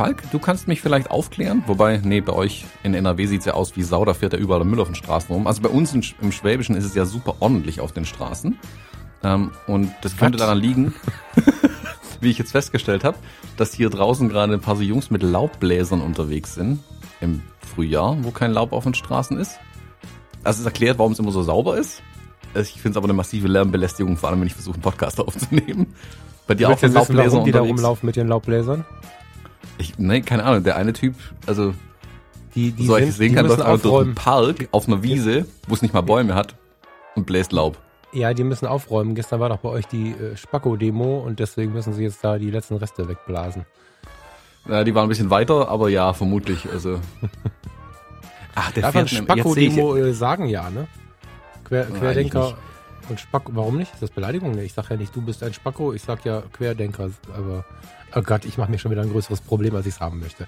Falk, 0.00 0.22
du 0.30 0.38
kannst 0.38 0.66
mich 0.66 0.80
vielleicht 0.80 1.10
aufklären? 1.10 1.62
Wobei, 1.66 2.00
nee, 2.02 2.22
bei 2.22 2.32
euch 2.32 2.64
in 2.82 2.94
NRW 2.94 3.26
sieht's 3.26 3.44
ja 3.44 3.52
aus 3.52 3.76
wie 3.76 3.82
Sau, 3.82 4.02
da 4.06 4.14
fährt 4.14 4.32
ja 4.32 4.38
überall 4.38 4.64
Müll 4.64 4.80
auf 4.80 4.88
den 4.88 4.94
Straßen 4.94 5.34
rum. 5.34 5.46
Also 5.46 5.60
bei 5.60 5.68
uns 5.68 5.92
im 5.92 6.32
Schwäbischen 6.32 6.74
ist 6.74 6.86
es 6.86 6.94
ja 6.94 7.04
super 7.04 7.34
ordentlich 7.40 7.82
auf 7.82 7.92
den 7.92 8.06
Straßen. 8.06 8.58
Ähm, 9.22 9.50
und 9.66 9.92
das 10.00 10.16
könnte 10.16 10.38
daran 10.38 10.56
liegen, 10.56 10.94
wie 12.22 12.30
ich 12.30 12.38
jetzt 12.38 12.52
festgestellt 12.52 13.04
habe, 13.04 13.18
dass 13.58 13.74
hier 13.74 13.90
draußen 13.90 14.30
gerade 14.30 14.54
ein 14.54 14.62
paar 14.62 14.74
so 14.74 14.80
Jungs 14.80 15.10
mit 15.10 15.22
Laubbläsern 15.22 16.00
unterwegs 16.00 16.54
sind 16.54 16.80
im 17.20 17.42
Frühjahr, 17.60 18.16
wo 18.22 18.30
kein 18.30 18.52
Laub 18.52 18.72
auf 18.72 18.84
den 18.84 18.94
Straßen 18.94 19.36
ist. 19.36 19.58
Also 20.44 20.60
es 20.60 20.64
erklärt, 20.64 20.98
warum 20.98 21.12
es 21.12 21.18
immer 21.18 21.30
so 21.30 21.42
sauber 21.42 21.76
ist. 21.76 22.02
Ich 22.54 22.72
finde 22.72 22.92
es 22.92 22.96
aber 22.96 23.04
eine 23.04 23.12
massive 23.12 23.48
Lärmbelästigung, 23.48 24.16
vor 24.16 24.30
allem 24.30 24.40
wenn 24.40 24.46
ich 24.46 24.54
versuche, 24.54 24.76
einen 24.76 24.82
Podcast 24.82 25.20
aufzunehmen. 25.20 25.94
Bei 26.46 26.54
dir 26.54 26.70
auch 26.70 26.78
von 26.78 26.90
Laubbläsern 26.90 27.32
warum 27.32 27.44
die 27.44 27.52
da 27.52 27.60
rumlaufen 27.60 28.06
mit 28.06 28.16
den 28.16 28.28
Laubbläsern? 28.28 28.86
Ich, 29.80 29.98
nee, 29.98 30.20
keine 30.20 30.44
Ahnung. 30.44 30.62
Der 30.62 30.76
eine 30.76 30.92
Typ, 30.92 31.14
also 31.46 31.72
die, 32.54 32.72
die 32.72 32.86
so 32.86 32.96
sind, 32.96 33.08
ich 33.08 33.14
sehen 33.14 33.34
kann, 33.34 33.46
läuft 33.46 33.62
einfach 33.62 33.82
durch 33.82 34.04
einen 34.04 34.14
Park 34.14 34.68
auf 34.72 34.86
einer 34.86 35.02
Wiese, 35.02 35.46
wo 35.66 35.74
es 35.74 35.80
nicht 35.80 35.94
mal 35.94 36.02
Bäume 36.02 36.34
hat 36.34 36.54
und 37.16 37.24
bläst 37.24 37.52
Laub. 37.52 37.78
Ja, 38.12 38.34
die 38.34 38.44
müssen 38.44 38.66
aufräumen. 38.66 39.14
Gestern 39.14 39.40
war 39.40 39.48
doch 39.48 39.58
bei 39.58 39.70
euch 39.70 39.86
die 39.86 40.10
äh, 40.10 40.36
Spacko-Demo 40.36 41.20
und 41.20 41.38
deswegen 41.38 41.72
müssen 41.72 41.94
sie 41.94 42.02
jetzt 42.02 42.22
da 42.22 42.38
die 42.38 42.50
letzten 42.50 42.76
Reste 42.76 43.08
wegblasen. 43.08 43.64
Ja, 44.68 44.84
die 44.84 44.94
waren 44.94 45.04
ein 45.04 45.08
bisschen 45.08 45.30
weiter, 45.30 45.68
aber 45.68 45.88
ja, 45.88 46.12
vermutlich. 46.12 46.68
Also. 46.70 47.00
Ach, 48.54 48.70
der 48.72 48.90
ja, 48.90 49.06
Spacko-Demo 49.06 49.96
äh, 49.96 50.12
sagen 50.12 50.46
ja, 50.46 50.68
ne? 50.68 50.88
Quer, 51.64 51.86
Querdenker 51.86 52.58
und 53.08 53.18
Spacko. 53.18 53.52
Warum 53.54 53.78
nicht? 53.78 53.94
Ist 53.94 54.02
das 54.02 54.10
Beleidigung? 54.10 54.50
Nee, 54.50 54.64
ich 54.64 54.74
sag 54.74 54.90
ja 54.90 54.96
nicht, 54.96 55.16
du 55.16 55.22
bist 55.22 55.42
ein 55.42 55.54
Spacko, 55.54 55.94
ich 55.94 56.02
sag 56.02 56.22
ja 56.26 56.42
Querdenker, 56.52 57.10
aber. 57.34 57.64
Oh 58.14 58.22
Gott, 58.22 58.44
ich 58.44 58.58
mache 58.58 58.70
mir 58.70 58.78
schon 58.78 58.90
wieder 58.90 59.02
ein 59.02 59.10
größeres 59.10 59.40
Problem, 59.40 59.74
als 59.74 59.86
ich 59.86 59.94
es 59.94 60.00
haben 60.00 60.20
möchte. 60.20 60.46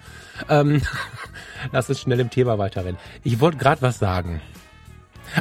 Ähm, 0.48 0.82
lass 1.72 1.88
uns 1.88 2.00
schnell 2.00 2.20
im 2.20 2.30
Thema 2.30 2.58
weiterrennen. 2.58 2.98
Ich 3.22 3.40
wollte 3.40 3.58
gerade 3.58 3.82
was 3.82 3.98
sagen. 3.98 4.40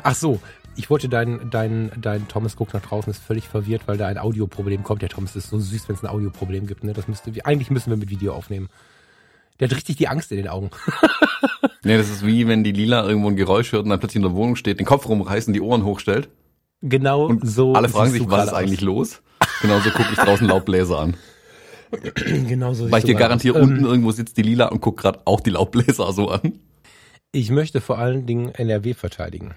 Ach 0.03 0.15
so, 0.15 0.39
ich 0.75 0.89
wollte 0.89 1.09
dein, 1.09 1.49
dein, 1.49 1.91
dein 1.99 2.27
Thomas 2.27 2.55
guckt 2.55 2.73
nach 2.73 2.81
draußen, 2.81 3.11
ist 3.11 3.23
völlig 3.23 3.47
verwirrt, 3.47 3.83
weil 3.87 3.97
da 3.97 4.07
ein 4.07 4.17
Audioproblem 4.17 4.83
kommt. 4.83 5.01
Der 5.01 5.09
Thomas 5.09 5.35
ist 5.35 5.49
so 5.49 5.59
süß, 5.59 5.89
wenn 5.89 5.95
es 5.95 6.03
ein 6.03 6.09
Audioproblem 6.09 6.67
gibt. 6.67 6.83
Ne? 6.83 6.93
Das 6.93 7.07
müsste, 7.07 7.31
eigentlich 7.43 7.71
müssen 7.71 7.89
wir 7.89 7.97
mit 7.97 8.09
Video 8.09 8.33
aufnehmen. 8.33 8.69
Der 9.59 9.67
hat 9.67 9.75
richtig 9.75 9.97
die 9.97 10.07
Angst 10.07 10.31
in 10.31 10.37
den 10.37 10.47
Augen. 10.47 10.71
nee, 11.83 11.97
das 11.97 12.09
ist 12.09 12.25
wie 12.25 12.47
wenn 12.47 12.63
die 12.63 12.71
Lila 12.71 13.05
irgendwo 13.07 13.29
ein 13.29 13.35
Geräusch 13.35 13.71
hört 13.71 13.83
und 13.83 13.89
dann 13.89 13.99
plötzlich 13.99 14.17
in 14.17 14.23
der 14.23 14.33
Wohnung 14.33 14.55
steht, 14.55 14.79
den 14.79 14.85
Kopf 14.85 15.07
rumreißt 15.07 15.47
und 15.47 15.53
die 15.53 15.61
Ohren 15.61 15.83
hochstellt. 15.83 16.29
Genau 16.81 17.25
und 17.25 17.47
so. 17.47 17.73
Alle 17.73 17.89
fragen 17.89 18.11
sich, 18.11 18.27
was 18.29 18.47
ist 18.47 18.53
eigentlich 18.53 18.81
los? 18.81 19.21
Genauso 19.61 19.91
gucke 19.91 20.09
ich 20.11 20.17
draußen 20.17 20.47
Laubbläser 20.47 20.99
an. 20.99 21.15
genau 22.47 22.73
so. 22.73 22.89
Weil 22.89 22.99
ich 22.99 23.05
dir 23.05 23.15
garantiere, 23.15 23.59
ähm, 23.59 23.69
unten 23.69 23.85
irgendwo 23.85 24.11
sitzt 24.11 24.37
die 24.37 24.41
Lila 24.41 24.67
und 24.67 24.81
guckt 24.81 24.99
gerade 24.99 25.19
auch 25.25 25.39
die 25.39 25.51
Laubbläser 25.51 26.11
so 26.13 26.29
an. 26.29 26.59
Ich 27.31 27.49
möchte 27.49 27.81
vor 27.81 27.97
allen 27.97 28.25
Dingen 28.25 28.49
NRW 28.49 28.93
verteidigen. 28.93 29.53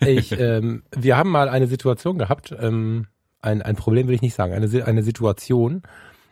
Ich, 0.00 0.32
ähm, 0.38 0.82
wir 0.96 1.16
haben 1.16 1.30
mal 1.30 1.48
eine 1.48 1.66
Situation 1.66 2.18
gehabt, 2.18 2.54
ähm, 2.58 3.06
ein, 3.40 3.62
ein 3.62 3.76
Problem 3.76 4.08
will 4.08 4.14
ich 4.14 4.22
nicht 4.22 4.34
sagen, 4.34 4.52
eine, 4.52 4.84
eine 4.84 5.02
Situation. 5.02 5.82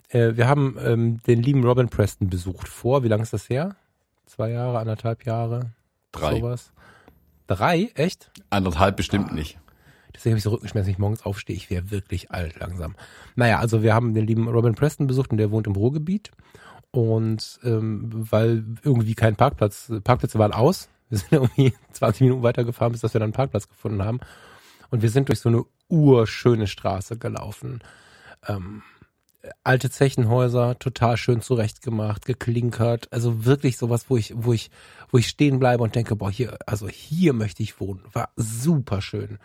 Äh, 0.08 0.36
wir 0.36 0.48
haben 0.48 0.76
ähm, 0.82 1.22
den 1.26 1.42
lieben 1.42 1.64
Robin 1.64 1.88
Preston 1.88 2.28
besucht 2.28 2.68
vor, 2.68 3.02
wie 3.02 3.08
lange 3.08 3.22
ist 3.22 3.32
das 3.32 3.48
her? 3.48 3.76
Zwei 4.26 4.50
Jahre, 4.50 4.78
anderthalb 4.78 5.24
Jahre? 5.24 5.72
Drei. 6.12 6.40
Sowas. 6.40 6.72
Drei? 7.46 7.90
Echt? 7.94 8.30
Anderthalb 8.50 8.96
bestimmt 8.96 9.30
ah. 9.30 9.34
nicht. 9.34 9.58
Deswegen 10.16 10.32
habe 10.32 10.38
ich 10.38 10.44
so 10.44 10.50
Rückenschmerzen, 10.50 10.86
wenn 10.86 10.92
ich 10.92 10.98
morgens 10.98 11.24
aufstehe. 11.24 11.54
Ich 11.54 11.70
wäre 11.70 11.90
wirklich 11.90 12.30
alt 12.30 12.58
langsam. 12.58 12.96
Naja, 13.36 13.58
also 13.58 13.82
wir 13.82 13.94
haben 13.94 14.14
den 14.14 14.26
lieben 14.26 14.48
Robin 14.48 14.74
Preston 14.74 15.06
besucht 15.06 15.30
und 15.30 15.38
der 15.38 15.50
wohnt 15.50 15.66
im 15.66 15.74
Ruhrgebiet. 15.74 16.30
Und 16.90 17.60
ähm, 17.62 18.10
weil 18.30 18.64
irgendwie 18.82 19.14
kein 19.14 19.36
Parkplatz, 19.36 19.92
Parkplätze 20.02 20.38
waren 20.38 20.52
aus, 20.52 20.88
wir 21.08 21.18
sind 21.18 21.32
irgendwie 21.32 21.74
20 21.92 22.22
Minuten 22.22 22.42
weitergefahren, 22.42 22.92
bis 22.92 23.02
dass 23.02 23.14
wir 23.14 23.20
dann 23.20 23.26
einen 23.26 23.32
Parkplatz 23.34 23.68
gefunden 23.68 24.02
haben. 24.02 24.20
Und 24.90 25.02
wir 25.02 25.10
sind 25.10 25.28
durch 25.28 25.40
so 25.40 25.48
eine 25.48 25.64
urschöne 25.88 26.66
Straße 26.66 27.18
gelaufen. 27.18 27.80
Ähm, 28.46 28.82
alte 29.64 29.90
Zechenhäuser, 29.90 30.78
total 30.78 31.16
schön 31.16 31.40
zurechtgemacht, 31.40 32.24
geklinkert. 32.24 33.12
Also 33.12 33.44
wirklich 33.44 33.76
sowas, 33.76 34.06
wo 34.08 34.16
ich, 34.16 34.32
wo 34.36 34.52
ich, 34.52 34.70
wo 35.10 35.18
ich 35.18 35.28
stehen 35.28 35.58
bleibe 35.58 35.82
und 35.82 35.94
denke, 35.94 36.16
boah, 36.16 36.30
hier, 36.30 36.56
also 36.66 36.88
hier 36.88 37.32
möchte 37.32 37.62
ich 37.62 37.80
wohnen. 37.80 38.02
War 38.12 38.30
super 38.36 39.02
schön. 39.02 39.38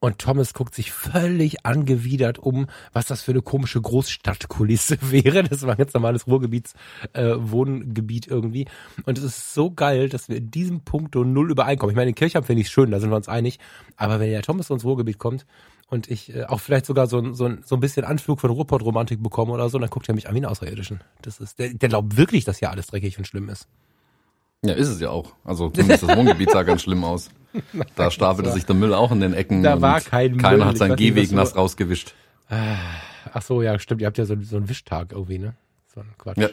Und 0.00 0.18
Thomas 0.18 0.54
guckt 0.54 0.74
sich 0.74 0.92
völlig 0.92 1.66
angewidert 1.66 2.38
um, 2.38 2.66
was 2.94 3.04
das 3.04 3.20
für 3.20 3.32
eine 3.32 3.42
komische 3.42 3.82
Großstadtkulisse 3.82 4.98
wäre. 5.12 5.42
Das 5.42 5.62
war 5.62 5.72
ein 5.72 5.76
ganz 5.78 5.92
normales 5.92 6.26
Ruhrgebiets 6.26 6.72
äh, 7.12 7.34
Wohngebiet 7.36 8.26
irgendwie. 8.26 8.66
Und 9.04 9.18
es 9.18 9.24
ist 9.24 9.52
so 9.52 9.70
geil, 9.70 10.08
dass 10.08 10.30
wir 10.30 10.38
in 10.38 10.50
diesem 10.50 10.80
Punkt 10.80 11.14
null 11.14 11.50
übereinkommen. 11.50 11.92
Ich 11.92 11.96
meine, 11.96 12.08
in 12.08 12.14
Kirchheim 12.14 12.44
finde 12.44 12.62
ich 12.62 12.70
schön, 12.70 12.90
da 12.90 12.98
sind 12.98 13.10
wir 13.10 13.16
uns 13.16 13.28
einig. 13.28 13.58
Aber 13.96 14.20
wenn 14.20 14.30
der 14.30 14.40
Thomas 14.40 14.70
ins 14.70 14.84
Ruhrgebiet 14.84 15.18
kommt 15.18 15.44
und 15.88 16.10
ich 16.10 16.34
äh, 16.34 16.44
auch 16.44 16.60
vielleicht 16.60 16.86
sogar 16.86 17.06
so 17.06 17.18
ein, 17.18 17.34
so, 17.34 17.44
ein, 17.44 17.62
so 17.62 17.76
ein 17.76 17.80
bisschen 17.80 18.06
Anflug 18.06 18.40
von 18.40 18.50
Ruhrpott-Romantik 18.50 19.22
bekomme 19.22 19.52
oder 19.52 19.68
so, 19.68 19.78
dann 19.78 19.90
guckt 19.90 20.08
er 20.08 20.14
mich 20.14 20.28
an 20.28 20.34
wie 20.34 20.38
einen 20.38 20.46
Außerirdischen. 20.46 21.02
Das 21.20 21.40
ist, 21.40 21.58
der, 21.58 21.74
der 21.74 21.90
glaubt 21.90 22.16
wirklich, 22.16 22.44
dass 22.46 22.58
hier 22.58 22.70
alles 22.70 22.86
dreckig 22.86 23.18
und 23.18 23.26
schlimm 23.26 23.50
ist. 23.50 23.68
Ja, 24.64 24.74
ist 24.74 24.88
es 24.88 25.00
ja 25.00 25.10
auch. 25.10 25.32
Also 25.44 25.70
zumindest 25.70 26.02
das 26.02 26.16
Wohngebiet 26.16 26.50
sah 26.50 26.62
ganz 26.62 26.82
schlimm 26.82 27.04
aus. 27.04 27.30
Da 27.96 28.12
stapelte 28.12 28.52
sich 28.52 28.64
der 28.64 28.76
Müll 28.76 28.94
auch 28.94 29.10
in 29.10 29.20
den 29.20 29.34
Ecken. 29.34 29.64
Da 29.64 29.80
war 29.80 30.00
kein 30.00 30.36
Keiner 30.36 30.58
Müll. 30.58 30.66
hat 30.66 30.78
seinen 30.78 30.94
Gehweg 30.94 31.32
nass 31.32 31.56
rausgewischt. 31.56 32.14
Ah, 32.48 32.76
ach 33.32 33.42
so, 33.42 33.60
ja, 33.60 33.76
stimmt. 33.80 34.00
Ihr 34.02 34.06
habt 34.06 34.18
ja 34.18 34.24
so, 34.24 34.40
so 34.40 34.56
einen 34.56 34.68
Wischtag 34.68 35.10
irgendwie, 35.10 35.38
ne? 35.38 35.56
So 35.92 36.00
ein 36.00 36.14
Quatsch. 36.16 36.38
Ja. 36.38 36.48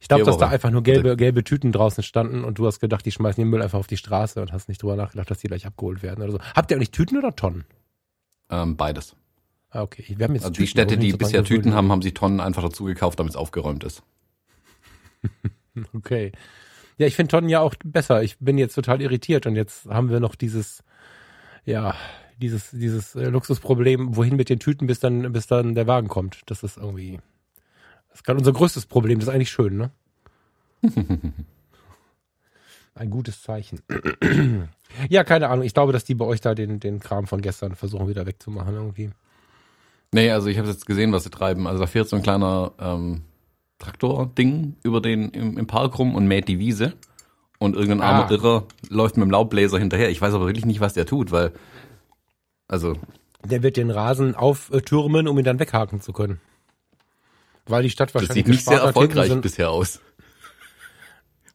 Ich 0.00 0.08
glaube, 0.08 0.24
dass 0.24 0.38
da 0.38 0.48
einfach 0.48 0.70
nur 0.70 0.82
gelbe, 0.84 1.16
gelbe 1.16 1.42
Tüten 1.42 1.72
draußen 1.72 2.02
standen 2.04 2.44
und 2.44 2.58
du 2.58 2.66
hast 2.66 2.78
gedacht, 2.78 3.04
die 3.06 3.12
schmeißen 3.12 3.42
den 3.42 3.50
Müll 3.50 3.62
einfach 3.62 3.78
auf 3.78 3.86
die 3.86 3.96
Straße 3.96 4.40
und 4.40 4.52
hast 4.52 4.68
nicht 4.68 4.82
drüber 4.82 4.94
nachgedacht, 4.96 5.30
dass 5.30 5.38
die 5.38 5.48
gleich 5.48 5.66
abgeholt 5.66 6.02
werden 6.02 6.22
oder 6.22 6.32
so. 6.32 6.38
Habt 6.54 6.70
ihr 6.70 6.76
eigentlich 6.76 6.90
Tüten 6.92 7.18
oder 7.18 7.34
Tonnen? 7.34 7.64
Ähm, 8.50 8.76
beides. 8.76 9.16
Ah, 9.70 9.82
okay. 9.82 10.04
Wir 10.16 10.26
haben 10.26 10.34
jetzt 10.34 10.44
also 10.44 10.54
die 10.54 10.66
Städte, 10.66 10.98
die 10.98 11.12
bisher 11.12 11.44
Tüten 11.44 11.74
haben, 11.74 11.90
haben 11.90 12.02
sie 12.02 12.12
Tonnen 12.12 12.40
einfach 12.40 12.62
dazu 12.62 12.84
gekauft, 12.84 13.18
damit 13.18 13.32
es 13.32 13.36
aufgeräumt 13.36 13.84
ist. 13.84 14.02
okay. 15.94 16.32
Ja, 16.98 17.06
ich 17.06 17.16
finde 17.16 17.30
Tonnen 17.30 17.48
ja 17.48 17.60
auch 17.60 17.74
besser. 17.84 18.22
Ich 18.22 18.38
bin 18.38 18.58
jetzt 18.58 18.74
total 18.74 19.00
irritiert 19.00 19.46
und 19.46 19.56
jetzt 19.56 19.86
haben 19.86 20.10
wir 20.10 20.20
noch 20.20 20.34
dieses, 20.34 20.82
ja, 21.64 21.94
dieses, 22.40 22.70
dieses 22.70 23.14
äh, 23.14 23.28
Luxusproblem, 23.28 24.16
wohin 24.16 24.36
mit 24.36 24.48
den 24.48 24.58
Tüten, 24.58 24.86
bis 24.86 25.00
dann, 25.00 25.32
bis 25.32 25.46
dann 25.46 25.74
der 25.74 25.86
Wagen 25.86 26.08
kommt. 26.08 26.42
Das 26.46 26.62
ist 26.62 26.76
irgendwie, 26.76 27.20
das 28.08 28.20
ist 28.20 28.24
gerade 28.24 28.38
unser 28.38 28.52
größtes 28.52 28.86
Problem. 28.86 29.18
Das 29.18 29.28
ist 29.28 29.34
eigentlich 29.34 29.50
schön, 29.50 29.76
ne? 29.76 29.90
Ein 32.94 33.10
gutes 33.10 33.40
Zeichen. 33.40 33.80
ja, 35.08 35.24
keine 35.24 35.48
Ahnung. 35.48 35.64
Ich 35.64 35.72
glaube, 35.72 35.92
dass 35.92 36.04
die 36.04 36.14
bei 36.14 36.26
euch 36.26 36.42
da 36.42 36.54
den, 36.54 36.78
den 36.78 37.00
Kram 37.00 37.26
von 37.26 37.40
gestern 37.40 37.74
versuchen 37.74 38.06
wieder 38.08 38.26
wegzumachen 38.26 38.74
irgendwie. 38.74 39.10
Nee, 40.12 40.30
also 40.30 40.48
ich 40.48 40.58
habe 40.58 40.68
jetzt 40.68 40.84
gesehen, 40.84 41.10
was 41.12 41.24
sie 41.24 41.30
treiben. 41.30 41.66
Also 41.66 41.80
da 41.80 41.86
fährt 41.86 42.08
so 42.08 42.16
ein 42.16 42.22
kleiner 42.22 42.72
ähm, 42.78 43.22
Traktor-Ding 43.82 44.76
über 44.82 45.00
den 45.00 45.30
im, 45.30 45.58
im, 45.58 45.66
Park 45.66 45.98
rum 45.98 46.14
und 46.14 46.26
mäht 46.26 46.48
die 46.48 46.58
Wiese. 46.58 46.94
Und 47.58 47.76
irgendein 47.76 48.00
ah. 48.00 48.10
armer 48.10 48.30
Irrer 48.30 48.64
läuft 48.88 49.16
mit 49.16 49.24
dem 49.24 49.30
Laubbläser 49.30 49.78
hinterher. 49.78 50.10
Ich 50.10 50.20
weiß 50.20 50.34
aber 50.34 50.46
wirklich 50.46 50.66
nicht, 50.66 50.80
was 50.80 50.94
der 50.94 51.06
tut, 51.06 51.30
weil, 51.30 51.52
also. 52.68 52.96
Der 53.44 53.62
wird 53.62 53.76
den 53.76 53.90
Rasen 53.90 54.34
auftürmen, 54.34 55.28
um 55.28 55.38
ihn 55.38 55.44
dann 55.44 55.58
weghaken 55.58 56.00
zu 56.00 56.12
können. 56.12 56.40
Weil 57.66 57.82
die 57.82 57.90
Stadt 57.90 58.14
wahrscheinlich. 58.14 58.28
Das 58.28 58.36
sieht 58.36 58.48
nicht 58.48 58.64
sehr 58.64 58.80
erfolgreich 58.80 59.34
bisher 59.40 59.70
aus. 59.70 60.00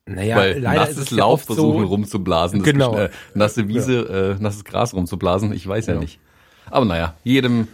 Naja, 0.06 0.38
Weil 0.38 0.60
leider 0.60 0.80
nasses 0.82 0.98
ist 0.98 1.12
Laub 1.12 1.42
versuchen 1.42 1.82
so, 1.82 1.88
rumzublasen, 1.88 2.64
genau. 2.64 2.96
Äh, 2.96 3.10
nasse 3.34 3.68
Wiese, 3.68 4.08
ja. 4.08 4.32
äh, 4.32 4.36
nasses 4.40 4.64
Gras 4.64 4.94
rumzublasen, 4.94 5.52
ich 5.52 5.68
weiß 5.68 5.88
ja, 5.88 5.96
ja 5.96 6.00
nicht. 6.00 6.20
Aber 6.70 6.86
naja, 6.86 7.16
jedem, 7.26 7.68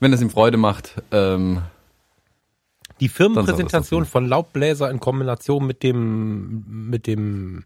wenn 0.00 0.12
es 0.12 0.20
ihm 0.20 0.30
Freude 0.30 0.56
macht, 0.56 1.00
ähm, 1.12 1.62
die 3.00 3.08
Firmenpräsentation 3.08 4.04
von 4.04 4.26
Laubbläser 4.26 4.90
in 4.90 5.00
Kombination 5.00 5.66
mit 5.66 5.82
dem, 5.82 6.64
mit 6.88 7.06
dem, 7.06 7.64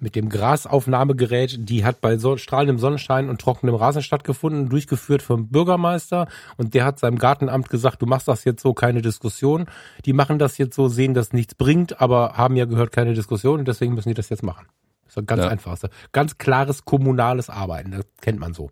mit 0.00 0.16
dem 0.16 0.28
Grasaufnahmegerät, 0.28 1.68
die 1.68 1.84
hat 1.84 2.00
bei 2.00 2.16
so, 2.16 2.36
strahlendem 2.36 2.78
Sonnenschein 2.78 3.28
und 3.28 3.40
trockenem 3.40 3.74
Rasen 3.74 4.02
stattgefunden, 4.02 4.68
durchgeführt 4.68 5.22
vom 5.22 5.48
Bürgermeister 5.48 6.28
und 6.56 6.74
der 6.74 6.84
hat 6.84 6.98
seinem 6.98 7.18
Gartenamt 7.18 7.70
gesagt, 7.70 8.02
du 8.02 8.06
machst 8.06 8.26
das 8.28 8.44
jetzt 8.44 8.62
so, 8.62 8.74
keine 8.74 9.02
Diskussion. 9.02 9.66
Die 10.04 10.12
machen 10.12 10.38
das 10.38 10.58
jetzt 10.58 10.74
so, 10.76 10.88
sehen, 10.88 11.14
dass 11.14 11.32
nichts 11.32 11.54
bringt, 11.54 12.00
aber 12.00 12.36
haben 12.36 12.56
ja 12.56 12.64
gehört, 12.64 12.92
keine 12.92 13.14
Diskussion 13.14 13.60
und 13.60 13.68
deswegen 13.68 13.94
müssen 13.94 14.08
die 14.08 14.14
das 14.14 14.28
jetzt 14.28 14.42
machen. 14.42 14.66
So 15.08 15.22
ganz 15.22 15.42
Ja. 15.42 15.48
einfach. 15.48 15.76
So 15.76 15.88
ganz 16.12 16.38
klares 16.38 16.84
kommunales 16.84 17.48
Arbeiten. 17.48 17.92
Das 17.92 18.04
kennt 18.20 18.40
man 18.40 18.52
so. 18.54 18.70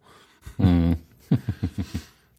Mhm. 0.59 0.97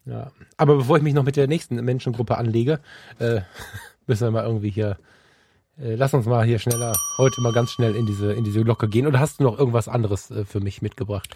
Ja. 0.06 0.30
Aber 0.56 0.76
bevor 0.76 0.96
ich 0.96 1.02
mich 1.02 1.14
noch 1.14 1.24
mit 1.24 1.36
der 1.36 1.46
nächsten 1.46 1.76
Menschengruppe 1.76 2.36
anlege, 2.36 2.80
äh, 3.18 3.40
müssen 4.06 4.26
wir 4.26 4.30
mal 4.30 4.44
irgendwie 4.44 4.70
hier, 4.70 4.98
äh, 5.78 5.94
lass 5.94 6.14
uns 6.14 6.26
mal 6.26 6.44
hier 6.44 6.58
schneller, 6.58 6.92
heute 7.16 7.40
mal 7.40 7.52
ganz 7.52 7.70
schnell 7.70 7.96
in 7.96 8.06
diese, 8.06 8.32
in 8.32 8.44
diese 8.44 8.62
Glocke 8.62 8.88
gehen. 8.88 9.06
Oder 9.06 9.20
hast 9.20 9.40
du 9.40 9.44
noch 9.44 9.58
irgendwas 9.58 9.88
anderes 9.88 10.30
äh, 10.30 10.44
für 10.44 10.60
mich 10.60 10.82
mitgebracht? 10.82 11.34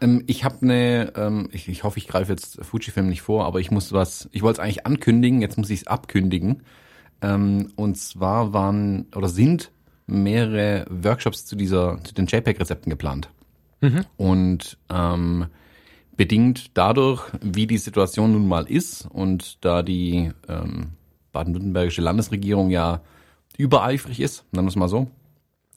Ähm, 0.00 0.24
ich 0.26 0.44
habe 0.44 0.56
eine, 0.62 1.12
ähm, 1.16 1.48
ich, 1.52 1.68
ich 1.68 1.84
hoffe, 1.84 1.98
ich 1.98 2.08
greife 2.08 2.32
jetzt 2.32 2.64
Fujifilm 2.64 3.08
nicht 3.08 3.22
vor, 3.22 3.46
aber 3.46 3.60
ich 3.60 3.70
muss 3.70 3.92
was, 3.92 4.28
ich 4.32 4.42
wollte 4.42 4.60
es 4.60 4.64
eigentlich 4.64 4.86
ankündigen, 4.86 5.40
jetzt 5.40 5.56
muss 5.56 5.70
ich 5.70 5.80
es 5.80 5.86
abkündigen. 5.86 6.62
Ähm, 7.20 7.72
und 7.76 7.96
zwar 7.96 8.52
waren 8.52 9.06
oder 9.14 9.28
sind 9.28 9.70
mehrere 10.06 10.86
Workshops 10.88 11.46
zu 11.46 11.54
dieser, 11.54 12.02
zu 12.02 12.14
den 12.14 12.26
JPEG-Rezepten 12.26 12.90
geplant. 12.90 13.28
Und 14.16 14.76
ähm, 14.90 15.46
bedingt 16.18 16.76
dadurch, 16.76 17.22
wie 17.40 17.68
die 17.68 17.78
Situation 17.78 18.32
nun 18.32 18.48
mal 18.48 18.68
ist 18.68 19.06
und 19.10 19.64
da 19.64 19.82
die 19.82 20.32
ähm, 20.48 20.88
baden-württembergische 21.32 22.02
Landesregierung 22.02 22.70
ja 22.70 23.00
übereifrig 23.56 24.20
ist, 24.20 24.44
nennen 24.50 24.66
wir 24.66 24.70
es 24.70 24.76
mal 24.76 24.88
so, 24.88 25.06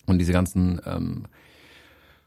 und 0.08 0.18
diese 0.18 0.34
ganzen 0.34 0.82
ähm, 0.86 1.26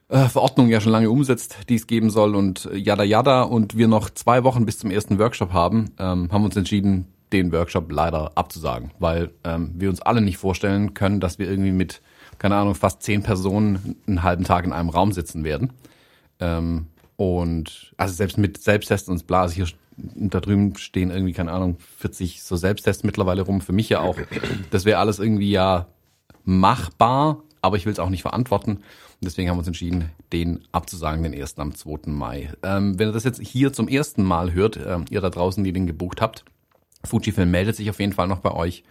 äh, 0.09 0.29
Verordnung 0.29 0.69
ja 0.69 0.81
schon 0.81 0.93
lange 0.93 1.11
umsetzt, 1.11 1.57
die 1.69 1.75
es 1.75 1.89
geben 1.89 2.09
soll 2.09 2.37
und 2.37 2.71
yada 2.73 3.03
yada 3.03 3.43
und 3.43 3.77
wir 3.77 3.89
noch 3.89 4.09
zwei 4.11 4.45
Wochen 4.45 4.65
bis 4.65 4.79
zum 4.79 4.93
ersten 4.93 5.19
Workshop 5.19 5.53
haben, 5.53 5.91
ähm, 5.99 6.31
haben 6.31 6.43
wir 6.43 6.47
uns 6.47 6.57
entschieden, 6.57 7.09
den 7.33 7.51
Workshop 7.51 7.91
leider 7.91 8.31
abzusagen, 8.37 8.93
weil 9.01 9.33
ähm, 9.43 9.73
wir 9.75 9.89
uns 9.91 10.01
alle 10.01 10.21
nicht 10.21 10.37
vorstellen 10.37 10.95
können, 10.95 11.19
dass 11.19 11.41
wir 11.41 11.51
irgendwie 11.51 11.73
mit, 11.73 12.01
keine 12.39 12.55
Ahnung, 12.55 12.77
fast 12.77 13.03
zehn 13.03 13.25
Personen 13.25 13.97
einen 14.07 14.23
halben 14.23 14.45
Tag 14.45 14.65
in 14.65 14.73
einem 14.73 14.91
Raum 14.91 15.11
sitzen 15.11 15.43
werden. 15.43 15.73
Ähm, 16.39 16.87
und 17.17 17.95
also 17.97 18.15
selbst 18.15 18.39
mit 18.39 18.59
Selbsttesten 18.59 19.13
und 19.13 19.27
bla, 19.27 19.43
also 19.43 19.55
hier 19.55 19.67
da 19.97 20.41
drüben 20.41 20.77
stehen 20.77 21.11
irgendwie, 21.11 21.33
keine 21.33 21.53
Ahnung, 21.53 21.77
40 21.99 22.43
so 22.43 22.57
Selbsttests 22.57 23.05
mittlerweile 23.05 23.43
rum, 23.43 23.61
für 23.61 23.73
mich 23.73 23.89
ja 23.89 24.01
auch. 24.01 24.19
Das 24.71 24.85
wäre 24.85 24.99
alles 24.99 25.19
irgendwie 25.19 25.51
ja 25.51 25.87
machbar, 26.45 27.43
aber 27.63 27.77
ich 27.77 27.87
will 27.87 27.93
es 27.93 27.99
auch 27.99 28.11
nicht 28.11 28.23
verantworten. 28.23 28.77
Und 28.77 28.83
deswegen 29.23 29.49
haben 29.49 29.57
wir 29.57 29.61
uns 29.61 29.69
entschieden, 29.69 30.11
den 30.33 30.61
abzusagen, 30.73 31.23
den 31.23 31.33
ersten 31.33 31.61
am 31.61 31.75
2. 31.75 32.11
Mai. 32.11 32.53
Ähm, 32.63 32.99
wenn 32.99 33.09
ihr 33.09 33.13
das 33.13 33.25
jetzt 33.25 33.41
hier 33.41 33.73
zum 33.73 33.89
ersten 33.89 34.23
Mal 34.23 34.53
hört, 34.53 34.79
ähm, 34.85 35.05
ihr 35.11 35.21
da 35.21 35.31
draußen, 35.31 35.63
die 35.63 35.73
den 35.73 35.87
gebucht 35.87 36.21
habt, 36.21 36.45
Fujifilm 37.05 37.51
meldet 37.51 37.77
sich 37.77 37.89
auf 37.91 38.01
jeden 38.01 38.13
Fall 38.13 38.29
noch 38.29 38.41
bei 38.41 38.51
euch. 38.51 38.83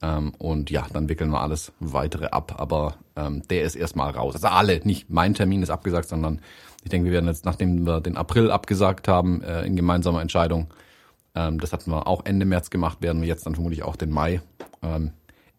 Ähm, 0.00 0.32
und 0.38 0.70
ja, 0.70 0.86
dann 0.92 1.08
wickeln 1.08 1.30
wir 1.30 1.40
alles 1.40 1.72
weitere 1.80 2.26
ab. 2.26 2.54
Aber 2.58 2.96
ähm, 3.16 3.42
der 3.48 3.62
ist 3.62 3.74
erstmal 3.74 4.10
raus. 4.10 4.34
Also 4.34 4.48
alle, 4.48 4.80
nicht 4.84 5.10
mein 5.10 5.34
Termin 5.34 5.62
ist 5.62 5.70
abgesagt, 5.70 6.08
sondern 6.08 6.40
ich 6.84 6.90
denke, 6.90 7.06
wir 7.06 7.12
werden 7.12 7.26
jetzt, 7.26 7.44
nachdem 7.44 7.86
wir 7.86 8.00
den 8.00 8.16
April 8.16 8.50
abgesagt 8.50 9.08
haben, 9.08 9.42
äh, 9.42 9.62
in 9.62 9.76
gemeinsamer 9.76 10.22
Entscheidung, 10.22 10.68
ähm, 11.34 11.58
das 11.60 11.72
hatten 11.72 11.90
wir 11.90 12.06
auch 12.06 12.24
Ende 12.24 12.46
März 12.46 12.70
gemacht, 12.70 13.02
werden 13.02 13.20
wir 13.20 13.28
jetzt 13.28 13.46
dann 13.46 13.54
vermutlich 13.54 13.82
auch 13.82 13.96
den 13.96 14.10
Mai 14.10 14.40
ähm, 14.82 15.12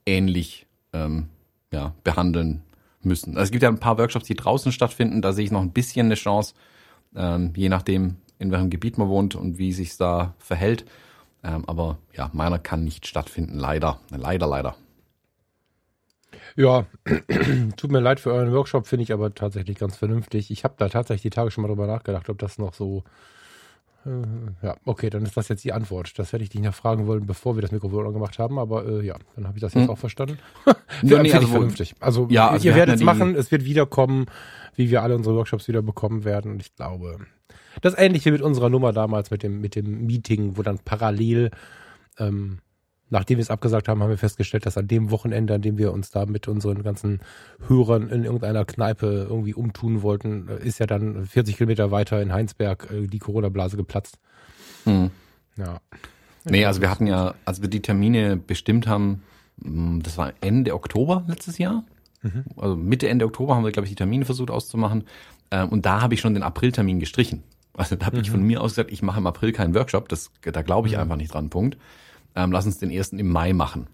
ähnlich 0.06 0.68
ähm, 0.94 1.30
ja, 1.72 1.94
behandeln 2.04 2.64
müssen. 3.02 3.38
Also 3.38 3.46
es 3.46 3.52
gibt 3.52 3.64
ja 3.64 3.70
ein 3.70 3.80
paar 3.80 3.98
Workshops, 3.98 4.26
die 4.26 4.36
draußen 4.36 4.72
stattfinden. 4.72 5.22
Da 5.22 5.34
sehe 5.34 5.46
ich 5.46 5.52
noch 5.52 5.62
ein 5.62 5.72
bisschen 5.72 6.08
eine 6.08 6.16
Chance, 6.16 6.54
ähm, 7.16 7.54
je 7.56 7.70
nachdem, 7.70 8.18
in 8.40 8.52
welchem 8.52 8.70
Gebiet 8.70 8.98
man 8.98 9.10
wohnt 9.10 9.36
und 9.36 9.58
wie 9.58 9.74
sich 9.74 9.96
da 9.98 10.34
verhält. 10.40 10.86
Ähm, 11.44 11.64
aber 11.68 11.98
ja, 12.14 12.30
meiner 12.34 12.60
kann 12.60 12.84
nicht 12.84 13.08
stattfinden, 13.08 13.58
leider. 13.58 14.00
Leider, 14.12 14.48
leider. 14.48 14.76
Ja, 16.56 16.86
tut 17.78 17.92
mir 17.92 18.00
leid 18.00 18.20
für 18.20 18.34
euren 18.34 18.52
Workshop, 18.52 18.88
finde 18.88 19.04
ich 19.04 19.14
aber 19.14 19.34
tatsächlich 19.34 19.78
ganz 19.78 19.96
vernünftig. 19.96 20.52
Ich 20.52 20.64
habe 20.64 20.76
da 20.78 20.90
tatsächlich 20.90 21.22
die 21.24 21.30
Tage 21.30 21.52
schon 21.52 21.62
mal 21.62 21.68
drüber 21.70 21.88
nachgedacht, 21.88 22.30
ob 22.30 22.38
das 22.40 22.58
noch 22.58 22.74
so. 22.74 23.04
Äh, 24.06 24.66
ja, 24.66 24.76
okay, 24.86 25.10
dann 25.10 25.24
ist 25.24 25.36
das 25.36 25.50
jetzt 25.50 25.64
die 25.64 25.74
Antwort. 25.74 26.18
Das 26.18 26.32
hätte 26.34 26.44
ich 26.44 26.50
dich 26.50 26.62
noch 26.62 26.74
fragen 26.74 27.06
wollen, 27.08 27.26
bevor 27.26 27.56
wir 27.56 27.62
das 27.62 27.72
Mikrofon 27.72 28.06
angemacht 28.08 28.40
haben, 28.40 28.58
aber 28.58 28.86
äh, 28.86 29.06
ja, 29.06 29.16
dann 29.36 29.48
habe 29.48 29.58
ich 29.58 29.62
das 29.62 29.74
jetzt 29.74 29.84
Hm. 29.84 29.90
auch 29.90 29.98
verstanden. 29.98 30.38
Ja, 30.66 30.74
Finde 31.00 31.22
nee, 31.22 31.34
also 31.34 31.48
vernünftig. 31.48 31.96
Also, 32.00 32.28
Ja, 32.30 32.50
also 32.50 32.68
ihr 32.68 32.76
werdet 32.76 32.96
es 32.96 33.04
machen, 33.04 33.36
es 33.36 33.52
wird 33.52 33.66
wiederkommen, 33.66 34.26
wie 34.76 34.90
wir 34.90 35.04
alle 35.04 35.16
unsere 35.16 35.36
Workshops 35.36 35.68
wieder 35.68 35.82
bekommen 35.82 36.24
werden. 36.24 36.52
Und 36.52 36.62
ich 36.62 36.74
glaube, 36.76 37.18
das 37.82 37.98
ähnliche 37.98 38.32
mit 38.32 38.42
unserer 38.42 38.70
Nummer 38.70 38.94
damals, 38.94 39.32
mit 39.32 39.44
dem, 39.44 39.60
mit 39.62 39.76
dem 39.76 40.06
Meeting, 40.06 40.58
wo 40.58 40.64
dann 40.64 40.80
parallel 40.80 41.52
ähm, 42.18 42.60
nachdem 43.10 43.38
wir 43.38 43.42
es 43.42 43.50
abgesagt 43.50 43.88
haben, 43.88 44.02
haben 44.02 44.10
wir 44.10 44.18
festgestellt, 44.18 44.66
dass 44.66 44.78
an 44.78 44.88
dem 44.88 45.12
Wochenende, 45.12 45.56
an 45.56 45.62
dem 45.62 45.78
wir 45.78 45.92
uns 45.94 46.12
da 46.12 46.26
mit 46.26 46.48
unseren 46.48 46.84
ganzen 46.84 47.20
Hörern 47.68 48.10
in 48.10 48.24
irgendeiner 48.24 48.66
Kneipe 48.66 49.28
irgendwie 49.30 49.54
umtun 49.54 50.02
wollten, 50.02 50.48
äh, 50.48 50.66
ist 50.66 50.80
ja 50.80 50.86
dann 50.86 51.26
40 51.26 51.58
Kilometer 51.58 51.92
weiter 51.92 52.22
in 52.22 52.32
Heinsberg 52.34 52.90
äh, 52.92 53.08
die 53.08 53.20
Corona-Blase 53.20 53.78
geplatzt. 53.78 54.20
Hm. 54.86 55.12
Ja. 55.58 55.82
Nee, 56.46 56.66
also 56.66 56.82
wir 56.82 56.90
hatten 56.90 57.08
ja, 57.08 57.36
als 57.46 57.62
wir 57.62 57.70
die 57.70 57.82
Termine 57.82 58.38
bestimmt 58.38 58.88
haben, 58.88 59.24
mh, 59.58 60.02
das 60.04 60.18
war 60.18 60.34
Ende 60.42 60.74
Oktober 60.74 61.24
letztes 61.28 61.58
Jahr. 61.58 61.84
Also 62.58 62.76
Mitte, 62.76 63.08
Ende 63.08 63.26
Oktober 63.26 63.56
haben 63.56 63.64
wir, 63.64 63.72
glaube 63.72 63.86
ich, 63.86 63.92
die 63.92 63.96
Termine 63.96 64.26
versucht 64.26 64.52
auszumachen. 64.52 65.06
Ähm, 65.52 65.70
Und 65.70 65.86
da 65.86 66.02
habe 66.02 66.14
ich 66.14 66.20
schon 66.20 66.34
den 66.34 66.44
Apriltermin 66.44 67.00
gestrichen. 67.00 67.44
Also 67.74 67.96
da 67.96 68.08
habe 68.08 68.20
ich 68.20 68.30
von 68.30 68.42
mir 68.42 68.62
aus 68.62 68.72
gesagt, 68.72 68.92
ich 68.92 69.02
mache 69.02 69.20
im 69.20 69.28
April 69.28 69.54
keinen 69.54 69.74
Workshop. 69.74 70.10
Das, 70.10 70.32
da 70.42 70.62
glaube 70.64 70.90
ich 70.90 70.98
einfach 70.98 71.16
nicht 71.16 71.34
dran. 71.34 71.50
Punkt. 71.50 71.78
Ähm, 72.40 72.52
lass 72.52 72.66
uns 72.66 72.78
den 72.78 72.90
ersten 72.90 73.20
im 73.20 73.30
Mai 73.30 73.54
machen. 73.54 73.88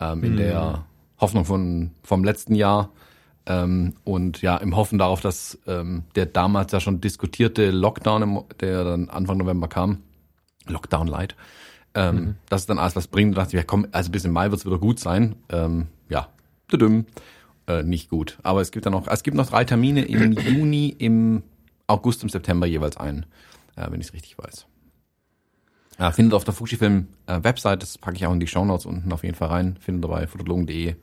Ähm, 0.00 0.24
in 0.24 0.36
der 0.36 0.84
Hoffnung 1.18 1.44
von, 1.44 1.92
vom 2.02 2.24
letzten 2.24 2.54
Jahr. 2.56 2.90
Ähm, 3.46 3.94
und 4.02 4.42
ja, 4.42 4.56
im 4.56 4.74
Hoffen 4.74 4.98
darauf, 4.98 5.20
dass 5.20 5.58
ähm, 5.66 6.02
der 6.16 6.26
damals 6.26 6.72
ja 6.72 6.80
schon 6.80 7.00
diskutierte 7.00 7.70
Lockdown, 7.70 8.22
im, 8.22 8.42
der 8.60 8.84
dann 8.84 9.10
Anfang 9.10 9.38
November 9.38 9.68
kam, 9.68 9.98
Lockdown 10.66 11.06
Light, 11.06 11.36
ähm, 11.94 12.36
dass 12.48 12.62
es 12.62 12.66
dann 12.66 12.78
alles 12.78 12.96
was 12.96 13.06
bringt. 13.06 13.36
Da 13.36 13.42
dachte 13.42 13.56
ich, 13.56 13.60
ja 13.60 13.64
komm, 13.64 13.86
also 13.92 14.10
bis 14.10 14.24
im 14.24 14.32
Mai 14.32 14.50
wird 14.50 14.60
es 14.60 14.66
wieder 14.66 14.78
gut 14.78 14.98
sein. 14.98 15.36
Ähm, 15.50 15.86
ja, 16.08 16.28
düdüm, 16.72 17.06
äh, 17.68 17.82
nicht 17.84 18.10
gut. 18.10 18.38
Aber 18.42 18.60
es 18.60 18.72
gibt 18.72 18.86
dann 18.86 18.92
noch, 18.92 19.06
es 19.06 19.22
gibt 19.22 19.36
noch 19.36 19.48
drei 19.48 19.64
Termine 19.64 20.04
im 20.06 20.32
Juni, 20.32 20.88
im 20.98 21.44
August, 21.86 22.24
im 22.24 22.28
September 22.30 22.66
jeweils 22.66 22.96
ein, 22.96 23.26
äh, 23.76 23.88
wenn 23.90 24.00
ich 24.00 24.08
es 24.08 24.14
richtig 24.14 24.36
weiß. 24.38 24.66
Äh, 25.98 26.10
findet 26.12 26.34
auf 26.34 26.44
der 26.44 26.54
Fujifilm 26.54 27.08
äh, 27.26 27.40
das 27.40 27.98
packe 27.98 28.16
ich 28.16 28.26
auch 28.26 28.32
in 28.32 28.40
die 28.40 28.46
Shownotes 28.46 28.86
unten 28.86 29.12
auf 29.12 29.22
jeden 29.22 29.36
Fall 29.36 29.48
rein, 29.48 29.76
findet 29.80 30.04
ihr 30.04 30.12
bei 30.12 30.26
fotologen.de 30.26 30.96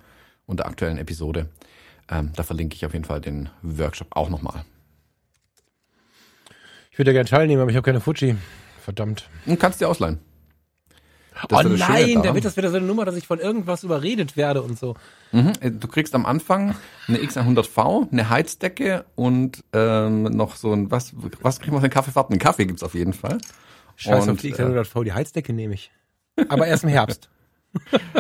unter 0.46 0.66
aktuellen 0.66 0.98
Episode. 0.98 1.50
Ähm, 2.10 2.32
da 2.36 2.44
verlinke 2.44 2.76
ich 2.76 2.86
auf 2.86 2.94
jeden 2.94 3.06
Fall 3.06 3.22
den 3.22 3.50
Workshop 3.62 4.08
auch 4.12 4.30
nochmal. 4.30 4.66
Ich 6.92 6.98
würde 6.98 7.12
ja 7.12 7.14
gerne 7.14 7.30
teilnehmen, 7.30 7.62
aber 7.62 7.72
ich 7.72 7.78
habe 7.78 7.86
keine 7.86 8.02
Fuji. 8.02 8.36
Verdammt. 8.82 9.30
Und 9.46 9.60
kannst 9.60 9.80
dir 9.80 9.88
ausleihen. 9.88 10.20
Das 11.48 11.66
oh 11.66 11.70
das 11.70 11.80
nein, 11.80 12.22
da 12.22 12.36
wird 12.36 12.44
das 12.44 12.58
wieder 12.58 12.70
so 12.70 12.78
eine 12.78 12.86
Nummer, 12.86 13.06
dass 13.06 13.16
ich 13.16 13.26
von 13.26 13.40
irgendwas 13.40 13.84
überredet 13.84 14.36
werde 14.36 14.62
und 14.62 14.78
so. 14.78 14.96
Mhm. 15.32 15.54
äh, 15.62 15.72
Du 15.72 15.88
kriegst 15.88 16.14
am 16.14 16.26
Anfang 16.26 16.76
eine 17.08 17.20
X100V, 17.20 18.12
eine 18.12 18.30
Heizdecke 18.30 19.06
und 19.16 19.64
ähm, 19.72 20.24
noch 20.24 20.58
so 20.58 20.74
ein, 20.74 20.92
was, 20.92 21.14
was 21.42 21.60
kriegen 21.60 21.72
wir 21.72 21.80
für 21.80 21.86
einen 21.86 21.94
Kaffeefahrt? 21.94 22.30
Einen 22.30 22.40
Kaffee 22.40 22.66
gibt's 22.66 22.84
auf 22.84 22.94
jeden 22.94 23.14
Fall. 23.14 23.38
Scheiß 23.96 24.24
Und, 24.28 24.32
auf 24.34 24.42
die 24.42 24.54
X100V, 24.54 25.04
die 25.04 25.14
Heizdecke 25.14 25.54
nehme 25.54 25.74
ich. 25.74 25.92
Aber 26.50 26.68
erst 26.68 26.84
im 26.84 26.90
Herbst. 26.90 27.30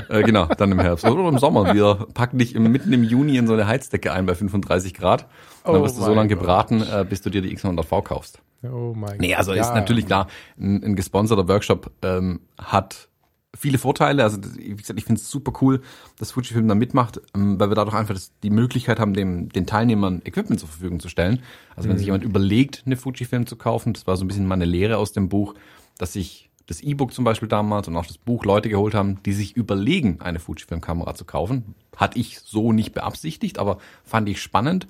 Äh, 0.07 0.23
genau, 0.23 0.45
dann 0.45 0.71
im 0.71 0.79
Herbst 0.79 1.03
oder 1.03 1.27
im 1.27 1.37
Sommer. 1.37 1.73
Wir 1.73 2.07
packen 2.13 2.37
dich 2.37 2.55
im, 2.55 2.71
mitten 2.71 2.93
im 2.93 3.03
Juni 3.03 3.35
in 3.35 3.47
so 3.47 3.53
eine 3.53 3.67
Heizdecke 3.67 4.13
ein 4.13 4.25
bei 4.25 4.33
35 4.33 4.93
Grad. 4.93 5.23
Und 5.65 5.73
dann 5.73 5.81
Oh 5.81 5.83
wirst 5.83 5.97
du 5.97 6.01
so 6.03 6.13
lange 6.13 6.29
Gott. 6.29 6.39
gebraten, 6.39 6.81
äh, 6.81 7.05
bis 7.07 7.21
du 7.21 7.29
dir 7.29 7.41
die 7.41 7.53
X100V 7.57 8.01
kaufst. 8.01 8.39
Oh 8.63 8.93
mein 8.95 9.17
Nee, 9.17 9.35
also 9.35 9.51
Gott. 9.51 9.59
ist 9.59 9.73
natürlich 9.73 10.05
klar, 10.05 10.27
ein, 10.57 10.81
ein 10.81 10.95
gesponserter 10.95 11.49
Workshop 11.49 11.91
ähm, 12.01 12.39
hat 12.57 13.09
viele 13.57 13.77
Vorteile. 13.77 14.23
Also 14.23 14.37
wie 14.57 14.75
gesagt, 14.75 14.97
ich 14.97 15.05
finde 15.05 15.19
es 15.19 15.29
super 15.29 15.53
cool, 15.61 15.81
dass 16.17 16.31
Fujifilm 16.31 16.67
da 16.67 16.75
mitmacht, 16.75 17.21
ähm, 17.35 17.59
weil 17.59 17.69
wir 17.69 17.75
dadurch 17.75 17.95
einfach 17.95 18.17
die 18.43 18.49
Möglichkeit 18.49 18.99
haben, 18.99 19.13
dem, 19.13 19.49
den 19.49 19.65
Teilnehmern 19.65 20.21
Equipment 20.23 20.59
zur 20.59 20.69
Verfügung 20.69 20.99
zu 20.99 21.09
stellen. 21.09 21.41
Also 21.75 21.89
wenn 21.89 21.97
sich 21.97 22.05
jemand 22.05 22.23
überlegt, 22.23 22.83
eine 22.85 22.97
Fujifilm 22.97 23.45
zu 23.45 23.55
kaufen, 23.55 23.93
das 23.93 24.07
war 24.07 24.17
so 24.17 24.23
ein 24.23 24.27
bisschen 24.27 24.47
meine 24.47 24.65
Lehre 24.65 24.97
aus 24.97 25.11
dem 25.11 25.29
Buch, 25.29 25.55
dass 25.97 26.13
sich 26.13 26.49
das 26.67 26.81
E-Book 26.81 27.13
zum 27.13 27.25
Beispiel 27.25 27.49
damals 27.49 27.87
und 27.89 27.97
auch 27.97 28.05
das 28.05 28.17
Buch 28.17 28.45
Leute 28.45 28.69
geholt 28.69 28.93
haben, 28.93 29.21
die 29.23 29.33
sich 29.33 29.57
überlegen, 29.57 30.21
eine 30.21 30.39
Fujifilm-Kamera 30.39 31.13
zu 31.15 31.25
kaufen. 31.25 31.75
Hatte 31.97 32.17
ich 32.17 32.39
so 32.39 32.71
nicht 32.71 32.93
beabsichtigt, 32.93 33.59
aber 33.59 33.79
fand 34.05 34.29
ich 34.29 34.41
spannend. 34.41 34.87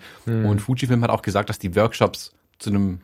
Und 0.47 0.59
Fujifilm 0.59 1.01
hat 1.03 1.09
auch 1.09 1.23
gesagt, 1.23 1.49
dass 1.49 1.57
die 1.57 1.75
Workshops 1.75 2.33
zu 2.59 2.69
einem 2.69 2.99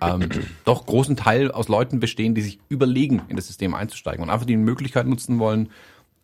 ähm, 0.00 0.28
doch 0.64 0.86
großen 0.86 1.16
Teil 1.16 1.50
aus 1.50 1.68
Leuten 1.68 2.00
bestehen, 2.00 2.34
die 2.34 2.42
sich 2.42 2.60
überlegen, 2.68 3.22
in 3.28 3.36
das 3.36 3.46
System 3.46 3.74
einzusteigen 3.74 4.22
und 4.22 4.30
einfach 4.30 4.46
die 4.46 4.56
Möglichkeit 4.56 5.06
nutzen 5.06 5.38
wollen, 5.38 5.70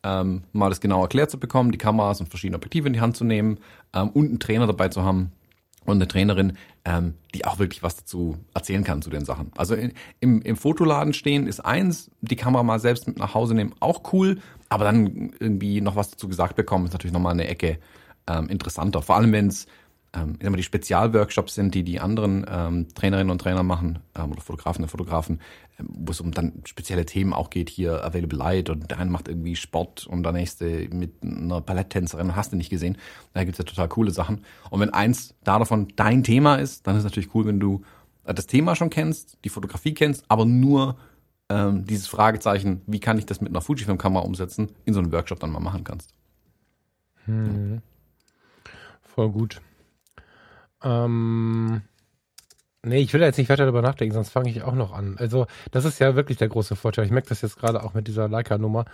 ähm, 0.03 0.43
mal 0.53 0.71
das 0.71 0.81
genau 0.81 1.03
erklärt 1.03 1.31
zu 1.31 1.39
bekommen, 1.39 1.73
die 1.73 1.79
Kameras 1.79 2.21
und 2.21 2.29
verschiedene 2.29 2.57
Objektive 2.57 2.87
in 2.87 2.95
die 2.95 3.01
Hand 3.01 3.17
zu 3.17 3.25
nehmen 3.25 3.59
ähm, 3.93 4.09
und 4.11 4.29
einen 4.29 4.41
Trainer 4.41 4.67
dabei 4.67 4.89
zu 4.89 5.03
haben 5.03 5.33
und 5.85 5.97
eine 5.97 6.09
Trainerin, 6.09 6.57
ähm, 6.85 7.15
die 7.35 7.45
auch 7.45 7.59
wirklich 7.59 7.83
was 7.83 7.97
dazu 7.97 8.39
erzählen 8.55 8.85
kann 8.85 9.03
zu 9.03 9.11
den 9.11 9.25
Sachen. 9.25 9.53
Also 9.57 9.75
in, 9.75 9.93
im, 10.21 10.43
im 10.43 10.57
Fotoladen 10.57 11.13
stehen 11.13 11.47
ist 11.47 11.61
eins, 11.61 12.11
die 12.21 12.37
Kamera 12.37 12.63
mal 12.63 12.81
selbst 12.81 13.07
mit 13.07 13.19
nach 13.19 13.35
Hause 13.35 13.55
nehmen, 13.55 13.75
auch 13.81 14.13
cool, 14.13 14.39
aber 14.69 14.85
dann 14.85 15.33
irgendwie 15.39 15.81
noch 15.81 15.97
was 15.97 16.11
dazu 16.11 16.29
gesagt 16.29 16.57
bekommen, 16.57 16.87
ist 16.87 16.93
natürlich 16.93 17.13
nochmal 17.13 17.33
eine 17.33 17.49
Ecke 17.49 17.79
ähm, 18.27 18.49
interessanter. 18.49 19.03
Vor 19.03 19.17
allem, 19.17 19.33
wenn 19.33 19.49
es 19.49 19.67
ähm, 20.13 20.37
immer 20.41 20.57
die 20.57 20.63
Spezialworkshops 20.63 21.55
sind, 21.55 21.75
die 21.75 21.85
die 21.85 22.01
anderen 22.01 22.45
ähm, 22.49 22.89
Trainerinnen 22.95 23.31
und 23.31 23.41
Trainer 23.41 23.63
machen 23.63 24.01
ähm, 24.17 24.33
oder 24.33 24.41
Fotografen 24.41 24.83
und 24.83 24.89
Fotografen, 24.89 25.41
ähm, 25.79 25.89
wo 25.89 26.11
es 26.11 26.21
um 26.21 26.33
dann 26.33 26.63
spezielle 26.65 27.07
Themen 27.07 27.33
auch 27.33 27.51
geht, 27.51 27.71
hier 27.71 28.05
Available 28.05 28.39
Light 28.39 28.71
und 28.71 28.91
der 28.91 28.99
eine 28.99 29.11
macht 29.11 29.29
irgendwie 29.29 29.55
Sport 29.55 30.07
und 30.07 30.23
der 30.25 30.33
nächste 30.33 30.89
mit 30.93 31.23
einer 31.23 31.61
Balletttänzerin, 31.61 32.35
hast 32.35 32.53
du 32.53 32.57
nicht 32.57 32.71
gesehen. 32.71 32.99
Da 33.35 33.45
gibt's 33.45 33.59
ja 33.59 33.65
total 33.65 33.89
coole 33.89 34.11
Sachen. 34.11 34.45
Und 34.71 34.81
wenn 34.81 34.91
eins 34.91 35.35
da 35.45 35.59
davon 35.59 35.89
dein 35.95 36.25
Thema 36.25 36.57
ist, 36.57 36.87
dann 36.87 36.97
ist 36.97 37.01
es 37.01 37.05
natürlich 37.05 37.35
cool, 37.35 37.47
wenn 37.47 37.61
du 37.61 37.83
äh, 38.25 38.35
das 38.35 38.47
Thema 38.47 38.75
schon 38.75 38.91
kennst, 38.91 39.39
die 39.45 39.49
Fotografie 39.49 39.95
kennst, 39.95 40.25
aber 40.29 40.45
nur 40.45 40.97
ähm, 41.49 41.85
dieses 41.85 42.09
Fragezeichen, 42.09 42.83
wie 42.87 43.01
kann 43.01 43.19
ich 43.19 43.27
das 43.27 43.41
mit 43.41 43.51
einer 43.51 43.61
Fujifilm-Kamera 43.61 44.25
umsetzen, 44.25 44.71
in 44.85 44.95
so 44.95 45.01
einem 45.01 45.13
Workshop 45.13 45.39
dann 45.39 45.51
mal 45.51 45.61
machen 45.61 45.85
kannst. 45.85 46.15
Hm. 47.27 47.83
Voll 49.03 49.31
gut. 49.31 49.61
Ähm, 50.83 51.83
nee, 52.83 52.99
ich 52.99 53.13
will 53.13 53.21
jetzt 53.21 53.39
nicht 53.39 53.49
weiter 53.49 53.65
darüber 53.65 53.83
nachdenken, 53.83 54.15
sonst 54.15 54.31
fange 54.31 54.51
ich 54.51 54.63
auch 54.63 54.75
noch 54.75 54.93
an. 54.93 55.17
Also, 55.19 55.47
das 55.71 55.85
ist 55.85 55.99
ja 55.99 56.17
wirklich 56.17 56.39
der 56.39 56.49
große 56.49 56.77
Vorteil. 56.77 57.05
Ich 57.05 57.11
merke 57.11 57.29
das 57.29 57.43
jetzt 57.43 57.59
gerade 57.59 57.83
auch 57.83 57.95
mit 57.95 58.09
dieser 58.09 58.29
Leica-Nummer, 58.29 58.85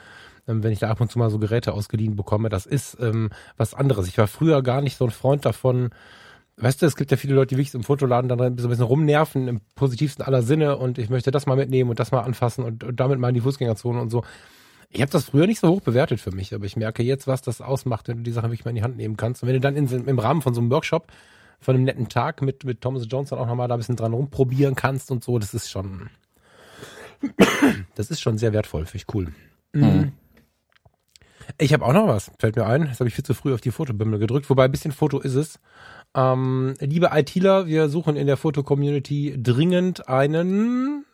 ähm, 0.49 0.63
wenn 0.63 0.73
ich 0.73 0.79
da 0.79 0.91
ab 0.91 1.01
und 1.01 1.11
zu 1.11 1.19
mal 1.19 1.31
so 1.31 1.39
Geräte 1.39 1.73
ausgeliehen 1.73 2.17
bekomme. 2.17 2.49
Das 2.49 2.67
ist 2.67 2.97
ähm, 3.01 3.31
was 3.57 3.75
anderes. 3.75 4.09
Ich 4.09 4.19
war 4.19 4.27
früher 4.27 4.63
gar 4.63 4.81
nicht 4.81 4.97
so 4.97 5.05
ein 5.05 5.11
Freund 5.11 5.45
davon. 5.45 5.91
Weißt 6.59 6.81
du, 6.81 6.87
es 6.87 6.97
gibt 6.97 7.11
ja 7.11 7.19
viele 7.19 7.35
Leute, 7.35 7.49
die 7.49 7.59
wirklich 7.59 7.75
im 7.75 7.83
Fotoladen 7.83 8.31
dann 8.31 8.39
so 8.59 8.67
ein 8.67 8.71
bisschen 8.71 8.85
rumnerven, 8.85 9.47
im 9.47 9.61
positivsten 9.75 10.25
aller 10.25 10.43
Sinne 10.43 10.79
und 10.79 10.97
ich 10.97 11.11
möchte 11.11 11.31
das 11.31 11.45
mal 11.45 11.57
mitnehmen 11.57 11.91
und 11.91 12.01
das 12.01 12.13
mal 12.13 12.23
anfassen 12.23 12.65
und, 12.65 12.83
und 12.83 12.99
damit 12.99 13.19
mal 13.19 13.29
in 13.29 13.35
die 13.35 13.43
Fußgängerzone 13.43 14.01
und 14.01 14.09
so. 14.09 14.25
Ich 14.89 15.03
habe 15.03 15.13
das 15.13 15.25
früher 15.25 15.47
nicht 15.47 15.61
so 15.61 15.69
hoch 15.69 15.83
bewertet 15.83 16.19
für 16.21 16.31
mich, 16.31 16.55
aber 16.55 16.65
ich 16.65 16.77
merke 16.77 17.03
jetzt, 17.03 17.27
was 17.27 17.43
das 17.43 17.61
ausmacht, 17.61 18.09
wenn 18.09 18.19
du 18.19 18.23
die 18.23 18.31
Sachen 18.31 18.51
wirklich 18.51 18.65
mal 18.65 18.71
in 18.71 18.77
die 18.77 18.83
Hand 18.83 18.97
nehmen 18.97 19.19
kannst. 19.19 19.43
Und 19.43 19.49
wenn 19.49 19.55
du 19.57 19.61
dann 19.61 19.77
in, 19.77 19.87
im 19.87 20.19
Rahmen 20.19 20.41
von 20.41 20.55
so 20.55 20.61
einem 20.63 20.71
Workshop 20.71 21.09
von 21.61 21.75
einem 21.75 21.85
netten 21.85 22.09
Tag 22.09 22.43
mit, 22.43 22.65
mit 22.65 22.81
Thomas 22.81 23.07
Johnson 23.09 23.39
auch 23.39 23.47
nochmal 23.47 23.69
da 23.69 23.75
ein 23.75 23.79
bisschen 23.79 23.97
dran 23.97 24.13
rumprobieren 24.13 24.75
kannst 24.75 25.11
und 25.11 25.25
so. 25.25 25.39
Das 25.39 25.55
ist 25.55 25.71
schon, 25.71 26.11
das 27.95 28.11
ist 28.11 28.21
schon 28.21 28.39
sehr 28.39 28.53
wertvoll, 28.53 28.87
finde 28.87 28.97
ich 28.97 29.15
cool. 29.15 29.33
Mhm. 29.73 30.13
Ich 31.59 31.73
habe 31.73 31.85
auch 31.85 31.93
noch 31.93 32.09
was, 32.09 32.31
fällt 32.39 32.57
mir 32.57 32.67
ein. 32.67 32.87
Jetzt 32.87 33.01
habe 33.01 33.09
ich 33.09 33.15
viel 33.15 33.25
zu 33.25 33.35
früh 33.35 33.55
auf 33.55 33.61
die 33.61 33.71
Fotobimmel 33.71 34.19
gedrückt, 34.19 34.51
wobei 34.51 34.65
ein 34.65 34.73
bisschen 34.73 34.93
Foto 34.93 35.21
ist 35.21 35.35
es. 35.35 35.61
Ähm, 36.15 36.75
liebe 36.81 37.11
ITler, 37.13 37.67
wir 37.67 37.89
suchen 37.89 38.17
in 38.17 38.27
der 38.27 38.37
Foto-Community 38.37 39.37
dringend 39.41 40.09
einen, 40.09 41.05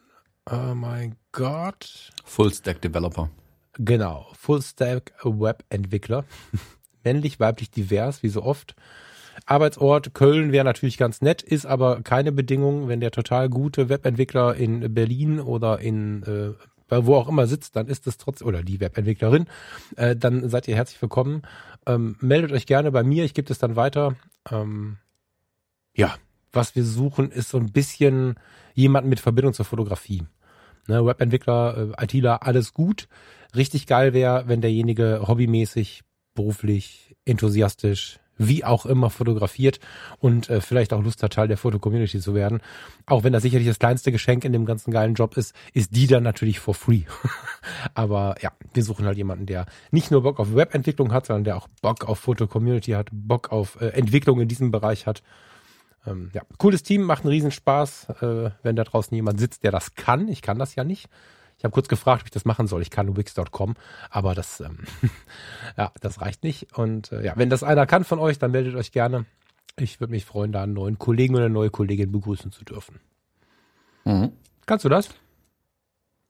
oh 0.50 0.74
mein 0.74 1.16
Gott. 1.32 2.10
Full-Stack 2.24 2.80
Developer. 2.80 3.30
Genau, 3.74 4.28
Full-Stack 4.34 5.12
Web-Entwickler. 5.22 6.24
Männlich, 7.04 7.40
weiblich, 7.40 7.70
divers, 7.70 8.22
wie 8.22 8.28
so 8.28 8.42
oft. 8.42 8.74
Arbeitsort 9.46 10.14
Köln 10.14 10.52
wäre 10.52 10.64
natürlich 10.64 10.98
ganz 10.98 11.20
nett, 11.20 11.42
ist 11.42 11.66
aber 11.66 12.02
keine 12.02 12.32
Bedingung, 12.32 12.88
wenn 12.88 13.00
der 13.00 13.10
total 13.10 13.48
gute 13.48 13.88
Webentwickler 13.88 14.54
in 14.54 14.94
Berlin 14.94 15.40
oder 15.40 15.80
in 15.80 16.22
äh, 16.22 16.52
wo 17.00 17.14
auch 17.14 17.28
immer 17.28 17.46
sitzt, 17.46 17.76
dann 17.76 17.86
ist 17.86 18.06
es 18.06 18.18
trotzdem, 18.18 18.46
oder 18.46 18.62
die 18.62 18.80
Webentwicklerin, 18.80 19.46
äh, 19.96 20.14
dann 20.14 20.48
seid 20.50 20.68
ihr 20.68 20.76
herzlich 20.76 21.00
willkommen. 21.00 21.42
Ähm, 21.86 22.16
meldet 22.20 22.52
euch 22.52 22.66
gerne 22.66 22.92
bei 22.92 23.02
mir, 23.02 23.24
ich 23.24 23.32
gebe 23.32 23.50
es 23.50 23.58
dann 23.58 23.76
weiter. 23.76 24.16
Ähm, 24.50 24.98
ja, 25.94 26.14
was 26.52 26.76
wir 26.76 26.84
suchen, 26.84 27.30
ist 27.30 27.48
so 27.48 27.58
ein 27.58 27.72
bisschen 27.72 28.34
jemanden 28.74 29.08
mit 29.08 29.20
Verbindung 29.20 29.54
zur 29.54 29.64
Fotografie. 29.64 30.24
Ne, 30.88 31.04
Webentwickler, 31.04 31.92
äh, 31.98 32.04
ITler, 32.04 32.46
alles 32.46 32.74
gut. 32.74 33.08
Richtig 33.54 33.86
geil 33.86 34.12
wäre, 34.12 34.44
wenn 34.48 34.60
derjenige 34.60 35.22
hobbymäßig, 35.26 36.02
beruflich, 36.34 37.14
enthusiastisch, 37.24 38.18
wie 38.48 38.64
auch 38.64 38.86
immer 38.86 39.10
fotografiert 39.10 39.80
und 40.18 40.48
äh, 40.50 40.60
vielleicht 40.60 40.92
auch 40.92 41.02
Lust 41.02 41.22
hat, 41.22 41.34
Teil 41.34 41.48
der 41.48 41.56
Foto-Community 41.56 42.20
zu 42.20 42.34
werden. 42.34 42.60
Auch 43.06 43.24
wenn 43.24 43.32
das 43.32 43.42
sicherlich 43.42 43.68
das 43.68 43.78
kleinste 43.78 44.12
Geschenk 44.12 44.44
in 44.44 44.52
dem 44.52 44.64
ganzen 44.64 44.90
geilen 44.90 45.14
Job 45.14 45.36
ist, 45.36 45.54
ist 45.72 45.94
die 45.94 46.06
dann 46.06 46.22
natürlich 46.22 46.60
for 46.60 46.74
free. 46.74 47.02
Aber 47.94 48.36
ja, 48.40 48.52
wir 48.74 48.84
suchen 48.84 49.06
halt 49.06 49.16
jemanden, 49.16 49.46
der 49.46 49.66
nicht 49.90 50.10
nur 50.10 50.22
Bock 50.22 50.40
auf 50.40 50.54
Webentwicklung 50.54 51.12
hat, 51.12 51.26
sondern 51.26 51.44
der 51.44 51.56
auch 51.56 51.68
Bock 51.80 52.08
auf 52.08 52.18
Foto-Community 52.18 52.92
hat, 52.92 53.08
Bock 53.12 53.52
auf 53.52 53.80
äh, 53.80 53.88
Entwicklung 53.88 54.40
in 54.40 54.48
diesem 54.48 54.70
Bereich 54.70 55.06
hat. 55.06 55.22
Ähm, 56.06 56.30
ja, 56.32 56.42
cooles 56.58 56.82
Team, 56.82 57.02
macht 57.02 57.22
einen 57.24 57.30
Riesenspaß, 57.30 58.08
äh, 58.20 58.50
wenn 58.62 58.76
da 58.76 58.84
draußen 58.84 59.14
jemand 59.14 59.38
sitzt, 59.38 59.64
der 59.64 59.70
das 59.70 59.94
kann. 59.94 60.28
Ich 60.28 60.42
kann 60.42 60.58
das 60.58 60.74
ja 60.74 60.84
nicht. 60.84 61.08
Ich 61.62 61.64
habe 61.64 61.74
kurz 61.74 61.86
gefragt, 61.86 62.22
ob 62.22 62.26
ich 62.26 62.32
das 62.32 62.44
machen 62.44 62.66
soll. 62.66 62.82
Ich 62.82 62.90
kann 62.90 63.16
Wix.com, 63.16 63.76
aber 64.10 64.34
das, 64.34 64.58
ähm, 64.58 64.78
ja, 65.76 65.92
das 66.00 66.20
reicht 66.20 66.42
nicht. 66.42 66.76
Und 66.76 67.12
äh, 67.12 67.24
ja, 67.24 67.34
wenn 67.36 67.50
das 67.50 67.62
einer 67.62 67.86
kann 67.86 68.02
von 68.02 68.18
euch, 68.18 68.40
dann 68.40 68.50
meldet 68.50 68.74
euch 68.74 68.90
gerne. 68.90 69.26
Ich 69.78 70.00
würde 70.00 70.10
mich 70.10 70.24
freuen, 70.24 70.50
da 70.50 70.64
einen 70.64 70.72
neuen 70.72 70.98
Kollegen 70.98 71.36
oder 71.36 71.44
eine 71.44 71.54
neue 71.54 71.70
Kollegin 71.70 72.10
begrüßen 72.10 72.50
zu 72.50 72.64
dürfen. 72.64 72.98
Mhm. 74.04 74.32
Kannst 74.66 74.84
du 74.84 74.88
das? 74.88 75.10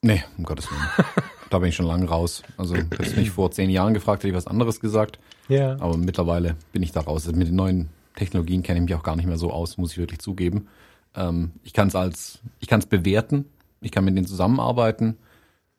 Nee, 0.03 0.23
um 0.37 0.45
Gottes 0.45 0.71
Willen. 0.71 1.07
da 1.49 1.61
bin 1.61 1.71
ich 1.71 1.77
schon 1.77 1.87
lange 1.87 2.11
raus. 2.11 2.43
Also, 2.59 2.77
hättest 2.77 3.17
mich 3.17 3.31
vor 3.31 3.51
zehn 3.53 3.71
Jahren 3.71 3.95
gefragt, 3.95 4.25
hätte 4.25 4.29
ich 4.29 4.37
was 4.37 4.47
anderes 4.47 4.81
gesagt. 4.81 5.19
Ja. 5.49 5.81
Aber 5.81 5.97
mittlerweile 5.97 6.57
bin 6.73 6.83
ich 6.83 6.93
da 6.93 7.01
raus. 7.01 7.27
Also 7.27 7.39
mit 7.39 7.49
den 7.49 7.57
neuen 7.57 7.89
Technologien 8.17 8.63
kenne 8.63 8.81
ich 8.81 8.85
mich 8.85 8.95
auch 8.95 9.03
gar 9.03 9.17
nicht 9.17 9.25
mehr 9.27 9.39
so 9.39 9.51
aus, 9.51 9.79
muss 9.79 9.93
ich 9.93 9.99
wirklich 9.99 10.21
zugeben. 10.21 10.69
Ähm, 11.15 11.53
ich 11.63 11.73
kann 11.73 11.89
es 11.89 11.95
als, 11.95 12.41
ich 12.61 12.69
kann 12.69 12.81
es 12.81 12.87
bewerten, 12.87 13.47
ich 13.83 13.91
kann 13.91 14.05
mit 14.05 14.17
denen 14.17 14.27
zusammenarbeiten, 14.27 15.17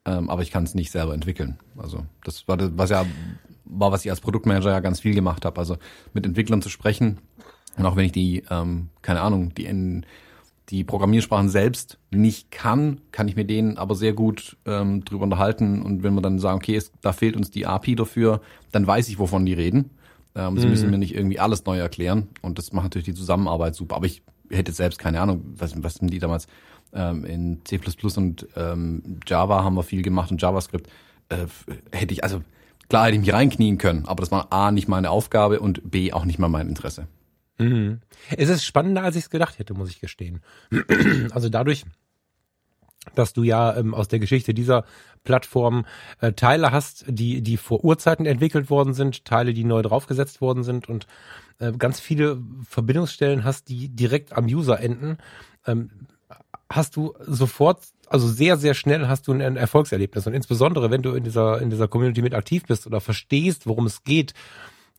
ähm, 0.05 0.29
aber 0.29 0.41
ich 0.41 0.51
kann 0.51 0.63
es 0.63 0.75
nicht 0.75 0.91
selber 0.91 1.13
entwickeln. 1.13 1.57
Also 1.77 2.05
das 2.23 2.47
war 2.47 2.57
das, 2.57 2.71
was 2.75 2.89
ja 2.89 3.05
war, 3.65 3.91
was 3.91 4.05
ich 4.05 4.11
als 4.11 4.21
Produktmanager 4.21 4.71
ja 4.71 4.79
ganz 4.81 4.99
viel 4.99 5.15
gemacht 5.15 5.45
habe. 5.45 5.57
Also 5.59 5.77
mit 6.13 6.25
Entwicklern 6.25 6.61
zu 6.61 6.69
sprechen 6.69 7.19
und 7.77 7.85
auch 7.85 7.95
wenn 7.95 8.05
ich 8.05 8.11
die, 8.11 8.43
ähm, 8.49 8.89
keine 9.01 9.21
Ahnung, 9.21 9.53
die 9.55 9.65
in 9.65 10.05
die 10.69 10.83
Programmiersprachen 10.83 11.49
selbst 11.49 11.97
nicht 12.11 12.51
kann, 12.51 13.01
kann 13.11 13.27
ich 13.27 13.35
mit 13.35 13.49
denen 13.49 13.77
aber 13.77 13.95
sehr 13.95 14.13
gut 14.13 14.57
ähm, 14.65 15.03
drüber 15.03 15.25
unterhalten. 15.25 15.81
Und 15.81 16.03
wenn 16.03 16.13
wir 16.13 16.21
dann 16.21 16.39
sagen, 16.39 16.57
okay, 16.57 16.75
es, 16.75 16.91
da 17.01 17.11
fehlt 17.11 17.35
uns 17.35 17.51
die 17.51 17.65
API 17.65 17.95
dafür, 17.95 18.41
dann 18.71 18.87
weiß 18.87 19.09
ich, 19.09 19.19
wovon 19.19 19.45
die 19.45 19.53
reden. 19.53 19.91
Ähm, 20.35 20.57
sie 20.57 20.65
mhm. 20.65 20.71
müssen 20.71 20.89
mir 20.89 20.97
nicht 20.97 21.15
irgendwie 21.15 21.39
alles 21.39 21.65
neu 21.65 21.77
erklären. 21.77 22.29
Und 22.41 22.57
das 22.57 22.71
macht 22.71 22.85
natürlich 22.85 23.05
die 23.05 23.13
Zusammenarbeit 23.13 23.75
super. 23.75 23.97
Aber 23.97 24.05
ich 24.05 24.23
hätte 24.49 24.71
selbst 24.71 24.99
keine 24.99 25.19
Ahnung, 25.19 25.43
was, 25.57 25.81
was 25.83 25.95
sind 25.95 26.13
die 26.13 26.19
damals 26.19 26.47
ähm, 26.93 27.25
in 27.25 27.61
C++ 27.65 27.79
und 28.15 28.47
ähm, 28.55 29.19
Java 29.25 29.63
haben 29.63 29.75
wir 29.75 29.83
viel 29.83 30.01
gemacht 30.01 30.31
und 30.31 30.41
JavaScript. 30.41 30.89
Äh, 31.29 31.47
hätte 31.91 32.13
ich, 32.13 32.23
also 32.23 32.41
klar 32.89 33.05
hätte 33.05 33.15
ich 33.15 33.21
mich 33.21 33.33
reinknien 33.33 33.77
können, 33.77 34.05
aber 34.05 34.21
das 34.21 34.31
war 34.31 34.51
A, 34.51 34.71
nicht 34.71 34.87
meine 34.87 35.09
Aufgabe 35.09 35.59
und 35.59 35.89
B, 35.89 36.13
auch 36.13 36.25
nicht 36.25 36.39
mal 36.39 36.49
mein 36.49 36.69
Interesse. 36.69 37.07
Mhm. 37.57 38.01
Es 38.35 38.49
ist 38.49 38.65
spannender, 38.65 39.03
als 39.03 39.15
ich 39.15 39.23
es 39.23 39.29
gedacht 39.29 39.59
hätte, 39.59 39.73
muss 39.73 39.89
ich 39.89 39.99
gestehen. 39.99 40.41
also 41.31 41.49
dadurch, 41.49 41.85
dass 43.15 43.33
du 43.33 43.43
ja 43.43 43.75
ähm, 43.75 43.93
aus 43.93 44.07
der 44.07 44.19
Geschichte 44.19 44.53
dieser 44.53 44.85
Plattform 45.23 45.85
äh, 46.19 46.33
Teile 46.33 46.71
hast, 46.71 47.05
die, 47.07 47.41
die 47.41 47.57
vor 47.57 47.83
Urzeiten 47.83 48.25
entwickelt 48.25 48.69
worden 48.69 48.93
sind, 48.93 49.25
Teile, 49.25 49.53
die 49.53 49.63
neu 49.63 49.81
draufgesetzt 49.81 50.41
worden 50.41 50.63
sind 50.63 50.89
und 50.89 51.07
äh, 51.59 51.71
ganz 51.73 51.99
viele 51.99 52.41
Verbindungsstellen 52.67 53.43
hast, 53.43 53.69
die 53.69 53.89
direkt 53.89 54.33
am 54.33 54.45
User 54.45 54.79
enden. 54.79 55.17
Ähm, 55.65 55.89
hast 56.75 56.95
du 56.95 57.13
sofort, 57.19 57.81
also 58.07 58.27
sehr, 58.27 58.57
sehr 58.57 58.73
schnell 58.73 59.07
hast 59.07 59.27
du 59.27 59.33
ein 59.33 59.55
Erfolgserlebnis. 59.57 60.27
Und 60.27 60.33
insbesondere, 60.33 60.91
wenn 60.91 61.01
du 61.01 61.13
in 61.13 61.23
dieser, 61.23 61.61
in 61.61 61.69
dieser 61.69 61.87
Community 61.87 62.21
mit 62.21 62.33
aktiv 62.33 62.63
bist 62.67 62.87
oder 62.87 63.01
verstehst, 63.01 63.67
worum 63.67 63.85
es 63.85 64.03
geht, 64.03 64.33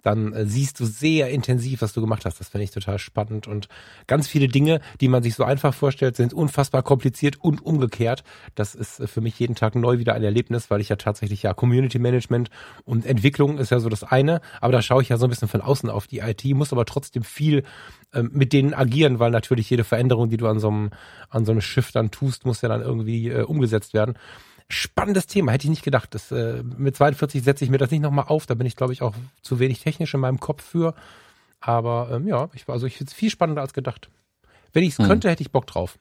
dann 0.04 0.32
äh, 0.32 0.46
siehst 0.46 0.78
du 0.78 0.84
sehr 0.84 1.30
intensiv, 1.30 1.82
was 1.82 1.94
du 1.94 2.00
gemacht 2.00 2.25
hast. 2.25 2.38
Das 2.38 2.50
finde 2.50 2.64
ich 2.64 2.70
total 2.70 2.99
spannend. 2.99 3.49
Und 3.49 3.68
ganz 4.06 4.28
viele 4.28 4.49
Dinge, 4.49 4.80
die 5.00 5.08
man 5.08 5.23
sich 5.23 5.34
so 5.34 5.44
einfach 5.44 5.75
vorstellt, 5.75 6.14
sind 6.14 6.34
unfassbar 6.34 6.82
kompliziert 6.82 7.37
und 7.40 7.64
umgekehrt. 7.64 8.23
Das 8.54 8.75
ist 8.75 9.00
äh, 9.00 9.06
für 9.06 9.23
mich 9.23 9.38
jeden 9.38 9.54
Tag 9.54 9.75
neu 9.75 9.99
wieder 9.99 10.14
ein 10.14 10.23
Erlebnis, 10.23 10.70
weil 10.70 10.80
ich 10.80 10.90
ja 10.90 10.96
tatsächlich 10.96 11.42
ja 11.42 11.54
Community 11.54 11.99
Management 11.99 12.50
und 12.84 13.06
Entwicklung 13.06 13.58
ist 13.58 13.70
ja 13.70 13.80
so 13.80 13.88
das 13.88 14.04
eine. 14.04 14.40
Aber 14.61 14.73
da 14.73 14.82
schaue 14.82 15.02
ich 15.02 15.08
ja 15.08 15.16
so 15.16 15.26
ein 15.26 15.30
bisschen 15.30 15.49
von 15.49 15.62
außen 15.62 15.88
auf 15.88 16.06
die 16.06 16.18
IT, 16.18 16.44
muss 16.44 16.73
aber 16.73 16.84
trotzdem 16.84 17.25
viel 17.25 17.64
ähm, 18.12 18.30
mit 18.34 18.52
denen 18.52 18.75
agieren, 18.75 19.18
weil 19.18 19.30
natürlich 19.30 19.70
jede 19.70 19.84
Veränderung, 19.84 20.28
die 20.28 20.37
du 20.37 20.46
an 20.46 20.58
so 20.58 20.68
einem, 20.68 20.90
an 21.30 21.46
so 21.46 21.52
einem 21.52 21.62
Schiff 21.62 21.92
dann 21.92 22.11
tust, 22.11 22.44
muss 22.44 22.61
ja 22.61 22.68
dann 22.68 22.82
irgendwie 22.82 23.30
äh, 23.30 23.42
umgesetzt 23.42 23.94
werden 23.94 24.14
spannendes 24.68 25.26
Thema, 25.26 25.52
hätte 25.52 25.64
ich 25.64 25.71
nicht 25.71 25.85
gedacht. 25.85 26.14
Das, 26.14 26.30
äh, 26.33 26.62
mit 26.62 26.97
42 26.97 27.42
setze 27.42 27.64
ich 27.64 27.71
mir 27.71 27.78
das 27.78 27.90
nicht 27.90 28.00
nochmal 28.00 28.26
auf, 28.28 28.47
da 28.47 28.54
bin 28.54 28.66
ich, 28.66 28.76
glaube 28.76 28.92
ich, 28.92 29.02
auch 29.02 29.14
zu 29.42 29.59
wenig 29.59 29.80
technisch 29.80 30.14
in 30.14 30.21
meinem 30.21 30.40
Kopf 30.40 30.62
für. 30.62 30.94
Aber 31.61 32.11
ähm, 32.12 32.26
ja, 32.26 32.49
ich, 32.54 32.68
also 32.68 32.87
ich 32.87 32.97
finde 32.97 33.11
es 33.11 33.14
viel 33.14 33.30
spannender 33.30 33.62
als 33.62 33.73
gedacht. 33.73 34.11
Wenn 34.73 34.83
ich 34.83 34.90
es 34.90 34.99
hm. 34.99 35.06
könnte, 35.06 35.30
hätte 35.30 35.42
ich 35.42 35.50
Bock 35.50 35.66
drauf. 35.66 35.99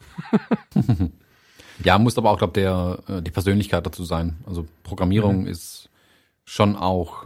ja, 1.84 1.98
muss 2.00 2.18
aber 2.18 2.32
auch, 2.32 2.38
glaube 2.38 2.54
der 2.54 3.00
äh, 3.08 3.22
die 3.22 3.32
Persönlichkeit 3.32 3.86
dazu 3.86 4.04
sein. 4.04 4.38
Also 4.46 4.66
Programmierung 4.84 5.42
mhm. 5.42 5.48
ist 5.48 5.90
schon 6.44 6.76
auch 6.76 7.26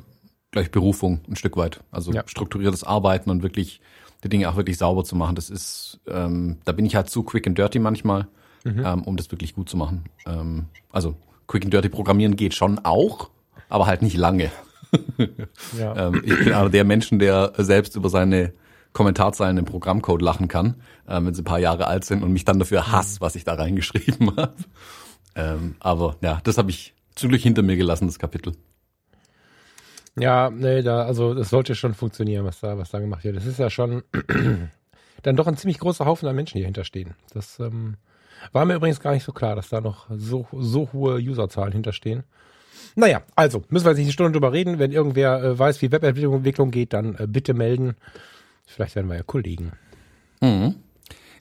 gleich 0.52 0.72
Berufung 0.72 1.22
ein 1.28 1.36
Stück 1.36 1.58
weit. 1.58 1.82
Also 1.92 2.12
ja. 2.12 2.24
strukturiertes 2.28 2.84
Arbeiten 2.84 3.30
und 3.30 3.44
wirklich 3.44 3.82
die 4.24 4.30
Dinge 4.30 4.50
auch 4.50 4.56
wirklich 4.56 4.78
sauber 4.78 5.04
zu 5.04 5.16
machen. 5.16 5.36
Das 5.36 5.50
ist, 5.50 6.00
ähm, 6.08 6.58
da 6.66 6.72
bin 6.72 6.86
ich 6.86 6.96
halt 6.96 7.10
zu 7.10 7.24
quick 7.24 7.48
and 7.48 7.58
dirty 7.58 7.80
manchmal, 7.80 8.28
mhm. 8.64 8.84
ähm, 8.86 9.04
um 9.04 9.18
das 9.18 9.32
wirklich 9.32 9.56
gut 9.56 9.70
zu 9.70 9.78
machen. 9.78 10.06
Ähm, 10.26 10.66
also 10.92 11.16
Quick 11.48 11.64
and 11.66 11.74
Dirty 11.74 11.90
programmieren 11.90 12.36
geht 12.36 12.54
schon 12.54 12.80
auch, 12.80 13.30
aber 13.70 13.88
halt 13.88 14.02
nicht 14.02 14.18
lange. 14.18 14.52
ja. 15.78 16.08
ähm, 16.08 16.22
ich 16.24 16.38
bin 16.38 16.54
einer 16.54 16.70
der 16.70 16.84
Menschen, 16.84 17.20
der 17.20 17.54
selbst 17.58 17.96
über 17.96 18.10
seine 18.10 18.54
Kommentarzeilen 18.94 19.58
im 19.58 19.66
Programmcode 19.66 20.22
lachen 20.22 20.48
kann, 20.48 20.76
äh, 21.08 21.22
wenn 21.22 21.34
sie 21.34 21.42
ein 21.42 21.46
paar 21.46 21.60
Jahre 21.60 21.88
alt 21.88 22.04
sind 22.04 22.24
und 22.24 22.34
mich 22.34 22.46
dann 22.46 22.60
dafür 22.60 22.92
hass, 22.92 23.22
was 23.22 23.36
ich 23.36 23.44
da 23.44 23.54
reingeschrieben 23.54 24.36
habe. 24.38 24.56
Ähm, 25.36 25.76
aber 25.80 26.18
ja, 26.22 26.40
das 26.44 26.58
habe 26.58 26.72
ich 26.72 26.94
zum 27.16 27.30
Glück 27.30 27.42
hinter 27.42 27.62
mir 27.62 27.78
gelassen, 27.78 28.08
das 28.08 28.20
Kapitel. 28.20 28.54
Ja, 30.20 30.50
nee, 30.50 30.82
da, 30.82 31.04
also 31.04 31.36
das 31.36 31.50
sollte 31.50 31.76
schon 31.76 31.94
funktionieren, 31.94 32.44
was 32.44 32.60
da, 32.60 32.78
was 32.78 32.90
da 32.90 33.00
gemacht 33.00 33.24
wird. 33.24 33.38
Das 33.38 33.46
ist 33.46 33.60
ja 33.60 33.70
schon 33.70 34.04
dann 35.24 35.36
doch 35.36 35.48
ein 35.48 35.58
ziemlich 35.58 35.80
großer 35.80 36.06
Haufen 36.06 36.28
an 36.28 36.36
Menschen, 36.36 36.58
die 36.58 36.66
hinterstehen. 36.66 37.14
Das 37.34 37.60
ähm, 37.60 37.98
war 38.52 38.66
mir 38.66 38.76
übrigens 38.76 39.00
gar 39.00 39.14
nicht 39.14 39.24
so 39.24 39.32
klar, 39.32 39.56
dass 39.56 39.70
da 39.70 39.82
noch 39.82 40.08
so, 40.10 40.48
so 40.54 40.90
hohe 40.94 41.18
Userzahlen 41.20 41.74
hinterstehen. 41.74 42.24
Naja, 42.96 43.22
also, 43.36 43.64
müssen 43.70 43.86
wir 43.86 43.92
jetzt 43.92 43.98
nicht 44.00 44.08
eine 44.08 44.14
Stunde 44.14 44.32
drüber 44.32 44.54
reden. 44.54 44.80
Wenn 44.80 44.92
irgendwer 44.92 45.44
äh, 45.44 45.60
weiß, 45.60 45.82
wie 45.82 45.92
Webentwicklung 45.92 46.72
geht, 46.72 46.94
dann 46.94 47.16
äh, 47.16 47.28
bitte 47.28 47.54
melden. 47.54 47.96
Vielleicht 48.66 48.96
werden 48.96 49.08
wir 49.08 49.16
ja 49.18 49.24
Kollegen. 49.24 49.74
Mhm. 50.42 50.76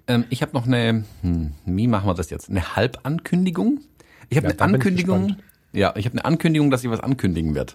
Ähm, 0.07 0.25
ich 0.31 0.43
habe 0.43 0.53
noch 0.53 0.67
eine, 0.67 1.05
hm, 1.23 1.53
wie 1.65 1.87
machen 1.89 2.07
wir 2.09 2.15
das 2.15 2.31
jetzt? 2.31 2.51
Eine 2.51 2.77
Halbankündigung? 2.77 3.81
Ich 4.29 4.37
habe 4.37 4.49
Ja, 4.49 4.51
eine 4.51 4.59
da 4.59 4.67
ich 4.67 4.75
Ankündigung. 4.75 5.27
gespannt. 5.29 5.45
ja, 5.73 5.95
ich 5.97 6.05
habe 6.05 6.15
eine 6.15 6.25
Ankündigung, 6.25 6.71
dass 6.71 6.85
ich 6.85 6.91
was 6.91 7.01
ankündigen 7.01 7.55
werde. 7.55 7.73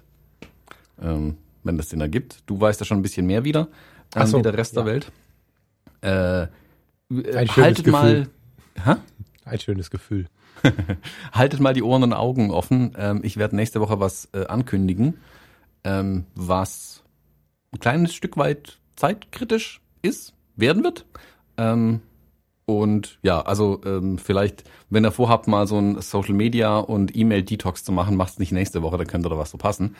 Ähm, 1.02 1.38
wenn 1.64 1.78
das 1.78 1.90
Sinn 1.90 2.02
ergibt. 2.02 2.44
Du 2.46 2.60
weißt 2.60 2.80
ja 2.80 2.86
schon 2.86 3.00
ein 3.00 3.02
bisschen 3.04 3.26
mehr 3.26 3.44
wieder, 3.44 3.62
ähm, 3.62 3.68
Ach 4.16 4.28
so, 4.28 4.38
wie 4.38 4.42
der 4.44 4.58
Rest 4.58 4.76
ja. 4.76 4.84
der 4.84 4.94
Welt. 4.94 5.12
Äh, 6.02 6.48
haltet 7.58 7.88
mal, 7.88 8.28
Hä? 8.84 8.96
Ein 9.46 9.60
schönes 9.60 9.90
Gefühl. 9.90 10.28
haltet 11.32 11.60
mal 11.60 11.74
die 11.74 11.84
Ohren 11.84 12.04
und 12.04 12.14
Augen 12.14 12.52
offen. 12.52 12.94
Ähm, 12.98 13.22
ich 13.24 13.38
werde 13.38 13.56
nächste 13.56 13.82
Woche 13.82 14.00
was 14.00 14.30
äh, 14.34 14.46
ankündigen, 14.46 15.18
ähm, 15.84 16.26
was 16.36 17.04
ein 17.74 17.80
kleines 17.80 18.14
Stück 18.14 18.38
weit 18.38 18.80
zeitkritisch 18.96 19.82
ist, 20.02 20.34
werden 20.56 20.84
wird. 20.84 21.06
Ähm, 21.58 22.02
und 22.66 23.20
ja, 23.22 23.42
also 23.42 23.82
vielleicht, 24.18 24.64
wenn 24.90 25.04
ihr 25.04 25.12
vorhabt, 25.12 25.48
mal 25.48 25.68
so 25.68 25.78
ein 25.78 26.00
Social 26.00 26.36
Media 26.36 26.78
und 26.78 27.14
E-Mail-Detox 27.14 27.84
zu 27.84 27.92
machen, 27.92 28.16
macht's 28.16 28.40
nicht 28.40 28.54
nächste 28.54 28.82
Woche, 28.82 28.98
da 28.98 29.04
könnte 29.04 29.28
da 29.28 29.38
was 29.38 29.52
so 29.52 29.58
passen. 29.58 29.96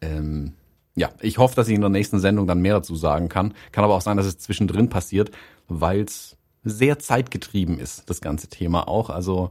Ähm, 0.00 0.52
ja, 0.94 1.10
ich 1.20 1.38
hoffe, 1.38 1.56
dass 1.56 1.68
ich 1.68 1.74
in 1.74 1.80
der 1.80 1.90
nächsten 1.90 2.20
Sendung 2.20 2.46
dann 2.46 2.60
mehr 2.60 2.74
dazu 2.74 2.94
sagen 2.94 3.28
kann. 3.28 3.54
Kann 3.72 3.84
aber 3.84 3.94
auch 3.94 4.02
sein, 4.02 4.16
dass 4.16 4.26
es 4.26 4.38
zwischendrin 4.38 4.88
passiert, 4.88 5.30
weil 5.68 6.02
es 6.02 6.36
sehr 6.64 6.98
zeitgetrieben 6.98 7.78
ist, 7.78 8.08
das 8.08 8.20
ganze 8.20 8.48
Thema 8.48 8.88
auch. 8.88 9.10
Also 9.10 9.50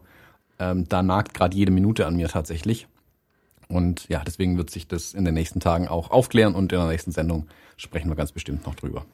ähm, 0.60 0.88
da 0.88 1.04
nagt 1.04 1.34
gerade 1.34 1.56
jede 1.56 1.72
Minute 1.72 2.06
an 2.06 2.16
mir 2.16 2.30
tatsächlich. 2.30 2.88
Und 3.68 4.08
ja, 4.10 4.22
deswegen 4.26 4.58
wird 4.58 4.70
sich 4.70 4.88
das 4.88 5.14
in 5.14 5.24
den 5.26 5.34
nächsten 5.34 5.60
Tagen 5.60 5.88
auch 5.88 6.12
aufklären 6.12 6.56
und 6.56 6.72
in 6.74 6.80
der 6.80 6.88
nächsten 6.88 7.12
Sendung 7.12 7.48
sprechen 7.78 8.10
wir 8.10 8.16
ganz 8.16 8.32
bestimmt 8.32 8.66
noch 8.66 8.76
drüber. 8.76 9.06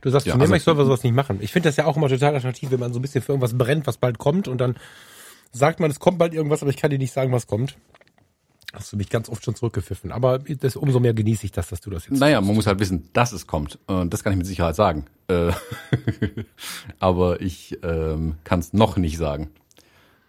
Du 0.00 0.10
sagst 0.10 0.26
Ja, 0.26 0.32
zu 0.32 0.38
mir, 0.38 0.44
also- 0.44 0.54
ich 0.54 0.62
soll 0.62 0.76
sowas 0.76 1.02
nicht 1.02 1.14
machen. 1.14 1.38
Ich 1.40 1.52
finde 1.52 1.68
das 1.68 1.76
ja 1.76 1.84
auch 1.84 1.96
immer 1.96 2.08
total 2.08 2.34
attraktiv, 2.36 2.70
wenn 2.70 2.80
man 2.80 2.92
so 2.92 2.98
ein 2.98 3.02
bisschen 3.02 3.22
für 3.22 3.32
irgendwas 3.32 3.56
brennt, 3.56 3.86
was 3.86 3.98
bald 3.98 4.18
kommt 4.18 4.48
und 4.48 4.58
dann 4.58 4.76
sagt 5.52 5.80
man, 5.80 5.90
es 5.90 5.98
kommt 6.00 6.18
bald 6.18 6.34
irgendwas, 6.34 6.62
aber 6.62 6.70
ich 6.70 6.76
kann 6.76 6.90
dir 6.90 6.98
nicht 6.98 7.12
sagen, 7.12 7.32
was 7.32 7.46
kommt. 7.46 7.76
Hast 8.72 8.92
du 8.92 8.96
mich 8.98 9.08
ganz 9.08 9.28
oft 9.30 9.42
schon 9.44 9.54
zurückgepfiffen. 9.54 10.12
Aber 10.12 10.38
das, 10.40 10.76
umso 10.76 11.00
mehr 11.00 11.14
genieße 11.14 11.46
ich 11.46 11.52
das, 11.52 11.68
dass 11.68 11.80
du 11.80 11.88
das 11.88 12.06
jetzt 12.06 12.18
Naja, 12.20 12.40
man 12.42 12.54
muss 12.54 12.66
halt 12.66 12.78
wissen, 12.80 13.08
dass 13.14 13.32
es 13.32 13.46
kommt. 13.46 13.78
Und 13.86 14.12
das 14.12 14.22
kann 14.22 14.32
ich 14.32 14.36
mit 14.36 14.46
Sicherheit 14.46 14.76
sagen. 14.76 15.06
Äh, 15.28 15.52
aber 16.98 17.40
ich 17.40 17.78
ähm, 17.82 18.34
kann 18.44 18.60
es 18.60 18.72
noch 18.74 18.96
nicht 18.98 19.16
sagen. 19.16 19.50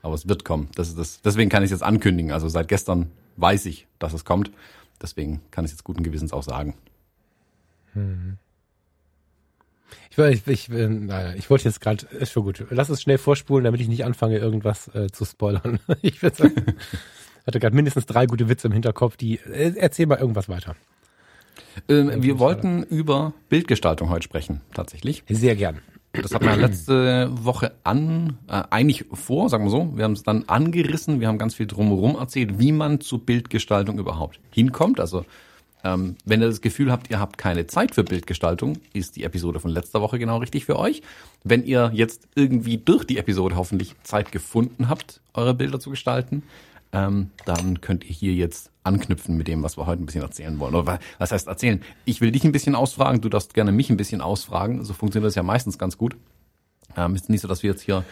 Aber 0.02 0.14
es 0.16 0.30
wird 0.30 0.46
kommen. 0.46 0.70
Das 0.76 0.88
ist 0.88 0.98
das. 0.98 1.22
Deswegen 1.22 1.50
kann 1.50 1.64
ich 1.64 1.68
es 1.68 1.72
jetzt 1.72 1.84
ankündigen. 1.84 2.32
Also 2.32 2.48
seit 2.48 2.70
gestern 2.70 3.12
weiß 3.36 3.66
ich, 3.66 3.88
dass 4.00 4.14
es 4.14 4.24
kommt. 4.24 4.52
Deswegen 5.02 5.42
kann 5.52 5.66
ich 5.66 5.72
es 5.72 5.78
jetzt 5.78 5.84
guten 5.84 6.04
Gewissens 6.04 6.32
auch 6.32 6.44
sagen. 6.44 6.76
Ich, 10.12 10.18
will- 10.18 10.32
ich, 10.32 10.48
ich, 10.48 10.70
äh, 10.70 10.88
naja, 10.88 11.34
ich 11.36 11.50
wollte 11.50 11.66
jetzt 11.66 11.82
gerade, 11.82 12.06
ist 12.08 12.32
schon 12.32 12.44
gut. 12.44 12.64
Lass 12.70 12.90
es 12.90 13.02
schnell 13.02 13.18
vorspulen, 13.18 13.66
damit 13.66 13.82
ich 13.82 13.88
nicht 13.90 14.06
anfange, 14.06 14.38
irgendwas 14.38 14.88
äh, 14.96 15.08
zu 15.12 15.26
spoilern. 15.26 15.80
Ich 16.02 16.22
würde 16.22 16.36
sagen, 16.38 16.76
hatte 17.50 17.60
gerade 17.60 17.76
mindestens 17.76 18.06
drei 18.06 18.26
gute 18.26 18.48
Witze 18.48 18.68
im 18.68 18.74
Hinterkopf, 18.74 19.18
die 19.18 19.36
äh, 19.36 19.74
erzähl 19.76 20.06
mal 20.06 20.20
irgendwas 20.20 20.50
weiter. 20.50 20.76
Ähm, 21.88 22.24
wir 22.24 22.40
wollten 22.40 22.84
über 22.84 23.34
Bildgestaltung 23.50 24.10
heute 24.10 24.24
sprechen, 24.24 24.62
tatsächlich. 24.74 25.24
Sehr 25.30 25.56
gern. 25.56 25.80
Das 26.14 26.34
hat 26.34 26.44
man 26.44 26.60
letzte 26.60 27.30
Woche 27.32 27.74
an, 27.84 28.38
äh, 28.48 28.64
eigentlich 28.70 29.06
vor, 29.14 29.50
sagen 29.50 29.66
wir 29.66 29.70
so. 29.70 29.96
Wir 29.96 30.06
haben 30.06 30.14
es 30.14 30.24
dann 30.24 30.46
angerissen, 30.48 31.20
wir 31.20 31.28
haben 31.28 31.38
ganz 31.38 31.56
viel 31.56 31.68
drumherum 31.68 32.16
erzählt, 32.16 32.60
wie 32.60 32.72
man 32.72 33.00
zur 33.00 33.26
Bildgestaltung 33.26 34.00
überhaupt 34.00 34.40
hinkommt. 34.52 35.00
Also 35.00 35.26
ähm, 35.84 36.16
wenn 36.26 36.42
ihr 36.42 36.48
das 36.48 36.62
Gefühl 36.62 36.92
habt, 36.92 37.10
ihr 37.10 37.20
habt 37.20 37.38
keine 37.38 37.68
Zeit 37.68 37.96
für 37.96 38.04
Bildgestaltung, 38.04 38.80
ist 38.94 39.16
die 39.16 39.24
Episode 39.24 39.60
von 39.60 39.72
letzter 39.72 40.02
Woche 40.02 40.20
genau 40.20 40.38
richtig 40.38 40.66
für 40.66 40.78
euch. 40.78 41.02
Wenn 41.44 41.64
ihr 41.64 41.92
jetzt 41.94 42.28
irgendwie 42.36 42.78
durch 42.78 43.06
die 43.06 43.18
Episode 43.18 43.56
hoffentlich 43.56 43.96
Zeit 44.04 44.32
gefunden 44.32 44.90
habt, 44.90 45.22
eure 45.34 45.54
Bilder 45.54 45.80
zu 45.80 45.90
gestalten, 45.92 46.44
ähm, 46.92 47.30
dann 47.46 47.82
könnt 47.82 48.04
ihr 48.04 48.12
hier 48.16 48.34
jetzt 48.34 48.72
anknüpfen 48.84 49.38
mit 49.38 49.48
dem, 49.48 49.62
was 49.62 49.78
wir 49.78 49.86
heute 49.86 50.02
ein 50.02 50.06
bisschen 50.06 50.24
erzählen 50.24 50.58
wollen. 50.60 50.74
Oder 50.74 50.88
wa- 50.88 51.00
was 51.20 51.32
heißt 51.32 51.48
erzählen? 51.48 51.82
Ich 52.06 52.22
will 52.22 52.32
dich 52.32 52.44
ein 52.44 52.52
bisschen 52.52 52.76
ausfragen, 52.76 53.22
du 53.22 53.30
darfst 53.30 53.54
gerne 53.54 53.72
mich 53.72 53.90
ein 53.90 53.98
bisschen 53.98 54.22
ausfragen. 54.22 54.84
So 54.84 54.94
funktioniert 54.94 55.28
das 55.28 55.36
ja 55.36 55.44
meistens 55.44 55.78
ganz 55.78 55.98
gut. 55.98 56.16
Ähm, 56.98 57.14
ist 57.16 57.30
nicht 57.30 57.42
so, 57.42 57.48
dass 57.48 57.62
wir 57.62 57.70
jetzt 57.70 57.82
hier, 57.84 58.04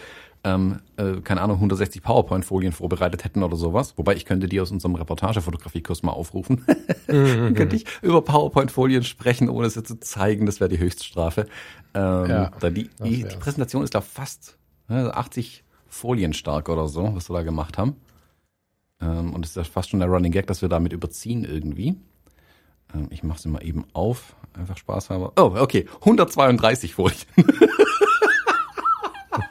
ähm, 0.43 0.79
äh, 0.97 1.21
keine 1.21 1.41
Ahnung, 1.41 1.55
160 1.57 2.03
PowerPoint-Folien 2.03 2.71
vorbereitet 2.71 3.23
hätten 3.23 3.41
oder 3.41 3.55
sowas. 3.57 3.93
Wobei 3.97 4.13
ich 4.15 4.25
könnte 4.25 4.47
die 4.47 4.61
aus 4.61 4.69
unserem 4.69 4.93
Reportagefotografiekurs 4.93 6.03
mal 6.03 6.11
aufrufen. 6.11 6.63
Dann 7.07 7.53
könnte 7.55 7.75
ich 7.75 7.85
über 8.03 8.21
PowerPoint-Folien 8.21 9.03
sprechen, 9.03 9.49
ohne 9.49 9.65
es 9.65 9.73
jetzt 9.73 9.87
zu 9.87 9.99
zeigen. 9.99 10.45
Das 10.45 10.59
wäre 10.59 10.69
die 10.69 10.77
Höchststrafe. 10.77 11.47
Ähm, 11.95 12.25
Ja, 12.29 12.51
da 12.59 12.69
die, 12.69 12.89
die, 13.03 13.23
die. 13.23 13.35
Präsentation 13.37 13.83
ist 13.83 13.95
da 13.95 14.01
fast 14.01 14.57
äh, 14.89 14.93
80 14.93 15.63
Folien 15.87 16.33
stark 16.33 16.69
oder 16.69 16.87
so, 16.87 17.15
was 17.15 17.29
wir 17.31 17.33
da 17.37 17.41
gemacht 17.43 17.79
haben. 17.79 17.95
Ähm, 19.01 19.33
und 19.33 19.45
es 19.45 19.51
ist 19.51 19.57
ja 19.57 19.63
fast 19.63 19.89
schon 19.89 19.99
der 19.99 20.09
Running 20.09 20.31
Gag, 20.31 20.47
dass 20.47 20.61
wir 20.61 20.69
damit 20.69 20.93
überziehen 20.93 21.43
irgendwie. 21.43 21.95
Ähm, 22.93 23.07
ich 23.09 23.23
mache 23.23 23.41
sie 23.41 23.49
mal 23.49 23.63
eben 23.63 23.85
auf. 23.93 24.35
Einfach 24.53 24.77
Spaß 24.77 25.09
haben. 25.09 25.29
Oh, 25.35 25.53
okay. 25.57 25.87
132 26.01 26.95
Folien. 26.95 27.17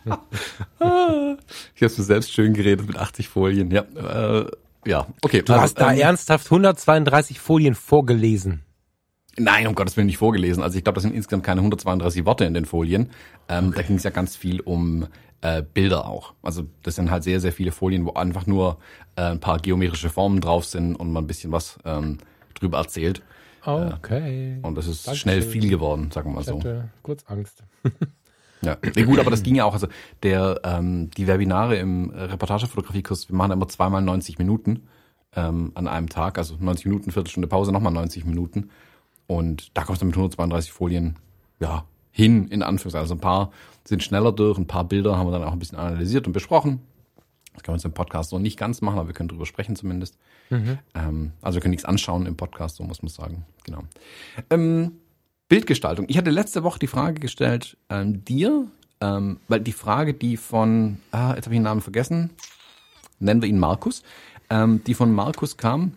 ich 0.05 0.11
habe 0.81 1.39
mir 1.81 1.89
selbst 1.89 2.33
schön 2.33 2.55
geredet 2.55 2.87
mit 2.87 2.97
80 2.97 3.29
Folien. 3.29 3.71
Ja, 3.71 3.83
äh, 3.83 4.47
ja. 4.85 5.07
okay. 5.23 5.43
Du 5.43 5.55
hast 5.55 5.75
da 5.75 5.93
ähm, 5.93 6.01
ernsthaft 6.01 6.47
132 6.47 7.39
Folien 7.39 7.75
vorgelesen. 7.75 8.63
Nein, 9.39 9.67
um 9.67 9.75
Gottes 9.75 9.97
Willen 9.97 10.07
nicht 10.07 10.17
vorgelesen. 10.19 10.63
Also 10.63 10.79
ich 10.79 10.85
glaube, 10.85 10.95
das 10.95 11.03
sind 11.03 11.15
insgesamt 11.15 11.45
keine 11.45 11.61
132 11.61 12.25
Worte 12.25 12.47
in 12.47 12.55
den 12.55 12.65
Folien. 12.65 13.11
Ähm, 13.49 13.73
Da 13.77 13.83
ging 13.83 13.97
es 13.97 14.03
ja 14.03 14.11
ganz 14.11 14.35
viel 14.35 14.61
um 14.61 15.07
äh, 15.41 15.63
Bilder 15.63 16.07
auch. 16.07 16.35
Also 16.43 16.67
das 16.83 16.97
sind 16.97 17.11
halt 17.11 17.25
sehr, 17.25 17.41
sehr 17.41 17.53
viele 17.53 17.73
Folien, 17.73 18.05
wo 18.07 18.13
einfach 18.15 18.47
nur 18.47 18.79
äh, 19.17 19.23
ein 19.23 19.41
paar 19.41 19.59
geometrische 19.59 20.11
Formen 20.11 20.41
drauf 20.41 20.65
sind 20.65 20.97
und 20.97 21.13
man 21.13 21.25
ein 21.25 21.27
bisschen 21.27 21.53
was 21.53 21.79
ähm, 21.85 22.19
drüber 22.55 22.79
erzählt. 22.79 23.23
Okay. 23.65 24.59
Und 24.63 24.77
das 24.77 24.87
ist 24.87 25.07
Dankeschön. 25.07 25.21
schnell 25.23 25.43
viel 25.43 25.69
geworden, 25.69 26.11
sagen 26.13 26.31
wir 26.31 26.35
mal 26.35 26.41
Ich 26.41 26.47
so. 26.47 26.59
hatte 26.59 26.89
kurz 27.03 27.25
Angst. 27.27 27.63
Ja, 28.63 28.79
nee, 28.97 29.05
gut, 29.05 29.19
aber 29.19 29.31
das 29.31 29.43
ging 29.43 29.55
ja 29.55 29.65
auch. 29.67 29.75
Also 29.75 29.87
der 30.23 30.61
ähm, 30.65 31.11
die 31.11 31.27
Webinare 31.27 31.77
im 31.77 32.11
äh, 32.11 32.23
Reportagefotografiekurs, 32.23 33.29
wir 33.29 33.37
machen 33.37 33.53
immer 33.53 33.69
zweimal 33.69 34.01
90 34.01 34.39
Minuten 34.39 34.89
ähm, 35.37 35.73
an 35.75 35.87
einem 35.87 36.09
Tag, 36.09 36.39
also 36.39 36.57
90 36.59 36.87
Minuten, 36.87 37.11
Viertelstunde 37.13 37.49
Pause, 37.49 37.71
nochmal 37.71 37.93
90 37.93 38.25
Minuten. 38.25 38.71
Und 39.27 39.77
da 39.77 39.85
kommst 39.85 40.01
du 40.03 40.07
mit 40.07 40.17
132 40.17 40.73
Folien 40.73 41.17
ja 41.61 41.85
hin, 42.17 42.49
in 42.49 42.63
Anführungszeichen. 42.63 43.03
Also 43.03 43.15
ein 43.15 43.21
paar 43.21 43.53
sind 43.85 44.03
schneller 44.03 44.33
durch, 44.33 44.57
ein 44.57 44.67
paar 44.67 44.85
Bilder 44.85 45.19
haben 45.19 45.27
wir 45.27 45.33
dann 45.33 45.45
auch 45.45 45.53
ein 45.53 45.59
bisschen 45.59 45.79
analysiert 45.79 46.27
und 46.27 46.33
besprochen. 46.33 46.81
Das 47.53 47.63
können 47.63 47.75
wir 47.75 47.75
uns 47.75 47.85
im 47.85 47.93
Podcast 47.93 48.31
so 48.31 48.39
nicht 48.39 48.59
ganz 48.59 48.81
machen, 48.81 48.99
aber 48.99 49.09
wir 49.09 49.15
können 49.15 49.29
drüber 49.29 49.45
sprechen 49.45 49.77
zumindest. 49.77 50.17
Ähm, 50.95 51.33
also 51.43 51.57
wir 51.57 51.61
können 51.61 51.73
nichts 51.73 51.85
anschauen 51.85 52.25
im 52.25 52.37
Podcast, 52.37 52.77
so 52.77 52.85
muss 52.85 53.03
man 53.03 53.11
sagen. 53.11 53.45
Genau. 53.65 53.83
Ähm, 54.49 54.93
Bildgestaltung. 55.49 56.07
Ich 56.09 56.17
hatte 56.17 56.31
letzte 56.31 56.63
Woche 56.63 56.79
die 56.79 56.87
Frage 56.87 57.21
gestellt 57.21 57.77
ähm, 57.91 58.25
dir, 58.25 58.67
ähm, 59.03 59.39
weil 59.49 59.61
die 59.61 59.73
Frage, 59.73 60.15
die 60.15 60.39
von, 60.39 60.99
ah, 61.11 61.35
jetzt 61.35 61.45
habe 61.45 61.55
ich 61.55 61.59
den 61.59 61.65
Namen 61.65 61.83
vergessen, 61.83 62.31
nennen 63.19 63.43
wir 63.43 63.49
ihn 63.49 63.59
Markus, 63.59 64.03
ähm, 64.49 64.83
die 64.85 64.95
von 64.95 65.13
Markus 65.13 65.59
kam, 65.59 65.93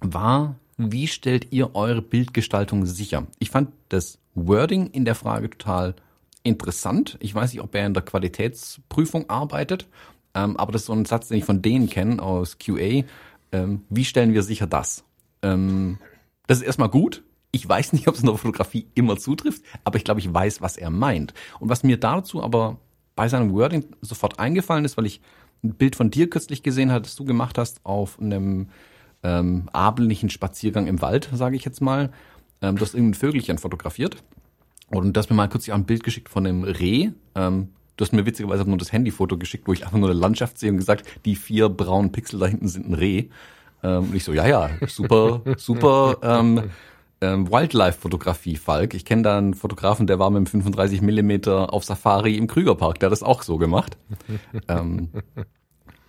war, 0.00 0.56
wie 0.76 1.06
stellt 1.06 1.52
ihr 1.52 1.74
eure 1.74 2.02
Bildgestaltung 2.02 2.86
sicher? 2.86 3.26
Ich 3.38 3.50
fand 3.50 3.70
das 3.88 4.18
Wording 4.34 4.88
in 4.88 5.04
der 5.04 5.14
Frage 5.14 5.50
total 5.50 5.94
interessant. 6.42 7.16
Ich 7.20 7.34
weiß 7.34 7.52
nicht, 7.52 7.62
ob 7.62 7.74
er 7.74 7.86
in 7.86 7.94
der 7.94 8.02
Qualitätsprüfung 8.02 9.30
arbeitet, 9.30 9.88
ähm, 10.34 10.56
aber 10.56 10.72
das 10.72 10.82
ist 10.82 10.86
so 10.86 10.92
ein 10.92 11.04
Satz, 11.04 11.28
den 11.28 11.38
ich 11.38 11.44
von 11.44 11.62
denen 11.62 11.88
kenne 11.88 12.22
aus 12.22 12.58
QA. 12.58 13.04
Ähm, 13.52 13.82
wie 13.88 14.04
stellen 14.04 14.34
wir 14.34 14.42
sicher 14.42 14.66
das? 14.66 15.04
Ähm, 15.42 15.98
das 16.46 16.58
ist 16.58 16.64
erstmal 16.64 16.88
gut. 16.88 17.22
Ich 17.52 17.68
weiß 17.68 17.92
nicht, 17.92 18.08
ob 18.08 18.14
es 18.14 18.20
in 18.20 18.26
der 18.26 18.36
Fotografie 18.36 18.88
immer 18.94 19.16
zutrifft, 19.16 19.62
aber 19.84 19.96
ich 19.96 20.04
glaube, 20.04 20.20
ich 20.20 20.32
weiß, 20.32 20.60
was 20.60 20.76
er 20.76 20.90
meint. 20.90 21.34
Und 21.60 21.68
was 21.68 21.84
mir 21.84 21.98
dazu 21.98 22.42
aber 22.42 22.78
bei 23.14 23.28
seinem 23.28 23.52
Wording 23.52 23.86
sofort 24.00 24.38
eingefallen 24.38 24.84
ist, 24.84 24.96
weil 24.96 25.06
ich 25.06 25.20
ein 25.62 25.74
Bild 25.74 25.96
von 25.96 26.10
dir 26.10 26.28
kürzlich 26.28 26.62
gesehen 26.62 26.90
habe, 26.90 27.02
das 27.02 27.14
du 27.14 27.24
gemacht 27.24 27.56
hast 27.56 27.84
auf 27.84 28.20
einem 28.20 28.68
ähm, 29.24 29.68
abendlichen 29.72 30.30
Spaziergang 30.30 30.86
im 30.86 31.02
Wald, 31.02 31.28
sage 31.32 31.56
ich 31.56 31.64
jetzt 31.64 31.80
mal. 31.80 32.12
ähm, 32.62 32.76
du 32.76 32.82
hast 32.82 32.94
irgendein 32.94 33.18
Vögelchen 33.18 33.58
fotografiert 33.58 34.22
und 34.90 35.14
du 35.14 35.18
hast 35.18 35.30
mir 35.30 35.36
mal 35.36 35.48
kurz 35.48 35.68
ein 35.68 35.84
Bild 35.84 36.04
geschickt 36.04 36.28
von 36.28 36.46
einem 36.46 36.62
Reh. 36.62 37.10
Ähm, 37.34 37.70
du 37.96 38.04
hast 38.04 38.12
mir 38.12 38.26
witzigerweise 38.26 38.64
nur 38.64 38.78
das 38.78 38.92
Handyfoto 38.92 39.38
geschickt, 39.38 39.66
wo 39.66 39.72
ich 39.72 39.84
einfach 39.84 39.98
nur 39.98 40.10
eine 40.10 40.18
Landschaft 40.18 40.58
sehe 40.58 40.70
und 40.70 40.76
gesagt, 40.76 41.06
die 41.24 41.36
vier 41.36 41.68
braunen 41.68 42.12
Pixel 42.12 42.38
da 42.38 42.46
hinten 42.46 42.68
sind 42.68 42.88
ein 42.88 42.94
Reh. 42.94 43.28
Ähm, 43.82 44.04
und 44.04 44.14
ich 44.14 44.24
so, 44.24 44.32
ja, 44.32 44.46
ja, 44.46 44.70
super, 44.86 45.40
super 45.56 46.18
ähm, 46.22 46.70
ähm, 47.20 47.50
Wildlife-Fotografie, 47.50 48.56
Falk. 48.56 48.94
Ich 48.94 49.04
kenne 49.04 49.22
da 49.22 49.38
einen 49.38 49.54
Fotografen, 49.54 50.06
der 50.06 50.18
war 50.18 50.30
mit 50.30 50.40
dem 50.40 50.46
35 50.46 51.00
Millimeter 51.00 51.72
auf 51.72 51.84
Safari 51.84 52.36
im 52.36 52.46
Krügerpark, 52.46 52.98
der 53.00 53.06
hat 53.06 53.12
das 53.12 53.22
auch 53.22 53.42
so 53.42 53.56
gemacht. 53.56 53.96
ähm, 54.68 55.08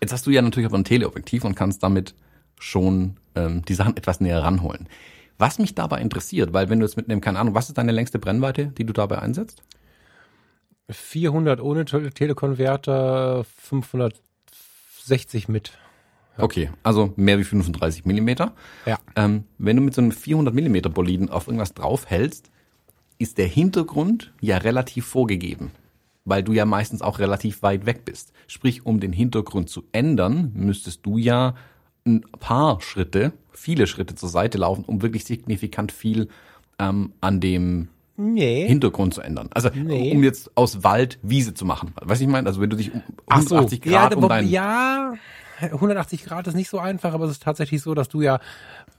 jetzt 0.02 0.12
hast 0.12 0.28
du 0.28 0.32
ja 0.32 0.42
natürlich 0.42 0.68
aber 0.68 0.78
ein 0.78 0.84
Teleobjektiv 0.84 1.46
und 1.46 1.56
kannst 1.56 1.82
damit 1.82 2.14
schon 2.60 3.18
ähm, 3.36 3.64
die 3.66 3.74
Sachen 3.74 3.98
etwas 3.98 4.20
näher 4.20 4.44
ranholen. 4.44 4.88
Was 5.38 5.60
mich 5.60 5.76
dabei 5.76 6.00
interessiert, 6.00 6.54
weil 6.54 6.70
wenn 6.70 6.80
du 6.80 6.86
jetzt 6.86 6.96
mitnehmen, 6.96 7.22
keine 7.22 7.40
Ahnung, 7.40 7.56
was 7.56 7.68
ist 7.68 7.78
deine 7.78 7.92
längste 7.92 8.20
Brennweite, 8.20 8.68
die 8.68 8.86
du 8.86 8.94
dabei 8.94 9.20
einsetzt? 9.20 9.64
400 10.90 11.60
ohne 11.62 11.86
Telekonverter, 11.86 13.44
560 13.44 15.50
mit. 15.50 15.74
Okay, 16.38 16.70
also 16.84 17.14
mehr 17.16 17.40
wie 17.40 17.44
35 17.44 18.06
Millimeter. 18.06 18.54
Ja. 18.86 19.00
Ähm, 19.16 19.46
wenn 19.58 19.78
du 19.78 19.82
mit 19.82 19.94
so 19.94 20.02
einem 20.02 20.12
400 20.12 20.54
Millimeter 20.54 20.90
Boliden 20.90 21.30
auf 21.30 21.48
irgendwas 21.48 21.74
draufhältst, 21.74 22.52
ist 23.18 23.38
der 23.38 23.48
Hintergrund 23.48 24.34
ja 24.42 24.58
relativ 24.58 25.06
vorgegeben, 25.06 25.72
weil 26.26 26.44
du 26.44 26.52
ja 26.52 26.66
meistens 26.66 27.02
auch 27.02 27.20
relativ 27.20 27.64
weit 27.64 27.86
weg 27.86 28.04
bist. 28.04 28.34
Sprich, 28.48 28.86
um 28.86 29.00
den 29.00 29.14
Hintergrund 29.14 29.70
zu 29.70 29.86
ändern, 29.94 30.52
müsstest 30.54 31.06
du 31.06 31.18
ja 31.18 31.56
ein 32.06 32.22
paar 32.40 32.82
Schritte, 32.82 33.34
viele 33.52 33.88
Schritte 33.88 34.16
zur 34.16 34.30
Seite 34.30 34.58
laufen, 34.58 34.86
um 34.86 35.02
wirklich 35.02 35.26
signifikant 35.26 35.92
viel 35.92 36.30
ähm, 36.80 37.14
an 37.22 37.40
dem 37.40 37.90
Nee. 38.18 38.66
Hintergrund 38.68 39.14
zu 39.14 39.20
ändern. 39.22 39.50
Also 39.54 39.70
Nee. 39.74 40.14
um 40.14 40.24
jetzt 40.24 40.56
aus 40.56 40.84
Wald 40.86 41.20
Wiese 41.22 41.54
zu 41.54 41.66
machen. 41.66 41.94
Weißt 42.02 42.22
du, 42.22 42.26
ich 42.26 42.32
meine? 42.32 42.48
Also 42.48 42.62
wenn 42.62 42.70
du 42.70 42.78
dich 42.78 42.94
um 42.94 43.02
Ach 43.28 43.42
so. 43.42 43.56
180 43.56 43.82
Grad 43.82 44.12
ja, 44.12 44.18
um 44.18 44.24
wo- 44.24 44.28
dein 44.30 44.48
ja, 44.48 45.14
180 45.60 46.24
Grad 46.26 46.48
ist 46.48 46.54
nicht 46.54 46.70
so 46.70 46.80
einfach, 46.80 47.14
aber 47.14 47.26
es 47.26 47.32
ist 47.32 47.44
tatsächlich 47.44 47.82
so, 47.82 47.94
dass 47.94 48.08
du 48.08 48.22
ja, 48.22 48.40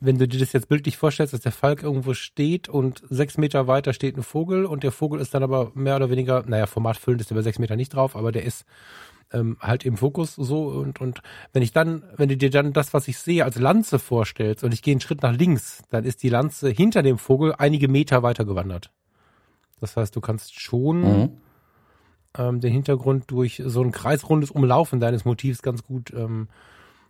wenn 0.01 0.19
du 0.19 0.27
dir 0.29 0.38
das 0.40 0.53
jetzt 0.53 0.69
bildlich 0.69 0.97
vorstellst, 0.99 1.33
dass 1.33 1.40
der 1.40 1.53
Falk 1.53 1.83
irgendwo 1.83 2.12
steht 2.12 2.69
und 2.69 3.03
sechs 3.09 3.38
Meter 3.38 3.66
weiter 3.66 3.92
steht 3.95 4.16
ein 4.19 4.23
Vogel 4.23 4.66
und 4.66 4.83
der 4.83 4.92
Vogel 4.92 5.21
ist 5.21 5.33
dann 5.33 5.42
aber 5.42 5.71
mehr 5.75 5.97
oder 5.97 6.11
weniger, 6.11 6.42
naja, 6.47 6.66
formatfüllend 6.66 7.21
ist 7.23 7.33
bei 7.33 7.40
sechs 7.42 7.59
Meter 7.59 7.77
nicht 7.77 7.95
drauf, 7.95 8.16
aber 8.16 8.33
der 8.33 8.45
ist 8.45 8.64
ähm, 9.33 9.57
halt 9.61 9.85
im 9.85 9.97
Fokus 9.97 10.35
so 10.35 10.69
und 10.69 11.01
und 11.01 11.21
wenn 11.53 11.62
ich 11.62 11.73
dann, 11.73 12.03
wenn 12.17 12.29
du 12.29 12.37
dir 12.37 12.51
dann 12.51 12.73
das, 12.73 12.95
was 12.95 13.09
ich 13.09 13.19
sehe, 13.19 13.45
als 13.45 13.59
Lanze 13.59 13.99
vorstellst 13.99 14.62
und 14.65 14.73
ich 14.73 14.83
gehe 14.83 14.93
einen 14.93 15.01
Schritt 15.01 15.23
nach 15.23 15.37
links, 15.37 15.83
dann 15.91 16.05
ist 16.05 16.23
die 16.23 16.29
Lanze 16.29 16.69
hinter 16.71 17.03
dem 17.03 17.19
Vogel 17.19 17.55
einige 17.59 17.89
Meter 17.89 18.23
weiter 18.23 18.45
gewandert. 18.45 18.91
Das 19.81 19.97
heißt, 19.97 20.15
du 20.17 20.21
kannst 20.21 20.59
schon 20.61 21.01
Mhm. 21.03 21.31
ähm, 22.39 22.61
den 22.61 22.73
Hintergrund 22.73 23.25
durch 23.31 23.62
so 23.65 23.83
ein 23.83 23.93
kreisrundes 23.93 24.51
Umlaufen 24.51 25.01
deines 25.01 25.25
Motivs 25.25 25.62
ganz 25.62 25.83
gut 25.83 26.12
ähm, 26.15 26.49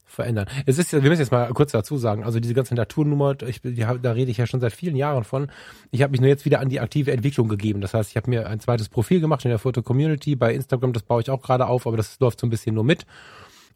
verändern. 0.06 0.46
Es 0.64 0.78
ist 0.78 0.92
ja, 0.92 1.02
wir 1.02 1.10
müssen 1.10 1.20
jetzt 1.20 1.32
mal 1.32 1.52
kurz 1.52 1.72
dazu 1.72 1.98
sagen, 1.98 2.24
also 2.24 2.40
diese 2.40 2.54
ganze 2.54 2.74
Naturnummer, 2.74 3.36
ich, 3.42 3.60
die, 3.60 3.74
da 3.74 4.12
rede 4.12 4.30
ich 4.30 4.38
ja 4.38 4.46
schon 4.46 4.60
seit 4.60 4.72
vielen 4.72 4.96
Jahren 4.96 5.24
von. 5.24 5.50
Ich 5.90 6.02
habe 6.02 6.12
mich 6.12 6.20
nur 6.20 6.28
jetzt 6.28 6.44
wieder 6.44 6.60
an 6.60 6.68
die 6.68 6.80
aktive 6.80 7.12
Entwicklung 7.12 7.48
gegeben. 7.48 7.80
Das 7.80 7.92
heißt, 7.92 8.10
ich 8.10 8.16
habe 8.16 8.30
mir 8.30 8.46
ein 8.46 8.60
zweites 8.60 8.88
Profil 8.88 9.20
gemacht 9.20 9.44
in 9.44 9.50
der 9.50 9.58
Foto-Community. 9.58 10.36
Bei 10.36 10.54
Instagram, 10.54 10.92
das 10.92 11.02
baue 11.02 11.20
ich 11.20 11.30
auch 11.30 11.42
gerade 11.42 11.66
auf, 11.66 11.86
aber 11.86 11.96
das 11.96 12.18
läuft 12.20 12.40
so 12.40 12.46
ein 12.46 12.50
bisschen 12.50 12.74
nur 12.74 12.84
mit. 12.84 13.04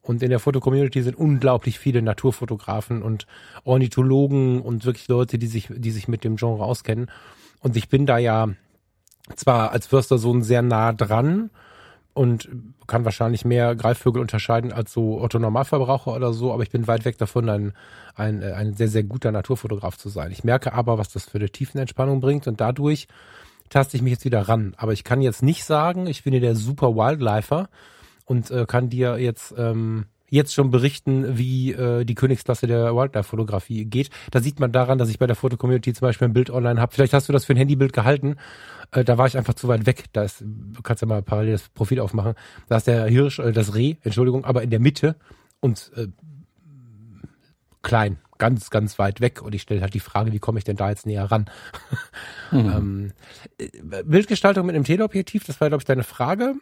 Und 0.02 0.22
in 0.22 0.30
der 0.30 0.38
Foto-Community 0.38 1.02
sind 1.02 1.16
unglaublich 1.16 1.78
viele 1.78 2.00
Naturfotografen 2.00 3.02
und 3.02 3.26
Ornithologen 3.64 4.62
und 4.62 4.86
wirklich 4.86 5.08
Leute, 5.08 5.36
die 5.36 5.46
sich, 5.46 5.68
die 5.70 5.90
sich 5.90 6.08
mit 6.08 6.24
dem 6.24 6.36
Genre 6.36 6.64
auskennen. 6.64 7.10
Und 7.60 7.76
ich 7.76 7.88
bin 7.88 8.06
da 8.06 8.16
ja 8.16 8.48
zwar 9.36 9.72
als 9.72 9.86
Förstersohn 9.86 10.42
sehr 10.42 10.62
nah 10.62 10.92
dran 10.92 11.50
und 12.20 12.50
kann 12.86 13.06
wahrscheinlich 13.06 13.46
mehr 13.46 13.74
Greifvögel 13.74 14.20
unterscheiden 14.20 14.74
als 14.74 14.92
so 14.92 15.22
Otto 15.22 15.38
Normalverbraucher 15.38 16.14
oder 16.14 16.34
so, 16.34 16.52
aber 16.52 16.62
ich 16.62 16.68
bin 16.68 16.86
weit 16.86 17.06
weg 17.06 17.16
davon, 17.16 17.48
ein, 17.48 17.72
ein, 18.14 18.42
äh, 18.42 18.52
ein 18.52 18.74
sehr, 18.74 18.88
sehr 18.88 19.04
guter 19.04 19.32
Naturfotograf 19.32 19.96
zu 19.96 20.10
sein. 20.10 20.30
Ich 20.30 20.44
merke 20.44 20.74
aber, 20.74 20.98
was 20.98 21.08
das 21.08 21.24
für 21.24 21.38
eine 21.38 21.48
Tiefenentspannung 21.48 22.20
bringt 22.20 22.46
und 22.46 22.60
dadurch 22.60 23.08
taste 23.70 23.96
ich 23.96 24.02
mich 24.02 24.12
jetzt 24.12 24.26
wieder 24.26 24.42
ran. 24.42 24.74
Aber 24.76 24.92
ich 24.92 25.02
kann 25.02 25.22
jetzt 25.22 25.42
nicht 25.42 25.64
sagen, 25.64 26.06
ich 26.06 26.22
bin 26.22 26.34
hier 26.34 26.42
der 26.42 26.56
super 26.56 26.94
Wildlifer 26.94 27.70
und 28.26 28.50
äh, 28.50 28.66
kann 28.66 28.90
dir 28.90 29.16
jetzt 29.18 29.54
ähm, 29.56 30.04
jetzt 30.28 30.54
schon 30.54 30.70
berichten, 30.70 31.38
wie 31.38 31.72
äh, 31.72 32.04
die 32.04 32.14
Königsklasse 32.14 32.66
der 32.66 32.94
Wildlife-Fotografie 32.94 33.84
geht. 33.84 34.10
Da 34.30 34.40
sieht 34.40 34.60
man 34.60 34.72
daran, 34.72 34.98
dass 34.98 35.08
ich 35.08 35.18
bei 35.18 35.26
der 35.26 35.36
Fotocommunity 35.36 35.92
zum 35.92 36.06
Beispiel 36.06 36.28
ein 36.28 36.32
Bild 36.34 36.50
online 36.50 36.80
habe. 36.80 36.92
Vielleicht 36.92 37.12
hast 37.12 37.28
du 37.28 37.32
das 37.32 37.46
für 37.46 37.54
ein 37.54 37.56
Handybild 37.56 37.92
gehalten. 37.92 38.36
Äh, 38.92 39.04
da 39.04 39.18
war 39.18 39.26
ich 39.26 39.36
einfach 39.36 39.54
zu 39.54 39.68
weit 39.68 39.86
weg. 39.86 40.04
Da 40.12 40.24
ist, 40.24 40.40
du 40.40 40.82
kannst 40.82 41.02
ja 41.02 41.08
mal 41.08 41.22
parallel 41.22 41.52
das 41.52 41.68
Profil 41.68 42.00
aufmachen. 42.00 42.34
Da 42.68 42.76
ist 42.76 42.86
der 42.86 43.06
Hirsch, 43.06 43.38
äh, 43.38 43.52
das 43.52 43.74
Reh, 43.74 43.96
Entschuldigung, 44.02 44.44
aber 44.44 44.62
in 44.62 44.70
der 44.70 44.80
Mitte 44.80 45.16
und 45.60 45.92
äh, 45.96 46.08
klein, 47.82 48.18
ganz, 48.38 48.70
ganz 48.70 48.98
weit 48.98 49.20
weg. 49.20 49.42
Und 49.42 49.54
ich 49.54 49.62
stelle 49.62 49.80
halt 49.80 49.94
die 49.94 50.00
Frage, 50.00 50.32
wie 50.32 50.38
komme 50.38 50.58
ich 50.58 50.64
denn 50.64 50.76
da 50.76 50.90
jetzt 50.90 51.06
näher 51.06 51.30
ran? 51.30 51.48
ähm, 52.52 53.12
äh, 53.58 54.02
Bildgestaltung 54.04 54.66
mit 54.66 54.74
einem 54.74 54.84
Teleobjektiv, 54.84 55.44
das 55.44 55.60
war, 55.60 55.68
glaube 55.68 55.82
ich, 55.82 55.86
deine 55.86 56.04
Frage. 56.04 56.54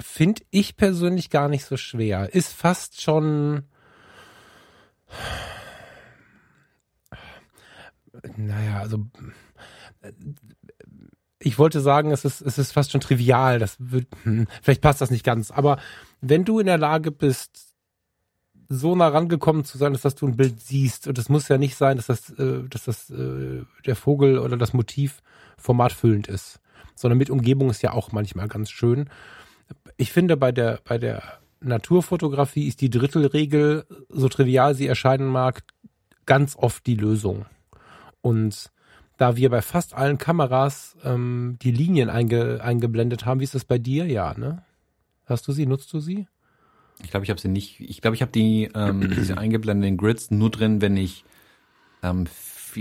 Finde 0.00 0.42
ich 0.50 0.76
persönlich 0.76 1.30
gar 1.30 1.48
nicht 1.48 1.64
so 1.64 1.76
schwer. 1.76 2.32
Ist 2.34 2.52
fast 2.52 3.00
schon. 3.00 3.64
Naja, 8.36 8.80
also. 8.80 9.06
Ich 11.42 11.58
wollte 11.58 11.80
sagen, 11.80 12.10
es 12.10 12.24
ist, 12.24 12.40
es 12.42 12.58
ist 12.58 12.72
fast 12.72 12.92
schon 12.92 13.00
trivial. 13.00 13.58
Das 13.58 13.76
wird, 13.78 14.06
hm, 14.24 14.46
vielleicht 14.62 14.82
passt 14.82 15.00
das 15.00 15.10
nicht 15.10 15.24
ganz. 15.24 15.50
Aber 15.50 15.78
wenn 16.20 16.44
du 16.44 16.58
in 16.58 16.66
der 16.66 16.78
Lage 16.78 17.10
bist, 17.10 17.74
so 18.68 18.94
nah 18.94 19.08
rangekommen 19.08 19.64
zu 19.64 19.78
sein, 19.78 19.92
dass, 19.92 20.02
dass 20.02 20.14
du 20.14 20.28
ein 20.28 20.36
Bild 20.36 20.60
siehst, 20.60 21.08
und 21.08 21.18
es 21.18 21.28
muss 21.28 21.48
ja 21.48 21.58
nicht 21.58 21.76
sein, 21.76 21.96
dass 21.96 22.06
das, 22.06 22.30
äh, 22.30 22.62
dass 22.68 22.84
das 22.84 23.10
äh, 23.10 23.64
der 23.84 23.96
Vogel 23.96 24.38
oder 24.38 24.56
das 24.56 24.72
Motiv 24.72 25.22
formatfüllend 25.58 26.28
ist, 26.28 26.60
sondern 26.94 27.18
mit 27.18 27.30
Umgebung 27.30 27.70
ist 27.70 27.82
ja 27.82 27.92
auch 27.92 28.12
manchmal 28.12 28.46
ganz 28.46 28.70
schön 28.70 29.08
ich 29.96 30.12
finde, 30.12 30.36
bei 30.36 30.52
der, 30.52 30.80
bei 30.84 30.98
der 30.98 31.22
Naturfotografie 31.60 32.66
ist 32.66 32.80
die 32.80 32.90
Drittelregel, 32.90 33.84
so 34.08 34.28
trivial 34.28 34.74
sie 34.74 34.86
erscheinen 34.86 35.28
mag, 35.28 35.62
ganz 36.26 36.56
oft 36.56 36.86
die 36.86 36.94
Lösung. 36.94 37.46
Und 38.22 38.70
da 39.20 39.36
wir 39.36 39.50
bei 39.50 39.60
fast 39.60 39.94
allen 39.94 40.16
Kameras 40.16 40.96
ähm, 41.04 41.58
die 41.60 41.72
Linien 41.72 42.08
einge, 42.08 42.62
eingeblendet 42.62 43.26
haben, 43.26 43.40
wie 43.40 43.44
ist 43.44 43.54
das 43.54 43.66
bei 43.66 43.76
dir? 43.76 44.06
Ja, 44.06 44.32
ne? 44.32 44.62
Hast 45.26 45.46
du 45.46 45.52
sie? 45.52 45.66
Nutzt 45.66 45.92
du 45.92 46.00
sie? 46.00 46.26
Ich 47.04 47.10
glaube, 47.10 47.24
ich 47.24 47.30
habe 47.30 47.38
sie 47.38 47.48
nicht. 47.48 47.80
Ich 47.80 48.00
glaube, 48.00 48.14
ich 48.14 48.22
habe 48.22 48.32
die 48.32 48.70
ähm, 48.74 49.10
diese 49.16 49.36
eingeblendeten 49.36 49.98
Grids 49.98 50.30
nur 50.30 50.50
drin, 50.50 50.80
wenn 50.80 50.96
ich 50.96 51.24
ähm, 52.02 52.28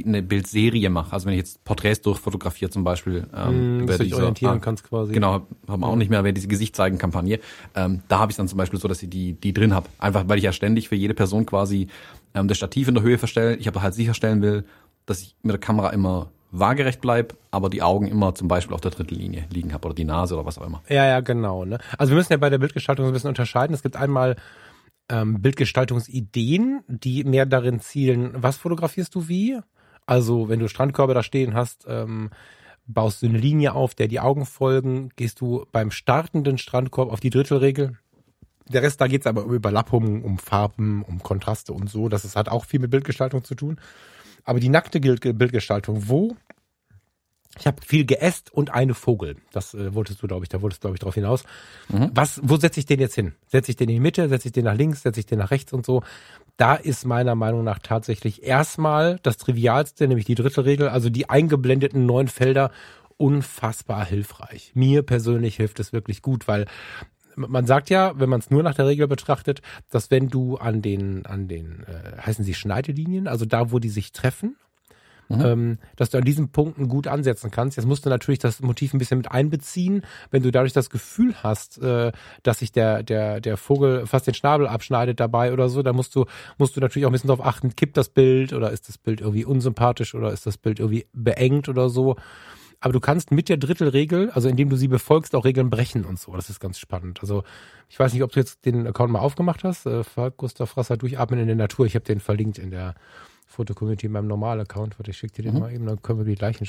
eine 0.06 0.24
Bildserie 0.24 0.90
mache. 0.90 1.12
Also 1.12 1.26
wenn 1.26 1.34
ich 1.34 1.40
jetzt 1.40 1.66
Porträts 1.66 2.04
durchfotografiere 2.04 2.72
zum 2.72 2.86
Beispiel. 2.86 3.28
Ähm, 3.36 3.80
Hm, 3.82 3.88
dass 3.88 3.98
du 3.98 4.04
dich 4.06 4.16
orientieren 4.16 4.54
ah, 4.54 4.60
kannst 4.60 4.86
quasi. 4.86 5.12
Genau, 5.12 5.46
haben 5.68 5.84
auch 5.84 5.98
nicht 5.98 6.10
mehr, 6.10 6.24
wer 6.24 6.32
diese 6.32 6.48
Gesicht 6.48 6.74
zeigen 6.74 6.98
Kampagne. 6.98 7.42
Ähm, 7.76 8.02
da 8.08 8.20
habe 8.20 8.32
ich 8.32 8.38
dann 8.38 8.48
zum 8.48 8.58
Beispiel 8.58 8.80
so, 8.80 8.88
dass 8.88 9.04
ich 9.04 9.10
die, 9.10 9.34
die 9.34 9.54
drin 9.54 9.74
habe. 9.74 9.90
Einfach 9.98 10.24
weil 10.28 10.38
ich 10.38 10.46
ja 10.46 10.54
ständig 10.54 10.88
für 10.88 10.96
jede 10.96 11.16
Person 11.16 11.46
quasi 11.46 11.88
ähm, 12.34 12.48
das 12.48 12.56
Stativ 12.56 12.88
in 12.88 12.94
der 12.94 13.04
Höhe 13.04 13.18
verstelle. 13.18 13.58
Ich 13.58 13.68
aber 13.68 13.82
halt 13.82 13.94
sicherstellen 13.94 14.42
will, 14.42 14.64
dass 15.10 15.22
ich 15.22 15.36
mit 15.42 15.54
der 15.54 15.60
Kamera 15.60 15.90
immer 15.90 16.32
waagerecht 16.52 17.02
bleib, 17.02 17.36
aber 17.52 17.70
die 17.70 17.82
Augen 17.82 18.08
immer 18.08 18.34
zum 18.34 18.48
Beispiel 18.48 18.74
auf 18.74 18.82
der 18.82 18.92
Drittellinie 18.92 19.46
liegen 19.52 19.74
habe 19.74 19.88
oder 19.88 19.96
die 19.96 20.06
Nase 20.06 20.36
oder 20.36 20.46
was 20.46 20.58
auch 20.58 20.66
immer. 20.66 20.82
Ja, 20.90 21.06
ja, 21.06 21.20
genau. 21.20 21.66
Ne? 21.66 21.80
Also 21.98 22.12
wir 22.12 22.18
müssen 22.18 22.34
ja 22.34 22.38
bei 22.38 22.50
der 22.50 22.58
Bildgestaltung 22.58 23.06
so 23.06 23.12
ein 23.12 23.14
bisschen 23.14 23.30
unterscheiden. 23.30 23.74
Es 23.74 23.84
gibt 23.84 23.96
einmal 23.96 24.36
ähm, 25.10 25.42
Bildgestaltungsideen, 25.42 26.82
die 26.88 27.24
mehr 27.24 27.46
darin 27.46 27.80
zielen, 27.80 28.32
was 28.36 28.58
fotografierst 28.58 29.14
du 29.14 29.28
wie? 29.28 29.60
Also 30.06 30.50
wenn 30.50 30.60
du 30.60 30.68
Strandkörbe 30.68 31.14
da 31.14 31.22
stehen 31.22 31.54
hast, 31.54 31.86
ähm, 31.88 32.32
baust 32.88 33.22
du 33.22 33.28
eine 33.28 33.38
Linie 33.38 33.74
auf, 33.74 33.94
der 33.94 34.08
die 34.08 34.20
Augen 34.20 34.46
folgen, 34.46 35.10
gehst 35.16 35.42
du 35.42 35.66
beim 35.72 35.92
startenden 35.92 36.58
Strandkorb 36.58 37.12
auf 37.12 37.20
die 37.20 37.30
Drittelregel. 37.30 37.98
Der 38.68 38.82
Rest, 38.82 39.02
da 39.02 39.08
geht's 39.08 39.28
aber 39.28 39.46
um 39.46 39.54
Überlappungen, 39.54 40.24
um 40.24 40.38
Farben, 40.38 41.04
um 41.04 41.22
Kontraste 41.22 41.74
und 41.74 41.90
so. 41.90 42.10
Das 42.10 42.26
ist, 42.26 42.36
hat 42.36 42.50
auch 42.50 42.66
viel 42.66 42.80
mit 42.80 42.92
Bildgestaltung 42.92 43.44
zu 43.44 43.56
tun. 43.56 43.80
Aber 44.44 44.60
die 44.60 44.70
nackte 44.70 45.00
Bildgestaltung, 45.00 46.08
wo 46.10 46.36
ich 47.58 47.68
habe 47.68 47.82
viel 47.86 48.06
geäst 48.06 48.54
und 48.54 48.74
eine 48.74 48.94
Vogel. 48.94 49.36
Das 49.52 49.74
äh, 49.74 49.94
wolltest 49.94 50.22
du, 50.22 50.28
glaube 50.28 50.46
ich, 50.46 50.50
da 50.50 50.62
wolltest 50.62 50.82
du, 50.82 50.88
glaube 50.88 50.96
ich, 50.96 51.02
drauf 51.02 51.16
hinaus. 51.16 51.44
Was, 52.14 52.40
wo 52.44 52.58
setze 52.58 52.80
ich 52.80 52.86
den 52.86 53.00
jetzt 53.00 53.16
hin? 53.16 53.34
Setze 53.48 53.72
ich 53.72 53.76
den 53.76 53.90
in 53.90 53.96
die 53.96 54.00
Mitte, 54.00 54.30
setze 54.30 54.48
ich 54.48 54.52
den 54.54 54.66
nach 54.66 54.76
links, 54.76 55.02
setze 55.02 55.20
ich 55.20 55.26
den 55.26 55.40
nach 55.40 55.52
rechts 55.52 55.74
und 55.74 55.86
so? 55.86 56.04
Da 56.58 56.76
ist 56.76 57.06
meiner 57.06 57.36
Meinung 57.36 57.64
nach 57.64 57.80
tatsächlich 57.80 58.44
erstmal 58.44 59.20
das 59.24 59.38
Trivialste, 59.38 60.08
nämlich 60.08 60.26
die 60.26 60.36
dritte 60.36 60.66
Regel, 60.66 60.90
also 60.90 61.10
die 61.10 61.30
eingeblendeten 61.30 62.06
neun 62.06 62.28
Felder, 62.28 62.72
unfassbar 63.18 64.06
hilfreich. 64.06 64.72
Mir 64.76 65.02
persönlich 65.04 65.58
hilft 65.58 65.80
es 65.80 65.92
wirklich 65.92 66.22
gut, 66.22 66.48
weil 66.48 66.66
man 67.48 67.66
sagt 67.66 67.90
ja, 67.90 68.14
wenn 68.20 68.30
man 68.30 68.40
es 68.40 68.50
nur 68.50 68.64
nach 68.64 68.76
der 68.76 68.88
Regel 68.88 69.08
betrachtet, 69.08 69.62
dass 69.90 70.12
wenn 70.12 70.30
du 70.30 70.58
an 70.58 70.82
den, 70.82 71.26
an 71.26 71.48
den, 71.48 71.86
äh, 71.88 72.22
heißen 72.22 72.44
sie 72.44 72.54
Schneidelinien, 72.54 73.28
also 73.28 73.46
da, 73.46 73.72
wo 73.72 73.80
die 73.80 73.90
sich 73.90 74.12
treffen, 74.12 74.56
mhm. 75.30 75.46
ähm, 75.46 75.78
dass 75.96 76.10
du 76.10 76.18
an 76.18 76.26
diesen 76.26 76.50
Punkten 76.50 76.90
gut 76.90 77.08
ansetzen 77.08 77.52
kannst. 77.52 77.78
Jetzt 77.78 77.86
musst 77.86 78.06
du 78.06 78.10
natürlich 78.10 78.40
das 78.40 78.62
Motiv 78.62 78.94
ein 78.94 78.98
bisschen 78.98 79.18
mit 79.18 79.32
einbeziehen. 79.32 80.04
Wenn 80.32 80.44
du 80.44 80.52
dadurch 80.52 80.74
das 80.74 80.90
Gefühl 80.90 81.36
hast, 81.42 81.82
äh, 81.82 82.12
dass 82.44 82.60
sich 82.60 82.72
der, 82.72 83.04
der, 83.04 83.40
der 83.40 83.58
Vogel 83.58 84.06
fast 84.06 84.28
den 84.28 84.34
Schnabel 84.34 84.68
abschneidet 84.68 85.20
dabei 85.20 85.54
oder 85.54 85.70
so, 85.70 85.82
dann 85.82 85.96
musst 85.96 86.16
du, 86.16 86.26
musst 86.58 86.76
du 86.76 86.82
natürlich 86.82 87.06
auch 87.06 87.10
ein 87.10 87.14
bisschen 87.14 87.30
darauf 87.30 87.46
achten, 87.46 87.76
kippt 87.76 87.96
das 87.96 88.10
Bild 88.10 88.54
oder 88.54 88.72
ist 88.72 88.90
das 88.90 88.98
Bild 88.98 89.22
irgendwie 89.22 89.46
unsympathisch 89.46 90.16
oder 90.16 90.34
ist 90.34 90.46
das 90.46 90.58
Bild 90.58 90.80
irgendwie 90.80 91.06
beengt 91.14 91.70
oder 91.70 91.90
so. 91.90 92.16
Aber 92.82 92.94
du 92.94 93.00
kannst 93.00 93.32
mit 93.32 93.50
der 93.50 93.58
Drittelregel, 93.58 94.30
also 94.32 94.48
indem 94.48 94.70
du 94.70 94.78
sie 94.78 94.88
befolgst, 94.88 95.36
auch 95.36 95.44
Regeln 95.44 95.70
brechen 95.70 96.06
und 96.06 96.18
so. 96.18 96.34
Das 96.34 96.50
ist 96.50 96.60
ganz 96.60 96.80
spannend. 96.80 97.20
Also 97.22 97.44
ich 97.90 98.00
weiß 98.00 98.14
nicht, 98.14 98.24
ob 98.24 98.32
du 98.32 98.40
jetzt 98.40 98.66
den 98.66 98.88
Account 98.88 99.12
mal 99.12 99.20
aufgemacht 99.20 99.64
hast. 99.64 99.86
Äh, 99.86 100.04
Gustav 100.38 100.70
Frasser 100.70 100.96
durchatmen 100.96 101.40
in 101.40 101.48
der 101.48 101.56
Natur. 101.56 101.86
Ich 101.86 101.96
habe 101.96 102.06
den 102.06 102.20
verlinkt 102.20 102.58
in 102.58 102.72
der 102.72 102.96
Foto-Community 103.48 104.06
in 104.06 104.14
meinem 104.14 104.28
normalen 104.28 104.62
Account. 104.62 104.98
Warte, 104.98 105.12
ich 105.12 105.18
schicke 105.18 105.34
dir 105.34 105.44
den 105.44 105.56
mhm. 105.56 105.60
mal 105.60 105.74
eben, 105.74 105.86
dann 105.86 106.02
können 106.02 106.20
wir 106.20 106.26
die 106.26 106.36
gleichen. 106.36 106.68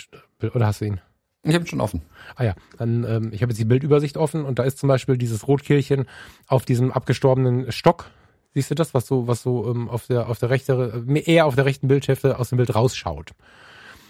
Oder 0.55 0.66
hast 0.66 0.81
du 0.81 0.87
ihn? 0.87 1.01
Ich 1.42 1.55
habe 1.55 1.64
ihn 1.64 1.68
schon 1.68 1.81
offen. 1.81 2.03
Ah 2.35 2.44
ja, 2.44 2.55
dann 2.77 3.05
ähm, 3.05 3.31
ich 3.33 3.42
habe 3.42 3.53
jetzt 3.53 3.59
die 3.59 3.64
Bildübersicht 3.64 4.16
offen 4.16 4.44
und 4.44 4.59
da 4.59 4.64
ist 4.64 4.79
zum 4.79 4.88
Beispiel 4.88 5.16
dieses 5.16 5.49
Rotkehlchen 5.49 6.07
auf 6.46 6.64
diesem 6.64 6.90
abgestorbenen 6.90 7.73
Stock. 7.73 8.11
Siehst 8.53 8.70
du 8.70 8.75
das, 8.75 8.94
was 8.94 9.07
so, 9.07 9.27
was 9.27 9.42
so 9.42 9.70
ähm, 9.70 9.88
auf 9.88 10.07
der 10.07 10.29
auf 10.29 10.38
der 10.38 10.51
rechten, 10.51 11.16
eher 11.16 11.46
auf 11.46 11.55
der 11.55 11.64
rechten 11.64 11.88
Bildhälfte 11.88 12.38
aus 12.38 12.51
dem 12.51 12.57
Bild 12.57 12.75
rausschaut? 12.75 13.33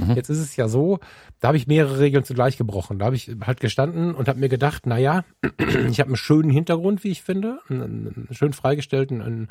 Mhm. 0.09 0.15
Jetzt 0.15 0.29
ist 0.31 0.39
es 0.39 0.57
ja 0.57 0.69
so, 0.69 0.99
da 1.41 1.49
habe 1.49 1.57
ich 1.57 1.67
mehrere 1.67 1.99
Regeln 1.99 2.25
zugleich 2.25 2.57
gebrochen. 2.57 2.99
Da 2.99 3.07
habe 3.07 3.17
ich 3.17 3.31
halt 3.45 3.61
gestanden 3.61 4.15
und 4.15 4.29
habe 4.29 4.39
mir 4.39 4.49
gedacht, 4.49 4.83
na 4.87 4.99
ja, 4.99 5.25
ich 5.89 6.01
habe 6.01 6.09
einen 6.09 6.17
schönen 6.17 6.51
Hintergrund, 6.51 7.05
wie 7.05 7.11
ich 7.11 7.23
finde, 7.23 7.61
einen, 7.69 8.29
schön 8.31 8.53
freigestellten, 8.53 9.23
einen 9.23 9.49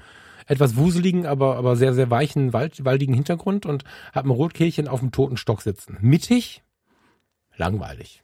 etwas 0.48 0.76
wuseligen, 0.76 1.26
aber 1.26 1.58
aber 1.58 1.76
sehr 1.76 1.94
sehr 1.94 2.10
weichen 2.10 2.54
Wald, 2.54 2.84
waldigen 2.84 3.14
Hintergrund 3.14 3.66
und 3.66 3.84
habe 4.14 4.30
ein 4.30 4.32
Rotkehlchen 4.32 4.88
auf 4.88 5.00
dem 5.00 5.12
toten 5.12 5.38
Stock 5.38 5.62
sitzen. 5.62 5.98
Mittig, 6.02 6.64
langweilig 7.56 8.24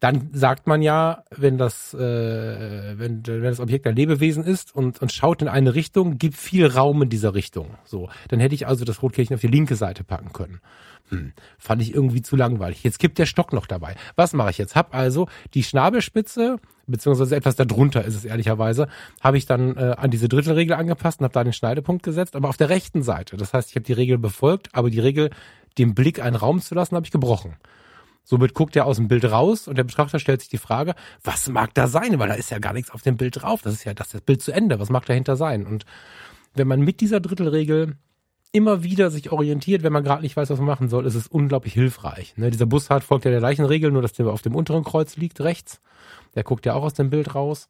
dann 0.00 0.30
sagt 0.32 0.66
man 0.66 0.80
ja, 0.80 1.24
wenn 1.30 1.58
das, 1.58 1.92
äh, 1.92 1.98
wenn, 1.98 3.22
wenn 3.26 3.42
das 3.42 3.60
Objekt 3.60 3.86
ein 3.86 3.94
Lebewesen 3.94 4.44
ist 4.44 4.74
und, 4.74 5.00
und 5.00 5.12
schaut 5.12 5.42
in 5.42 5.48
eine 5.48 5.74
Richtung, 5.74 6.16
gibt 6.16 6.36
viel 6.36 6.66
Raum 6.66 7.02
in 7.02 7.10
dieser 7.10 7.34
Richtung. 7.34 7.76
So, 7.84 8.08
dann 8.28 8.40
hätte 8.40 8.54
ich 8.54 8.66
also 8.66 8.86
das 8.86 9.02
Rotkehlchen 9.02 9.34
auf 9.34 9.42
die 9.42 9.48
linke 9.48 9.76
Seite 9.76 10.02
packen 10.02 10.32
können. 10.32 10.60
Hm, 11.10 11.32
fand 11.58 11.82
ich 11.82 11.94
irgendwie 11.94 12.22
zu 12.22 12.34
langweilig. 12.34 12.82
Jetzt 12.82 12.98
gibt 12.98 13.18
der 13.18 13.26
Stock 13.26 13.52
noch 13.52 13.66
dabei. 13.66 13.94
Was 14.16 14.32
mache 14.32 14.50
ich 14.50 14.58
jetzt? 14.58 14.74
Hab 14.74 14.94
also 14.94 15.28
die 15.52 15.62
Schnabelspitze, 15.62 16.56
beziehungsweise 16.86 17.36
etwas 17.36 17.56
darunter 17.56 18.02
ist 18.02 18.14
es 18.14 18.24
ehrlicherweise, 18.24 18.88
habe 19.20 19.36
ich 19.36 19.44
dann 19.44 19.76
äh, 19.76 19.96
an 19.98 20.10
diese 20.10 20.28
Drittelregel 20.28 20.74
angepasst 20.74 21.20
und 21.20 21.24
habe 21.24 21.34
da 21.34 21.44
den 21.44 21.52
Schneidepunkt 21.52 22.02
gesetzt, 22.04 22.36
aber 22.36 22.48
auf 22.48 22.56
der 22.56 22.70
rechten 22.70 23.02
Seite. 23.02 23.36
Das 23.36 23.52
heißt, 23.52 23.68
ich 23.68 23.76
habe 23.76 23.84
die 23.84 23.92
Regel 23.92 24.16
befolgt, 24.16 24.70
aber 24.72 24.88
die 24.88 25.00
Regel, 25.00 25.28
dem 25.76 25.94
Blick 25.94 26.22
einen 26.22 26.36
Raum 26.36 26.60
zu 26.60 26.74
lassen, 26.74 26.96
habe 26.96 27.04
ich 27.04 27.12
gebrochen. 27.12 27.56
Somit 28.22 28.54
guckt 28.54 28.76
er 28.76 28.86
aus 28.86 28.96
dem 28.96 29.08
Bild 29.08 29.24
raus 29.24 29.66
und 29.66 29.76
der 29.76 29.84
Betrachter 29.84 30.18
stellt 30.18 30.40
sich 30.40 30.50
die 30.50 30.58
Frage, 30.58 30.94
was 31.22 31.48
mag 31.48 31.74
da 31.74 31.88
sein? 31.88 32.18
Weil 32.18 32.28
da 32.28 32.34
ist 32.34 32.50
ja 32.50 32.58
gar 32.58 32.72
nichts 32.72 32.90
auf 32.90 33.02
dem 33.02 33.16
Bild 33.16 33.42
drauf. 33.42 33.62
Das 33.62 33.74
ist 33.74 33.84
ja 33.84 33.94
das, 33.94 34.10
das 34.10 34.20
Bild 34.20 34.42
zu 34.42 34.52
Ende. 34.52 34.78
Was 34.78 34.90
mag 34.90 35.06
dahinter 35.06 35.36
sein? 35.36 35.66
Und 35.66 35.84
wenn 36.54 36.68
man 36.68 36.80
mit 36.80 37.00
dieser 37.00 37.20
Drittelregel 37.20 37.96
immer 38.52 38.82
wieder 38.82 39.10
sich 39.10 39.30
orientiert, 39.30 39.82
wenn 39.82 39.92
man 39.92 40.04
gerade 40.04 40.22
nicht 40.22 40.36
weiß, 40.36 40.50
was 40.50 40.58
man 40.58 40.66
machen 40.66 40.88
soll, 40.88 41.06
ist 41.06 41.14
es 41.14 41.28
unglaublich 41.28 41.72
hilfreich. 41.74 42.36
Ne, 42.36 42.50
dieser 42.50 42.66
Bussard 42.66 43.04
folgt 43.04 43.24
ja 43.24 43.30
der 43.30 43.40
gleichen 43.40 43.64
Regel, 43.64 43.92
nur 43.92 44.02
dass 44.02 44.12
der 44.12 44.26
auf 44.26 44.42
dem 44.42 44.56
unteren 44.56 44.84
Kreuz 44.84 45.16
liegt, 45.16 45.40
rechts. 45.40 45.80
Der 46.34 46.42
guckt 46.42 46.66
ja 46.66 46.74
auch 46.74 46.82
aus 46.82 46.94
dem 46.94 47.10
Bild 47.10 47.34
raus. 47.34 47.68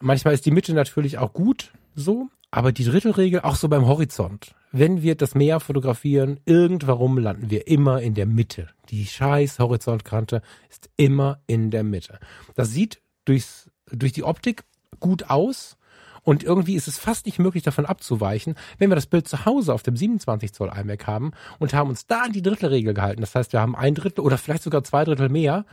Manchmal 0.00 0.34
ist 0.34 0.44
die 0.44 0.50
Mitte 0.50 0.74
natürlich 0.74 1.18
auch 1.18 1.32
gut 1.32 1.72
so, 1.94 2.28
aber 2.56 2.72
die 2.72 2.84
Drittelregel 2.84 3.42
auch 3.42 3.54
so 3.54 3.68
beim 3.68 3.86
Horizont. 3.86 4.54
Wenn 4.72 5.02
wir 5.02 5.14
das 5.14 5.34
Meer 5.34 5.60
fotografieren, 5.60 6.40
irgendwarum 6.46 7.18
landen 7.18 7.50
wir 7.50 7.68
immer 7.68 8.00
in 8.00 8.14
der 8.14 8.24
Mitte. 8.24 8.70
Die 8.88 9.04
scheiß 9.04 9.58
Horizontkante 9.58 10.40
ist 10.70 10.88
immer 10.96 11.38
in 11.46 11.70
der 11.70 11.84
Mitte. 11.84 12.18
Das 12.54 12.70
sieht 12.70 13.02
durchs, 13.26 13.70
durch 13.92 14.12
die 14.12 14.24
Optik 14.24 14.64
gut 15.00 15.28
aus. 15.28 15.76
Und 16.22 16.44
irgendwie 16.44 16.76
ist 16.76 16.88
es 16.88 16.96
fast 16.96 17.26
nicht 17.26 17.38
möglich, 17.38 17.62
davon 17.62 17.84
abzuweichen, 17.84 18.54
wenn 18.78 18.90
wir 18.90 18.96
das 18.96 19.06
Bild 19.06 19.28
zu 19.28 19.44
Hause 19.44 19.74
auf 19.74 19.82
dem 19.82 19.94
27 19.94 20.54
Zoll 20.54 20.72
iMac 20.74 21.06
haben 21.06 21.32
und 21.58 21.74
haben 21.74 21.90
uns 21.90 22.06
da 22.06 22.22
an 22.22 22.32
die 22.32 22.42
Drittelregel 22.42 22.94
gehalten. 22.94 23.20
Das 23.20 23.34
heißt, 23.34 23.52
wir 23.52 23.60
haben 23.60 23.76
ein 23.76 23.94
Drittel 23.94 24.22
oder 24.22 24.38
vielleicht 24.38 24.62
sogar 24.62 24.82
zwei 24.82 25.04
Drittel 25.04 25.28
mehr 25.28 25.66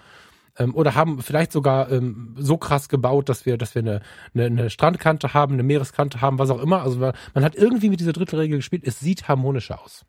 ähm, 0.57 0.75
oder 0.75 0.95
haben 0.95 1.21
vielleicht 1.21 1.51
sogar 1.51 1.91
ähm, 1.91 2.35
so 2.37 2.57
krass 2.57 2.89
gebaut, 2.89 3.29
dass 3.29 3.45
wir, 3.45 3.57
dass 3.57 3.75
wir 3.75 3.81
eine, 3.81 4.01
eine, 4.33 4.45
eine 4.45 4.69
Strandkante 4.69 5.33
haben, 5.33 5.53
eine 5.53 5.63
Meereskante 5.63 6.21
haben, 6.21 6.39
was 6.39 6.49
auch 6.49 6.61
immer. 6.61 6.81
Also 6.83 6.99
man, 6.99 7.13
man 7.33 7.43
hat 7.43 7.55
irgendwie 7.55 7.89
mit 7.89 7.99
dieser 7.99 8.13
Drittelregel 8.13 8.57
gespielt. 8.57 8.83
Es 8.85 8.99
sieht 8.99 9.27
harmonischer 9.27 9.81
aus. 9.81 10.05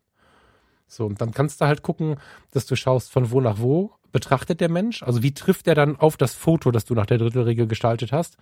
So, 0.87 1.05
und 1.05 1.19
dann 1.19 1.31
kannst 1.31 1.61
du 1.61 1.65
halt 1.65 1.81
gucken, 1.81 2.17
dass 2.51 2.65
du 2.65 2.75
schaust, 2.75 3.11
von 3.11 3.31
wo 3.31 3.41
nach 3.41 3.59
wo 3.59 3.91
betrachtet 4.11 4.61
der 4.61 4.69
Mensch. 4.69 5.03
Also 5.03 5.23
wie 5.23 5.33
trifft 5.33 5.67
er 5.67 5.75
dann 5.75 5.97
auf 5.97 6.15
das 6.15 6.33
Foto, 6.33 6.71
das 6.71 6.85
du 6.85 6.93
nach 6.93 7.05
der 7.05 7.17
Drittelregel 7.17 7.67
gestaltet 7.67 8.11
hast? 8.11 8.37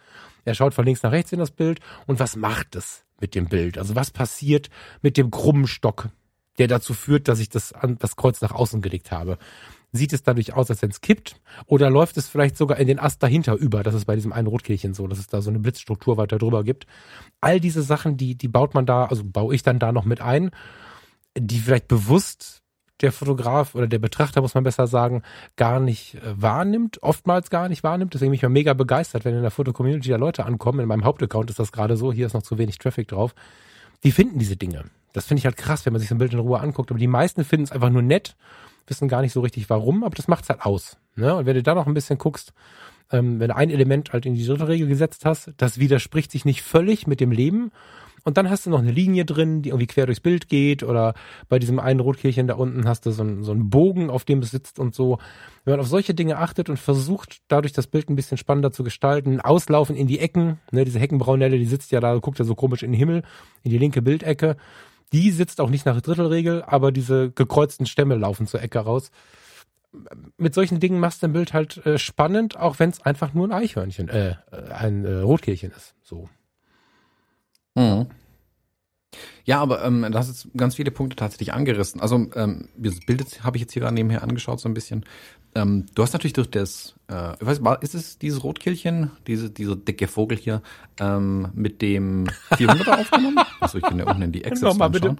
Er 0.45 0.53
schaut 0.53 0.73
von 0.73 0.85
links 0.85 1.01
nach 1.01 1.11
rechts 1.11 1.31
in 1.31 1.39
das 1.39 1.51
Bild 1.51 1.79
und 2.05 2.19
was 2.19 2.35
macht 2.35 2.75
es 2.75 3.05
mit 3.19 3.33
dem 3.33 3.47
Bild? 3.47 3.77
Also 3.77 3.95
was 3.95 4.11
passiert 4.11 4.69
mit 5.01 5.17
dem 5.17 5.31
krummen 5.31 5.65
Stock, 5.65 6.09
der 6.59 6.67
dazu 6.67 6.93
führt, 6.93 7.27
dass 7.27 7.39
ich 7.39 7.49
das, 7.49 7.73
an, 7.73 7.97
das 7.97 8.15
Kreuz 8.15 8.41
nach 8.41 8.51
außen 8.51 8.81
gelegt 8.81 9.11
habe? 9.11 9.39
Sieht 9.95 10.11
es 10.11 10.23
dadurch 10.23 10.53
aus, 10.53 10.71
als 10.71 10.81
wenn 10.81 10.89
es 10.89 11.01
kippt? 11.01 11.39
Oder 11.67 11.91
läuft 11.91 12.17
es 12.17 12.27
vielleicht 12.27 12.57
sogar 12.57 12.79
in 12.79 12.87
den 12.87 12.99
Ast 12.99 13.21
dahinter 13.21 13.53
über? 13.53 13.83
Das 13.83 13.93
ist 13.93 14.05
bei 14.05 14.15
diesem 14.15 14.33
einen 14.33 14.47
Rotkehlchen 14.47 14.95
so, 14.95 15.05
dass 15.05 15.19
es 15.19 15.27
da 15.27 15.39
so 15.39 15.51
eine 15.51 15.59
Blitzstruktur 15.59 16.17
weiter 16.17 16.39
drüber 16.39 16.63
gibt. 16.63 16.87
All 17.41 17.59
diese 17.59 17.83
Sachen, 17.83 18.17
die, 18.17 18.35
die 18.35 18.47
baut 18.47 18.73
man 18.73 18.87
da, 18.87 19.05
also 19.05 19.23
baue 19.23 19.53
ich 19.53 19.61
dann 19.61 19.77
da 19.77 19.91
noch 19.91 20.05
mit 20.05 20.19
ein, 20.19 20.49
die 21.37 21.59
vielleicht 21.59 21.87
bewusst 21.87 22.63
der 23.01 23.11
Fotograf 23.11 23.75
oder 23.75 23.85
der 23.85 23.99
Betrachter, 23.99 24.41
muss 24.41 24.55
man 24.55 24.63
besser 24.63 24.87
sagen, 24.87 25.21
gar 25.57 25.79
nicht 25.79 26.15
äh, 26.15 26.41
wahrnimmt, 26.41 27.03
oftmals 27.03 27.51
gar 27.51 27.69
nicht 27.69 27.83
wahrnimmt. 27.83 28.15
Deswegen 28.15 28.31
bin 28.31 28.37
ich 28.37 28.43
mal 28.43 28.49
mega 28.49 28.73
begeistert, 28.73 29.25
wenn 29.25 29.35
in 29.35 29.43
der 29.43 29.51
Fotocommunity 29.51 30.09
da 30.09 30.15
Leute 30.15 30.45
ankommen. 30.45 30.79
In 30.79 30.87
meinem 30.87 31.03
Hauptaccount 31.03 31.51
ist 31.51 31.59
das 31.59 31.71
gerade 31.71 31.97
so, 31.97 32.11
hier 32.11 32.25
ist 32.25 32.33
noch 32.33 32.43
zu 32.43 32.57
wenig 32.57 32.79
Traffic 32.79 33.09
drauf. 33.09 33.35
Die 34.03 34.11
finden 34.11 34.39
diese 34.39 34.57
Dinge. 34.57 34.85
Das 35.11 35.25
finde 35.25 35.39
ich 35.39 35.45
halt 35.45 35.57
krass, 35.57 35.85
wenn 35.85 35.93
man 35.93 35.99
sich 35.99 36.09
so 36.09 36.15
ein 36.15 36.17
Bild 36.17 36.33
in 36.33 36.39
Ruhe 36.39 36.59
anguckt. 36.59 36.89
Aber 36.89 36.99
die 36.99 37.07
meisten 37.07 37.43
finden 37.43 37.65
es 37.65 37.71
einfach 37.71 37.91
nur 37.91 38.01
nett 38.01 38.35
wissen 38.87 39.07
gar 39.07 39.21
nicht 39.21 39.33
so 39.33 39.41
richtig 39.41 39.69
warum, 39.69 40.03
aber 40.03 40.15
das 40.15 40.27
macht's 40.27 40.49
halt 40.49 40.61
aus. 40.65 40.97
Ne? 41.15 41.35
Und 41.35 41.45
wenn 41.45 41.55
du 41.55 41.63
da 41.63 41.75
noch 41.75 41.87
ein 41.87 41.93
bisschen 41.93 42.17
guckst, 42.17 42.53
ähm, 43.11 43.39
wenn 43.39 43.49
du 43.49 43.55
ein 43.55 43.69
Element 43.69 44.13
halt 44.13 44.25
in 44.25 44.33
die 44.33 44.45
dritte 44.45 44.67
Regel 44.67 44.87
gesetzt 44.87 45.25
hast, 45.25 45.51
das 45.57 45.79
widerspricht 45.79 46.31
sich 46.31 46.45
nicht 46.45 46.61
völlig 46.63 47.07
mit 47.07 47.19
dem 47.19 47.31
Leben. 47.31 47.71
Und 48.25 48.37
dann 48.37 48.49
hast 48.49 48.65
du 48.65 48.69
noch 48.69 48.79
eine 48.79 48.91
Linie 48.91 49.25
drin, 49.25 49.61
die 49.61 49.69
irgendwie 49.69 49.87
quer 49.87 50.05
durchs 50.05 50.21
Bild 50.21 50.47
geht. 50.47 50.81
Oder 50.81 51.13
bei 51.49 51.59
diesem 51.59 51.79
einen 51.79 51.99
Rotkehlchen 51.99 52.47
da 52.47 52.55
unten 52.55 52.87
hast 52.87 53.05
du 53.05 53.11
so 53.11 53.21
einen, 53.21 53.43
so 53.43 53.51
einen 53.51 53.69
Bogen, 53.69 54.09
auf 54.09 54.23
dem 54.23 54.39
es 54.39 54.51
sitzt 54.51 54.79
und 54.79 54.95
so. 54.95 55.19
Wenn 55.65 55.73
man 55.73 55.81
auf 55.81 55.87
solche 55.87 56.13
Dinge 56.13 56.37
achtet 56.37 56.69
und 56.69 56.79
versucht, 56.79 57.41
dadurch 57.49 57.73
das 57.73 57.87
Bild 57.87 58.09
ein 58.09 58.15
bisschen 58.15 58.37
spannender 58.37 58.71
zu 58.71 58.83
gestalten, 58.83 59.41
auslaufen 59.41 59.95
in 59.95 60.07
die 60.07 60.19
Ecken, 60.19 60.59
ne, 60.71 60.85
diese 60.85 60.99
Heckenbraunelle, 60.99 61.57
die 61.57 61.65
sitzt 61.65 61.91
ja 61.91 61.99
da, 61.99 62.15
guckt 62.15 62.39
ja 62.39 62.45
so 62.45 62.55
komisch 62.55 62.83
in 62.83 62.91
den 62.91 62.97
Himmel, 62.97 63.23
in 63.63 63.71
die 63.71 63.77
linke 63.77 64.01
Bildecke. 64.01 64.55
Die 65.13 65.31
sitzt 65.31 65.61
auch 65.61 65.69
nicht 65.69 65.85
nach 65.85 66.01
Drittelregel, 66.01 66.63
aber 66.63 66.91
diese 66.91 67.31
gekreuzten 67.31 67.85
Stämme 67.85 68.15
laufen 68.15 68.47
zur 68.47 68.61
Ecke 68.61 68.79
raus. 68.79 69.11
Mit 70.37 70.55
solchen 70.55 70.79
Dingen 70.79 70.99
machst 70.99 71.21
du 71.21 71.27
ein 71.27 71.33
Bild 71.33 71.53
halt 71.53 71.85
äh, 71.85 71.99
spannend, 71.99 72.57
auch 72.57 72.79
wenn 72.79 72.89
es 72.89 73.01
einfach 73.01 73.33
nur 73.35 73.47
ein 73.47 73.51
Eichhörnchen, 73.51 74.09
äh, 74.09 74.35
ein 74.71 75.05
äh, 75.05 75.19
Rotkehlchen 75.19 75.71
ist. 75.71 75.93
So. 76.01 76.27
Mhm. 77.75 78.07
Ja, 79.45 79.61
aber 79.61 79.83
ähm, 79.83 80.07
du 80.09 80.17
hast 80.17 80.29
jetzt 80.29 80.47
ganz 80.57 80.75
viele 80.75 80.89
Punkte 80.89 81.15
tatsächlich 81.15 81.53
angerissen. 81.53 82.01
Also 82.01 82.15
ähm, 82.35 82.69
das 82.75 82.99
Bild 83.01 83.43
habe 83.43 83.57
ich 83.57 83.61
jetzt 83.61 83.73
hier 83.73 83.81
gerade 83.81 83.93
nebenher 83.93 84.23
angeschaut 84.23 84.59
so 84.59 84.67
ein 84.67 84.73
bisschen. 84.73 85.05
Ähm, 85.55 85.85
du 85.93 86.01
hast 86.01 86.13
natürlich 86.13 86.33
durch 86.33 86.49
das, 86.49 86.95
äh, 87.11 87.33
ich 87.33 87.63
weiß, 87.63 87.77
ist 87.81 87.93
es 87.93 88.17
dieses 88.17 88.43
Rotkehlchen, 88.43 89.11
diese, 89.27 89.49
dieser 89.49 89.75
dicke 89.75 90.07
Vogel 90.07 90.37
hier, 90.37 90.61
ähm, 90.99 91.49
mit 91.53 91.81
dem 91.81 92.25
400er 92.51 93.01
aufgenommen? 93.01 93.39
Achso, 93.59 93.77
ich 93.77 93.83
kann 93.83 93.99
ja 93.99 94.05
unten 94.05 94.23
in 94.23 94.31
die 94.31 94.43
Excel 94.43 94.69
Nochmal 94.69 94.89
bitte. 94.89 95.15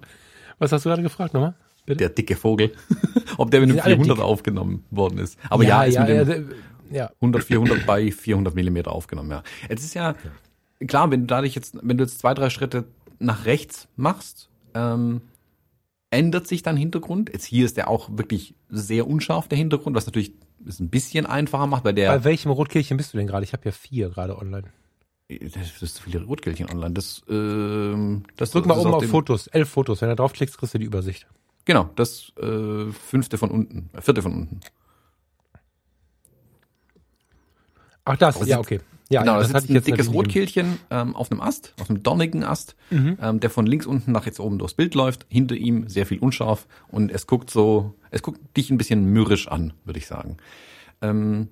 Was 0.58 0.72
hast 0.72 0.84
du 0.84 0.88
gerade 0.88 1.02
gefragt 1.02 1.34
nochmal? 1.34 1.54
Bitte? 1.86 1.98
Der 1.98 2.08
dicke 2.08 2.36
Vogel. 2.36 2.72
Ob 3.38 3.50
der 3.50 3.60
mit 3.60 3.70
dem 3.70 3.78
400er 3.78 4.22
aufgenommen 4.22 4.84
worden 4.90 5.18
ist. 5.18 5.38
Aber 5.50 5.62
ja, 5.62 5.84
ja 5.84 5.84
ist 5.84 5.94
ja, 5.94 6.24
mit 6.24 6.28
dem 6.28 6.50
ja, 6.90 7.10
100, 7.20 7.44
400 7.44 7.86
bei 7.86 8.10
400 8.10 8.54
Millimeter 8.54 8.92
aufgenommen, 8.92 9.30
ja. 9.30 9.42
Es 9.68 9.82
ist 9.82 9.94
ja, 9.94 10.14
klar, 10.86 11.10
wenn 11.10 11.22
du 11.22 11.26
dadurch 11.26 11.54
jetzt, 11.54 11.76
wenn 11.82 11.96
du 11.96 12.04
jetzt 12.04 12.18
zwei, 12.18 12.34
drei 12.34 12.50
Schritte 12.50 12.84
nach 13.18 13.46
rechts 13.46 13.88
machst, 13.96 14.48
ähm, 14.74 15.22
ändert 16.14 16.46
sich 16.46 16.62
dein 16.62 16.76
Hintergrund. 16.76 17.30
Jetzt 17.32 17.44
hier 17.44 17.64
ist 17.64 17.76
der 17.76 17.88
auch 17.88 18.08
wirklich 18.12 18.54
sehr 18.68 19.06
unscharf, 19.06 19.48
der 19.48 19.58
Hintergrund, 19.58 19.96
was 19.96 20.06
natürlich 20.06 20.32
es 20.66 20.80
ein 20.80 20.88
bisschen 20.88 21.26
einfacher 21.26 21.66
macht, 21.66 21.84
weil 21.84 21.94
der. 21.94 22.10
Bei 22.10 22.24
welchem 22.24 22.50
Rotkehlchen 22.50 22.96
bist 22.96 23.12
du 23.12 23.18
denn 23.18 23.26
gerade? 23.26 23.44
Ich 23.44 23.52
habe 23.52 23.64
ja 23.64 23.72
vier 23.72 24.08
gerade 24.10 24.38
online. 24.38 24.72
Das 25.28 25.82
ist 25.82 25.96
zu 25.96 26.02
viele 26.02 26.22
Rotkehlchen 26.22 26.68
online. 26.70 26.94
Das, 26.94 27.22
ähm, 27.28 28.24
das 28.36 28.50
Drück 28.50 28.66
mal 28.66 28.78
oben 28.78 28.94
auf, 28.94 29.02
auf 29.02 29.10
Fotos, 29.10 29.46
elf 29.48 29.68
Fotos. 29.68 30.00
Wenn 30.00 30.10
du 30.10 30.16
draufklickst, 30.16 30.58
kriegst 30.58 30.74
du 30.74 30.78
die 30.78 30.84
Übersicht. 30.84 31.26
Genau, 31.64 31.88
das 31.96 32.32
äh, 32.40 32.92
fünfte 32.92 33.38
von 33.38 33.50
unten, 33.50 33.90
äh, 33.94 34.00
vierte 34.02 34.22
von 34.22 34.32
unten. 34.32 34.60
Ach 38.04 38.16
das, 38.18 38.36
Aber 38.36 38.46
ja, 38.46 38.58
okay. 38.58 38.80
Ja, 39.10 39.20
genau, 39.20 39.34
ja, 39.34 39.38
das, 39.40 39.52
das 39.52 39.64
ist 39.64 39.70
ein 39.70 39.82
dickes 39.84 40.12
Rotkehlchen 40.12 40.78
ähm, 40.90 41.14
auf 41.14 41.30
einem 41.30 41.40
Ast, 41.42 41.74
auf 41.80 41.90
einem 41.90 42.02
dornigen 42.02 42.42
Ast, 42.42 42.74
Mhm. 42.90 43.18
ähm, 43.20 43.40
der 43.40 43.50
von 43.50 43.66
links 43.66 43.84
unten 43.86 44.12
nach 44.12 44.24
jetzt 44.26 44.40
oben 44.40 44.58
durchs 44.58 44.74
Bild 44.74 44.94
läuft. 44.94 45.26
Hinter 45.28 45.54
ihm 45.56 45.88
sehr 45.88 46.06
viel 46.06 46.18
unscharf 46.18 46.66
und 46.88 47.10
es 47.12 47.26
guckt 47.26 47.50
so, 47.50 47.94
es 48.10 48.22
guckt 48.22 48.40
dich 48.56 48.70
ein 48.70 48.78
bisschen 48.78 49.04
mürrisch 49.04 49.46
an, 49.48 49.74
würde 49.84 49.98
ich 49.98 50.06
sagen. 50.06 50.38
Ähm, 51.02 51.48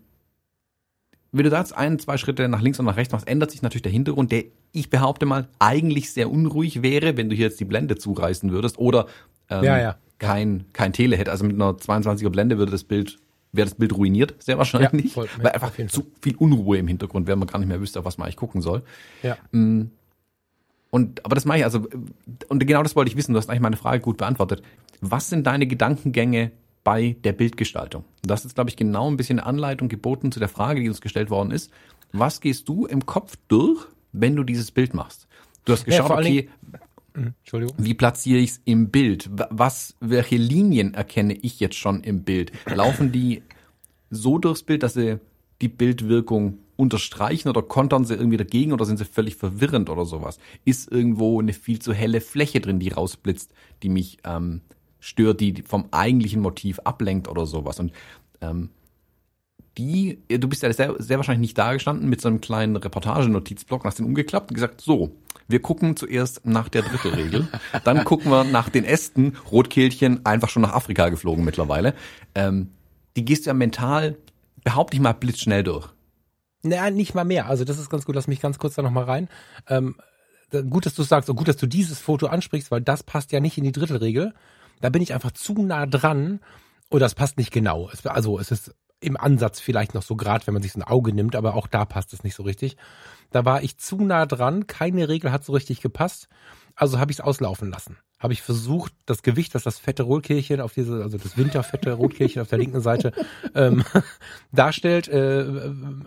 wenn 1.31 1.45
du 1.45 1.51
da 1.51 1.59
jetzt 1.61 1.75
ein, 1.77 1.99
zwei 1.99 2.17
Schritte 2.19 2.47
nach 2.49 2.61
links 2.61 2.79
und 2.79 2.85
nach 2.87 2.97
rechts 2.97 3.13
machst, 3.13 3.27
ändert 3.27 3.51
sich 3.51 3.63
natürlich 3.63 3.83
der 3.83 3.93
Hintergrund, 3.93 4.33
der, 4.33 4.45
ich 4.73 4.91
behaupte 4.91 5.25
mal, 5.27 5.49
eigentlich 5.59 6.13
sehr 6.13 6.31
unruhig 6.31 6.83
wäre, 6.83 7.17
wenn 7.17 7.29
du 7.31 7.37
hier 7.37 7.47
jetzt 7.47 7.61
die 7.61 7.65
Blende 7.65 7.97
zureißen 7.97 8.51
würdest 8.51 8.79
oder 8.79 9.07
ähm, 9.49 9.65
Ja, 9.65 9.79
ja. 9.81 9.97
kein, 10.19 10.67
kein 10.73 10.93
Tele 10.93 11.17
hätte. 11.17 11.31
Also 11.31 11.45
mit 11.45 11.55
einer 11.57 11.73
22er 11.73 12.29
Blende 12.31 12.59
würde 12.59 12.73
das 12.73 12.85
Bild, 12.85 13.19
wäre 13.53 13.67
das 13.67 13.75
Bild 13.75 13.95
ruiniert, 13.95 14.35
sehr 14.43 14.59
wahrscheinlich. 14.59 15.15
Ja, 15.15 15.25
ja, 15.25 15.31
weil 15.43 15.53
einfach 15.53 15.73
zu 15.89 16.11
viel 16.21 16.37
Unruhe 16.37 16.79
im 16.79 16.89
Hintergrund, 16.89 17.27
wenn 17.27 17.39
man 17.39 17.49
gar 17.49 17.59
nicht 17.59 17.69
mehr 17.69 17.81
wüsste, 17.81 17.99
auf 18.01 18.05
was 18.05 18.19
man 18.19 18.27
eigentlich 18.27 18.37
gucken 18.37 18.63
soll. 18.63 18.83
Ja. 19.23 19.37
Und, 19.53 21.25
aber 21.25 21.35
das 21.35 21.45
mache 21.45 21.59
ich, 21.59 21.65
also, 21.65 21.87
und 22.49 22.67
genau 22.67 22.83
das 22.83 22.97
wollte 22.97 23.11
ich 23.11 23.17
wissen, 23.17 23.33
du 23.33 23.39
hast 23.39 23.49
eigentlich 23.49 23.61
meine 23.61 23.77
Frage 23.77 24.01
gut 24.01 24.17
beantwortet. 24.17 24.63
Was 25.01 25.29
sind 25.29 25.47
deine 25.47 25.67
Gedankengänge 25.67 26.53
bei 26.85 27.17
der 27.25 27.33
Bildgestaltung? 27.33 28.05
Das 28.23 28.45
ist, 28.45 28.55
glaube 28.55 28.71
ich, 28.71 28.77
genau 28.77 29.11
ein 29.11 29.17
bisschen 29.17 29.39
eine 29.39 29.47
Anleitung 29.47 29.89
geboten 29.89 30.33
zu 30.33 30.39
der 30.39 30.49
Frage, 30.49 30.81
die 30.81 30.89
uns 30.89 31.01
gestellt 31.01 31.31
worden 31.31 31.51
ist. 31.51 31.71
Was 32.13 32.41
gehst 32.41 32.69
du 32.69 32.87
im 32.87 33.07
Kopf 33.07 33.37
durch, 33.49 33.87
wenn 34.13 34.37
du 34.37 34.45
dieses 34.45 34.71
Bild 34.71 34.95
machst? 34.95 35.29
Du 35.65 35.73
hast 35.73 35.87
Ja, 35.87 35.97
geschaut, 35.97 36.11
allen 36.11 36.27
okay, 36.27 36.49
Entschuldigung. 37.15 37.77
wie 37.79 37.95
platziere 37.95 38.39
ich 38.41 38.51
es 38.51 38.61
im 38.65 38.91
Bild? 38.91 39.29
Wa- 39.33 39.49
Was, 39.51 39.97
welche 40.01 40.37
Linien 40.37 40.95
erkenne 40.95 41.35
ich 41.35 41.61
jetzt 41.61 41.77
schon 41.77 42.03
im 42.03 42.23
Bild? 42.25 42.53
Laufen 42.67 43.13
die 43.13 43.43
so 44.11 44.39
durchs 44.39 44.63
Bild, 44.63 44.83
dass 44.83 44.95
sie 44.95 45.19
die 45.61 45.69
Bildwirkung 45.69 46.59
unterstreichen 46.77 47.49
oder 47.49 47.63
kontern 47.63 48.05
sie 48.05 48.15
irgendwie 48.15 48.37
dagegen 48.39 48.73
oder 48.73 48.85
sind 48.85 48.97
sie 48.99 49.05
völlig 49.05 49.37
verwirrend 49.37 49.89
oder 49.91 50.05
sowas? 50.05 50.39
Ist 50.65 50.91
irgendwo 50.91 51.39
eine 51.41 51.53
viel 51.53 51.79
zu 51.79 51.93
helle 51.93 52.21
Fläche 52.21 52.61
drin, 52.61 52.81
die 52.81 52.89
rausblitzt, 52.89 53.53
die 53.83 53.89
mich 53.89 54.19
ähm, 54.25 54.63
stört, 54.99 55.41
die 55.41 55.63
vom 55.65 55.87
eigentlichen 55.93 56.41
Motiv 56.43 56.81
ablenkt 56.81 57.29
oder 57.29 57.47
sowas? 57.47 57.79
Und 57.79 57.93
ähm, 58.41 58.71
die, 59.79 60.23
du 60.29 60.49
bist 60.49 60.63
ja 60.63 60.73
sehr, 60.73 60.95
sehr 60.99 61.17
wahrscheinlich 61.17 61.41
nicht 61.41 61.59
da 61.59 61.73
gestanden 61.73 62.09
mit 62.09 62.21
so 62.21 62.29
einem 62.29 62.41
kleinen 62.41 62.77
Reportagenotizblock, 62.77 63.85
hast 63.85 63.99
den 63.99 64.07
umgeklappt 64.07 64.51
und 64.51 64.55
gesagt, 64.55 64.81
so, 64.81 65.13
wir 65.49 65.63
gucken 65.63 65.97
zuerst 65.97 66.45
nach 66.47 66.69
der 66.69 66.83
Drittelregel, 66.83 67.49
dann 67.85 68.05
gucken 68.05 68.31
wir 68.31 68.45
nach 68.45 68.69
den 68.69 68.85
Ästen, 68.85 69.37
Rotkehlchen, 69.51 70.25
einfach 70.27 70.49
schon 70.49 70.63
nach 70.63 70.75
Afrika 70.75 71.09
geflogen 71.09 71.45
mittlerweile. 71.45 71.95
Ähm, 72.35 72.71
die 73.17 73.25
gehst 73.25 73.47
du 73.47 73.51
ja 73.51 73.55
mental, 73.55 74.17
behaupte 74.65 74.97
ich 74.97 75.03
mal, 75.03 75.13
blitzschnell 75.13 75.63
durch. 75.63 75.89
Naja, 76.63 76.91
nicht 76.91 77.15
mal 77.15 77.25
mehr. 77.25 77.47
Also 77.47 77.65
das 77.65 77.79
ist 77.79 77.91
ganz 77.91 78.05
gut. 78.05 78.15
Lass 78.15 78.29
mich 78.29 78.41
ganz 78.41 78.59
kurz 78.59 78.75
da 78.75 78.83
nochmal 78.83 79.05
rein. 79.05 79.29
Ähm, 79.69 79.97
gut, 80.71 80.87
dass 80.87 80.95
du 80.95 81.03
sagst 81.03 81.29
und 81.29 81.37
gut, 81.37 81.49
dass 81.49 81.57
du 81.57 81.67
dieses 81.67 81.99
Foto 81.99 82.27
ansprichst, 82.27 82.71
weil 82.71 82.81
das 82.81 83.03
passt 83.03 83.33
ja 83.33 83.41
nicht 83.41 83.59
in 83.59 83.65
die 83.65 83.73
Drittelregel. 83.73 84.33
Da 84.81 84.91
bin 84.91 85.03
ich 85.03 85.13
einfach 85.13 85.33
zu 85.33 85.55
nah 85.55 85.87
dran 85.87 86.41
oder 86.91 87.07
das 87.07 87.15
passt 87.15 87.39
nicht 87.39 87.53
genau. 87.53 87.91
Es, 87.93 88.07
also 88.07 88.39
es 88.39 88.51
ist 88.51 88.75
im 89.03 89.17
Ansatz 89.17 89.61
vielleicht 89.61 89.95
noch 89.95 90.03
so 90.03 90.17
grad, 90.17 90.47
wenn 90.47 90.55
man 90.55 90.63
sich 90.63 90.73
so 90.73 90.81
ein 90.81 90.85
Auge 90.85 91.13
nimmt, 91.13 91.37
aber 91.37 91.55
auch 91.55 91.67
da 91.67 91.85
passt 91.85 92.13
es 92.13 92.23
nicht 92.25 92.35
so 92.35 92.43
richtig. 92.43 92.77
Da 93.31 93.45
war 93.45 93.63
ich 93.63 93.79
zu 93.79 93.97
nah 93.97 94.27
dran, 94.27 94.67
keine 94.67 95.09
Regel 95.09 95.33
hat 95.33 95.45
so 95.45 95.53
richtig 95.53 95.81
gepasst, 95.81 96.29
also 96.77 96.99
habe 96.99 97.11
ich 97.13 97.19
es 97.19 97.25
auslaufen 97.25 97.71
lassen. 97.71 97.97
Habe 98.19 98.35
ich 98.35 98.43
versucht, 98.43 98.93
das 99.05 99.23
Gewicht, 99.25 99.53
das 99.57 99.65
das 99.65 99.81
fette 99.81 100.05
Rotkehlchen 100.05 100.61
auf 100.61 100.73
diese, 100.75 101.03
also 101.03 101.19
das 101.19 101.37
winterfette 101.37 101.93
Rotkehlchen 101.95 102.41
auf 102.41 102.49
der 102.49 102.59
linken 102.59 102.81
Seite 102.81 103.11
ähm, 103.57 103.83
darstellt. 104.53 105.09
Äh, 105.09 105.45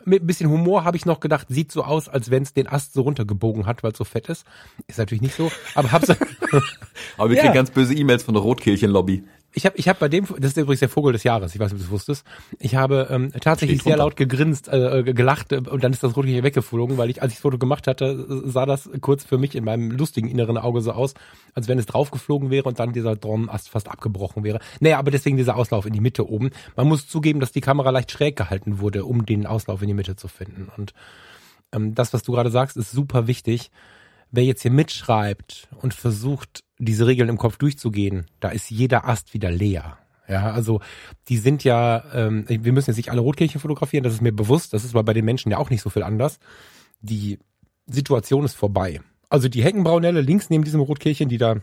mit 0.05 0.23
ein 0.23 0.27
bisschen 0.27 0.49
Humor 0.49 0.85
habe 0.85 0.95
ich 0.95 1.05
noch 1.05 1.19
gedacht, 1.19 1.47
sieht 1.49 1.73
so 1.73 1.83
aus, 1.83 2.07
als 2.07 2.31
wenn 2.31 2.43
es 2.43 2.53
den 2.53 2.67
Ast 2.67 2.93
so 2.93 3.01
runtergebogen 3.01 3.65
hat, 3.65 3.83
weil 3.83 3.91
es 3.91 3.97
so 3.97 4.05
fett 4.05 4.29
ist. 4.29 4.45
Ist 4.87 4.97
natürlich 4.97 5.21
nicht 5.21 5.35
so, 5.35 5.51
aber 5.73 5.91
hab's. 5.91 6.07
Aber 7.17 7.29
wir 7.29 7.35
Ja. 7.35 7.41
kriegen 7.43 7.53
ganz 7.53 7.71
böse 7.71 7.93
E-Mails 7.93 8.23
von 8.23 8.33
der 8.33 8.43
Rotkehlchen-Lobby. 8.43 9.23
Ich 9.55 9.65
habe 9.65 9.77
ich 9.77 9.87
hab 9.87 9.99
bei 9.99 10.09
dem, 10.09 10.25
das 10.37 10.51
ist 10.51 10.57
übrigens 10.57 10.81
der 10.81 10.89
Vogel 10.89 11.13
des 11.13 11.23
Jahres, 11.23 11.55
ich 11.55 11.61
weiß 11.61 11.71
nicht, 11.71 11.75
ob 11.75 11.79
du 11.79 11.83
das 11.85 11.91
wusstest. 11.91 12.25
Ich 12.59 12.75
habe 12.75 13.07
ähm, 13.09 13.31
tatsächlich 13.39 13.79
Steht 13.79 13.91
sehr 13.91 13.97
laut 13.97 14.17
gegrinst, 14.17 14.67
äh, 14.67 14.99
äh, 14.99 15.13
gelacht 15.13 15.53
äh, 15.53 15.57
und 15.57 15.81
dann 15.81 15.93
ist 15.93 16.03
das 16.03 16.17
Rotkehlchen 16.17 16.43
weggeflogen, 16.43 16.97
weil 16.97 17.09
ich, 17.09 17.21
als 17.21 17.31
ich 17.31 17.37
das 17.37 17.41
Foto 17.41 17.57
gemacht 17.57 17.87
hatte, 17.87 18.25
sah 18.45 18.65
das 18.65 18.89
kurz 18.99 19.23
für 19.23 19.37
mich 19.37 19.55
in 19.55 19.63
meinem 19.63 19.91
lustigen 19.91 20.27
inneren 20.27 20.57
Auge 20.57 20.81
so 20.81 20.91
aus, 20.91 21.13
als 21.53 21.69
wenn 21.69 21.79
es 21.79 21.85
draufgeflogen 21.85 22.49
wäre 22.49 22.67
und 22.67 22.79
dann 22.79 22.91
dieser 22.91 23.15
Dornenast 23.15 23.69
fast 23.69 23.89
abgebrochen 23.89 24.43
wäre. 24.43 24.59
Naja, 24.81 24.99
aber 24.99 25.09
deswegen 25.09 25.37
dieser 25.37 25.55
Auslauf 25.55 25.85
in 25.85 25.93
die 25.93 26.01
Mitte 26.01 26.29
oben. 26.29 26.49
Man 26.75 26.87
muss 26.89 27.07
zugeben, 27.07 27.39
dass 27.39 27.53
die 27.53 27.61
Kamera 27.61 27.91
leicht 27.91 28.11
schräg 28.11 28.35
gehalten 28.35 28.79
wurde, 28.79 29.05
um 29.05 29.25
den 29.25 29.45
Auslauf 29.45 29.81
in 29.81 29.87
die 29.87 29.93
Mitte 29.93 30.17
zu 30.17 30.27
finden. 30.27 30.69
Und 30.75 30.93
ähm, 31.71 31.95
das, 31.95 32.13
was 32.13 32.23
du 32.23 32.33
gerade 32.33 32.51
sagst, 32.51 32.75
ist 32.75 32.91
super 32.91 33.27
wichtig. 33.27 33.71
Wer 34.35 34.43
jetzt 34.43 34.63
hier 34.63 34.71
mitschreibt 34.71 35.69
und 35.81 35.93
versucht, 35.93 36.65
diese 36.77 37.07
Regeln 37.07 37.29
im 37.29 37.37
Kopf 37.37 37.55
durchzugehen, 37.55 38.25
da 38.41 38.49
ist 38.49 38.69
jeder 38.69 39.07
Ast 39.07 39.33
wieder 39.33 39.49
leer. 39.49 39.97
Ja, 40.27 40.51
also 40.51 40.81
die 41.29 41.37
sind 41.37 41.63
ja, 41.63 42.03
ähm, 42.13 42.43
wir 42.49 42.73
müssen 42.73 42.89
jetzt 42.89 42.97
nicht 42.97 43.11
alle 43.11 43.21
Rotkehlchen 43.21 43.61
fotografieren, 43.61 44.03
das 44.03 44.13
ist 44.13 44.21
mir 44.21 44.33
bewusst, 44.33 44.73
das 44.73 44.83
ist 44.83 44.93
aber 44.93 45.03
bei 45.03 45.13
den 45.13 45.23
Menschen 45.23 45.51
ja 45.51 45.57
auch 45.57 45.69
nicht 45.69 45.81
so 45.81 45.89
viel 45.89 46.03
anders. 46.03 46.39
Die 46.99 47.39
Situation 47.87 48.43
ist 48.43 48.55
vorbei. 48.55 48.99
Also 49.29 49.47
die 49.47 49.63
Heckenbraunelle 49.63 50.19
links 50.19 50.49
neben 50.49 50.65
diesem 50.65 50.81
Rotkehlchen, 50.81 51.29
die 51.29 51.37
da 51.37 51.55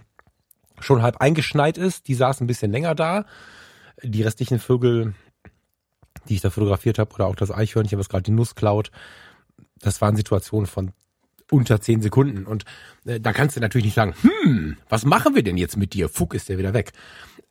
schon 0.80 1.02
halb 1.02 1.18
eingeschneit 1.18 1.76
ist, 1.76 2.08
die 2.08 2.14
saß 2.14 2.40
ein 2.40 2.46
bisschen 2.46 2.72
länger 2.72 2.94
da. 2.94 3.26
Die 4.02 4.22
restlichen 4.22 4.58
Vögel, 4.58 5.14
die 6.26 6.36
ich 6.36 6.40
da 6.40 6.48
fotografiert 6.48 6.98
habe, 6.98 7.14
oder 7.14 7.26
auch 7.26 7.36
das 7.36 7.50
Eichhörnchen, 7.50 7.98
was 7.98 8.08
gerade 8.08 8.22
die 8.22 8.30
Nuss 8.30 8.54
klaut, 8.54 8.90
das 9.78 10.00
waren 10.00 10.16
Situationen 10.16 10.66
von 10.66 10.92
unter 11.52 11.80
zehn 11.80 12.00
Sekunden. 12.00 12.46
Und 12.46 12.64
äh, 13.04 13.20
da 13.20 13.32
kannst 13.32 13.56
du 13.56 13.60
natürlich 13.60 13.84
nicht 13.84 13.94
sagen, 13.94 14.14
hm, 14.22 14.76
was 14.88 15.04
machen 15.04 15.34
wir 15.34 15.42
denn 15.42 15.56
jetzt 15.56 15.76
mit 15.76 15.92
dir? 15.94 16.08
Fuck, 16.08 16.34
ist 16.34 16.48
der 16.48 16.58
wieder 16.58 16.74
weg. 16.74 16.92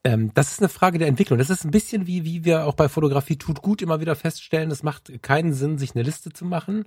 Ähm, 0.03 0.31
das 0.33 0.51
ist 0.51 0.59
eine 0.59 0.69
Frage 0.69 0.97
der 0.97 1.07
Entwicklung. 1.07 1.37
Das 1.37 1.49
ist 1.49 1.63
ein 1.63 1.71
bisschen 1.71 2.07
wie, 2.07 2.25
wie 2.25 2.43
wir 2.43 2.65
auch 2.65 2.73
bei 2.73 2.89
Fotografie 2.89 3.37
tut 3.37 3.61
gut 3.61 3.81
immer 3.81 4.01
wieder 4.01 4.15
feststellen, 4.15 4.71
es 4.71 4.83
macht 4.83 5.21
keinen 5.21 5.53
Sinn, 5.53 5.77
sich 5.77 5.95
eine 5.95 6.03
Liste 6.03 6.31
zu 6.31 6.45
machen 6.45 6.85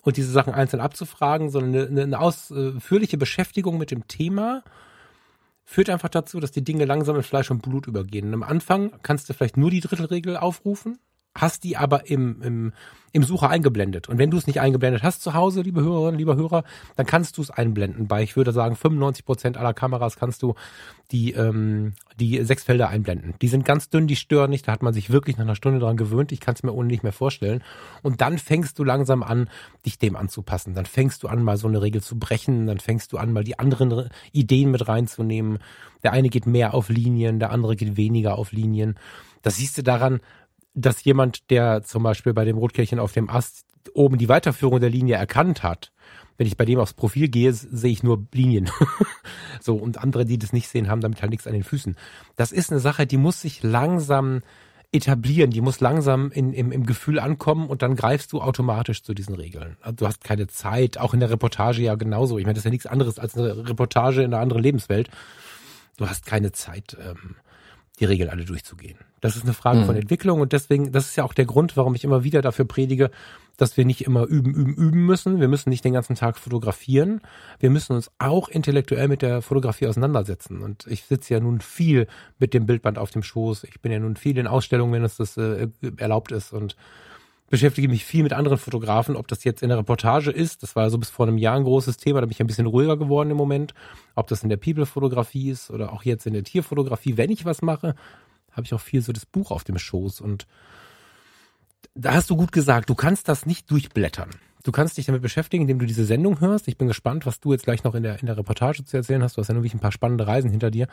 und 0.00 0.16
diese 0.16 0.30
Sachen 0.30 0.54
einzeln 0.54 0.80
abzufragen, 0.80 1.50
sondern 1.50 1.88
eine, 1.88 2.02
eine 2.02 2.18
ausführliche 2.18 3.18
Beschäftigung 3.18 3.78
mit 3.78 3.90
dem 3.90 4.08
Thema 4.08 4.62
führt 5.64 5.88
einfach 5.90 6.10
dazu, 6.10 6.40
dass 6.40 6.52
die 6.52 6.64
Dinge 6.64 6.84
langsam 6.84 7.16
in 7.16 7.22
Fleisch 7.22 7.50
und 7.50 7.62
Blut 7.62 7.86
übergehen. 7.86 8.28
Und 8.28 8.34
am 8.34 8.42
Anfang 8.42 8.92
kannst 9.02 9.28
du 9.28 9.34
vielleicht 9.34 9.56
nur 9.56 9.70
die 9.70 9.80
Drittelregel 9.80 10.36
aufrufen, 10.36 10.98
hast 11.36 11.64
die 11.64 11.76
aber 11.76 12.08
im, 12.08 12.40
im, 12.42 12.72
im 13.12 13.22
Sucher 13.24 13.50
eingeblendet. 13.50 14.08
Und 14.08 14.18
wenn 14.18 14.30
du 14.30 14.36
es 14.36 14.46
nicht 14.46 14.60
eingeblendet 14.60 15.02
hast 15.02 15.22
zu 15.22 15.34
Hause, 15.34 15.62
liebe 15.62 15.82
Hörerinnen, 15.82 16.18
lieber 16.18 16.36
Hörer, 16.36 16.64
dann 16.96 17.06
kannst 17.06 17.38
du 17.38 17.42
es 17.42 17.50
einblenden. 17.50 18.06
Bei, 18.06 18.22
ich 18.22 18.36
würde 18.36 18.52
sagen, 18.52 18.76
95 18.76 19.24
Prozent 19.24 19.56
aller 19.56 19.74
Kameras 19.74 20.16
kannst 20.16 20.42
du 20.42 20.54
die, 21.10 21.32
ähm, 21.32 21.94
die 22.18 22.42
sechs 22.44 22.64
Felder 22.64 22.88
einblenden. 22.88 23.34
Die 23.42 23.48
sind 23.48 23.64
ganz 23.64 23.88
dünn, 23.90 24.06
die 24.06 24.16
stören 24.16 24.50
nicht. 24.50 24.66
Da 24.68 24.72
hat 24.72 24.82
man 24.82 24.94
sich 24.94 25.10
wirklich 25.10 25.36
nach 25.36 25.44
einer 25.44 25.56
Stunde 25.56 25.80
dran 25.80 25.96
gewöhnt. 25.96 26.32
Ich 26.32 26.40
kann 26.40 26.54
es 26.54 26.62
mir 26.62 26.72
ohne 26.72 26.88
nicht 26.88 27.02
mehr 27.02 27.12
vorstellen. 27.12 27.62
Und 28.02 28.20
dann 28.20 28.38
fängst 28.38 28.78
du 28.78 28.84
langsam 28.84 29.22
an, 29.22 29.48
dich 29.84 29.98
dem 29.98 30.16
anzupassen. 30.16 30.74
Dann 30.74 30.86
fängst 30.86 31.22
du 31.22 31.28
an, 31.28 31.42
mal 31.42 31.56
so 31.56 31.66
eine 31.68 31.82
Regel 31.82 32.02
zu 32.02 32.18
brechen. 32.18 32.66
Dann 32.66 32.78
fängst 32.78 33.12
du 33.12 33.18
an, 33.18 33.32
mal 33.32 33.44
die 33.44 33.58
anderen 33.58 33.92
Re- 33.92 34.08
Ideen 34.32 34.70
mit 34.70 34.86
reinzunehmen. 34.86 35.58
Der 36.04 36.12
eine 36.12 36.28
geht 36.28 36.46
mehr 36.46 36.74
auf 36.74 36.88
Linien, 36.90 37.38
der 37.38 37.50
andere 37.50 37.76
geht 37.76 37.96
weniger 37.96 38.38
auf 38.38 38.52
Linien. 38.52 38.96
Das 39.42 39.56
siehst 39.56 39.76
du 39.76 39.82
daran, 39.82 40.20
dass 40.74 41.04
jemand, 41.04 41.50
der 41.50 41.82
zum 41.82 42.02
Beispiel 42.02 42.34
bei 42.34 42.44
dem 42.44 42.58
Rotkehlchen 42.58 42.98
auf 42.98 43.12
dem 43.12 43.30
Ast 43.30 43.64
oben 43.94 44.18
die 44.18 44.28
Weiterführung 44.28 44.80
der 44.80 44.90
Linie 44.90 45.16
erkannt 45.16 45.62
hat, 45.62 45.92
wenn 46.36 46.46
ich 46.46 46.56
bei 46.56 46.64
dem 46.64 46.80
aufs 46.80 46.94
Profil 46.94 47.28
gehe, 47.28 47.52
sehe 47.52 47.92
ich 47.92 48.02
nur 48.02 48.26
Linien. 48.32 48.70
so, 49.60 49.76
und 49.76 49.98
andere, 49.98 50.24
die 50.24 50.38
das 50.38 50.52
nicht 50.52 50.68
sehen, 50.68 50.88
haben 50.88 51.00
damit 51.00 51.22
halt 51.22 51.30
nichts 51.30 51.46
an 51.46 51.52
den 51.52 51.62
Füßen. 51.62 51.96
Das 52.36 52.50
ist 52.50 52.72
eine 52.72 52.80
Sache, 52.80 53.06
die 53.06 53.16
muss 53.16 53.40
sich 53.40 53.62
langsam 53.62 54.42
etablieren, 54.90 55.50
die 55.50 55.60
muss 55.60 55.80
langsam 55.80 56.30
in, 56.30 56.52
im, 56.52 56.70
im 56.70 56.86
Gefühl 56.86 57.18
ankommen 57.18 57.68
und 57.68 57.82
dann 57.82 57.96
greifst 57.96 58.32
du 58.32 58.40
automatisch 58.40 59.02
zu 59.02 59.12
diesen 59.12 59.34
Regeln. 59.34 59.76
Also 59.80 59.96
du 59.96 60.06
hast 60.06 60.22
keine 60.22 60.46
Zeit, 60.46 60.98
auch 60.98 61.14
in 61.14 61.20
der 61.20 61.30
Reportage 61.30 61.82
ja 61.82 61.96
genauso. 61.96 62.38
Ich 62.38 62.44
meine, 62.44 62.54
das 62.54 62.60
ist 62.60 62.66
ja 62.66 62.70
nichts 62.70 62.86
anderes 62.86 63.18
als 63.18 63.36
eine 63.36 63.68
Reportage 63.68 64.22
in 64.22 64.32
einer 64.32 64.42
anderen 64.42 64.62
Lebenswelt. 64.62 65.10
Du 65.96 66.08
hast 66.08 66.26
keine 66.26 66.52
Zeit, 66.52 66.96
ähm, 67.00 67.36
die 67.98 68.04
Regeln 68.04 68.30
alle 68.30 68.44
durchzugehen. 68.44 68.98
Das 69.24 69.36
ist 69.36 69.44
eine 69.44 69.54
Frage 69.54 69.80
Mhm. 69.80 69.84
von 69.86 69.96
Entwicklung 69.96 70.40
und 70.42 70.52
deswegen, 70.52 70.92
das 70.92 71.06
ist 71.06 71.16
ja 71.16 71.24
auch 71.24 71.32
der 71.32 71.46
Grund, 71.46 71.78
warum 71.78 71.94
ich 71.94 72.04
immer 72.04 72.24
wieder 72.24 72.42
dafür 72.42 72.66
predige, 72.66 73.10
dass 73.56 73.78
wir 73.78 73.86
nicht 73.86 74.02
immer 74.02 74.26
üben, 74.26 74.52
üben, 74.52 74.74
üben 74.74 75.06
müssen. 75.06 75.40
Wir 75.40 75.48
müssen 75.48 75.70
nicht 75.70 75.82
den 75.82 75.94
ganzen 75.94 76.14
Tag 76.14 76.36
fotografieren. 76.36 77.22
Wir 77.58 77.70
müssen 77.70 77.94
uns 77.94 78.10
auch 78.18 78.48
intellektuell 78.50 79.08
mit 79.08 79.22
der 79.22 79.40
Fotografie 79.40 79.86
auseinandersetzen. 79.86 80.60
Und 80.60 80.86
ich 80.88 81.04
sitze 81.04 81.32
ja 81.32 81.40
nun 81.40 81.62
viel 81.62 82.06
mit 82.38 82.52
dem 82.52 82.66
Bildband 82.66 82.98
auf 82.98 83.12
dem 83.12 83.22
Schoß. 83.22 83.64
Ich 83.64 83.80
bin 83.80 83.92
ja 83.92 83.98
nun 83.98 84.16
viel 84.16 84.36
in 84.36 84.46
Ausstellungen, 84.46 84.92
wenn 84.92 85.04
es 85.04 85.16
das 85.16 85.38
äh, 85.38 85.68
erlaubt 85.96 86.30
ist 86.30 86.52
und 86.52 86.76
beschäftige 87.48 87.88
mich 87.88 88.04
viel 88.04 88.24
mit 88.24 88.32
anderen 88.32 88.58
Fotografen, 88.58 89.16
ob 89.16 89.28
das 89.28 89.44
jetzt 89.44 89.62
in 89.62 89.68
der 89.70 89.78
Reportage 89.78 90.30
ist, 90.30 90.62
das 90.62 90.74
war 90.76 90.90
so 90.90 90.98
bis 90.98 91.10
vor 91.10 91.26
einem 91.28 91.38
Jahr 91.38 91.56
ein 91.56 91.62
großes 91.64 91.98
Thema, 91.98 92.20
da 92.20 92.26
bin 92.26 92.32
ich 92.32 92.40
ein 92.40 92.46
bisschen 92.46 92.66
ruhiger 92.66 92.96
geworden 92.96 93.30
im 93.30 93.36
Moment, 93.36 93.74
ob 94.16 94.26
das 94.26 94.42
in 94.42 94.48
der 94.48 94.56
People-Fotografie 94.56 95.50
ist 95.50 95.70
oder 95.70 95.92
auch 95.92 96.02
jetzt 96.02 96.26
in 96.26 96.32
der 96.32 96.42
Tierfotografie, 96.42 97.16
wenn 97.16 97.30
ich 97.30 97.44
was 97.44 97.62
mache, 97.62 97.94
habe 98.54 98.66
ich 98.66 98.74
auch 98.74 98.80
viel 98.80 99.02
so 99.02 99.12
das 99.12 99.26
Buch 99.26 99.50
auf 99.50 99.64
dem 99.64 99.78
Schoß 99.78 100.20
und 100.20 100.46
da 101.94 102.14
hast 102.14 102.30
du 102.30 102.36
gut 102.36 102.52
gesagt, 102.52 102.90
du 102.90 102.94
kannst 102.94 103.28
das 103.28 103.46
nicht 103.46 103.70
durchblättern. 103.70 104.30
Du 104.64 104.72
kannst 104.72 104.96
dich 104.96 105.06
damit 105.06 105.20
beschäftigen, 105.20 105.62
indem 105.64 105.78
du 105.78 105.84
diese 105.84 106.06
Sendung 106.06 106.40
hörst. 106.40 106.68
Ich 106.68 106.78
bin 106.78 106.88
gespannt, 106.88 107.26
was 107.26 107.38
du 107.38 107.52
jetzt 107.52 107.64
gleich 107.64 107.84
noch 107.84 107.94
in 107.94 108.02
der, 108.02 108.18
in 108.20 108.26
der 108.26 108.38
Reportage 108.38 108.82
zu 108.84 108.96
erzählen 108.96 109.22
hast. 109.22 109.36
Du 109.36 109.40
hast 109.40 109.48
ja 109.48 109.54
wirklich 109.54 109.74
ein 109.74 109.80
paar 109.80 109.92
spannende 109.92 110.26
Reisen 110.26 110.50
hinter 110.50 110.70
dir. 110.70 110.88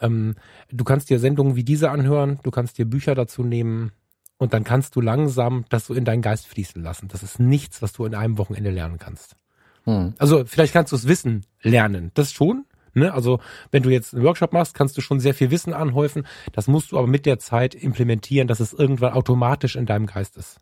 Ähm, 0.00 0.34
du 0.70 0.84
kannst 0.84 1.10
dir 1.10 1.20
Sendungen 1.20 1.54
wie 1.54 1.62
diese 1.62 1.90
anhören, 1.90 2.40
du 2.42 2.50
kannst 2.50 2.76
dir 2.76 2.86
Bücher 2.86 3.14
dazu 3.14 3.44
nehmen 3.44 3.92
und 4.36 4.52
dann 4.52 4.64
kannst 4.64 4.96
du 4.96 5.00
langsam 5.00 5.64
das 5.68 5.86
so 5.86 5.94
in 5.94 6.04
deinen 6.04 6.22
Geist 6.22 6.48
fließen 6.48 6.82
lassen. 6.82 7.06
Das 7.06 7.22
ist 7.22 7.38
nichts, 7.38 7.82
was 7.82 7.92
du 7.92 8.04
in 8.04 8.16
einem 8.16 8.36
Wochenende 8.36 8.70
lernen 8.70 8.98
kannst. 8.98 9.36
Hm. 9.84 10.14
Also 10.18 10.44
vielleicht 10.44 10.72
kannst 10.72 10.90
du 10.90 10.96
es 10.96 11.06
Wissen 11.06 11.46
lernen. 11.62 12.10
Das 12.14 12.32
schon. 12.32 12.64
Ne? 12.94 13.12
Also 13.12 13.40
wenn 13.70 13.82
du 13.82 13.90
jetzt 13.90 14.14
einen 14.14 14.24
Workshop 14.24 14.52
machst, 14.52 14.74
kannst 14.74 14.96
du 14.96 15.00
schon 15.00 15.20
sehr 15.20 15.34
viel 15.34 15.50
Wissen 15.50 15.72
anhäufen. 15.72 16.26
Das 16.52 16.66
musst 16.66 16.92
du 16.92 16.98
aber 16.98 17.06
mit 17.06 17.26
der 17.26 17.38
Zeit 17.38 17.74
implementieren, 17.74 18.48
dass 18.48 18.60
es 18.60 18.72
irgendwann 18.72 19.12
automatisch 19.12 19.76
in 19.76 19.86
deinem 19.86 20.06
Geist 20.06 20.36
ist. 20.36 20.58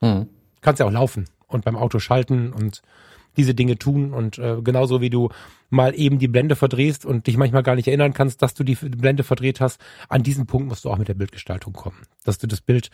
Hm. 0.00 0.28
Kannst 0.60 0.80
ja 0.80 0.86
auch 0.86 0.92
laufen 0.92 1.26
und 1.46 1.64
beim 1.64 1.76
Auto 1.76 1.98
schalten 1.98 2.52
und 2.52 2.82
diese 3.36 3.54
Dinge 3.54 3.78
tun 3.78 4.12
und 4.12 4.38
äh, 4.38 4.60
genauso 4.62 5.00
wie 5.00 5.10
du 5.10 5.28
mal 5.70 5.94
eben 5.94 6.18
die 6.18 6.28
Blende 6.28 6.56
verdrehst 6.56 7.04
und 7.04 7.26
dich 7.26 7.36
manchmal 7.36 7.62
gar 7.62 7.76
nicht 7.76 7.86
erinnern 7.86 8.12
kannst, 8.12 8.42
dass 8.42 8.54
du 8.54 8.64
die 8.64 8.74
Blende 8.74 9.22
verdreht 9.22 9.60
hast, 9.60 9.80
an 10.08 10.22
diesen 10.22 10.46
Punkt 10.46 10.68
musst 10.68 10.84
du 10.84 10.90
auch 10.90 10.98
mit 10.98 11.08
der 11.08 11.14
Bildgestaltung 11.14 11.72
kommen, 11.72 12.02
dass 12.24 12.38
du 12.38 12.46
das 12.46 12.60
Bild 12.60 12.90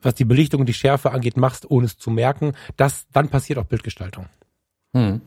was 0.00 0.14
die 0.14 0.24
Belichtung 0.24 0.60
und 0.60 0.68
die 0.68 0.74
Schärfe 0.74 1.10
angeht, 1.10 1.36
machst, 1.36 1.68
ohne 1.70 1.86
es 1.86 1.98
zu 1.98 2.10
merken, 2.10 2.52
das 2.76 3.06
dann 3.12 3.28
passiert 3.28 3.58
auch 3.58 3.64
Bildgestaltung. 3.64 4.26
Hm. 4.92 5.20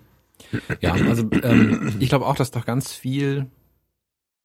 Ja, 0.81 0.93
also 0.93 1.29
ähm, 1.43 1.95
ich 1.99 2.09
glaube 2.09 2.25
auch, 2.25 2.35
dass 2.35 2.51
doch 2.51 2.65
ganz 2.65 2.91
viel 2.91 3.47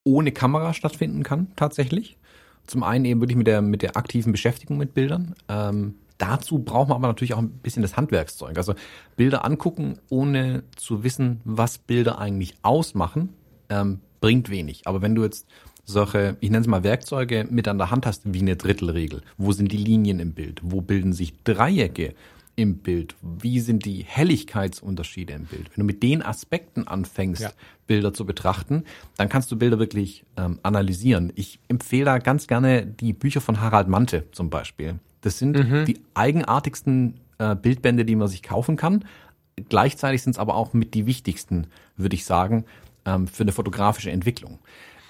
ohne 0.05 0.33
Kamera 0.33 0.75
stattfinden 0.75 1.23
kann, 1.23 1.49
tatsächlich. 1.57 2.19
Zum 2.67 2.83
einen 2.83 3.05
eben 3.05 3.21
wirklich 3.21 3.37
mit 3.37 3.47
der, 3.47 3.63
mit 3.63 3.83
der 3.83 3.97
aktiven 3.97 4.33
Beschäftigung 4.33 4.79
mit 4.79 4.95
Bildern. 4.95 5.35
Ähm, 5.49 5.95
dazu 6.19 6.61
braucht 6.61 6.89
man 6.89 6.97
aber 6.97 7.09
natürlich 7.09 7.35
auch 7.35 7.39
ein 7.39 7.51
bisschen 7.51 7.83
das 7.83 7.97
Handwerkszeug. 7.97 8.57
Also 8.57 8.75
Bilder 9.17 9.45
angucken, 9.45 9.99
ohne 10.09 10.63
zu 10.77 11.03
wissen, 11.03 11.41
was 11.45 11.79
Bilder 11.79 12.19
eigentlich 12.19 12.55
ausmachen, 12.63 13.31
ähm, 13.69 14.01
bringt 14.21 14.51
wenig. 14.51 14.87
Aber 14.87 15.03
wenn 15.03 15.15
du 15.15 15.25
jetzt 15.25 15.47
solche, 15.85 16.37
ich 16.41 16.51
nenne 16.51 16.63
es 16.63 16.69
mal 16.69 16.85
Werkzeuge 16.85 17.47
mit 17.51 17.67
an 17.67 17.79
der 17.79 17.91
Hand 17.91 18.07
hast, 18.07 18.33
wie 18.33 18.41
eine 18.41 18.57
Drittelregel, 18.57 19.23
wo 19.37 19.53
sind 19.53 19.73
die 19.73 19.77
Linien 19.77 20.21
im 20.21 20.33
Bild, 20.33 20.61
wo 20.63 20.81
bilden 20.81 21.13
sich 21.13 21.35
Dreiecke, 21.43 22.15
im 22.63 22.79
Bild? 22.79 23.15
Wie 23.21 23.61
sind 23.61 23.85
die 23.85 24.05
Helligkeitsunterschiede 24.05 25.33
im 25.33 25.45
Bild? 25.45 25.69
Wenn 25.71 25.83
du 25.83 25.85
mit 25.85 26.03
den 26.03 26.23
Aspekten 26.23 26.87
anfängst, 26.87 27.43
ja. 27.43 27.51
Bilder 27.87 28.15
zu 28.15 28.25
betrachten, 28.25 28.85
dann 29.17 29.29
kannst 29.29 29.51
du 29.53 29.57
Bilder 29.57 29.79
wirklich 29.79 30.25
ähm, 30.37 30.59
analysieren. 30.63 31.33
Ich 31.35 31.59
empfehle 31.69 32.07
da 32.07 32.19
ganz 32.19 32.47
gerne 32.47 32.87
die 32.87 33.13
Bücher 33.13 33.41
von 33.41 33.61
Harald 33.61 33.89
Mante 33.89 34.25
zum 34.33 34.49
Beispiel. 34.49 34.99
Das 35.21 35.39
sind 35.39 35.59
mhm. 35.59 35.85
die 35.85 36.01
eigenartigsten 36.15 37.21
äh, 37.39 37.55
Bildbände, 37.55 38.05
die 38.05 38.17
man 38.17 38.29
sich 38.29 38.43
kaufen 38.43 38.77
kann. 38.77 39.05
Gleichzeitig 39.69 40.23
sind 40.23 40.33
es 40.33 40.39
aber 40.39 40.55
auch 40.55 40.73
mit 40.73 40.95
die 40.95 41.07
wichtigsten, 41.07 41.67
würde 41.97 42.15
ich 42.15 42.25
sagen, 42.25 42.65
ähm, 43.05 43.27
für 43.27 43.43
eine 43.43 43.53
fotografische 43.53 44.11
Entwicklung. 44.11 44.59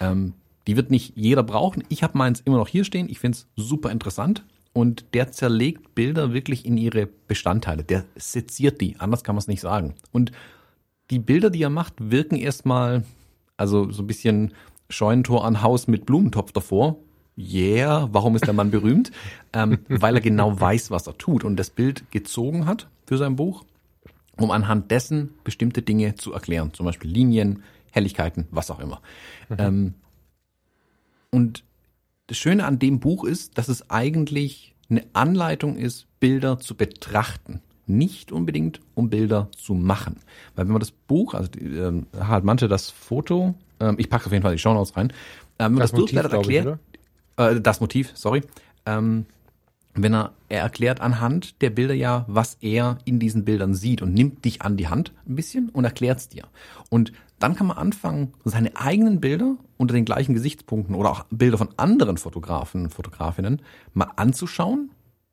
Ähm, 0.01 0.35
die 0.67 0.77
wird 0.77 0.91
nicht 0.91 1.13
jeder 1.17 1.43
brauchen. 1.43 1.85
Ich 1.89 2.03
habe 2.03 2.19
meins 2.19 2.41
immer 2.41 2.57
noch 2.57 2.69
hier 2.69 2.85
stehen. 2.85 3.09
Ich 3.09 3.19
finde 3.19 3.39
es 3.39 3.47
super 3.57 3.91
interessant 3.91 4.45
und 4.73 5.15
der 5.15 5.33
zerlegt 5.33 5.95
Bilder 5.95 6.33
wirklich 6.33 6.65
in 6.65 6.77
ihre 6.77 7.07
Bestandteile. 7.07 7.85
Der 7.85 8.05
seziert 8.17 8.81
die, 8.81 8.97
anders 8.99 9.23
kann 9.23 9.35
man 9.35 9.41
es 9.41 9.49
nicht 9.49 9.61
sagen. 9.61 9.95
Und 10.13 10.33
die 11.11 11.19
Bilder, 11.19 11.51
die 11.51 11.63
er 11.63 11.71
macht, 11.71 11.95
wirken 11.99 12.37
erstmal, 12.37 13.05
also 13.57 13.91
so 13.91 14.03
ein 14.03 14.07
bisschen 14.07 14.55
Scheunentor 14.89 15.45
an 15.45 15.63
Haus 15.63 15.89
mit 15.89 16.07
Blumentopf 16.07 16.53
davor. 16.53 16.97
Yeah, 17.37 18.09
warum 18.13 18.37
ist 18.37 18.47
der 18.47 18.55
Mann 18.55 18.71
berühmt? 18.71 19.11
ähm, 19.53 19.81
weil 19.89 20.15
er 20.15 20.21
genau 20.21 20.59
weiß, 20.59 20.91
was 20.91 21.07
er 21.07 21.17
tut 21.19 21.45
und 21.45 21.57
das 21.57 21.71
Bild 21.71 22.11
gezogen 22.11 22.67
hat 22.67 22.89
für 23.07 23.19
sein 23.19 23.37
Buch, 23.37 23.65
um 24.39 24.51
anhand 24.51 24.91
dessen 24.91 25.35
bestimmte 25.45 25.83
Dinge 25.83 26.15
zu 26.15 26.33
erklären. 26.33 26.73
Zum 26.73 26.87
Beispiel 26.87 27.11
Linien, 27.11 27.63
Helligkeiten, 27.91 28.47
was 28.51 28.71
auch 28.71 28.81
immer. 28.81 29.01
Mhm. 29.49 29.57
Ähm, 29.59 29.95
und 31.31 31.65
das 32.33 32.39
Schöne 32.39 32.65
an 32.65 32.79
dem 32.79 32.99
Buch 32.99 33.25
ist, 33.25 33.59
dass 33.59 33.69
es 33.69 33.91
eigentlich 33.91 34.75
eine 34.89 35.05
Anleitung 35.13 35.77
ist, 35.77 36.07
Bilder 36.19 36.59
zu 36.59 36.75
betrachten. 36.75 37.61
Nicht 37.87 38.33
unbedingt, 38.33 38.81
um 38.95 39.11
Bilder 39.11 39.51
zu 39.55 39.75
machen. 39.75 40.17
Weil 40.55 40.65
wenn 40.65 40.73
man 40.73 40.81
das 40.81 40.93
Buch, 40.93 41.35
also 41.35 41.51
äh, 41.61 42.03
Harald 42.19 42.45
Mante, 42.45 42.69
das 42.69 42.89
Foto, 42.89 43.55
äh, 43.81 43.93
ich 43.99 44.09
packe 44.09 44.27
auf 44.27 44.33
jeden 44.33 44.43
Fall 44.43 44.53
die 44.53 44.59
Shownotes 44.59 44.97
rein, 44.97 45.11
äh, 45.11 45.65
wenn 45.65 45.73
man 45.73 45.81
das, 45.81 45.91
das 45.91 46.01
Motiv, 46.01 46.23
Buch 46.23 46.33
erklärt, 46.33 46.79
ich, 47.37 47.45
äh, 47.45 47.61
das 47.61 47.81
Motiv, 47.81 48.13
sorry, 48.15 48.41
ähm, 48.87 49.27
wenn 49.95 50.15
er, 50.15 50.33
er 50.49 50.63
erklärt 50.63 51.01
anhand 51.01 51.61
der 51.61 51.71
Bilder 51.71 51.95
ja, 51.95 52.25
was 52.29 52.57
er 52.61 52.99
in 53.05 53.19
diesen 53.19 53.45
Bildern 53.45 53.75
sieht 53.75 54.03
und 54.03 54.15
nimmt 54.15 54.45
dich 54.45 54.63
an 54.63 54.77
die 54.77 54.89
Hand 54.89 55.13
ein 55.27 55.37
bisschen 55.37 55.69
und 55.69 55.85
erklärt 55.85 56.19
es 56.19 56.29
dir. 56.29 56.45
Und 56.89 57.13
dann 57.39 57.57
kann 57.57 57.67
man 57.67 57.77
anfangen, 57.77 58.33
seine 58.45 58.77
eigenen 58.77 59.21
Bilder 59.21 59.57
unter 59.77 59.95
den 59.95 60.05
gleichen 60.05 60.35
Gesichtspunkten 60.35 60.95
oder 60.95 61.11
auch 61.11 61.25
Bilder 61.31 61.59
von 61.59 61.71
anderen 61.77 62.17
Fotografen 62.17 62.85
und 62.85 62.91
Fotografinnen 62.91 63.63
mal 63.93 64.11
anzuschauen 64.17 64.93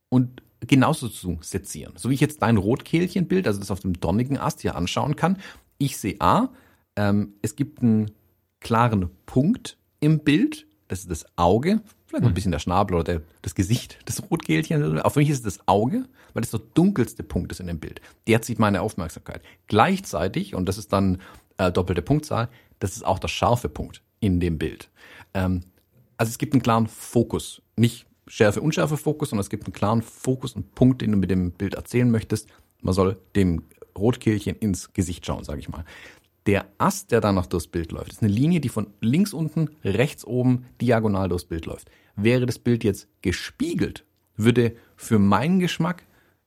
und 0.09 0.41
genauso 0.61 1.07
zu 1.07 1.37
sezieren. 1.41 1.93
So 1.95 2.09
wie 2.09 2.15
ich 2.15 2.19
jetzt 2.19 2.41
dein 2.41 2.57
Rotkehlchenbild, 2.57 3.47
also 3.47 3.59
das 3.59 3.71
auf 3.71 3.79
dem 3.79 3.99
donnigen 3.99 4.37
Ast 4.37 4.61
hier 4.61 4.75
anschauen 4.75 5.15
kann. 5.15 5.37
Ich 5.77 5.97
sehe 5.97 6.19
A, 6.19 6.49
ähm, 6.95 7.33
es 7.41 7.55
gibt 7.55 7.81
einen 7.81 8.11
klaren 8.59 9.09
Punkt 9.25 9.77
im 9.99 10.19
Bild, 10.19 10.67
das 10.87 11.01
ist 11.01 11.11
das 11.11 11.25
Auge, 11.37 11.81
vielleicht 12.09 12.23
noch 12.23 12.29
ein 12.29 12.31
hm. 12.31 12.33
bisschen 12.33 12.51
der 12.51 12.59
Schnabel 12.59 12.95
oder 12.95 13.03
der, 13.03 13.21
das 13.41 13.55
Gesicht 13.55 14.07
des 14.07 14.29
Rotkehlchens. 14.29 15.01
Auf 15.01 15.15
mich 15.15 15.29
ist 15.29 15.45
es 15.45 15.57
das 15.57 15.67
Auge, 15.67 16.05
weil 16.33 16.41
das 16.41 16.51
der 16.51 16.61
dunkelste 16.73 17.23
Punkt 17.23 17.51
ist 17.51 17.59
in 17.59 17.67
dem 17.67 17.79
Bild. 17.79 18.01
Der 18.27 18.41
zieht 18.41 18.59
meine 18.59 18.81
Aufmerksamkeit. 18.81 19.41
Gleichzeitig, 19.67 20.55
und 20.55 20.67
das 20.67 20.77
ist 20.77 20.91
dann 20.91 21.21
äh, 21.57 21.71
doppelte 21.71 22.01
Punktzahl, 22.01 22.49
das 22.79 22.95
ist 22.95 23.05
auch 23.05 23.19
der 23.19 23.27
scharfe 23.27 23.69
Punkt 23.69 24.01
in 24.19 24.39
dem 24.39 24.57
Bild. 24.57 24.89
Ähm, 25.33 25.61
also 26.17 26.29
es 26.31 26.37
gibt 26.37 26.53
einen 26.53 26.63
klaren 26.63 26.87
Fokus, 26.87 27.61
nicht 27.75 28.05
Schärfe, 28.27 28.61
Unschärfe 28.61 28.97
Fokus, 28.97 29.29
sondern 29.29 29.41
es 29.41 29.49
gibt 29.49 29.65
einen 29.65 29.73
klaren 29.73 30.01
Fokus 30.01 30.53
und 30.53 30.75
Punkt, 30.75 31.01
den 31.01 31.11
du 31.11 31.17
mit 31.17 31.31
dem 31.31 31.51
Bild 31.51 31.75
erzählen 31.75 32.09
möchtest. 32.09 32.47
Man 32.81 32.93
soll 32.93 33.17
dem 33.35 33.63
Rotkehlchen 33.97 34.55
ins 34.55 34.93
Gesicht 34.93 35.25
schauen, 35.25 35.43
sage 35.43 35.59
ich 35.59 35.69
mal. 35.69 35.83
Der 36.45 36.67
Ast, 36.77 37.11
der 37.11 37.21
dann 37.21 37.35
noch 37.35 37.45
durchs 37.45 37.67
Bild 37.67 37.91
läuft, 37.91 38.13
ist 38.13 38.23
eine 38.23 38.31
Linie, 38.31 38.59
die 38.59 38.69
von 38.69 38.87
links 39.01 39.33
unten, 39.33 39.69
rechts 39.83 40.25
oben 40.25 40.65
diagonal 40.81 41.29
durchs 41.29 41.45
Bild 41.45 41.65
läuft. 41.65 41.89
Wäre 42.15 42.45
das 42.45 42.59
Bild 42.59 42.83
jetzt 42.83 43.07
gespiegelt, 43.21 44.05
würde 44.35 44.75
für 44.95 45.19
meinen 45.19 45.59
Geschmack 45.59 46.03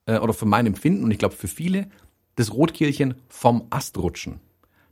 äh, 0.06 0.18
oder 0.18 0.32
für 0.32 0.46
mein 0.46 0.66
Empfinden 0.66 1.04
und 1.04 1.10
ich 1.10 1.18
glaube 1.18 1.34
für 1.34 1.48
viele 1.48 1.88
das 2.36 2.52
Rotkehlchen 2.52 3.14
vom 3.28 3.66
Ast 3.70 3.98
rutschen. 3.98 4.40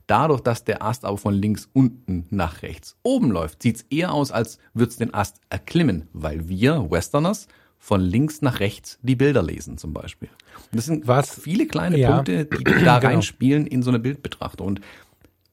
Dadurch, 0.07 0.41
dass 0.41 0.65
der 0.65 0.83
Ast 0.83 1.05
aber 1.05 1.19
von 1.19 1.35
links 1.35 1.69
unten 1.73 2.27
nach 2.31 2.63
rechts 2.63 2.97
oben 3.03 3.31
läuft, 3.31 3.63
sieht 3.63 3.77
es 3.77 3.83
eher 3.91 4.13
aus, 4.13 4.33
als 4.33 4.59
würde 4.75 4.91
es 4.91 4.97
den 4.97 5.15
Ast 5.15 5.41
erklimmen, 5.51 6.09
weil 6.13 6.49
wir 6.49 6.91
Westerners 6.91 7.47
von 7.83 8.03
links 8.03 8.43
nach 8.43 8.61
rechts 8.61 8.99
die 9.03 9.17
Bilder 9.17 9.43
lesen 9.43 9.79
zum 9.79 9.93
Beispiel. 9.93 10.29
Und 10.71 10.77
das 10.77 10.85
sind 10.85 11.09
Was? 11.09 11.41
viele 11.41 11.67
kleine 11.67 11.99
ja. 11.99 12.15
Punkte, 12.15 12.45
die 12.45 12.63
da 12.63 12.99
genau. 13.01 13.15
reinspielen 13.15 13.67
in 13.67 13.83
so 13.83 13.91
eine 13.91 13.99
Bildbetrachtung. 13.99 14.67
Und 14.67 14.81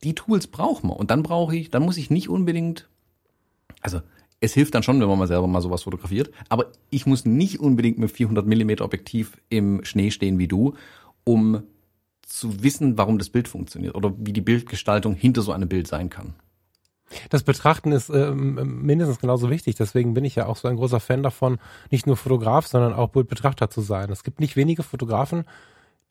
die 0.04 0.14
Tools 0.14 0.46
brauchen 0.46 0.90
wir. 0.90 0.98
Und 0.98 1.10
dann 1.10 1.24
brauche 1.24 1.56
ich, 1.56 1.72
dann 1.72 1.84
muss 1.84 1.98
ich 1.98 2.10
nicht 2.10 2.30
unbedingt, 2.30 2.90
also 3.82 4.02
es 4.42 4.54
hilft 4.54 4.76
dann 4.76 4.84
schon, 4.84 5.00
wenn 5.00 5.08
man 5.08 5.18
mal 5.18 5.28
selber 5.28 5.48
mal 5.48 5.62
sowas 5.62 5.84
fotografiert, 5.84 6.32
aber 6.50 6.68
ich 6.90 7.06
muss 7.06 7.26
nicht 7.26 7.60
unbedingt 7.60 7.98
mit 7.98 8.12
400 8.12 8.46
Millimeter 8.46 8.86
Objektiv 8.86 9.38
im 9.50 9.84
Schnee 9.84 10.12
stehen 10.12 10.38
wie 10.38 10.48
du, 10.48 10.76
um 11.24 11.64
zu 12.22 12.62
wissen, 12.62 12.98
warum 12.98 13.18
das 13.18 13.30
Bild 13.30 13.48
funktioniert 13.48 13.96
oder 13.96 14.14
wie 14.18 14.34
die 14.34 14.42
Bildgestaltung 14.42 15.16
hinter 15.16 15.42
so 15.42 15.54
einem 15.54 15.70
Bild 15.70 15.88
sein 15.88 16.10
kann. 16.10 16.36
Das 17.30 17.44
Betrachten 17.44 17.92
ist 17.92 18.10
ähm, 18.10 18.82
mindestens 18.84 19.20
genauso 19.20 19.50
wichtig. 19.50 19.76
Deswegen 19.76 20.14
bin 20.14 20.26
ich 20.26 20.36
ja 20.36 20.46
auch 20.46 20.58
so 20.58 20.68
ein 20.68 20.76
großer 20.76 21.00
Fan 21.00 21.24
davon, 21.24 21.58
nicht 21.90 22.06
nur 22.06 22.18
Fotograf, 22.18 22.68
sondern 22.68 22.94
auch 22.94 23.10
Bildbetrachter 23.10 23.70
zu 23.70 23.82
sein. 23.82 24.12
Es 24.12 24.24
gibt 24.24 24.40
nicht 24.40 24.56
wenige 24.56 24.84
Fotografen, 24.84 25.46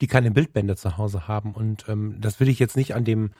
die 0.01 0.07
keine 0.07 0.31
Bildbände 0.31 0.75
zu 0.75 0.97
Hause 0.97 1.27
haben. 1.27 1.53
Und 1.53 1.85
ähm, 1.87 2.15
das 2.19 2.39
will 2.39 2.49
ich 2.49 2.59
jetzt 2.59 2.77
nicht 2.77 2.95
an 2.95 3.03
dem 3.03 3.31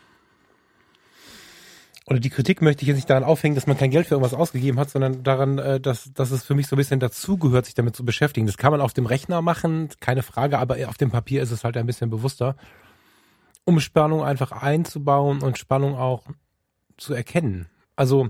oder 2.10 2.22
die 2.22 2.30
Kritik 2.30 2.62
möchte 2.62 2.84
ich 2.84 2.88
jetzt 2.88 2.96
nicht 2.96 3.10
daran 3.10 3.26
aufhängen, 3.26 3.56
dass 3.56 3.68
man 3.68 3.78
kein 3.78 3.92
Geld 3.92 4.08
für 4.08 4.16
irgendwas 4.16 4.34
ausgegeben 4.34 4.80
hat, 4.80 4.90
sondern 4.90 5.24
daran, 5.24 5.58
äh, 5.58 5.80
dass, 5.82 6.14
dass 6.14 6.32
es 6.32 6.44
für 6.44 6.56
mich 6.56 6.68
so 6.68 6.76
ein 6.76 6.78
bisschen 6.78 7.02
dazugehört, 7.02 7.66
sich 7.66 7.76
damit 7.76 7.98
zu 7.98 8.06
beschäftigen. 8.06 8.48
Das 8.48 8.58
kann 8.58 8.72
man 8.72 8.80
auf 8.80 8.94
dem 8.94 9.06
Rechner 9.06 9.42
machen, 9.42 9.90
keine 10.00 10.24
Frage, 10.24 10.58
aber 10.58 10.78
auf 10.88 10.98
dem 10.98 11.12
Papier 11.12 11.44
ist 11.44 11.52
es 11.52 11.66
halt 11.66 11.76
ein 11.76 11.86
bisschen 11.86 12.10
bewusster, 12.10 12.56
um 13.66 13.82
Spannung 13.82 14.24
einfach 14.24 14.54
einzubauen 14.54 15.42
und 15.42 15.58
Spannung 15.58 15.96
auch 15.96 16.24
zu 16.98 17.14
erkennen. 17.14 17.68
Also 17.96 18.30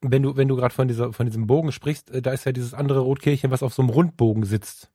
wenn 0.00 0.22
du 0.22 0.36
wenn 0.36 0.48
du 0.48 0.56
gerade 0.56 0.74
von 0.74 0.88
dieser 0.88 1.12
von 1.12 1.26
diesem 1.26 1.46
Bogen 1.46 1.72
sprichst, 1.72 2.10
äh, 2.10 2.22
da 2.22 2.32
ist 2.32 2.44
ja 2.44 2.52
dieses 2.52 2.74
andere 2.74 3.00
Rotkehlchen, 3.00 3.50
was 3.50 3.62
auf 3.62 3.74
so 3.74 3.82
einem 3.82 3.90
Rundbogen 3.90 4.44
sitzt. 4.44 4.90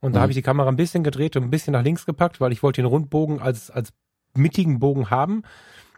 Und 0.00 0.14
da 0.14 0.18
mhm. 0.18 0.22
habe 0.22 0.32
ich 0.32 0.36
die 0.36 0.42
Kamera 0.42 0.68
ein 0.68 0.76
bisschen 0.76 1.04
gedreht 1.04 1.36
und 1.36 1.44
ein 1.44 1.50
bisschen 1.50 1.72
nach 1.72 1.82
links 1.82 2.06
gepackt, 2.06 2.40
weil 2.40 2.52
ich 2.52 2.62
wollte 2.62 2.82
den 2.82 2.88
Rundbogen 2.88 3.40
als 3.40 3.70
als 3.70 3.92
mittigen 4.34 4.78
Bogen 4.78 5.10
haben 5.10 5.42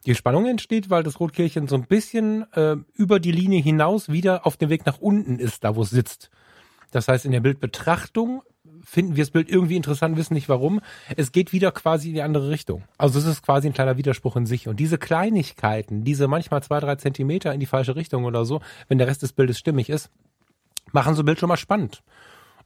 die 0.07 0.15
Spannung 0.15 0.47
entsteht, 0.47 0.91
weil 0.91 1.03
das 1.03 1.21
Rotkehlchen 1.21 1.69
so 1.69 1.75
ein 1.75 1.87
bisschen 1.87 2.51
äh, 2.53 2.77
über 2.95 3.21
die 3.21 3.33
Linie 3.33 3.61
hinaus 3.61 4.09
wieder 4.09 4.47
auf 4.47 4.57
dem 4.57 4.71
Weg 4.71 4.87
nach 4.87 4.99
unten 4.99 5.39
ist, 5.39 5.65
da 5.65 5.77
wo 5.77 5.83
es 5.83 5.91
sitzt. 5.91 6.31
Das 6.91 7.09
heißt, 7.09 7.27
in 7.27 7.33
der 7.33 7.41
Bildbetrachtung 7.41 8.43
finden 8.89 9.17
wir 9.17 9.23
das 9.23 9.31
Bild 9.31 9.51
irgendwie 9.51 9.77
interessant, 9.77 10.17
wissen 10.17 10.35
nicht 10.35 10.49
warum. 10.49 10.81
Es 11.17 11.31
geht 11.31 11.53
wieder 11.53 11.73
quasi 11.73 12.09
in 12.09 12.15
die 12.15 12.23
andere 12.23 12.49
Richtung. 12.49 12.85
Also 12.97 13.19
es 13.19 13.27
ist 13.27 13.43
quasi 13.43 13.69
ein 13.69 13.75
kleiner 13.75 13.99
Widerspruch 13.99 14.37
in 14.37 14.47
sich. 14.47 14.67
Und 14.67 14.81
diese 14.81 14.97
Kleinigkeiten, 14.97 16.05
diese 16.05 16.27
manchmal 16.27 16.63
zwei, 16.63 16.81
drei 16.81 16.97
Zentimeter 16.97 17.53
in 17.53 17.61
die 17.61 17.67
falsche 17.67 17.97
Richtung 17.97 18.25
oder 18.25 18.47
so, 18.47 18.61
wenn 18.89 18.97
der 18.97 19.07
Rest 19.07 19.23
des 19.23 19.35
Bildes 19.35 19.59
stimmig 19.59 19.91
ist, 19.91 20.11
machen 20.91 21.15
so 21.15 21.23
ein 21.23 21.27
Bild 21.27 21.39
schon 21.39 21.51
mal 21.51 21.59
spannend. 21.59 22.03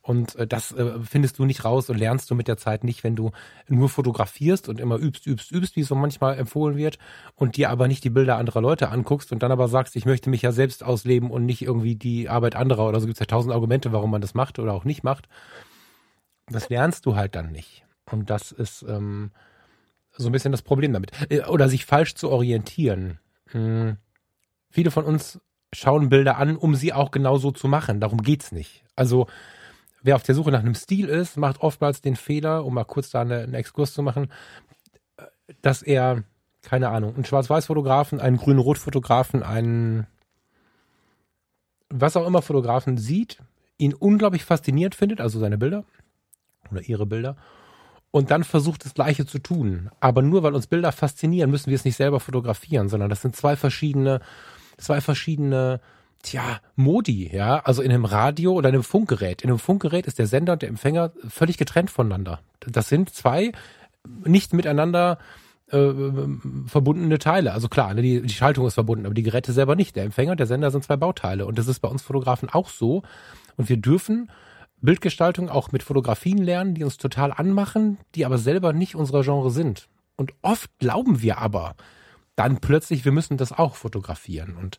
Und 0.00 0.36
äh, 0.36 0.46
das 0.46 0.70
äh, 0.72 1.00
findest 1.02 1.40
du 1.40 1.44
nicht 1.44 1.64
raus 1.64 1.90
und 1.90 1.98
lernst 1.98 2.30
du 2.30 2.36
mit 2.36 2.46
der 2.46 2.56
Zeit 2.56 2.84
nicht, 2.84 3.02
wenn 3.02 3.16
du 3.16 3.32
nur 3.68 3.88
fotografierst 3.88 4.68
und 4.68 4.78
immer 4.78 4.98
übst, 4.98 5.26
übst, 5.26 5.50
übst, 5.50 5.74
wie 5.74 5.80
es 5.80 5.88
so 5.88 5.96
manchmal 5.96 6.38
empfohlen 6.38 6.76
wird, 6.76 6.98
und 7.34 7.56
dir 7.56 7.68
aber 7.70 7.88
nicht 7.88 8.04
die 8.04 8.10
Bilder 8.10 8.36
anderer 8.36 8.60
Leute 8.60 8.90
anguckst 8.90 9.32
und 9.32 9.42
dann 9.42 9.50
aber 9.50 9.66
sagst, 9.66 9.96
ich 9.96 10.06
möchte 10.06 10.30
mich 10.30 10.42
ja 10.42 10.52
selbst 10.52 10.84
ausleben 10.84 11.30
und 11.30 11.46
nicht 11.46 11.62
irgendwie 11.62 11.96
die 11.96 12.28
Arbeit 12.28 12.54
anderer 12.54 12.88
oder 12.88 13.00
so 13.00 13.06
gibt 13.06 13.16
es 13.16 13.20
ja 13.20 13.26
tausend 13.26 13.52
Argumente, 13.52 13.92
warum 13.92 14.10
man 14.10 14.20
das 14.20 14.34
macht 14.34 14.60
oder 14.60 14.72
auch 14.72 14.84
nicht 14.84 15.02
macht. 15.02 15.28
Das 16.52 16.68
lernst 16.68 17.06
du 17.06 17.16
halt 17.16 17.34
dann 17.34 17.52
nicht. 17.52 17.84
Und 18.10 18.30
das 18.30 18.52
ist 18.52 18.82
ähm, 18.82 19.30
so 20.12 20.28
ein 20.28 20.32
bisschen 20.32 20.52
das 20.52 20.62
Problem 20.62 20.92
damit. 20.92 21.10
Äh, 21.30 21.42
oder 21.42 21.68
sich 21.68 21.84
falsch 21.84 22.14
zu 22.14 22.30
orientieren. 22.30 23.18
Hm. 23.50 23.96
Viele 24.70 24.90
von 24.90 25.04
uns 25.04 25.40
schauen 25.72 26.08
Bilder 26.08 26.36
an, 26.36 26.56
um 26.56 26.74
sie 26.74 26.92
auch 26.92 27.10
genauso 27.10 27.50
zu 27.50 27.68
machen. 27.68 28.00
Darum 28.00 28.22
geht's 28.22 28.52
nicht. 28.52 28.84
Also 28.96 29.26
wer 30.02 30.16
auf 30.16 30.22
der 30.22 30.34
Suche 30.34 30.50
nach 30.50 30.60
einem 30.60 30.74
Stil 30.74 31.08
ist, 31.08 31.36
macht 31.36 31.60
oftmals 31.60 32.00
den 32.00 32.16
Fehler, 32.16 32.64
um 32.64 32.74
mal 32.74 32.84
kurz 32.84 33.10
da 33.10 33.22
eine, 33.22 33.40
einen 33.40 33.54
Exkurs 33.54 33.94
zu 33.94 34.02
machen, 34.02 34.30
dass 35.62 35.82
er, 35.82 36.24
keine 36.62 36.90
Ahnung, 36.90 37.14
einen 37.14 37.24
Schwarz-Weiß-Fotografen, 37.24 38.20
einen 38.20 38.36
Grün-Rot-Fotografen, 38.36 39.42
einen 39.42 40.06
was 41.88 42.16
auch 42.16 42.26
immer 42.26 42.42
Fotografen 42.42 42.96
sieht, 42.96 43.38
ihn 43.76 43.92
unglaublich 43.92 44.44
fasziniert 44.44 44.94
findet, 44.94 45.20
also 45.20 45.38
seine 45.38 45.58
Bilder 45.58 45.84
oder 46.72 46.82
ihre 46.82 47.06
Bilder, 47.06 47.36
und 48.10 48.30
dann 48.30 48.44
versucht 48.44 48.84
das 48.84 48.94
Gleiche 48.94 49.26
zu 49.26 49.38
tun. 49.38 49.90
Aber 49.98 50.20
nur 50.20 50.42
weil 50.42 50.54
uns 50.54 50.66
Bilder 50.66 50.92
faszinieren, 50.92 51.50
müssen 51.50 51.70
wir 51.70 51.76
es 51.76 51.84
nicht 51.84 51.96
selber 51.96 52.20
fotografieren, 52.20 52.88
sondern 52.88 53.08
das 53.08 53.22
sind 53.22 53.34
zwei 53.34 53.56
verschiedene, 53.56 54.20
zwei 54.76 55.00
verschiedene 55.00 55.80
tja, 56.22 56.60
Modi, 56.76 57.34
ja, 57.34 57.60
also 57.60 57.82
in 57.82 57.90
einem 57.90 58.04
Radio 58.04 58.52
oder 58.52 58.68
einem 58.68 58.82
Funkgerät. 58.82 59.42
In 59.42 59.50
einem 59.50 59.58
Funkgerät 59.58 60.06
ist 60.06 60.18
der 60.18 60.26
Sender 60.26 60.52
und 60.52 60.62
der 60.62 60.68
Empfänger 60.68 61.10
völlig 61.28 61.56
getrennt 61.56 61.90
voneinander. 61.90 62.40
Das 62.60 62.88
sind 62.88 63.10
zwei 63.10 63.52
nicht 64.24 64.52
miteinander 64.52 65.18
äh, 65.68 65.90
verbundene 66.66 67.18
Teile. 67.18 67.52
Also 67.52 67.68
klar, 67.68 67.94
ne, 67.94 68.02
die, 68.02 68.22
die 68.22 68.34
Schaltung 68.34 68.66
ist 68.66 68.74
verbunden, 68.74 69.06
aber 69.06 69.14
die 69.14 69.22
Geräte 69.22 69.52
selber 69.52 69.74
nicht. 69.74 69.96
Der 69.96 70.04
Empfänger 70.04 70.32
und 70.32 70.40
der 70.40 70.46
Sender 70.46 70.70
sind 70.70 70.84
zwei 70.84 70.96
Bauteile. 70.96 71.46
Und 71.46 71.58
das 71.58 71.66
ist 71.66 71.80
bei 71.80 71.88
uns 71.88 72.02
Fotografen 72.02 72.48
auch 72.50 72.68
so. 72.68 73.02
Und 73.56 73.68
wir 73.68 73.78
dürfen 73.78 74.30
Bildgestaltung 74.82 75.48
auch 75.48 75.72
mit 75.72 75.82
Fotografien 75.82 76.38
lernen, 76.38 76.74
die 76.74 76.84
uns 76.84 76.96
total 76.96 77.32
anmachen, 77.32 77.98
die 78.14 78.26
aber 78.26 78.38
selber 78.38 78.72
nicht 78.72 78.94
unserer 78.94 79.22
Genre 79.22 79.50
sind. 79.50 79.88
Und 80.16 80.34
oft 80.42 80.70
glauben 80.78 81.22
wir 81.22 81.38
aber 81.38 81.74
dann 82.36 82.60
plötzlich, 82.60 83.04
wir 83.04 83.12
müssen 83.12 83.36
das 83.36 83.52
auch 83.52 83.76
fotografieren. 83.76 84.56
Und 84.56 84.78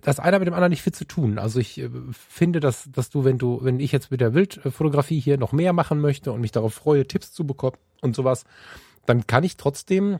das 0.00 0.18
eine 0.20 0.38
mit 0.38 0.46
dem 0.46 0.54
anderen 0.54 0.70
nicht 0.70 0.82
viel 0.82 0.94
zu 0.94 1.06
tun. 1.06 1.38
Also 1.38 1.60
ich 1.60 1.78
äh, 1.78 1.90
finde, 2.12 2.60
dass, 2.60 2.90
dass 2.90 3.10
du, 3.10 3.24
wenn 3.24 3.38
du, 3.38 3.60
wenn 3.62 3.80
ich 3.80 3.92
jetzt 3.92 4.10
mit 4.10 4.20
der 4.20 4.34
Wildfotografie 4.34 5.20
hier 5.20 5.38
noch 5.38 5.52
mehr 5.52 5.72
machen 5.72 6.00
möchte 6.00 6.32
und 6.32 6.40
mich 6.40 6.52
darauf 6.52 6.74
freue, 6.74 7.06
Tipps 7.06 7.32
zu 7.32 7.46
bekommen 7.46 7.76
und 8.00 8.16
sowas, 8.16 8.44
dann 9.04 9.26
kann 9.26 9.44
ich 9.44 9.56
trotzdem 9.56 10.18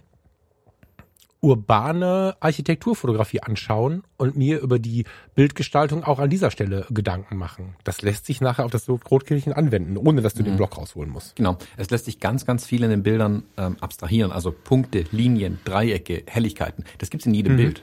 urbane 1.47 2.37
Architekturfotografie 2.41 3.41
anschauen 3.41 4.03
und 4.17 4.37
mir 4.37 4.61
über 4.61 4.81
die 4.81 5.05
Bildgestaltung 5.37 6.03
auch 6.03 6.19
an 6.19 6.29
dieser 6.29 6.51
Stelle 6.51 6.87
Gedanken 6.91 7.37
machen. 7.37 7.77
Das 7.85 8.03
lässt 8.03 8.27
sich 8.27 8.41
nachher 8.41 8.65
auf 8.65 8.73
das 8.73 8.89
Rotkirchen 8.89 9.53
anwenden, 9.53 9.97
ohne 9.97 10.23
dass 10.23 10.35
du 10.35 10.43
mhm. 10.43 10.47
den 10.47 10.57
Block 10.57 10.77
rausholen 10.77 11.09
musst. 11.09 11.37
Genau. 11.37 11.57
Es 11.77 11.89
lässt 11.91 12.07
sich 12.07 12.19
ganz, 12.19 12.47
ganz 12.47 12.67
viel 12.67 12.83
in 12.83 12.91
den 12.91 13.05
Bildern 13.05 13.45
ähm, 13.57 13.77
abstrahieren. 13.81 14.33
Also 14.33 14.51
Punkte, 14.51 15.05
Linien, 15.13 15.61
Dreiecke, 15.65 16.25
Helligkeiten. 16.27 16.85
Das 16.99 17.11
gibt's 17.11 17.27
in 17.27 17.35
jedem 17.35 17.53
mhm. 17.53 17.59
Bild. 17.59 17.83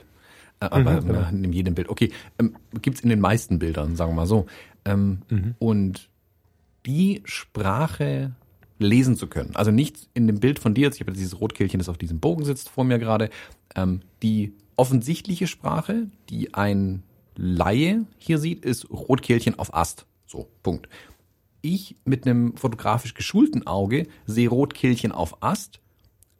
Äh, 0.60 0.66
aber 0.66 1.00
mhm, 1.00 1.06
genau. 1.06 1.28
in 1.30 1.52
jedem 1.54 1.74
Bild. 1.74 1.88
Okay, 1.88 2.12
ähm, 2.38 2.56
gibt 2.82 3.00
in 3.00 3.08
den 3.08 3.20
meisten 3.20 3.58
Bildern, 3.58 3.96
sagen 3.96 4.10
wir 4.10 4.16
mal 4.16 4.26
so. 4.26 4.44
Ähm, 4.84 5.22
mhm. 5.30 5.54
Und 5.58 6.10
die 6.84 7.22
Sprache 7.24 8.32
lesen 8.78 9.16
zu 9.16 9.26
können. 9.26 9.54
Also 9.54 9.70
nicht 9.70 10.08
in 10.14 10.26
dem 10.26 10.40
Bild 10.40 10.58
von 10.58 10.74
dir, 10.74 10.82
jetzt, 10.82 10.96
ich 10.96 11.00
habe 11.00 11.12
dieses 11.12 11.40
Rotkehlchen, 11.40 11.78
das 11.78 11.88
auf 11.88 11.98
diesem 11.98 12.20
Bogen 12.20 12.44
sitzt 12.44 12.68
vor 12.68 12.84
mir 12.84 12.98
gerade, 12.98 13.30
ähm, 13.76 14.00
die 14.22 14.54
offensichtliche 14.76 15.46
Sprache, 15.46 16.08
die 16.28 16.54
ein 16.54 17.02
Laie 17.36 18.06
hier 18.18 18.38
sieht, 18.38 18.64
ist 18.64 18.90
Rotkehlchen 18.90 19.58
auf 19.58 19.74
Ast. 19.74 20.06
So, 20.26 20.48
Punkt. 20.62 20.88
Ich 21.62 21.96
mit 22.04 22.26
einem 22.26 22.56
fotografisch 22.56 23.14
geschulten 23.14 23.66
Auge 23.66 24.06
sehe 24.26 24.48
Rotkehlchen 24.48 25.12
auf 25.12 25.42
Ast. 25.42 25.80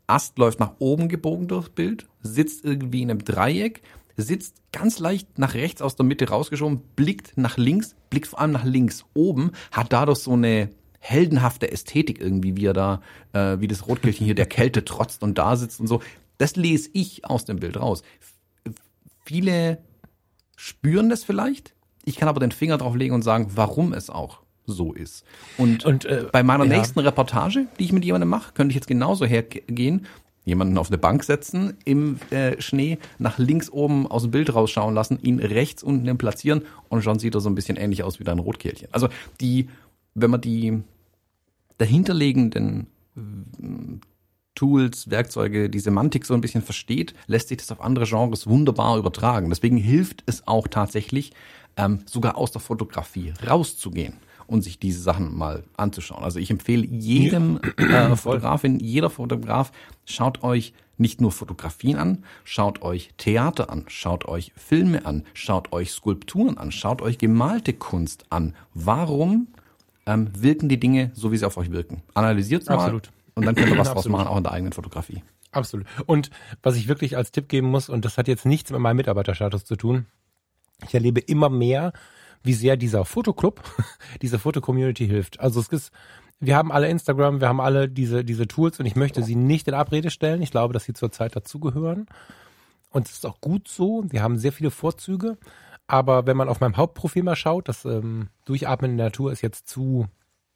Ast 0.07 0.39
läuft 0.39 0.61
nach 0.61 0.75
oben 0.81 1.09
gebogen 1.09 1.49
durchs 1.49 1.71
Bild, 1.71 2.07
sitzt 2.21 2.65
irgendwie 2.65 3.03
in 3.03 3.11
einem 3.11 3.25
Dreieck 3.25 3.83
sitzt 4.17 4.57
ganz 4.73 4.99
leicht 4.99 5.39
nach 5.39 5.55
rechts 5.55 5.83
aus 5.83 5.97
der 5.97 6.07
Mitte 6.07 6.29
rausgeschoben, 6.29 6.83
blickt 6.97 7.37
nach 7.37 7.57
links, 7.57 7.95
blickt 8.11 8.29
vor 8.29 8.41
allem 8.41 8.53
nach 8.53 8.65
links 8.65 9.05
oben, 9.15 9.53
hat 9.73 9.93
dadurch 9.93 10.19
so 10.19 10.33
eine 10.33 10.71
heldenhafte 11.05 11.71
Ästhetik 11.71 12.19
irgendwie, 12.21 12.57
wie 12.57 12.65
er 12.65 12.73
da, 12.73 13.03
äh, 13.35 13.61
wie 13.61 13.69
das 13.69 13.87
Rotkehlchen 13.87 14.25
hier 14.25 14.35
der 14.35 14.47
Kälte 14.47 14.85
trotzt 14.85 15.23
und 15.23 15.37
da 15.37 15.55
sitzt 15.57 15.79
und 15.81 15.87
so. 15.87 16.01
Das 16.39 16.57
lese 16.57 16.89
ich 16.95 17.27
aus 17.27 17.45
dem 17.45 17.61
Bild 17.61 17.79
raus. 17.79 18.03
Viele 19.25 19.79
spüren 20.57 21.11
das 21.11 21.23
vielleicht. 21.23 21.75
Ich 22.05 22.17
kann 22.17 22.29
aber 22.29 22.41
den 22.41 22.53
Finger 22.53 22.79
drauf 22.79 22.97
legen 22.97 23.15
und 23.15 23.23
sagen, 23.23 23.49
warum 23.55 23.93
es 23.93 24.09
auch 24.09 24.41
so 24.67 24.95
ist. 24.95 25.25
Und, 25.59 25.85
und 25.85 26.07
äh, 26.07 26.27
bei 26.33 26.43
meiner 26.43 26.65
ja. 26.65 26.79
nächsten 26.79 26.99
Reportage, 27.01 27.67
die 27.79 27.85
ich 27.85 27.93
mit 27.93 28.05
jemandem 28.05 28.31
mache, 28.31 28.53
könnte 28.55 28.73
ich 28.73 28.77
jetzt 28.77 28.89
genauso 28.89 29.27
hergehen 29.27 30.07
jemanden 30.47 30.77
auf 30.77 30.89
eine 30.89 30.99
Bank 30.99 31.25
setzen, 31.25 31.77
im 31.85 32.19
äh, 32.31 32.61
Schnee 32.61 32.99
nach 33.19 33.39
links 33.39 33.71
oben 33.71 34.07
aus 34.07 34.23
dem 34.23 34.31
Bild 34.31 34.55
rausschauen 34.55 34.95
lassen, 34.95 35.19
ihn 35.23 35.39
rechts 35.39 35.83
unten 35.83 36.19
platzieren 36.19 36.63
und 36.89 37.03
schon 37.03 37.19
sieht 37.19 37.35
er 37.35 37.41
so 37.41 37.49
ein 37.49 37.55
bisschen 37.55 37.77
ähnlich 37.77 38.03
aus 38.03 38.21
wie 38.21 38.25
dein 38.25 38.39
Rotkehlchen. 38.39 38.89
Also 38.93 39.09
die, 39.41 39.69
wenn 40.15 40.31
man 40.31 40.43
die 40.43 40.83
dahinterliegenden 41.79 42.87
äh, 43.17 43.21
Tools, 44.55 45.11
Werkzeuge, 45.11 45.69
die 45.69 45.81
Semantik 45.81 46.27
so 46.27 46.35
ein 46.35 46.41
bisschen 46.41 46.63
versteht, 46.63 47.15
lässt 47.27 47.49
sich 47.49 47.59
das 47.59 47.73
auf 47.73 47.81
andere 47.81 48.07
Genres 48.07 48.47
wunderbar 48.47 48.99
übertragen. 48.99 49.51
Deswegen 49.51 49.77
hilft 49.77 50.23
es 50.27 50.47
auch 50.47 50.69
tatsächlich, 50.69 51.33
ähm, 51.77 52.01
sogar 52.07 52.37
aus 52.37 52.53
der 52.53 52.61
Fotografie 52.61 53.33
rauszugehen 53.45 54.15
und 54.47 54.63
sich 54.63 54.79
diese 54.79 55.01
Sachen 55.01 55.37
mal 55.37 55.65
anzuschauen. 55.77 56.23
Also 56.23 56.39
ich 56.39 56.51
empfehle 56.51 56.87
jedem 56.87 57.61
ja. 57.79 58.13
äh, 58.13 58.17
Fotografin, 58.17 58.79
jeder 58.79 59.11
Fotograf, 59.11 59.73
schaut 60.05 60.43
euch 60.43 60.73
nicht 60.97 61.21
nur 61.21 61.33
Fotografien 61.33 61.99
an, 61.99 62.25
schaut 62.45 62.83
euch 62.83 63.11
Theater 63.17 63.71
an, 63.71 63.85
schaut 63.89 64.27
euch 64.27 64.53
Filme 64.55 65.05
an, 65.05 65.25
schaut 65.35 65.73
euch 65.73 65.91
Skulpturen 65.91 66.57
an, 66.57 66.71
schaut 66.71 67.03
euch 67.03 67.19
gemalte 67.19 67.73
Kunst 67.73 68.27
an. 68.31 68.55
Warum 68.75 69.49
ähm, 70.07 70.31
wirken 70.37 70.69
die 70.69 70.79
Dinge 70.79 71.11
so, 71.15 71.33
wie 71.33 71.37
sie 71.37 71.47
auf 71.47 71.57
euch 71.57 71.71
wirken? 71.71 72.03
Analysiert 72.15 72.67
mal 72.67 72.77
Absolut. 72.77 73.11
und 73.35 73.47
dann 73.47 73.55
könnt 73.55 73.71
ihr 73.71 73.79
was 73.79 73.89
draus 73.93 74.09
machen, 74.09 74.27
auch 74.27 74.37
in 74.37 74.43
der 74.43 74.53
eigenen 74.53 74.73
Fotografie. 74.73 75.23
Absolut. 75.53 75.87
Und 76.07 76.31
was 76.63 76.77
ich 76.77 76.89
wirklich 76.89 77.17
als 77.17 77.31
Tipp 77.31 77.49
geben 77.49 77.69
muss, 77.69 77.89
und 77.89 78.05
das 78.05 78.19
hat 78.19 78.29
jetzt 78.29 78.45
nichts 78.45 78.71
mit 78.71 78.81
meinem 78.81 78.97
Mitarbeiterstatus 78.97 79.65
zu 79.65 79.77
tun, 79.77 80.07
ich 80.87 80.95
erlebe 80.95 81.21
immer 81.21 81.49
mehr, 81.49 81.93
wie 82.43 82.53
sehr 82.53 82.77
dieser 82.77 83.05
Fotoclub, 83.05 83.63
diese 84.23 84.39
Fotocommunity 84.39 85.07
hilft. 85.07 85.41
Also 85.41 85.61
es 85.61 85.69
ist, 85.69 85.93
wir 86.41 86.57
haben 86.57 86.73
alle 86.73 86.89
Instagram, 86.89 87.41
wir 87.41 87.49
haben 87.49 87.61
alle 87.61 87.89
diese, 87.89 88.25
diese 88.25 88.47
Tools 88.47 88.79
und 88.81 88.87
ich 88.87 88.97
möchte 88.97 89.23
sie 89.23 89.37
nicht 89.37 89.67
in 89.69 89.75
Abrede 89.75 90.11
stellen. 90.11 90.43
Ich 90.43 90.51
glaube, 90.51 90.75
dass 90.75 90.85
sie 90.85 90.93
zurzeit 90.93 91.35
dazugehören. 91.35 92.07
Und 92.91 93.09
es 93.09 93.15
ist 93.15 93.27
auch 93.27 93.41
gut 93.41 93.67
so. 93.69 94.05
Wir 94.09 94.23
haben 94.23 94.39
sehr 94.39 94.53
viele 94.53 94.71
Vorzüge. 94.71 95.39
Aber 95.87 96.27
wenn 96.27 96.37
man 96.37 96.49
auf 96.49 96.61
meinem 96.61 96.77
Hauptprofil 96.77 97.23
mal 97.23 97.37
schaut, 97.37 97.69
das 97.69 97.85
ähm, 97.85 98.29
Durchatmen 98.45 98.93
in 98.93 98.97
der 98.97 99.07
Natur 99.07 99.33
ist 99.33 99.43
jetzt 99.43 99.69
zu 99.69 100.07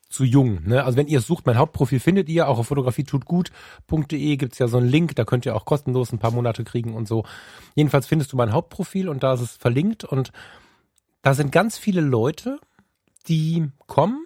zu 0.09 0.25
jung. 0.25 0.63
Ne? 0.65 0.85
Also 0.85 0.97
wenn 0.97 1.07
ihr 1.07 1.19
es 1.19 1.27
sucht, 1.27 1.47
mein 1.47 1.59
Hauptprofil 1.59 2.01
findet 2.01 2.29
ihr, 2.29 2.49
auch 2.49 2.59
auf 2.59 2.69
fotografietutgut.de 2.69 4.37
gibt's 4.37 4.59
ja 4.59 4.67
so 4.67 4.79
einen 4.79 4.89
Link, 4.89 5.15
da 5.17 5.25
könnt 5.25 5.45
ihr 5.45 5.55
auch 5.55 5.67
kostenlos 5.67 6.13
ein 6.13 6.19
paar 6.19 6.31
Monate 6.31 6.65
kriegen 6.65 6.95
und 6.95 7.07
so. 7.07 7.25
Jedenfalls 7.75 8.07
findest 8.07 8.33
du 8.33 8.37
mein 8.37 8.53
Hauptprofil 8.53 9.09
und 9.09 9.23
da 9.23 9.35
ist 9.35 9.41
es 9.41 9.57
verlinkt 9.57 10.05
und 10.05 10.33
da 11.23 11.35
sind 11.35 11.53
ganz 11.53 11.77
viele 11.77 12.01
Leute, 12.01 12.59
die 13.29 13.69
kommen 13.87 14.25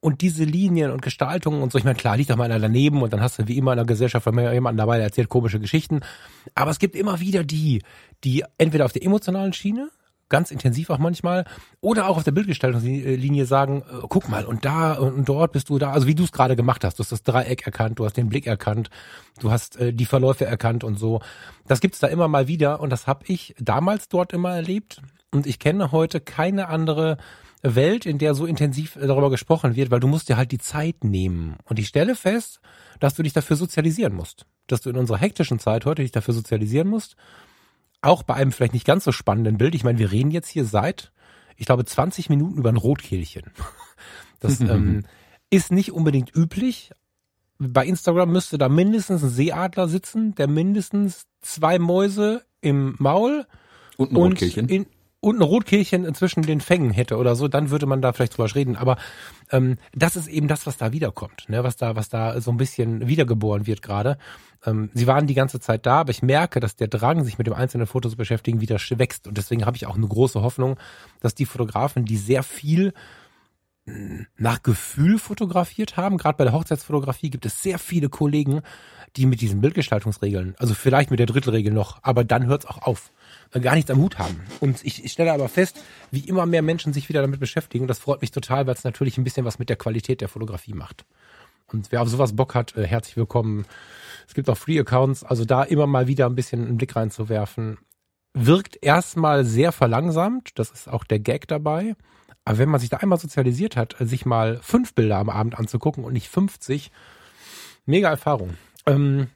und 0.00 0.22
diese 0.22 0.44
Linien 0.44 0.92
und 0.92 1.02
Gestaltungen 1.02 1.60
und 1.60 1.72
so, 1.72 1.78
ich 1.78 1.84
meine, 1.84 1.98
klar, 1.98 2.16
liegt 2.16 2.30
doch 2.30 2.36
mal 2.36 2.44
einer 2.44 2.60
daneben 2.60 3.02
und 3.02 3.12
dann 3.12 3.20
hast 3.20 3.38
du 3.38 3.48
wie 3.48 3.58
immer 3.58 3.72
in 3.72 3.78
der 3.78 3.86
Gesellschaft 3.86 4.26
jemanden 4.26 4.78
dabei, 4.78 4.96
der 4.96 5.06
erzählt 5.06 5.28
komische 5.28 5.60
Geschichten. 5.60 6.00
Aber 6.54 6.70
es 6.70 6.78
gibt 6.78 6.94
immer 6.94 7.20
wieder 7.20 7.44
die, 7.44 7.82
die 8.24 8.44
entweder 8.56 8.86
auf 8.86 8.92
der 8.92 9.02
emotionalen 9.02 9.52
Schiene 9.52 9.90
ganz 10.28 10.50
intensiv 10.50 10.90
auch 10.90 10.98
manchmal, 10.98 11.44
oder 11.80 12.08
auch 12.08 12.16
auf 12.16 12.24
der 12.24 12.32
Bildgestaltungslinie 12.32 13.46
sagen, 13.46 13.82
äh, 13.82 14.06
guck 14.08 14.28
mal, 14.28 14.44
und 14.44 14.64
da 14.64 14.94
und 14.94 15.28
dort 15.28 15.52
bist 15.52 15.68
du 15.68 15.78
da, 15.78 15.92
also 15.92 16.06
wie 16.06 16.14
du 16.14 16.24
es 16.24 16.32
gerade 16.32 16.56
gemacht 16.56 16.84
hast, 16.84 16.98
du 16.98 17.02
hast 17.02 17.12
das 17.12 17.22
Dreieck 17.22 17.66
erkannt, 17.66 17.98
du 17.98 18.04
hast 18.04 18.16
den 18.16 18.28
Blick 18.28 18.46
erkannt, 18.46 18.90
du 19.40 19.50
hast 19.50 19.76
äh, 19.76 19.92
die 19.92 20.06
Verläufe 20.06 20.44
erkannt 20.44 20.84
und 20.84 20.98
so. 20.98 21.20
Das 21.66 21.80
gibt's 21.80 21.98
da 21.98 22.06
immer 22.06 22.28
mal 22.28 22.48
wieder 22.48 22.80
und 22.80 22.90
das 22.90 23.06
habe 23.06 23.24
ich 23.26 23.54
damals 23.58 24.08
dort 24.08 24.32
immer 24.32 24.54
erlebt 24.54 25.02
und 25.30 25.46
ich 25.46 25.58
kenne 25.58 25.92
heute 25.92 26.20
keine 26.20 26.68
andere 26.68 27.18
Welt, 27.62 28.06
in 28.06 28.18
der 28.18 28.34
so 28.34 28.46
intensiv 28.46 28.96
darüber 29.00 29.30
gesprochen 29.30 29.74
wird, 29.74 29.90
weil 29.90 30.00
du 30.00 30.06
musst 30.06 30.28
dir 30.28 30.36
halt 30.36 30.52
die 30.52 30.58
Zeit 30.58 31.02
nehmen. 31.02 31.56
Und 31.64 31.78
ich 31.78 31.88
stelle 31.88 32.14
fest, 32.14 32.60
dass 33.00 33.14
du 33.14 33.22
dich 33.22 33.32
dafür 33.32 33.56
sozialisieren 33.56 34.14
musst. 34.14 34.46
Dass 34.68 34.80
du 34.80 34.90
in 34.90 34.96
unserer 34.96 35.18
hektischen 35.18 35.58
Zeit 35.58 35.84
heute 35.84 36.02
dich 36.02 36.12
dafür 36.12 36.34
sozialisieren 36.34 36.88
musst. 36.88 37.16
Auch 38.00 38.22
bei 38.22 38.34
einem 38.34 38.52
vielleicht 38.52 38.74
nicht 38.74 38.86
ganz 38.86 39.04
so 39.04 39.12
spannenden 39.12 39.58
Bild. 39.58 39.74
Ich 39.74 39.84
meine, 39.84 39.98
wir 39.98 40.12
reden 40.12 40.30
jetzt 40.30 40.48
hier 40.48 40.64
seit, 40.64 41.12
ich 41.56 41.66
glaube, 41.66 41.84
20 41.84 42.28
Minuten 42.28 42.58
über 42.58 42.70
ein 42.70 42.76
Rotkehlchen. 42.76 43.44
Das 44.40 44.60
ähm, 44.60 45.04
ist 45.50 45.72
nicht 45.72 45.90
unbedingt 45.90 46.32
üblich. 46.32 46.92
Bei 47.58 47.84
Instagram 47.84 48.30
müsste 48.30 48.56
da 48.56 48.68
mindestens 48.68 49.24
ein 49.24 49.30
Seeadler 49.30 49.88
sitzen, 49.88 50.36
der 50.36 50.46
mindestens 50.46 51.26
zwei 51.40 51.80
Mäuse 51.80 52.44
im 52.60 52.94
Maul 53.00 53.46
Und 53.96 54.12
ein 54.12 54.16
und 54.16 54.32
Rotkehlchen. 54.34 54.68
in, 54.68 54.86
und 55.20 55.36
ein 55.36 55.42
Rotkehlchen 55.42 56.14
zwischen 56.14 56.42
den 56.42 56.60
Fängen 56.60 56.90
hätte 56.90 57.16
oder 57.16 57.34
so, 57.34 57.48
dann 57.48 57.70
würde 57.70 57.86
man 57.86 58.00
da 58.00 58.12
vielleicht 58.12 58.38
drüber 58.38 58.54
reden. 58.54 58.76
Aber 58.76 58.96
ähm, 59.50 59.78
das 59.92 60.16
ist 60.16 60.28
eben 60.28 60.46
das, 60.46 60.66
was 60.66 60.76
da 60.76 60.92
wiederkommt, 60.92 61.48
ne? 61.48 61.64
was 61.64 61.76
da, 61.76 61.96
was 61.96 62.08
da 62.08 62.40
so 62.40 62.52
ein 62.52 62.56
bisschen 62.56 63.08
wiedergeboren 63.08 63.66
wird 63.66 63.82
gerade. 63.82 64.18
Ähm, 64.64 64.90
sie 64.94 65.06
waren 65.06 65.26
die 65.26 65.34
ganze 65.34 65.58
Zeit 65.58 65.86
da, 65.86 66.00
aber 66.00 66.10
ich 66.10 66.22
merke, 66.22 66.60
dass 66.60 66.76
der 66.76 66.88
Drang, 66.88 67.24
sich 67.24 67.36
mit 67.36 67.48
dem 67.48 67.54
einzelnen 67.54 67.86
Foto 67.86 68.08
zu 68.08 68.16
beschäftigen, 68.16 68.60
wieder 68.60 68.78
wächst. 68.90 69.26
Und 69.26 69.36
deswegen 69.36 69.66
habe 69.66 69.76
ich 69.76 69.86
auch 69.86 69.96
eine 69.96 70.06
große 70.06 70.40
Hoffnung, 70.40 70.78
dass 71.20 71.34
die 71.34 71.46
Fotografen, 71.46 72.04
die 72.04 72.16
sehr 72.16 72.44
viel 72.44 72.92
mh, 73.86 74.26
nach 74.36 74.62
Gefühl 74.62 75.18
fotografiert 75.18 75.96
haben. 75.96 76.16
Gerade 76.16 76.36
bei 76.36 76.44
der 76.44 76.52
Hochzeitsfotografie 76.52 77.30
gibt 77.30 77.44
es 77.44 77.60
sehr 77.60 77.80
viele 77.80 78.08
Kollegen, 78.08 78.62
die 79.16 79.26
mit 79.26 79.40
diesen 79.40 79.60
Bildgestaltungsregeln, 79.60 80.54
also 80.58 80.74
vielleicht 80.74 81.10
mit 81.10 81.18
der 81.18 81.26
Drittelregel 81.26 81.72
noch, 81.72 81.98
aber 82.02 82.24
dann 82.24 82.46
hört 82.46 82.64
es 82.64 82.70
auch 82.70 82.82
auf, 82.82 83.10
gar 83.60 83.74
nichts 83.74 83.90
am 83.90 83.98
Hut 83.98 84.18
haben. 84.18 84.40
Und 84.60 84.84
ich, 84.84 85.04
ich 85.04 85.12
stelle 85.12 85.32
aber 85.32 85.48
fest, 85.48 85.80
wie 86.10 86.20
immer 86.20 86.46
mehr 86.46 86.62
Menschen 86.62 86.92
sich 86.92 87.08
wieder 87.08 87.22
damit 87.22 87.40
beschäftigen. 87.40 87.82
Und 87.82 87.88
das 87.88 87.98
freut 87.98 88.20
mich 88.20 88.30
total, 88.30 88.66
weil 88.66 88.74
es 88.74 88.84
natürlich 88.84 89.18
ein 89.18 89.24
bisschen 89.24 89.44
was 89.46 89.58
mit 89.58 89.68
der 89.68 89.76
Qualität 89.76 90.20
der 90.20 90.28
Fotografie 90.28 90.74
macht. 90.74 91.04
Und 91.66 91.92
wer 91.92 92.02
auf 92.02 92.08
sowas 92.08 92.34
Bock 92.34 92.54
hat, 92.54 92.76
äh, 92.76 92.86
herzlich 92.86 93.16
willkommen. 93.16 93.66
Es 94.26 94.34
gibt 94.34 94.48
auch 94.48 94.56
Free-Accounts, 94.56 95.24
also 95.24 95.44
da 95.44 95.62
immer 95.62 95.86
mal 95.86 96.06
wieder 96.06 96.26
ein 96.26 96.34
bisschen 96.34 96.66
einen 96.66 96.76
Blick 96.76 96.96
reinzuwerfen. 96.96 97.78
Wirkt 98.34 98.78
erstmal 98.82 99.44
sehr 99.44 99.72
verlangsamt, 99.72 100.58
das 100.58 100.70
ist 100.70 100.88
auch 100.88 101.04
der 101.04 101.18
Gag 101.18 101.48
dabei. 101.48 101.94
Aber 102.44 102.58
wenn 102.58 102.68
man 102.68 102.80
sich 102.80 102.88
da 102.88 102.98
einmal 102.98 103.18
sozialisiert 103.18 103.76
hat, 103.76 103.96
sich 104.00 104.24
mal 104.24 104.58
fünf 104.62 104.94
Bilder 104.94 105.16
am 105.16 105.28
Abend 105.28 105.58
anzugucken 105.58 106.04
und 106.04 106.14
nicht 106.14 106.28
50, 106.28 106.90
mega 107.84 108.08
Erfahrung. 108.08 108.56
Ähm, 108.88 109.28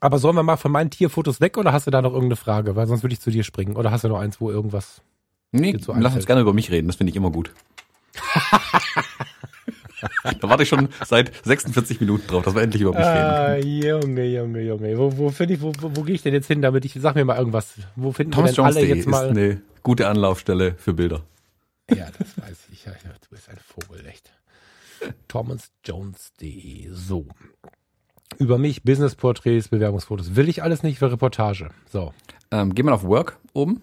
aber 0.00 0.18
sollen 0.18 0.36
wir 0.36 0.42
mal 0.42 0.56
von 0.56 0.72
meinen 0.72 0.90
Tierfotos 0.90 1.40
weg 1.40 1.56
oder 1.56 1.72
hast 1.72 1.86
du 1.86 1.90
da 1.90 2.02
noch 2.02 2.12
irgendeine 2.12 2.36
Frage? 2.36 2.76
Weil 2.76 2.86
sonst 2.86 3.02
würde 3.02 3.14
ich 3.14 3.20
zu 3.20 3.30
dir 3.30 3.44
springen. 3.44 3.76
Oder 3.76 3.90
hast 3.90 4.04
du 4.04 4.08
noch 4.08 4.18
eins, 4.18 4.40
wo 4.40 4.50
irgendwas. 4.50 5.00
Nee, 5.52 5.72
Dir 5.72 5.78
so 5.80 5.94
lass 5.96 6.14
uns 6.14 6.26
gerne 6.26 6.40
über 6.42 6.52
mich 6.52 6.70
reden, 6.70 6.88
das 6.88 6.96
finde 6.96 7.10
ich 7.10 7.16
immer 7.16 7.30
gut. 7.30 7.52
da 10.40 10.48
warte 10.48 10.64
ich 10.64 10.68
schon 10.68 10.88
seit 11.06 11.32
46 11.44 12.00
Minuten 12.00 12.26
drauf, 12.26 12.44
dass 12.44 12.54
wir 12.54 12.62
endlich 12.62 12.82
über 12.82 12.90
mich 12.90 13.00
reden. 13.00 13.08
Ah, 13.10 13.56
Junge, 13.56 14.26
Junge, 14.26 14.60
Junge. 14.62 14.98
Wo, 14.98 15.16
wo 15.16 15.28
ich, 15.28 15.60
wo, 15.62 15.72
wo, 15.80 15.96
wo 15.96 16.02
gehe 16.02 16.16
ich 16.16 16.22
denn 16.22 16.34
jetzt 16.34 16.48
hin, 16.48 16.60
damit 16.60 16.84
ich, 16.84 16.94
sag 16.94 17.14
mir 17.14 17.24
mal 17.24 17.38
irgendwas. 17.38 17.74
Wo 17.96 18.12
finden 18.12 18.36
wir 18.36 18.44
denn 18.44 18.64
alle 18.64 18.84
jetzt 18.84 18.98
ist 19.00 19.06
mal? 19.06 19.28
eine 19.30 19.62
gute 19.82 20.08
Anlaufstelle 20.08 20.74
für 20.76 20.92
Bilder. 20.92 21.22
Ja, 21.90 22.08
das 22.18 22.36
weiß 22.36 22.58
ich. 22.72 22.84
Ja, 22.84 22.92
du 22.92 23.28
bist 23.30 23.48
ein 23.48 23.58
Vogel, 23.58 24.04
echt. 24.06 24.32
thomasjones.de. 25.28 26.88
So. 26.92 27.26
Über 28.38 28.58
mich, 28.58 28.82
Businessporträts, 28.82 29.68
Bewerbungsfotos. 29.68 30.36
Will 30.36 30.48
ich 30.48 30.62
alles 30.62 30.82
nicht 30.82 30.98
für 30.98 31.10
Reportage. 31.10 31.70
So. 31.90 32.12
Ähm, 32.50 32.74
geh 32.74 32.82
mal 32.82 32.92
auf 32.92 33.04
Work 33.04 33.38
oben. 33.52 33.82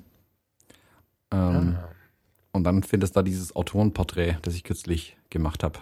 Ähm, 1.32 1.78
Ah. 1.80 1.88
Und 2.54 2.66
dann 2.66 2.84
findest 2.84 3.16
du 3.16 3.20
da 3.20 3.24
dieses 3.24 3.56
Autorenporträt, 3.56 4.36
das 4.42 4.56
ich 4.56 4.64
kürzlich 4.66 5.16
gemacht 5.30 5.64
habe. 5.64 5.80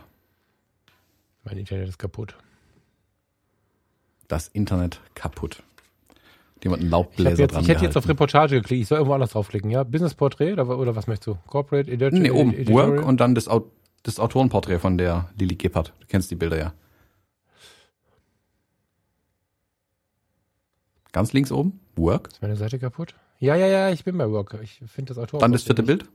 Mein 1.43 1.57
Internet 1.57 1.89
ist 1.89 1.97
kaputt. 1.97 2.35
Das 4.27 4.47
Internet 4.49 5.01
kaputt. 5.15 5.63
Jemand 6.63 6.81
einen 6.81 6.89
Ich, 6.89 6.91
Laubbläser 6.91 7.31
hab 7.31 7.39
jetzt, 7.39 7.53
dran 7.55 7.61
ich 7.63 7.69
hätte 7.69 7.85
jetzt 7.85 7.97
auf. 7.97 8.07
Reportage 8.07 8.57
geklickt. 8.57 8.81
Ich 8.83 8.87
soll 8.87 8.97
irgendwo 8.99 9.13
anders 9.15 9.31
draufklicken, 9.31 9.71
ja? 9.71 9.83
Businessporträt 9.83 10.53
oder, 10.53 10.77
oder 10.77 10.95
was 10.95 11.07
möchtest 11.07 11.27
du? 11.27 11.37
Corporate, 11.47 11.89
Editor, 11.89 12.19
Nee, 12.19 12.29
oben. 12.29 12.53
Editorial? 12.53 12.97
Work 12.97 13.05
und 13.07 13.19
dann 13.19 13.33
das, 13.33 13.47
Au 13.47 13.71
das 14.03 14.19
Autorenporträt 14.19 14.77
von 14.79 14.97
der 14.97 15.29
Lili 15.39 15.55
Gebhardt. 15.55 15.93
Du 16.01 16.05
kennst 16.07 16.29
die 16.29 16.35
Bilder 16.35 16.57
ja. 16.59 16.73
Ganz 21.11 21.33
links 21.33 21.51
oben. 21.51 21.79
Work. 21.95 22.29
Ist 22.31 22.41
meine 22.41 22.55
Seite 22.55 22.79
kaputt? 22.79 23.15
Ja, 23.39 23.55
ja, 23.55 23.67
ja, 23.67 23.89
ich 23.89 24.03
bin 24.03 24.17
bei 24.17 24.29
Work. 24.29 24.59
Ich 24.61 24.81
finde 24.87 25.13
das 25.13 25.17
Autor. 25.17 25.39
Dann 25.39 25.51
das 25.51 25.63
vierte 25.63 25.83
Bild. 25.83 26.05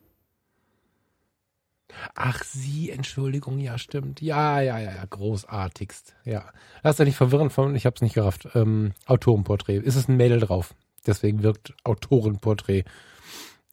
Ach, 2.14 2.42
sie, 2.44 2.90
Entschuldigung, 2.90 3.58
ja, 3.60 3.78
stimmt. 3.78 4.20
Ja, 4.20 4.60
ja, 4.60 4.78
ja, 4.78 4.94
ja, 4.94 5.04
großartigst. 5.08 6.14
Ja. 6.24 6.44
Lass 6.82 6.96
dich 6.96 7.06
nicht 7.06 7.16
verwirren 7.16 7.50
von, 7.50 7.74
ich 7.74 7.86
hab's 7.86 8.02
nicht 8.02 8.14
gerafft. 8.14 8.48
Ähm, 8.54 8.92
Autorenporträt. 9.06 9.78
Ist 9.78 9.96
es 9.96 10.08
ein 10.08 10.16
Mädel 10.16 10.40
drauf? 10.40 10.74
Deswegen 11.06 11.42
wirkt 11.42 11.74
Autorenporträt. 11.84 12.84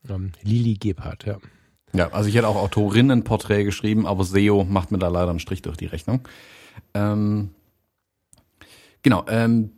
Ähm, 0.10 0.32
Lili 0.42 0.76
Gebhardt, 0.76 1.26
ja. 1.26 1.38
Ja, 1.94 2.12
also 2.12 2.30
ich 2.30 2.36
hätte 2.36 2.48
auch 2.48 2.56
Autorinnenporträt 2.56 3.64
geschrieben, 3.64 4.08
aber 4.08 4.24
SEO 4.24 4.64
macht 4.64 4.92
mir 4.92 4.98
da 4.98 5.10
leider 5.10 5.30
einen 5.30 5.40
Strich 5.40 5.62
durch 5.62 5.78
die 5.78 5.88
Rechnung. 5.88 6.28
Ähm, 6.94 7.52
genau, 9.04 9.26
ähm, 9.28 9.74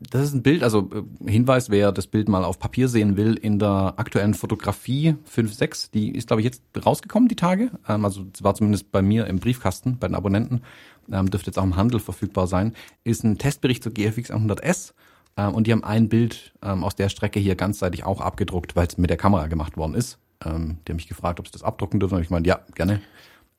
das 0.00 0.22
ist 0.22 0.34
ein 0.34 0.42
Bild, 0.42 0.62
also 0.62 0.90
äh, 0.92 1.30
Hinweis, 1.30 1.70
wer 1.70 1.92
das 1.92 2.06
Bild 2.06 2.28
mal 2.28 2.44
auf 2.44 2.58
Papier 2.58 2.88
sehen 2.88 3.16
will, 3.16 3.34
in 3.34 3.58
der 3.58 3.94
aktuellen 3.96 4.34
Fotografie 4.34 5.16
5.6, 5.34 5.90
die 5.92 6.14
ist, 6.14 6.26
glaube 6.28 6.40
ich, 6.40 6.44
jetzt 6.44 6.62
rausgekommen, 6.84 7.28
die 7.28 7.36
Tage. 7.36 7.70
Ähm, 7.88 8.04
also 8.04 8.26
es 8.34 8.42
war 8.42 8.54
zumindest 8.54 8.92
bei 8.92 9.02
mir 9.02 9.26
im 9.26 9.38
Briefkasten, 9.38 9.98
bei 9.98 10.08
den 10.08 10.14
Abonnenten, 10.14 10.62
ähm, 11.12 11.30
dürfte 11.30 11.50
jetzt 11.50 11.58
auch 11.58 11.64
im 11.64 11.76
Handel 11.76 12.00
verfügbar 12.00 12.46
sein, 12.46 12.74
ist 13.04 13.24
ein 13.24 13.38
Testbericht 13.38 13.82
zur 13.82 13.92
GFX 13.92 14.30
100S. 14.30 14.94
Ähm, 15.36 15.54
und 15.54 15.66
die 15.66 15.72
haben 15.72 15.84
ein 15.84 16.08
Bild 16.08 16.52
aus 16.60 16.94
der 16.94 17.08
Strecke 17.08 17.40
hier 17.40 17.54
ganzseitig 17.54 18.04
auch 18.04 18.20
abgedruckt, 18.20 18.76
weil 18.76 18.86
es 18.86 18.98
mit 18.98 19.10
der 19.10 19.16
Kamera 19.16 19.46
gemacht 19.46 19.76
worden 19.76 19.94
ist. 19.94 20.18
Die 20.42 20.48
haben 20.48 20.78
mich 20.88 21.08
gefragt, 21.08 21.38
ob 21.38 21.46
sie 21.46 21.52
das 21.52 21.62
abdrucken 21.62 22.00
dürfen. 22.00 22.16
Und 22.16 22.22
ich 22.22 22.30
meine, 22.30 22.46
ja, 22.46 22.60
gerne. 22.74 23.00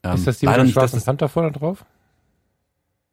Ist 0.04 0.26
das 0.26 0.40
die 0.40 0.48
mit 0.48 0.58
dem 0.58 0.68
schwarzen 0.68 1.02
Panther 1.02 1.30
vorne 1.30 1.52
drauf? 1.52 1.86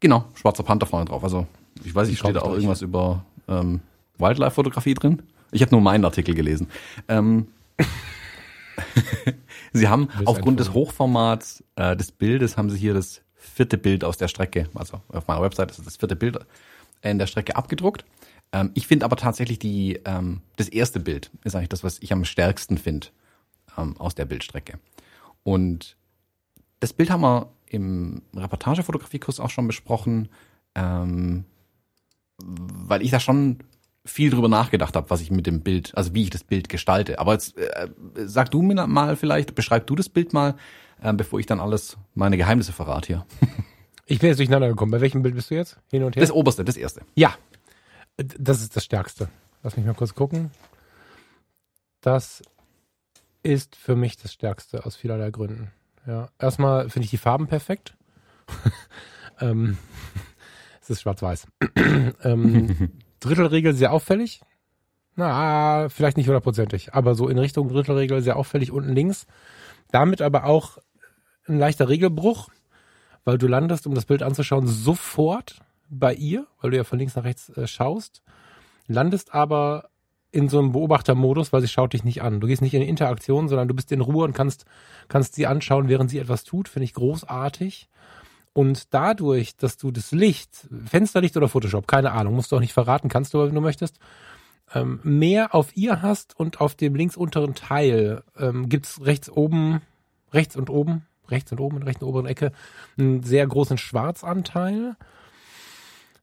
Genau, 0.01 0.25
schwarzer 0.35 0.63
Panther 0.63 0.87
vorne 0.87 1.07
drauf. 1.07 1.25
Also 1.25 1.47
ich 1.85 1.95
weiß 1.95 2.09
nicht, 2.09 2.19
steht 2.19 2.37
da 2.37 2.41
auch 2.41 2.53
irgendwas 2.53 2.83
über 2.83 3.25
ähm, 3.49 3.81
Wildlife-Fotografie 4.19 4.95
drin? 4.95 5.23
Ich 5.51 5.63
habe 5.63 5.73
nur 5.73 5.81
meinen 5.81 6.05
Artikel 6.05 6.35
gelesen. 6.35 6.69
Ähm, 7.09 7.49
sie 9.73 9.89
haben 9.89 10.09
aufgrund 10.25 10.61
des. 10.61 10.73
Hochformats 10.73 11.65
äh, 11.77 11.97
des 11.97 12.13
Bildes 12.13 12.57
haben 12.57 12.71
sie 12.71 12.79
hier 12.79 12.95
das 12.95 13.23
vierte 13.35 13.79
Bild 13.79 14.05
aus 14.05 14.17
der 14.17 14.29
Strecke, 14.29 14.69
also 14.75 15.01
auf 15.09 15.27
meiner 15.27 15.43
Website 15.43 15.71
ist 15.71 15.85
das 15.85 15.97
vierte 15.97 16.17
Bild 16.17 16.39
in 17.03 17.19
der 17.19 17.27
Strecke 17.27 17.57
abgedruckt. 17.57 18.05
Ähm, 18.53 18.71
ich 18.75 18.87
finde 18.87 19.05
aber 19.05 19.17
tatsächlich 19.17 19.59
die 19.59 20.01
ähm, 20.05 20.43
das 20.57 20.69
erste 20.69 21.01
Bild 21.01 21.31
ist 21.45 21.55
eigentlich 21.55 21.69
das, 21.69 21.85
was 21.85 21.99
ich 22.01 22.13
am 22.13 22.25
stärksten 22.25 22.79
finde 22.79 23.09
ähm, 23.77 23.97
aus 23.99 24.15
der 24.15 24.27
Bildstrecke. 24.27 24.79
Und 25.43 25.97
das 26.81 26.93
Bild 26.93 27.11
haben 27.11 27.23
wir 27.23 27.51
im 27.71 28.23
Reportagefotografiekurs 28.35 29.41
auch 29.41 29.51
schon 29.51 29.67
besprochen, 29.67 30.29
ähm, 30.75 31.45
weil 32.39 33.03
ich 33.03 33.11
da 33.11 33.21
schon 33.21 33.59
viel 34.05 34.31
drüber 34.31 34.49
nachgedacht 34.49 34.97
habe, 34.97 35.11
was 35.11 35.21
ich 35.21 35.31
mit 35.31 35.47
dem 35.47 35.61
Bild, 35.61 35.97
also 35.97 36.15
wie 36.15 36.23
ich 36.23 36.31
das 36.31 36.45
Bild 36.45 36.69
gestalte. 36.69 37.19
Aber 37.19 37.33
jetzt 37.33 37.57
äh, 37.59 37.89
sag 38.15 38.51
du 38.51 38.63
mir 38.63 38.87
mal 38.87 39.17
vielleicht, 39.17 39.55
beschreib 39.55 39.87
du 39.87 39.95
das 39.95 40.09
Bild 40.09 40.33
mal, 40.33 40.55
äh, 41.03 41.13
bevor 41.13 41.39
ich 41.41 41.47
dann 41.47 41.61
alles 41.61 41.97
meine 42.15 42.37
Geheimnisse 42.37 42.73
verrate 42.73 43.07
hier. 43.07 43.27
Ich 44.11 44.21
bin 44.21 44.29
jetzt 44.29 44.39
durcheinander 44.39 44.69
gekommen. 44.69 44.91
Bei 44.91 45.03
welchem 45.03 45.23
Bild 45.23 45.35
bist 45.35 45.51
du 45.51 45.55
jetzt? 45.55 45.79
Hin 45.91 46.03
und 46.03 46.17
her? 46.17 46.23
Das 46.23 46.33
oberste, 46.33 46.65
das 46.65 46.79
erste. 46.79 47.03
Ja, 47.15 47.35
das 48.17 48.63
ist 48.63 48.75
das 48.75 48.83
Stärkste. 48.83 49.29
Lass 49.63 49.77
mich 49.77 49.85
mal 49.85 49.93
kurz 49.95 50.15
gucken. 50.15 50.51
Das 52.01 52.43
ist 53.43 53.77
für 53.77 53.97
mich 53.97 54.17
das 54.17 54.33
Stärkste 54.33 54.87
aus 54.87 54.97
vielerlei 54.97 55.31
Gründen. 55.31 55.73
Ja, 56.09 56.31
erstmal 56.39 56.89
finde 56.89 57.05
ich 57.05 57.11
die 57.11 57.19
Farben 57.19 57.49
perfekt. 57.49 57.95
ähm, 59.41 59.77
es 60.81 60.89
ist 60.89 61.03
schwarz-weiß. 61.03 61.47
ähm, 62.25 62.93
Drittelregel 63.21 63.75
sehr 63.75 63.93
auffällig. 63.93 64.41
Na, 65.17 65.91
vielleicht 65.91 66.17
nicht 66.17 66.27
hundertprozentig, 66.29 66.95
aber 66.95 67.15
so 67.15 67.29
in 67.29 67.39
Richtung 67.39 67.69
Drittelregel 67.69 68.23
sehr 68.23 68.37
auffällig 68.37 68.73
unten 68.73 68.95
links. 68.95 69.27
Damit 69.91 70.23
aber 70.23 70.45
auch 70.45 70.79
ein 71.47 71.59
leichter 71.59 71.91
Regelbruch, 71.91 72.49
weil 73.25 73.37
du 73.37 73.47
landest, 73.47 73.87
um 73.87 73.95
das 73.95 74.07
Bild 74.07 74.23
anzuschauen, 74.23 74.67
sofort 74.67 75.61
bei 75.91 76.15
ihr, 76.15 76.47
weil 76.63 76.71
du 76.71 76.79
ja 76.79 76.85
von 76.85 76.99
links 76.99 77.17
nach 77.17 77.25
rechts 77.25 77.51
äh, 77.51 77.67
schaust, 77.67 78.23
landest 78.87 79.35
aber 79.35 79.91
in 80.31 80.49
so 80.49 80.59
einem 80.59 80.73
Beobachtermodus, 80.73 81.53
weil 81.53 81.63
sie 81.63 81.69
schaut 81.69 81.93
dich 81.93 82.05
nicht 82.05 82.23
an. 82.23 82.41
Du 82.41 82.47
gehst 82.47 82.63
nicht 82.63 82.75
in 82.75 82.83
Interaktion, 82.83 83.49
sondern 83.49 83.69
du 83.69 83.75
bist 83.75 83.91
in 83.93 84.01
Ruhe 84.01 84.25
und 84.25 84.35
kannst, 84.35 84.67
kannst 85.09 85.35
sie 85.35 85.47
anschauen, 85.47 85.89
während 85.89 86.11
sie 86.11 86.19
etwas 86.19 86.45
tut. 86.45 86.69
Finde 86.69 86.85
ich 86.85 86.95
großartig. 86.95 87.89
Und 88.53 88.93
dadurch, 88.93 89.57
dass 89.57 89.77
du 89.77 89.91
das 89.91 90.13
Licht, 90.13 90.69
Fensterlicht 90.87 91.37
oder 91.37 91.49
Photoshop, 91.49 91.87
keine 91.87 92.13
Ahnung, 92.13 92.35
musst 92.35 92.53
du 92.53 92.57
auch 92.57 92.61
nicht 92.61 92.73
verraten, 92.73 93.09
kannst 93.09 93.33
du, 93.33 93.39
wenn 93.39 93.55
du 93.55 93.61
möchtest, 93.61 93.99
ähm, 94.75 95.01
mehr 95.03 95.55
auf 95.55 95.77
ihr 95.77 96.03
hast 96.03 96.39
und 96.39 96.61
auf 96.61 96.75
dem 96.75 96.95
links 96.95 97.17
unteren 97.17 97.55
Teil 97.55 98.23
ähm, 98.37 98.69
gibt's 98.69 99.01
rechts 99.03 99.31
oben, 99.31 99.81
rechts 100.33 100.57
und 100.57 100.71
oben, 100.71 101.07
rechts 101.29 101.53
und 101.53 101.61
oben 101.61 101.77
in 101.77 101.81
der 101.81 101.89
rechten 101.89 102.05
oberen 102.05 102.27
Ecke 102.27 102.53
einen 102.99 103.23
sehr 103.23 103.47
großen 103.47 103.79
Schwarzanteil 103.79 104.97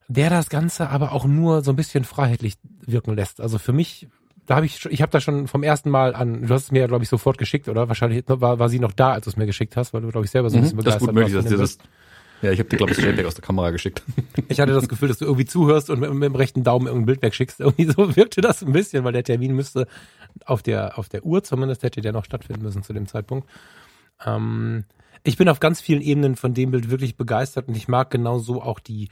der 0.08 0.30
das 0.30 0.50
Ganze 0.50 0.90
aber 0.90 1.12
auch 1.12 1.26
nur 1.26 1.64
so 1.64 1.72
ein 1.72 1.76
bisschen 1.76 2.04
freiheitlich 2.04 2.58
wirken 2.82 3.16
lässt. 3.16 3.42
Also 3.42 3.58
für 3.58 3.74
mich, 3.74 4.08
da 4.46 4.56
habe 4.56 4.66
ich, 4.66 4.86
ich 4.86 5.02
habe 5.02 5.12
da 5.12 5.20
schon 5.20 5.48
vom 5.48 5.64
ersten 5.64 5.90
Mal 5.90 6.16
an, 6.16 6.48
du 6.48 6.54
hast 6.54 6.64
es 6.64 6.72
mir 6.72 6.80
ja, 6.80 6.88
glaube 6.88 7.04
ich, 7.04 7.10
sofort 7.10 7.38
geschickt, 7.38 7.68
oder? 7.68 7.88
Wahrscheinlich 7.88 8.24
war, 8.28 8.60
war 8.60 8.70
sie 8.70 8.80
noch 8.80 8.92
da, 8.92 9.14
als 9.14 9.26
du 9.26 9.32
es 9.32 9.38
mir 9.38 9.46
geschickt 9.46 9.76
hast, 9.76 9.94
weil 9.94 10.02
du, 10.02 10.10
glaube 10.10 10.26
ich, 10.26 10.32
selber 10.32 10.50
so 10.50 10.58
ein 10.58 10.62
bisschen 10.62 10.78
mhm, 10.78 10.84
begeistert 10.84 11.02
das 11.02 11.08
ist 11.08 11.14
gut 11.14 11.16
möglich, 11.16 11.34
dass 11.34 11.46
dir 11.46 11.58
das 11.58 11.78
ja, 12.42 12.52
ich 12.52 12.60
habe 12.60 12.70
dir, 12.70 12.78
glaube 12.78 12.92
ich, 12.92 12.98
das 12.98 13.06
JPEG 13.06 13.26
aus 13.26 13.36
der 13.36 13.44
Kamera 13.44 13.72
geschickt. 13.72 14.04
Ich 14.50 14.60
hatte 14.60 14.74
das 14.74 14.88
Gefühl, 14.88 15.08
dass 15.08 15.18
du 15.18 15.26
irgendwie 15.26 15.46
zuhörst 15.46 15.90
und 15.90 16.00
mit, 16.00 16.14
mit 16.14 16.24
dem 16.24 16.36
rechten 16.36 16.64
Daumen 16.64 16.86
irgendein 16.86 17.06
Bild 17.08 17.22
wegschickst. 17.24 17.60
Irgendwie 17.60 17.86
so 17.86 18.16
wirkte 18.16 18.42
das 18.42 18.62
ein 18.62 18.74
bisschen, 18.74 19.04
weil 19.04 19.14
der 19.14 19.24
Termin 19.24 19.56
müsste 19.56 19.88
auf 20.46 20.62
der, 20.62 21.00
auf 21.00 21.10
der 21.10 21.26
Uhr 21.26 21.44
zumindest 21.44 21.84
hätte 21.84 22.02
der 22.02 22.12
noch 22.12 22.26
stattfinden 22.26 22.62
müssen 22.62 22.84
zu 22.84 22.94
dem 22.94 23.08
Zeitpunkt. 23.08 23.50
Ähm, 24.24 24.84
ich 25.24 25.38
bin 25.38 25.50
auf 25.50 25.60
ganz 25.60 25.82
vielen 25.82 26.02
Ebenen 26.02 26.36
von 26.36 26.54
dem 26.54 26.72
Bild 26.72 26.92
wirklich 26.92 27.18
begeistert 27.18 27.68
und 27.68 27.76
ich 27.76 27.88
mag 27.88 28.12
genau 28.12 28.38
so 28.38 28.62
auch 28.62 28.80
die, 28.80 29.10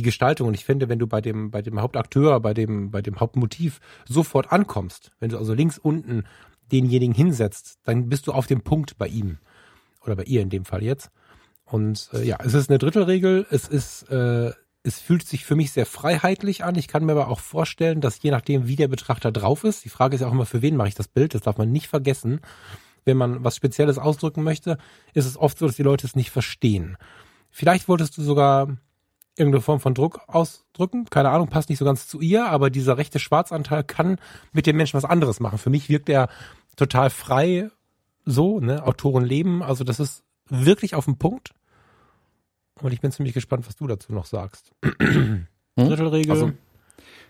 die 0.00 0.04
Gestaltung. 0.06 0.48
Und 0.48 0.54
ich 0.54 0.64
finde, 0.64 0.88
wenn 0.88 0.98
du 0.98 1.06
bei 1.06 1.20
dem, 1.20 1.50
bei 1.50 1.62
dem 1.62 1.80
Hauptakteur, 1.80 2.40
bei 2.40 2.54
dem, 2.54 2.90
bei 2.90 3.02
dem 3.02 3.20
Hauptmotiv 3.20 3.80
sofort 4.08 4.50
ankommst, 4.50 5.12
wenn 5.20 5.30
du 5.30 5.38
also 5.38 5.52
links 5.54 5.78
unten 5.78 6.24
denjenigen 6.72 7.14
hinsetzt, 7.14 7.78
dann 7.84 8.08
bist 8.08 8.26
du 8.26 8.32
auf 8.32 8.46
dem 8.46 8.62
Punkt 8.62 8.96
bei 8.96 9.06
ihm. 9.06 9.38
Oder 10.04 10.16
bei 10.16 10.24
ihr 10.24 10.40
in 10.40 10.50
dem 10.50 10.64
Fall 10.64 10.82
jetzt. 10.82 11.10
Und 11.64 12.08
äh, 12.14 12.24
ja, 12.24 12.38
es 12.42 12.54
ist 12.54 12.70
eine 12.70 12.78
Drittelregel. 12.78 13.46
Es 13.50 13.68
ist, 13.68 14.04
äh, 14.10 14.52
es 14.82 14.98
fühlt 15.00 15.26
sich 15.26 15.44
für 15.44 15.56
mich 15.56 15.72
sehr 15.72 15.86
freiheitlich 15.86 16.64
an. 16.64 16.74
Ich 16.76 16.88
kann 16.88 17.04
mir 17.04 17.12
aber 17.12 17.28
auch 17.28 17.40
vorstellen, 17.40 18.00
dass 18.00 18.22
je 18.22 18.30
nachdem, 18.30 18.66
wie 18.66 18.76
der 18.76 18.88
Betrachter 18.88 19.30
drauf 19.30 19.64
ist, 19.64 19.84
die 19.84 19.90
Frage 19.90 20.14
ist 20.14 20.22
ja 20.22 20.28
auch 20.28 20.32
immer, 20.32 20.46
für 20.46 20.62
wen 20.62 20.76
mache 20.76 20.88
ich 20.88 20.94
das 20.94 21.08
Bild? 21.08 21.34
Das 21.34 21.42
darf 21.42 21.58
man 21.58 21.70
nicht 21.70 21.88
vergessen. 21.88 22.40
Wenn 23.04 23.18
man 23.18 23.44
was 23.44 23.56
Spezielles 23.56 23.98
ausdrücken 23.98 24.42
möchte, 24.42 24.78
ist 25.12 25.26
es 25.26 25.36
oft 25.36 25.58
so, 25.58 25.66
dass 25.66 25.76
die 25.76 25.82
Leute 25.82 26.06
es 26.06 26.16
nicht 26.16 26.30
verstehen. 26.30 26.96
Vielleicht 27.50 27.88
wolltest 27.88 28.16
du 28.16 28.22
sogar 28.22 28.76
irgendeine 29.40 29.62
Form 29.62 29.80
von 29.80 29.94
Druck 29.94 30.20
ausdrücken. 30.28 31.06
Keine 31.06 31.30
Ahnung, 31.30 31.48
passt 31.48 31.68
nicht 31.70 31.78
so 31.78 31.84
ganz 31.84 32.06
zu 32.06 32.20
ihr, 32.20 32.46
aber 32.46 32.70
dieser 32.70 32.98
rechte 32.98 33.18
Schwarzanteil 33.18 33.82
kann 33.82 34.18
mit 34.52 34.66
dem 34.66 34.76
Menschen 34.76 34.96
was 34.96 35.04
anderes 35.04 35.40
machen. 35.40 35.58
Für 35.58 35.70
mich 35.70 35.88
wirkt 35.88 36.08
er 36.08 36.28
total 36.76 37.10
frei 37.10 37.70
so, 38.24 38.60
ne, 38.60 38.86
Autoren 38.86 39.24
leben. 39.24 39.62
Also 39.62 39.82
das 39.82 39.98
ist 39.98 40.22
wirklich 40.48 40.94
auf 40.94 41.06
den 41.06 41.16
Punkt. 41.16 41.54
Und 42.80 42.92
ich 42.92 43.00
bin 43.00 43.10
ziemlich 43.12 43.34
gespannt, 43.34 43.66
was 43.66 43.76
du 43.76 43.86
dazu 43.86 44.12
noch 44.12 44.26
sagst. 44.26 44.72
Hm? 44.82 45.46
Drittelregel. 45.76 46.32
Also, 46.32 46.52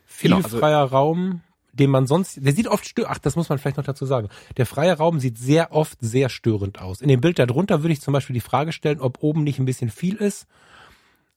viel 0.05 0.31
genau, 0.31 0.43
also, 0.43 0.59
freier 0.59 0.83
Raum, 0.83 1.43
den 1.73 1.91
man 1.91 2.07
sonst, 2.07 2.45
der 2.45 2.53
sieht 2.53 2.69
oft 2.69 2.87
störend, 2.87 3.15
ach, 3.15 3.19
das 3.19 3.37
muss 3.37 3.49
man 3.49 3.59
vielleicht 3.59 3.77
noch 3.77 3.85
dazu 3.85 4.07
sagen. 4.07 4.29
Der 4.57 4.67
freie 4.67 4.97
Raum 4.97 5.21
sieht 5.21 5.39
sehr 5.39 5.73
oft 5.73 5.99
sehr 6.01 6.29
störend 6.29 6.81
aus. 6.81 7.01
In 7.01 7.09
dem 7.09 7.21
Bild 7.21 7.39
darunter 7.39 7.83
würde 7.83 7.93
ich 7.93 8.01
zum 8.01 8.13
Beispiel 8.13 8.35
die 8.35 8.41
Frage 8.41 8.73
stellen, 8.73 9.01
ob 9.01 9.23
oben 9.23 9.45
nicht 9.45 9.59
ein 9.59 9.67
bisschen 9.67 9.91
viel 9.91 10.17
ist 10.17 10.47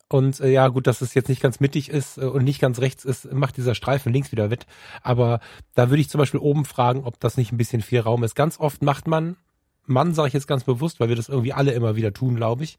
und 0.10 0.40
äh, 0.40 0.52
ja, 0.52 0.68
gut, 0.68 0.88
dass 0.88 1.02
es 1.02 1.14
jetzt 1.14 1.30
nicht 1.30 1.42
ganz 1.42 1.60
mittig 1.60 1.90
ist 1.90 2.18
äh, 2.18 2.26
und 2.26 2.44
nicht 2.44 2.62
ganz 2.62 2.80
rechts 2.80 3.06
ist, 3.06 3.32
macht 3.34 3.58
dieser 3.58 3.76
Streifen 3.76 4.14
links 4.14 4.32
wieder 4.32 4.50
wett. 4.52 4.66
Aber 5.02 5.40
da 5.76 5.90
würde 5.90 6.02
ich 6.02 6.10
zum 6.10 6.20
Beispiel 6.20 6.40
oben 6.40 6.66
fragen, 6.66 7.04
ob 7.04 7.20
das 7.20 7.38
nicht 7.38 7.52
ein 7.52 7.58
bisschen 7.58 7.82
viel 7.82 8.00
Raum 8.00 8.24
ist. 8.24 8.36
Ganz 8.36 8.60
oft 8.60 8.82
macht 8.84 9.08
man, 9.08 9.38
Mann 9.86 10.14
sage 10.14 10.28
ich 10.28 10.34
jetzt 10.34 10.48
ganz 10.48 10.64
bewusst, 10.64 11.00
weil 11.00 11.10
wir 11.10 11.16
das 11.16 11.30
irgendwie 11.30 11.54
alle 11.54 11.72
immer 11.72 11.96
wieder 11.96 12.14
tun, 12.14 12.36
glaube 12.36 12.64
ich, 12.64 12.78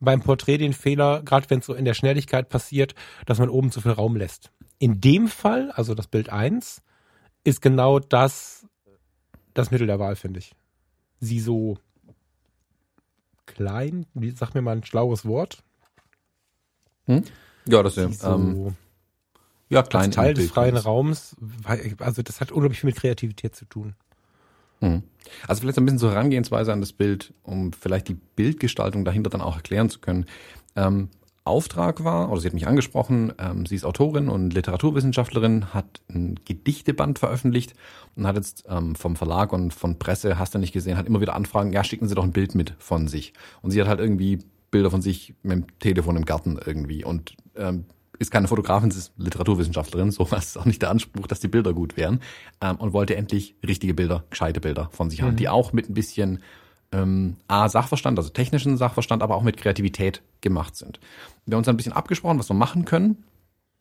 beim 0.00 0.20
Porträt 0.20 0.58
den 0.58 0.74
Fehler, 0.74 1.22
gerade 1.22 1.48
wenn 1.50 1.60
es 1.60 1.66
so 1.66 1.74
in 1.74 1.84
der 1.84 1.94
Schnelligkeit 1.94 2.48
passiert, 2.48 2.94
dass 3.26 3.38
man 3.38 3.48
oben 3.48 3.72
zu 3.72 3.80
viel 3.80 3.92
Raum 3.92 4.16
lässt. 4.16 4.52
In 4.78 5.00
dem 5.00 5.26
Fall, 5.28 5.72
also 5.72 5.94
das 5.94 6.06
Bild 6.06 6.28
eins, 6.28 6.82
ist 7.44 7.62
genau 7.62 7.98
das 7.98 8.66
das 9.54 9.70
Mittel 9.70 9.86
der 9.86 9.98
Wahl, 9.98 10.14
finde 10.14 10.38
ich. 10.38 10.52
Sie 11.18 11.40
so 11.40 11.78
klein, 13.46 14.06
sag 14.34 14.54
mir 14.54 14.62
mal 14.62 14.76
ein 14.76 14.84
schlaues 14.84 15.24
Wort, 15.24 15.64
hm? 17.08 17.24
Ja, 17.66 17.82
das 17.82 17.96
ist 17.96 18.22
ja. 18.22 18.34
Ähm, 18.34 18.76
ja, 19.70 19.82
klein. 19.82 20.10
Teil 20.10 20.34
des 20.34 20.50
freien 20.50 20.76
Raums, 20.76 21.36
also 21.98 22.22
das 22.22 22.40
hat 22.40 22.52
unglaublich 22.52 22.80
viel 22.80 22.88
mit 22.88 22.96
Kreativität 22.96 23.54
zu 23.54 23.66
tun. 23.66 23.94
Hm. 24.80 25.02
Also 25.46 25.60
vielleicht 25.60 25.78
ein 25.78 25.84
bisschen 25.84 25.98
so 25.98 26.10
Herangehensweise 26.10 26.72
an 26.72 26.80
das 26.80 26.92
Bild, 26.92 27.34
um 27.42 27.72
vielleicht 27.72 28.08
die 28.08 28.14
Bildgestaltung 28.14 29.04
dahinter 29.04 29.28
dann 29.28 29.42
auch 29.42 29.56
erklären 29.56 29.90
zu 29.90 29.98
können. 29.98 30.26
Ähm, 30.76 31.10
Auftrag 31.44 32.04
war, 32.04 32.30
oder 32.30 32.40
sie 32.40 32.46
hat 32.46 32.54
mich 32.54 32.68
angesprochen, 32.68 33.32
ähm, 33.38 33.66
sie 33.66 33.74
ist 33.74 33.84
Autorin 33.84 34.28
und 34.28 34.52
Literaturwissenschaftlerin, 34.52 35.72
hat 35.74 36.02
ein 36.08 36.38
Gedichteband 36.44 37.18
veröffentlicht 37.18 37.74
und 38.16 38.26
hat 38.26 38.36
jetzt 38.36 38.64
ähm, 38.68 38.94
vom 38.94 39.16
Verlag 39.16 39.52
und 39.52 39.72
von 39.74 39.98
Presse, 39.98 40.38
hast 40.38 40.54
du 40.54 40.58
nicht 40.58 40.72
gesehen, 40.72 40.96
hat 40.96 41.06
immer 41.06 41.20
wieder 41.20 41.34
Anfragen, 41.34 41.72
ja, 41.72 41.82
schicken 41.82 42.06
Sie 42.06 42.14
doch 42.14 42.24
ein 42.24 42.32
Bild 42.32 42.54
mit 42.54 42.74
von 42.78 43.08
sich. 43.08 43.32
Und 43.62 43.70
sie 43.70 43.80
hat 43.80 43.88
halt 43.88 44.00
irgendwie 44.00 44.38
Bilder 44.70 44.90
von 44.90 45.02
sich 45.02 45.34
mit 45.42 45.52
dem 45.52 45.78
Telefon 45.78 46.16
im 46.16 46.24
Garten 46.24 46.58
irgendwie 46.64 47.04
und 47.04 47.34
ähm, 47.56 47.84
ist 48.18 48.30
keine 48.30 48.48
Fotografin, 48.48 48.90
sie 48.90 48.98
ist 48.98 49.12
Literaturwissenschaftlerin, 49.16 50.10
so 50.10 50.30
was 50.30 50.46
ist 50.46 50.58
auch 50.58 50.64
nicht 50.64 50.82
der 50.82 50.90
Anspruch, 50.90 51.26
dass 51.26 51.40
die 51.40 51.48
Bilder 51.48 51.72
gut 51.72 51.96
wären 51.96 52.20
ähm, 52.60 52.76
und 52.76 52.92
wollte 52.92 53.16
endlich 53.16 53.54
richtige 53.66 53.94
Bilder, 53.94 54.24
gescheite 54.30 54.60
Bilder 54.60 54.88
von 54.92 55.10
sich 55.10 55.22
mhm. 55.22 55.26
haben, 55.26 55.36
die 55.36 55.48
auch 55.48 55.72
mit 55.72 55.88
ein 55.88 55.94
bisschen 55.94 56.40
ähm, 56.90 57.36
A, 57.46 57.68
Sachverstand, 57.68 58.18
also 58.18 58.30
technischen 58.30 58.76
Sachverstand, 58.76 59.22
aber 59.22 59.36
auch 59.36 59.42
mit 59.42 59.56
Kreativität 59.56 60.22
gemacht 60.40 60.76
sind. 60.76 61.00
Wir 61.46 61.54
haben 61.54 61.60
uns 61.60 61.68
ein 61.68 61.76
bisschen 61.76 61.92
abgesprochen, 61.92 62.38
was 62.38 62.50
wir 62.50 62.54
machen 62.54 62.84
können. 62.84 63.24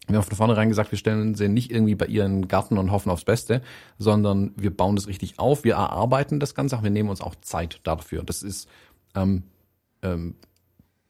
Wir 0.07 0.17
haben 0.17 0.23
von 0.23 0.37
vornherein 0.37 0.69
gesagt, 0.69 0.91
wir 0.91 0.97
stellen 0.97 1.35
sie 1.35 1.49
nicht 1.49 1.69
irgendwie 1.69 1.95
bei 1.95 2.05
ihren 2.05 2.47
Garten 2.47 2.77
und 2.77 2.91
hoffen 2.91 3.09
aufs 3.09 3.25
Beste, 3.25 3.61
sondern 3.97 4.51
wir 4.55 4.75
bauen 4.75 4.95
das 4.95 5.07
richtig 5.07 5.37
auf, 5.37 5.63
wir 5.65 5.73
erarbeiten 5.73 6.39
das 6.39 6.55
Ganze, 6.55 6.81
wir 6.81 6.89
nehmen 6.89 7.09
uns 7.09 7.21
auch 7.21 7.35
Zeit 7.41 7.81
dafür. 7.83 8.23
Das 8.23 8.41
ist 8.41 8.69
ähm, 9.15 9.43
ähm, 10.01 10.35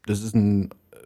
das 0.08 0.22
ist 0.22 0.36
ein 0.36 0.72
äh, 0.92 0.98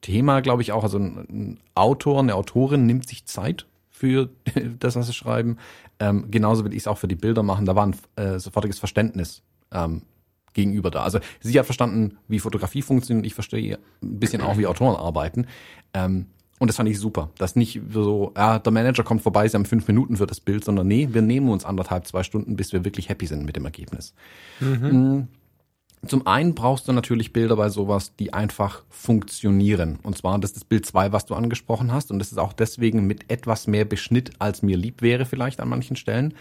Thema, 0.00 0.40
glaube 0.40 0.62
ich, 0.62 0.72
auch. 0.72 0.82
Also 0.82 0.98
ein 0.98 1.58
Autor, 1.74 2.20
eine 2.20 2.34
Autorin 2.34 2.86
nimmt 2.86 3.08
sich 3.08 3.26
Zeit 3.26 3.66
für 3.90 4.30
das, 4.78 4.96
was 4.96 5.06
sie 5.06 5.14
schreiben. 5.14 5.58
Ähm, 5.98 6.30
genauso 6.30 6.64
will 6.64 6.72
ich 6.72 6.80
es 6.80 6.86
auch 6.86 6.98
für 6.98 7.08
die 7.08 7.16
Bilder 7.16 7.42
machen. 7.42 7.66
Da 7.66 7.74
war 7.74 7.86
ein 7.86 7.96
äh, 8.16 8.38
sofortiges 8.38 8.78
Verständnis 8.78 9.42
ähm, 9.72 10.02
gegenüber 10.54 10.90
da. 10.90 11.02
Also 11.02 11.18
sie 11.40 11.58
hat 11.58 11.66
verstanden, 11.66 12.18
wie 12.28 12.38
Fotografie 12.38 12.82
funktioniert. 12.82 13.26
Ich 13.26 13.34
verstehe 13.34 13.78
ein 14.02 14.18
bisschen 14.18 14.40
auch, 14.40 14.56
wie 14.56 14.66
Autoren 14.66 14.96
arbeiten. 14.96 15.46
Ähm, 15.92 16.26
und 16.58 16.68
das 16.68 16.76
fand 16.76 16.88
ich 16.88 16.98
super. 16.98 17.30
Dass 17.38 17.56
nicht 17.56 17.80
so, 17.92 18.32
ja, 18.36 18.58
der 18.58 18.72
Manager 18.72 19.04
kommt 19.04 19.22
vorbei, 19.22 19.46
sie 19.46 19.56
haben 19.56 19.64
fünf 19.64 19.86
Minuten 19.86 20.16
für 20.16 20.26
das 20.26 20.40
Bild, 20.40 20.64
sondern 20.64 20.88
nee, 20.88 21.08
wir 21.12 21.22
nehmen 21.22 21.48
uns 21.48 21.64
anderthalb, 21.64 22.06
zwei 22.06 22.22
Stunden, 22.22 22.56
bis 22.56 22.72
wir 22.72 22.84
wirklich 22.84 23.08
happy 23.08 23.26
sind 23.26 23.44
mit 23.44 23.56
dem 23.56 23.64
Ergebnis. 23.64 24.14
Mhm. 24.60 25.28
Zum 26.06 26.26
einen 26.26 26.54
brauchst 26.54 26.86
du 26.86 26.92
natürlich 26.92 27.32
Bilder 27.32 27.56
bei 27.56 27.68
sowas, 27.70 28.14
die 28.16 28.32
einfach 28.32 28.84
funktionieren. 28.88 29.98
Und 30.02 30.16
zwar, 30.16 30.38
das 30.38 30.50
ist 30.50 30.56
das 30.56 30.64
Bild 30.64 30.86
2, 30.86 31.12
was 31.12 31.26
du 31.26 31.34
angesprochen 31.34 31.92
hast. 31.92 32.10
Und 32.10 32.18
das 32.18 32.30
ist 32.30 32.38
auch 32.38 32.52
deswegen 32.52 33.06
mit 33.06 33.30
etwas 33.30 33.66
mehr 33.66 33.84
Beschnitt, 33.84 34.30
als 34.38 34.62
mir 34.62 34.76
lieb 34.76 35.02
wäre 35.02 35.26
vielleicht 35.26 35.60
an 35.60 35.68
manchen 35.68 35.96
Stellen. 35.96 36.34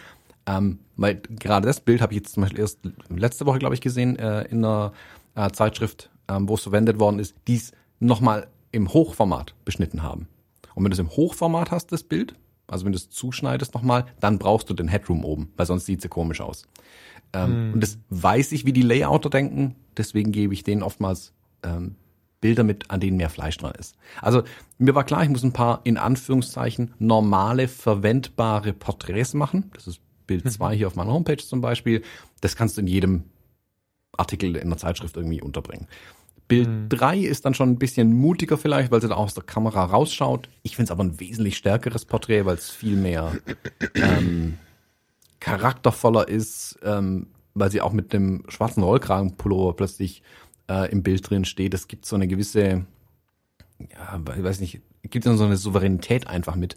Ähm, 0.46 0.80
weil 0.96 1.22
gerade 1.30 1.68
das 1.68 1.80
Bild 1.80 2.02
habe 2.02 2.14
ich 2.14 2.20
jetzt 2.20 2.34
zum 2.34 2.44
Beispiel 2.44 2.60
erst 2.60 2.80
letzte 3.10 3.46
Woche, 3.46 3.60
glaube 3.60 3.76
ich, 3.76 3.82
gesehen 3.82 4.18
äh, 4.18 4.44
in 4.44 4.64
einer 4.64 4.94
äh, 5.36 5.50
Zeitschrift, 5.52 6.10
ähm, 6.30 6.48
wo 6.48 6.56
es 6.56 6.62
verwendet 6.62 7.00
worden 7.00 7.20
ist, 7.20 7.36
die 7.48 7.56
es 7.56 7.72
nochmal 8.00 8.48
im 8.72 8.94
Hochformat 8.94 9.56
beschnitten 9.66 10.04
haben. 10.04 10.28
Und 10.76 10.84
wenn 10.84 10.92
du 10.92 10.96
es 10.96 11.00
im 11.00 11.10
Hochformat 11.10 11.72
hast, 11.72 11.92
das 11.92 12.04
Bild, 12.04 12.36
also 12.68 12.86
wenn 12.86 12.92
du 12.92 12.98
es 12.98 13.10
zuschneidest 13.10 13.74
nochmal, 13.74 14.06
dann 14.20 14.38
brauchst 14.38 14.70
du 14.70 14.74
den 14.74 14.88
Headroom 14.88 15.26
oben, 15.26 15.52
weil 15.58 15.66
sonst 15.66 15.86
sieht 15.86 16.00
es 16.00 16.04
ja 16.04 16.10
komisch 16.10 16.42
aus. 16.42 16.68
Ähm, 17.38 17.68
mhm. 17.68 17.74
Und 17.74 17.82
das 17.82 18.00
weiß 18.10 18.52
ich, 18.52 18.66
wie 18.66 18.74
die 18.74 18.82
Layouter 18.82 19.30
denken, 19.30 19.76
deswegen 19.96 20.32
gebe 20.32 20.54
ich 20.54 20.64
denen 20.64 20.84
oftmals 20.84 21.34
ähm, 21.64 21.96
Bilder 22.42 22.64
mit, 22.64 22.90
an 22.92 23.00
denen 23.00 23.18
mehr 23.18 23.30
Fleisch 23.30 23.58
dran 23.58 23.74
ist. 23.80 23.96
Also 24.22 24.44
mir 24.78 24.96
war 24.96 25.04
klar, 25.04 25.24
ich 25.24 25.30
muss 25.30 25.44
ein 25.44 25.54
paar 25.54 25.82
in 25.84 25.98
Anführungszeichen 25.98 26.94
normale, 27.00 27.68
verwendbare 27.68 28.74
Porträts 28.74 29.34
machen. 29.34 29.72
Das 29.74 29.88
ist 29.88 30.02
Bild 30.28 30.50
2 30.52 30.74
mhm. 30.74 30.78
hier 30.78 30.88
auf 30.88 30.96
meiner 30.96 31.14
Homepage 31.14 31.38
zum 31.38 31.62
Beispiel. 31.62 32.04
Das 32.42 32.56
kannst 32.56 32.78
du 32.78 32.82
in 32.82 32.88
jedem 32.88 33.24
Artikel 34.16 34.56
in 34.56 34.70
der 34.70 34.78
Zeitschrift 34.78 35.16
irgendwie 35.18 35.42
unterbringen. 35.42 35.88
Bild 36.48 36.70
3 36.90 37.18
mhm. 37.18 37.24
ist 37.24 37.46
dann 37.46 37.54
schon 37.54 37.72
ein 37.72 37.80
bisschen 37.80 38.14
mutiger 38.14 38.58
vielleicht, 38.58 38.92
weil 38.92 39.02
sie 39.02 39.10
da 39.10 39.16
aus 39.16 39.34
der 39.34 39.44
Kamera 39.44 39.84
rausschaut. 39.86 40.48
Ich 40.64 40.76
finde 40.76 40.86
es 40.86 40.92
aber 40.92 41.04
ein 41.04 41.20
wesentlich 41.20 41.58
stärkeres 41.58 42.06
Porträt, 42.06 42.46
weil 42.46 42.56
es 42.56 42.70
viel 42.70 42.96
mehr 42.96 43.34
ähm, 43.96 44.58
charaktervoller 45.40 46.28
ist, 46.28 46.80
ähm, 46.84 47.28
weil 47.54 47.72
sie 47.72 47.82
auch 47.82 47.94
mit 47.94 48.14
dem 48.14 48.44
schwarzen 48.50 48.84
Rollkragenpullover 48.84 49.76
plötzlich 49.76 50.22
äh, 50.70 50.92
im 50.92 51.04
Bild 51.04 51.30
drin 51.30 51.46
steht. 51.46 51.74
Es 51.74 51.88
gibt 51.88 52.06
so 52.06 52.16
eine 52.16 52.28
gewisse, 52.28 52.86
ja, 53.80 54.22
ich 54.36 54.44
weiß 54.44 54.60
nicht, 54.60 54.82
gibt 55.04 55.26
so 55.26 55.44
eine 55.44 55.58
Souveränität 55.58 56.28
einfach 56.28 56.56
mit, 56.56 56.76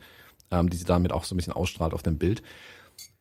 ähm, 0.50 0.70
die 0.70 0.76
sie 0.76 0.84
damit 0.84 1.12
auch 1.12 1.24
so 1.24 1.34
ein 1.34 1.36
bisschen 1.36 1.52
ausstrahlt 1.52 1.94
auf 1.94 2.02
dem 2.02 2.18
Bild. 2.18 2.42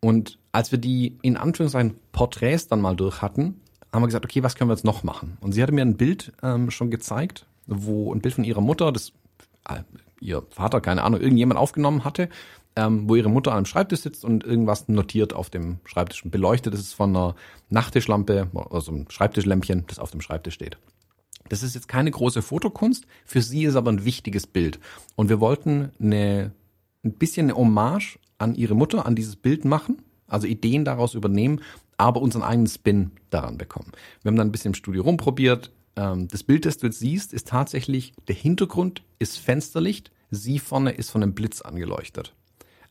Und 0.01 0.39
als 0.51 0.71
wir 0.71 0.79
die 0.79 1.17
in 1.21 1.37
Anführungszeichen 1.37 1.95
Porträts 2.11 2.67
dann 2.67 2.81
mal 2.81 2.95
durch 2.95 3.21
hatten, 3.21 3.61
haben 3.91 4.03
wir 4.03 4.07
gesagt, 4.07 4.25
okay, 4.25 4.43
was 4.43 4.55
können 4.55 4.69
wir 4.69 4.75
jetzt 4.75 4.85
noch 4.85 5.03
machen? 5.03 5.37
Und 5.41 5.53
sie 5.53 5.63
hatte 5.63 5.73
mir 5.73 5.81
ein 5.81 5.97
Bild 5.97 6.31
ähm, 6.43 6.69
schon 6.71 6.91
gezeigt, 6.91 7.45
wo 7.65 8.13
ein 8.13 8.21
Bild 8.21 8.35
von 8.35 8.43
ihrer 8.43 8.61
Mutter, 8.61 8.91
das 8.91 9.13
äh, 9.67 9.81
ihr 10.21 10.43
Vater, 10.51 10.81
keine 10.81 11.03
Ahnung, 11.03 11.21
irgendjemand 11.21 11.59
aufgenommen 11.59 12.03
hatte, 12.03 12.29
ähm, 12.75 13.09
wo 13.09 13.15
ihre 13.15 13.29
Mutter 13.29 13.51
an 13.51 13.57
einem 13.57 13.65
Schreibtisch 13.65 14.01
sitzt 14.01 14.23
und 14.23 14.43
irgendwas 14.43 14.87
notiert 14.87 15.33
auf 15.33 15.49
dem 15.49 15.79
Schreibtisch 15.85 16.23
und 16.23 16.31
beleuchtet 16.31 16.73
ist 16.73 16.81
es 16.81 16.93
von 16.93 17.15
einer 17.15 17.35
Nachttischlampe, 17.69 18.49
also 18.69 18.91
einem 18.91 19.09
Schreibtischlämpchen, 19.09 19.85
das 19.87 19.99
auf 19.99 20.11
dem 20.11 20.21
Schreibtisch 20.21 20.53
steht. 20.53 20.77
Das 21.49 21.63
ist 21.63 21.75
jetzt 21.75 21.87
keine 21.87 22.11
große 22.11 22.41
Fotokunst, 22.41 23.05
für 23.25 23.41
sie 23.41 23.63
ist 23.63 23.75
aber 23.75 23.91
ein 23.91 24.05
wichtiges 24.05 24.47
Bild. 24.47 24.79
Und 25.15 25.29
wir 25.29 25.39
wollten 25.39 25.91
eine, 25.99 26.51
ein 27.03 27.13
bisschen 27.13 27.47
eine 27.47 27.57
Hommage 27.57 28.19
an 28.37 28.55
ihre 28.55 28.75
Mutter, 28.75 29.05
an 29.05 29.15
dieses 29.15 29.35
Bild 29.35 29.65
machen, 29.65 30.01
also 30.27 30.47
Ideen 30.47 30.85
daraus 30.85 31.15
übernehmen, 31.15 31.61
aber 31.97 32.21
unseren 32.21 32.43
eigenen 32.43 32.67
Spin 32.67 33.11
daran 33.29 33.57
bekommen. 33.57 33.91
Wir 34.21 34.29
haben 34.29 34.37
dann 34.37 34.47
ein 34.47 34.51
bisschen 34.51 34.71
im 34.71 34.75
Studio 34.75 35.03
rumprobiert. 35.03 35.71
Ähm, 35.95 36.27
das 36.29 36.43
Bild, 36.43 36.65
das 36.65 36.77
du 36.77 36.87
jetzt 36.87 36.99
siehst, 36.99 37.33
ist 37.33 37.47
tatsächlich, 37.47 38.13
der 38.27 38.35
Hintergrund 38.35 39.03
ist 39.17 39.37
Fensterlicht, 39.37 40.11
sie 40.31 40.59
vorne 40.59 40.91
ist 40.91 41.09
von 41.09 41.23
einem 41.23 41.33
Blitz 41.33 41.61
angeleuchtet. 41.61 42.35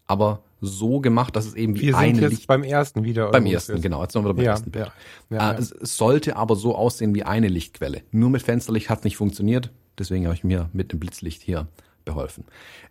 Aber 0.09 0.42
so 0.61 0.98
gemacht, 1.00 1.36
dass 1.36 1.46
es 1.46 1.54
eben 1.54 1.76
wie 1.76 1.82
Wir 1.82 1.96
eine 1.96 2.14
sind 2.14 2.22
jetzt 2.22 2.30
Licht 2.32 2.46
beim 2.48 2.64
ersten 2.64 3.04
wieder. 3.04 3.30
beim 3.30 3.46
ersten, 3.46 3.74
ist. 3.76 3.82
genau. 3.82 4.02
Jetzt 4.02 4.14
sind 4.14 4.24
wir 4.24 4.34
beim 4.34 4.44
Ja, 4.44 4.50
ersten 4.52 4.72
Bild. 4.72 4.90
ja, 5.30 5.36
ja, 5.36 5.52
Äh. 5.52 5.59
Es 5.61 5.70
es 5.70 5.96
sollte 5.96 6.34
aber 6.34 6.56
so 6.56 6.74
aussehen 6.74 7.14
wie 7.14 7.22
eine 7.22 7.46
Lichtquelle. 7.46 8.02
Nur 8.11 8.30
mit 8.30 8.42
Fensterlicht 8.42 8.90
hat 8.90 9.04
nicht 9.04 9.16
funktioniert. 9.16 9.70
Deswegen 9.98 10.24
habe 10.24 10.34
ich 10.34 10.42
mir 10.42 10.68
mit 10.72 10.90
dem 10.92 10.98
Blitzlicht 10.98 11.42
hier 11.42 11.68
beholfen. 12.04 12.44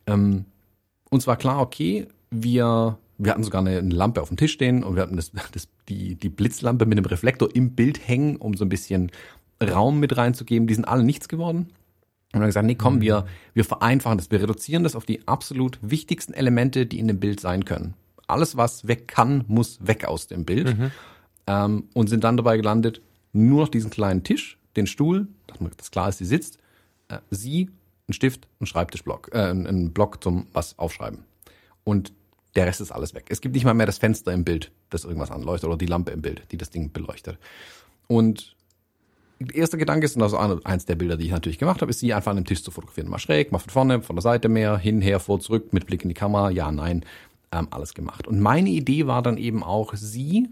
Ähm, 0.05 0.45
uns 1.09 1.27
war 1.27 1.35
klar, 1.35 1.59
okay, 1.59 2.07
wir, 2.31 2.97
wir 3.17 3.31
hatten 3.31 3.43
sogar 3.43 3.61
eine, 3.61 3.77
eine 3.79 3.93
Lampe 3.93 4.21
auf 4.21 4.27
dem 4.29 4.37
Tisch 4.37 4.53
stehen 4.53 4.83
und 4.83 4.95
wir 4.95 5.01
hatten 5.01 5.15
das, 5.17 5.31
das, 5.51 5.67
die, 5.89 6.15
die 6.15 6.29
Blitzlampe 6.29 6.85
mit 6.85 6.97
dem 6.97 7.05
Reflektor 7.05 7.53
im 7.53 7.71
Bild 7.71 8.07
hängen, 8.07 8.37
um 8.37 8.53
so 8.55 8.63
ein 8.63 8.69
bisschen 8.69 9.11
Raum 9.61 9.99
mit 9.99 10.15
reinzugeben. 10.15 10.67
Die 10.67 10.73
sind 10.75 10.85
alle 10.85 11.03
nichts 11.03 11.27
geworden. 11.27 11.69
Und 12.33 12.41
dann 12.41 12.49
gesagt, 12.49 12.65
nee, 12.65 12.75
komm, 12.75 13.01
wir, 13.01 13.25
wir 13.53 13.63
vereinfachen 13.63 14.17
das. 14.17 14.31
Wir 14.31 14.41
reduzieren 14.41 14.83
das 14.83 14.95
auf 14.95 15.05
die 15.05 15.27
absolut 15.27 15.79
wichtigsten 15.81 16.33
Elemente, 16.33 16.85
die 16.85 16.99
in 16.99 17.07
dem 17.07 17.19
Bild 17.19 17.39
sein 17.39 17.65
können. 17.65 17.93
Alles, 18.27 18.57
was 18.57 18.87
weg 18.87 19.07
kann, 19.07 19.45
muss 19.47 19.79
weg 19.81 20.05
aus 20.05 20.27
dem 20.27 20.43
Bild. 20.43 20.75
Ähm, 21.47 21.85
und 21.93 22.07
sind 22.07 22.25
dann 22.25 22.35
dabei 22.35 22.57
gelandet, 22.57 23.01
nur 23.31 23.61
noch 23.61 23.69
diesen 23.69 23.89
kleinen 23.89 24.23
Tisch, 24.23 24.57
den 24.75 24.87
Stuhl, 24.87 25.27
dass 25.77 25.91
klar 25.91 26.09
ist, 26.09 26.17
sie 26.17 26.25
sitzt, 26.25 26.59
äh, 27.07 27.19
sie, 27.31 27.69
ein 28.09 28.13
Stift, 28.13 28.47
ein 28.59 28.65
Schreibtischblock, 28.65 29.29
äh, 29.33 29.51
ein 29.51 29.93
Block 29.93 30.21
zum 30.21 30.47
was 30.51 30.77
aufschreiben. 30.77 31.23
Und 31.85 32.11
der 32.57 32.65
Rest 32.65 32.81
ist 32.81 32.91
alles 32.91 33.13
weg. 33.13 33.27
Es 33.29 33.39
gibt 33.39 33.55
nicht 33.55 33.63
mal 33.63 33.73
mehr 33.73 33.85
das 33.85 33.97
Fenster 33.97 34.33
im 34.33 34.43
Bild, 34.43 34.71
das 34.89 35.05
irgendwas 35.05 35.31
anleuchtet, 35.31 35.69
oder 35.69 35.77
die 35.77 35.85
Lampe 35.85 36.11
im 36.11 36.21
Bild, 36.21 36.43
die 36.51 36.57
das 36.57 36.69
Ding 36.69 36.91
beleuchtet. 36.91 37.37
Und 38.07 38.56
erster 39.53 39.77
Gedanke 39.77 40.05
ist, 40.05 40.15
und 40.15 40.21
das 40.21 40.33
ist 40.33 40.65
eins 40.65 40.85
der 40.85 40.95
Bilder, 40.95 41.17
die 41.17 41.25
ich 41.25 41.31
natürlich 41.31 41.59
gemacht 41.59 41.81
habe, 41.81 41.91
ist, 41.91 41.99
sie 41.99 42.13
einfach 42.13 42.31
an 42.31 42.37
dem 42.37 42.45
Tisch 42.45 42.63
zu 42.63 42.71
fotografieren. 42.71 43.09
Mal 43.09 43.19
schräg, 43.19 43.51
mal 43.51 43.59
von 43.59 43.69
vorne, 43.69 44.01
von 44.01 44.15
der 44.15 44.23
Seite 44.23 44.49
mehr, 44.49 44.77
hin, 44.77 45.01
her, 45.01 45.19
vor, 45.19 45.39
zurück, 45.39 45.73
mit 45.73 45.85
Blick 45.85 46.03
in 46.03 46.09
die 46.09 46.15
Kamera, 46.15 46.49
ja, 46.49 46.71
nein, 46.71 47.05
ähm, 47.51 47.67
alles 47.71 47.93
gemacht. 47.93 48.27
Und 48.27 48.39
meine 48.39 48.69
Idee 48.69 49.07
war 49.07 49.21
dann 49.21 49.37
eben 49.37 49.63
auch, 49.63 49.93
sie 49.95 50.49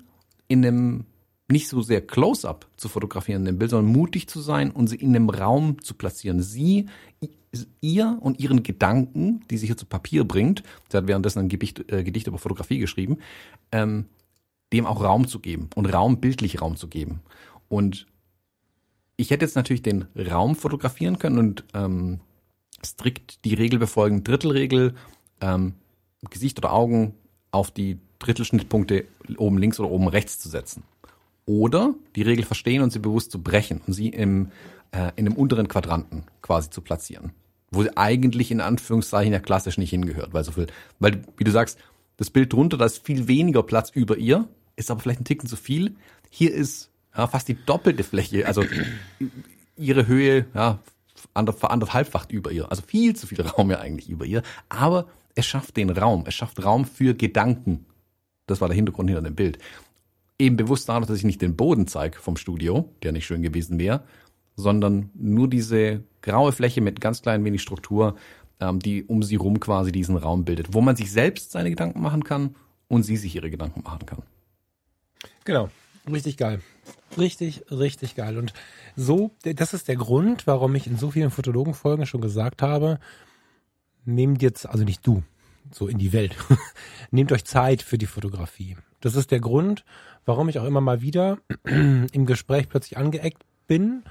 in 0.47 0.65
einem 0.65 1.05
nicht 1.47 1.67
so 1.67 1.81
sehr 1.81 2.01
Close-up 2.01 2.67
zu 2.75 2.89
fotografieren 2.89 3.41
in 3.41 3.45
dem 3.45 3.59
Bild, 3.59 3.71
sondern 3.71 3.91
mutig 3.91 4.27
zu 4.27 4.41
sein 4.41 4.71
und 4.71 4.87
sie 4.87 4.95
in 4.95 5.15
einem 5.15 5.29
Raum 5.29 5.81
zu 5.81 5.93
platzieren. 5.93 6.41
Sie, 6.41 6.87
ihr 7.81 8.17
und 8.19 8.39
ihren 8.39 8.63
Gedanken, 8.63 9.43
die 9.49 9.57
sie 9.57 9.67
hier 9.67 9.77
zu 9.77 9.85
Papier 9.85 10.23
bringt, 10.23 10.63
sie 10.89 10.97
hat 10.97 11.07
währenddessen 11.07 11.39
ein 11.39 11.49
Gedicht, 11.49 11.91
äh, 11.91 12.03
Gedicht 12.03 12.27
über 12.27 12.37
Fotografie 12.37 12.79
geschrieben, 12.79 13.19
ähm, 13.71 14.05
dem 14.73 14.85
auch 14.85 15.03
Raum 15.03 15.27
zu 15.27 15.39
geben 15.39 15.69
und 15.75 15.85
Raum, 15.85 16.19
bildlich 16.19 16.61
Raum 16.61 16.75
zu 16.75 16.87
geben. 16.87 17.21
Und 17.69 18.07
ich 19.17 19.31
hätte 19.31 19.45
jetzt 19.45 19.55
natürlich 19.55 19.81
den 19.81 20.05
Raum 20.15 20.55
fotografieren 20.55 21.19
können 21.19 21.37
und 21.37 21.63
ähm, 21.73 22.19
strikt 22.85 23.43
die 23.45 23.53
Regel 23.53 23.79
befolgen, 23.79 24.23
Drittelregel, 24.23 24.95
ähm, 25.41 25.75
Gesicht 26.29 26.57
oder 26.57 26.73
Augen 26.73 27.13
auf 27.51 27.71
die 27.71 27.99
Drittelschnittpunkte 28.19 29.05
oben 29.37 29.57
links 29.57 29.79
oder 29.79 29.89
oben 29.89 30.07
rechts 30.07 30.39
zu 30.39 30.49
setzen. 30.49 30.83
Oder 31.45 31.93
die 32.15 32.23
Regel 32.23 32.43
verstehen 32.43 32.81
und 32.81 32.91
sie 32.91 32.99
bewusst 32.99 33.31
zu 33.31 33.41
brechen 33.41 33.81
und 33.85 33.93
sie 33.93 34.09
im, 34.09 34.51
äh, 34.91 35.11
in 35.15 35.25
dem 35.25 35.35
unteren 35.35 35.67
Quadranten 35.67 36.23
quasi 36.41 36.69
zu 36.69 36.81
platzieren. 36.81 37.31
Wo 37.71 37.83
sie 37.83 37.95
eigentlich 37.95 38.51
in 38.51 38.61
Anführungszeichen 38.61 39.33
ja 39.33 39.39
klassisch 39.39 39.77
nicht 39.77 39.91
hingehört, 39.91 40.33
weil 40.33 40.43
so 40.43 40.51
viel, 40.51 40.67
weil, 40.99 41.21
wie 41.37 41.43
du 41.43 41.51
sagst, 41.51 41.77
das 42.17 42.29
Bild 42.29 42.53
drunter, 42.53 42.77
da 42.77 42.85
ist 42.85 43.05
viel 43.05 43.27
weniger 43.27 43.63
Platz 43.63 43.91
über 43.91 44.17
ihr, 44.17 44.47
ist 44.75 44.89
aber 44.89 45.01
vielleicht 45.01 45.21
ein 45.21 45.25
Ticken 45.25 45.47
zu 45.47 45.55
viel. 45.55 45.95
Hier 46.29 46.53
ist 46.53 46.89
ja, 47.17 47.27
fast 47.27 47.47
die 47.47 47.57
doppelte 47.65 48.03
Fläche, 48.03 48.47
also 48.47 48.63
ihre 49.77 50.07
Höhe, 50.07 50.45
ja, 50.53 50.79
ander, 51.33 51.55
anderthalbfacht 51.61 52.31
über 52.31 52.51
ihr. 52.51 52.69
Also 52.69 52.81
viel 52.81 53.15
zu 53.15 53.27
viel 53.27 53.41
Raum 53.41 53.71
ja 53.71 53.79
eigentlich 53.79 54.09
über 54.09 54.25
ihr. 54.25 54.41
Aber 54.69 55.07
es 55.35 55.45
schafft 55.45 55.77
den 55.77 55.89
Raum. 55.89 56.23
Es 56.27 56.33
schafft 56.33 56.63
Raum 56.63 56.85
für 56.85 57.13
Gedanken. 57.13 57.85
Das 58.47 58.61
war 58.61 58.67
der 58.67 58.75
Hintergrund 58.75 59.09
hinter 59.09 59.23
dem 59.23 59.35
Bild. 59.35 59.59
Eben 60.37 60.57
bewusst 60.57 60.89
dadurch, 60.89 61.07
dass 61.07 61.17
ich 61.17 61.23
nicht 61.23 61.41
den 61.41 61.55
Boden 61.55 61.87
zeige 61.87 62.19
vom 62.19 62.37
Studio, 62.37 62.89
der 63.03 63.11
nicht 63.11 63.25
schön 63.25 63.41
gewesen 63.41 63.79
wäre, 63.79 64.03
sondern 64.55 65.09
nur 65.13 65.49
diese 65.49 66.03
graue 66.21 66.51
Fläche 66.51 66.81
mit 66.81 66.99
ganz 67.01 67.21
klein 67.21 67.43
wenig 67.45 67.61
Struktur, 67.61 68.15
ähm, 68.59 68.79
die 68.79 69.03
um 69.03 69.23
sie 69.23 69.35
rum 69.35 69.59
quasi 69.59 69.91
diesen 69.91 70.17
Raum 70.17 70.45
bildet, 70.45 70.73
wo 70.73 70.81
man 70.81 70.95
sich 70.95 71.11
selbst 71.11 71.51
seine 71.51 71.69
Gedanken 71.69 72.01
machen 72.01 72.23
kann 72.23 72.55
und 72.87 73.03
sie 73.03 73.17
sich 73.17 73.35
ihre 73.35 73.49
Gedanken 73.49 73.83
machen 73.83 74.05
kann. 74.05 74.23
Genau. 75.43 75.69
Richtig 76.11 76.37
geil. 76.37 76.61
Richtig, 77.17 77.63
richtig 77.71 78.15
geil. 78.15 78.37
Und 78.37 78.53
so, 78.95 79.31
das 79.43 79.73
ist 79.73 79.87
der 79.87 79.95
Grund, 79.95 80.47
warum 80.47 80.75
ich 80.75 80.87
in 80.87 80.97
so 80.97 81.11
vielen 81.11 81.31
Fotologenfolgen 81.31 82.05
schon 82.05 82.21
gesagt 82.21 82.61
habe, 82.61 82.99
nehmt 84.05 84.41
jetzt, 84.41 84.67
also 84.67 84.83
nicht 84.83 85.05
du, 85.05 85.23
so 85.71 85.87
in 85.87 85.97
die 85.97 86.13
Welt, 86.13 86.35
nehmt 87.11 87.31
euch 87.31 87.45
Zeit 87.45 87.81
für 87.81 87.97
die 87.97 88.05
Fotografie. 88.05 88.77
Das 89.01 89.15
ist 89.15 89.31
der 89.31 89.39
Grund, 89.39 89.85
warum 90.25 90.49
ich 90.49 90.59
auch 90.59 90.65
immer 90.65 90.81
mal 90.81 91.01
wieder 91.01 91.37
im 91.63 92.25
Gespräch 92.25 92.69
plötzlich 92.69 92.97
angeeckt 92.97 93.43
bin, 93.67 94.03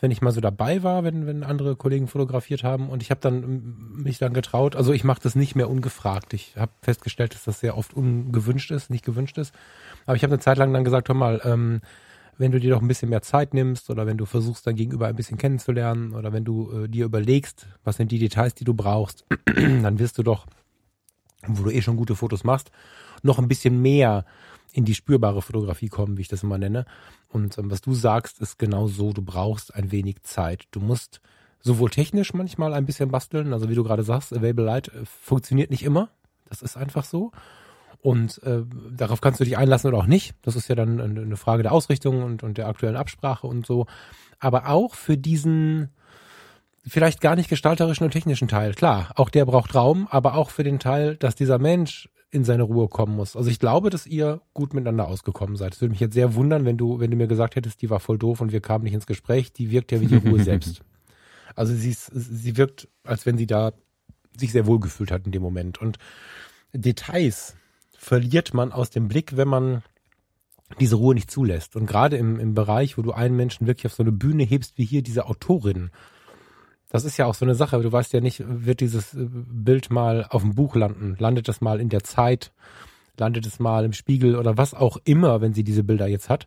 wenn 0.00 0.10
ich 0.10 0.22
mal 0.22 0.32
so 0.32 0.40
dabei 0.40 0.82
war, 0.82 1.04
wenn, 1.04 1.26
wenn 1.26 1.44
andere 1.44 1.76
Kollegen 1.76 2.08
fotografiert 2.08 2.64
haben 2.64 2.88
und 2.88 3.02
ich 3.02 3.10
habe 3.10 3.20
dann 3.20 3.42
ähm, 3.42 4.02
mich 4.02 4.18
dann 4.18 4.32
getraut, 4.32 4.76
also 4.76 4.92
ich 4.92 5.04
mache 5.04 5.20
das 5.22 5.34
nicht 5.34 5.54
mehr 5.54 5.70
ungefragt. 5.70 6.32
Ich 6.34 6.56
habe 6.56 6.72
festgestellt, 6.82 7.34
dass 7.34 7.44
das 7.44 7.60
sehr 7.60 7.76
oft 7.76 7.94
ungewünscht 7.94 8.70
ist, 8.70 8.90
nicht 8.90 9.04
gewünscht 9.04 9.38
ist. 9.38 9.54
Aber 10.06 10.16
ich 10.16 10.22
habe 10.22 10.32
eine 10.32 10.40
Zeit 10.40 10.58
lang 10.58 10.72
dann 10.72 10.84
gesagt, 10.84 11.08
hör 11.08 11.14
mal, 11.14 11.40
ähm, 11.44 11.80
wenn 12.38 12.52
du 12.52 12.58
dir 12.58 12.70
doch 12.70 12.80
ein 12.80 12.88
bisschen 12.88 13.10
mehr 13.10 13.20
Zeit 13.20 13.52
nimmst 13.52 13.90
oder 13.90 14.06
wenn 14.06 14.16
du 14.16 14.24
versuchst, 14.24 14.66
dein 14.66 14.76
Gegenüber 14.76 15.06
ein 15.06 15.16
bisschen 15.16 15.36
kennenzulernen 15.36 16.14
oder 16.14 16.32
wenn 16.32 16.44
du 16.44 16.72
äh, 16.72 16.88
dir 16.88 17.04
überlegst, 17.04 17.66
was 17.84 17.96
sind 17.96 18.10
die 18.10 18.18
Details, 18.18 18.54
die 18.54 18.64
du 18.64 18.72
brauchst, 18.72 19.26
dann 19.44 19.98
wirst 19.98 20.16
du 20.16 20.22
doch, 20.22 20.46
wo 21.46 21.64
du 21.64 21.70
eh 21.70 21.82
schon 21.82 21.96
gute 21.96 22.16
Fotos 22.16 22.42
machst, 22.42 22.70
noch 23.22 23.38
ein 23.38 23.48
bisschen 23.48 23.82
mehr 23.82 24.24
in 24.72 24.84
die 24.84 24.94
spürbare 24.94 25.42
Fotografie 25.42 25.88
kommen, 25.88 26.16
wie 26.16 26.22
ich 26.22 26.28
das 26.28 26.42
immer 26.42 26.58
nenne. 26.58 26.84
Und 27.28 27.58
ähm, 27.58 27.70
was 27.70 27.80
du 27.80 27.94
sagst, 27.94 28.40
ist 28.40 28.58
genau 28.58 28.88
so, 28.88 29.12
du 29.12 29.22
brauchst 29.22 29.74
ein 29.74 29.92
wenig 29.92 30.22
Zeit. 30.22 30.64
Du 30.70 30.80
musst 30.80 31.20
sowohl 31.60 31.90
technisch 31.90 32.32
manchmal 32.32 32.74
ein 32.74 32.86
bisschen 32.86 33.10
basteln, 33.10 33.52
also 33.52 33.68
wie 33.68 33.74
du 33.74 33.84
gerade 33.84 34.02
sagst, 34.02 34.32
Available 34.32 34.64
Light 34.64 34.88
äh, 34.88 35.04
funktioniert 35.04 35.70
nicht 35.70 35.84
immer. 35.84 36.08
Das 36.48 36.62
ist 36.62 36.76
einfach 36.76 37.04
so. 37.04 37.32
Und 38.02 38.42
äh, 38.44 38.62
darauf 38.90 39.20
kannst 39.20 39.40
du 39.40 39.44
dich 39.44 39.58
einlassen 39.58 39.88
oder 39.88 39.98
auch 39.98 40.06
nicht. 40.06 40.34
Das 40.42 40.56
ist 40.56 40.68
ja 40.68 40.74
dann 40.74 41.00
eine 41.00 41.36
Frage 41.36 41.62
der 41.62 41.72
Ausrichtung 41.72 42.22
und, 42.22 42.42
und 42.42 42.56
der 42.56 42.66
aktuellen 42.66 42.96
Absprache 42.96 43.46
und 43.46 43.66
so. 43.66 43.86
Aber 44.38 44.68
auch 44.68 44.94
für 44.94 45.18
diesen 45.18 45.90
vielleicht 46.86 47.20
gar 47.20 47.36
nicht 47.36 47.50
gestalterischen 47.50 48.04
und 48.04 48.10
technischen 48.10 48.48
Teil. 48.48 48.72
Klar, 48.74 49.10
auch 49.16 49.28
der 49.28 49.44
braucht 49.44 49.74
Raum, 49.74 50.08
aber 50.10 50.34
auch 50.34 50.50
für 50.50 50.64
den 50.64 50.78
Teil, 50.78 51.16
dass 51.16 51.34
dieser 51.34 51.58
Mensch 51.58 52.08
in 52.30 52.44
seine 52.44 52.62
Ruhe 52.62 52.88
kommen 52.88 53.16
muss. 53.16 53.36
Also 53.36 53.50
ich 53.50 53.58
glaube, 53.58 53.90
dass 53.90 54.06
ihr 54.06 54.40
gut 54.54 54.72
miteinander 54.72 55.08
ausgekommen 55.08 55.56
seid. 55.56 55.74
Es 55.74 55.80
würde 55.80 55.90
mich 55.90 56.00
jetzt 56.00 56.14
sehr 56.14 56.34
wundern, 56.34 56.64
wenn 56.64 56.76
du, 56.76 57.00
wenn 57.00 57.10
du 57.10 57.16
mir 57.16 57.26
gesagt 57.26 57.56
hättest, 57.56 57.82
die 57.82 57.90
war 57.90 57.98
voll 57.98 58.18
doof 58.18 58.40
und 58.40 58.52
wir 58.52 58.60
kamen 58.60 58.84
nicht 58.84 58.94
ins 58.94 59.06
Gespräch. 59.06 59.52
Die 59.52 59.70
wirkt 59.70 59.90
ja 59.90 60.00
wie 60.00 60.06
die 60.06 60.16
Ruhe 60.28 60.42
selbst. 60.42 60.82
Also 61.56 61.74
sie, 61.74 61.90
ist, 61.90 62.10
sie 62.14 62.56
wirkt, 62.56 62.88
als 63.02 63.26
wenn 63.26 63.36
sie 63.36 63.46
da 63.46 63.72
sich 64.38 64.52
sehr 64.52 64.66
wohl 64.66 64.78
gefühlt 64.78 65.10
hat 65.10 65.26
in 65.26 65.32
dem 65.32 65.42
Moment. 65.42 65.80
Und 65.80 65.98
Details 66.72 67.56
verliert 67.98 68.54
man 68.54 68.70
aus 68.70 68.90
dem 68.90 69.08
Blick, 69.08 69.36
wenn 69.36 69.48
man 69.48 69.82
diese 70.78 70.96
Ruhe 70.96 71.14
nicht 71.14 71.30
zulässt. 71.30 71.74
Und 71.74 71.86
gerade 71.86 72.16
im, 72.16 72.38
im 72.38 72.54
Bereich, 72.54 72.96
wo 72.96 73.02
du 73.02 73.10
einen 73.10 73.36
Menschen 73.36 73.66
wirklich 73.66 73.86
auf 73.86 73.94
so 73.94 74.04
eine 74.04 74.12
Bühne 74.12 74.44
hebst, 74.44 74.78
wie 74.78 74.84
hier 74.84 75.02
diese 75.02 75.26
Autorin, 75.26 75.90
das 76.90 77.04
ist 77.04 77.16
ja 77.16 77.26
auch 77.26 77.34
so 77.34 77.44
eine 77.44 77.54
Sache. 77.54 77.80
Du 77.80 77.90
weißt 77.90 78.12
ja 78.12 78.20
nicht, 78.20 78.42
wird 78.46 78.80
dieses 78.80 79.14
äh, 79.14 79.26
Bild 79.28 79.90
mal 79.90 80.26
auf 80.28 80.42
dem 80.42 80.54
Buch 80.54 80.76
landen? 80.76 81.16
Landet 81.18 81.48
das 81.48 81.60
mal 81.60 81.80
in 81.80 81.88
der 81.88 82.04
Zeit? 82.04 82.52
Landet 83.16 83.46
es 83.46 83.58
mal 83.58 83.84
im 83.84 83.92
Spiegel 83.92 84.36
oder 84.36 84.58
was 84.58 84.74
auch 84.74 84.98
immer, 85.04 85.40
wenn 85.40 85.54
sie 85.54 85.64
diese 85.64 85.84
Bilder 85.84 86.06
jetzt 86.06 86.28
hat? 86.28 86.46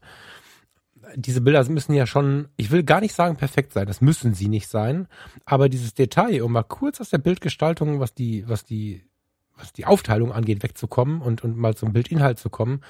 Diese 1.16 1.42
Bilder 1.42 1.68
müssen 1.70 1.94
ja 1.94 2.08
schon, 2.08 2.48
ich 2.58 2.72
will 2.72 2.84
gar 2.84 3.00
nicht 3.00 3.14
sagen 3.14 3.36
perfekt 3.36 3.74
sein, 3.74 3.86
das 3.86 4.02
müssen 4.02 4.34
sie 4.34 4.48
nicht 4.48 4.68
sein, 4.68 5.08
aber 5.46 5.70
dieses 5.70 5.94
Detail, 5.94 6.42
um 6.42 6.54
mal 6.54 6.64
kurz 6.64 7.00
aus 7.02 7.10
der 7.10 7.18
Bildgestaltung, 7.20 8.00
was 8.00 8.14
die, 8.14 8.48
was 8.48 8.64
die 8.64 9.04
was 9.56 9.74
die 9.74 9.86
Aufteilung 9.86 10.32
angeht, 10.32 10.64
wegzukommen 10.64 11.22
und, 11.22 11.44
und 11.44 11.58
mal 11.58 11.76
zum 11.76 11.94
Bildinhalt 11.94 12.40
zu 12.40 12.50
kommen. 12.50 12.82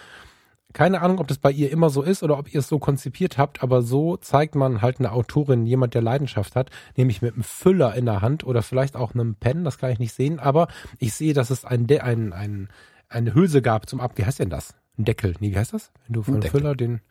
Keine 0.73 1.01
Ahnung, 1.01 1.19
ob 1.19 1.27
das 1.27 1.37
bei 1.37 1.51
ihr 1.51 1.71
immer 1.71 1.89
so 1.89 2.01
ist 2.01 2.23
oder 2.23 2.37
ob 2.37 2.53
ihr 2.53 2.59
es 2.59 2.67
so 2.67 2.79
konzipiert 2.79 3.37
habt, 3.37 3.61
aber 3.61 3.83
so 3.83 4.17
zeigt 4.17 4.55
man 4.55 4.81
halt 4.81 4.99
eine 4.99 5.11
Autorin, 5.11 5.65
jemand, 5.65 5.93
der 5.93 6.01
Leidenschaft 6.01 6.55
hat, 6.55 6.71
nämlich 6.97 7.21
mit 7.21 7.35
einem 7.35 7.43
Füller 7.43 7.93
in 7.95 8.05
der 8.05 8.21
Hand 8.21 8.43
oder 8.43 8.63
vielleicht 8.63 8.95
auch 8.95 9.13
einem 9.13 9.35
Pen, 9.35 9.63
das 9.63 9.77
kann 9.77 9.91
ich 9.91 9.99
nicht 9.99 10.13
sehen, 10.13 10.39
aber 10.39 10.67
ich 10.97 11.13
sehe, 11.13 11.33
dass 11.33 11.51
es 11.51 11.63
ein, 11.63 11.87
ein, 12.01 12.33
ein, 12.33 12.69
eine 13.07 13.35
Hülse 13.35 13.61
gab 13.61 13.87
zum 13.87 13.99
Ab. 13.99 14.13
Wie 14.15 14.25
heißt 14.25 14.39
denn 14.39 14.49
das? 14.49 14.75
Ein 14.97 15.05
Deckel. 15.05 15.35
Nee, 15.39 15.51
wie 15.51 15.57
heißt 15.57 15.73
das? 15.73 15.91
Wenn 16.05 16.13
du 16.13 16.23
von 16.23 16.35
einem 16.35 16.43
Füller 16.43 16.75
den. 16.75 17.01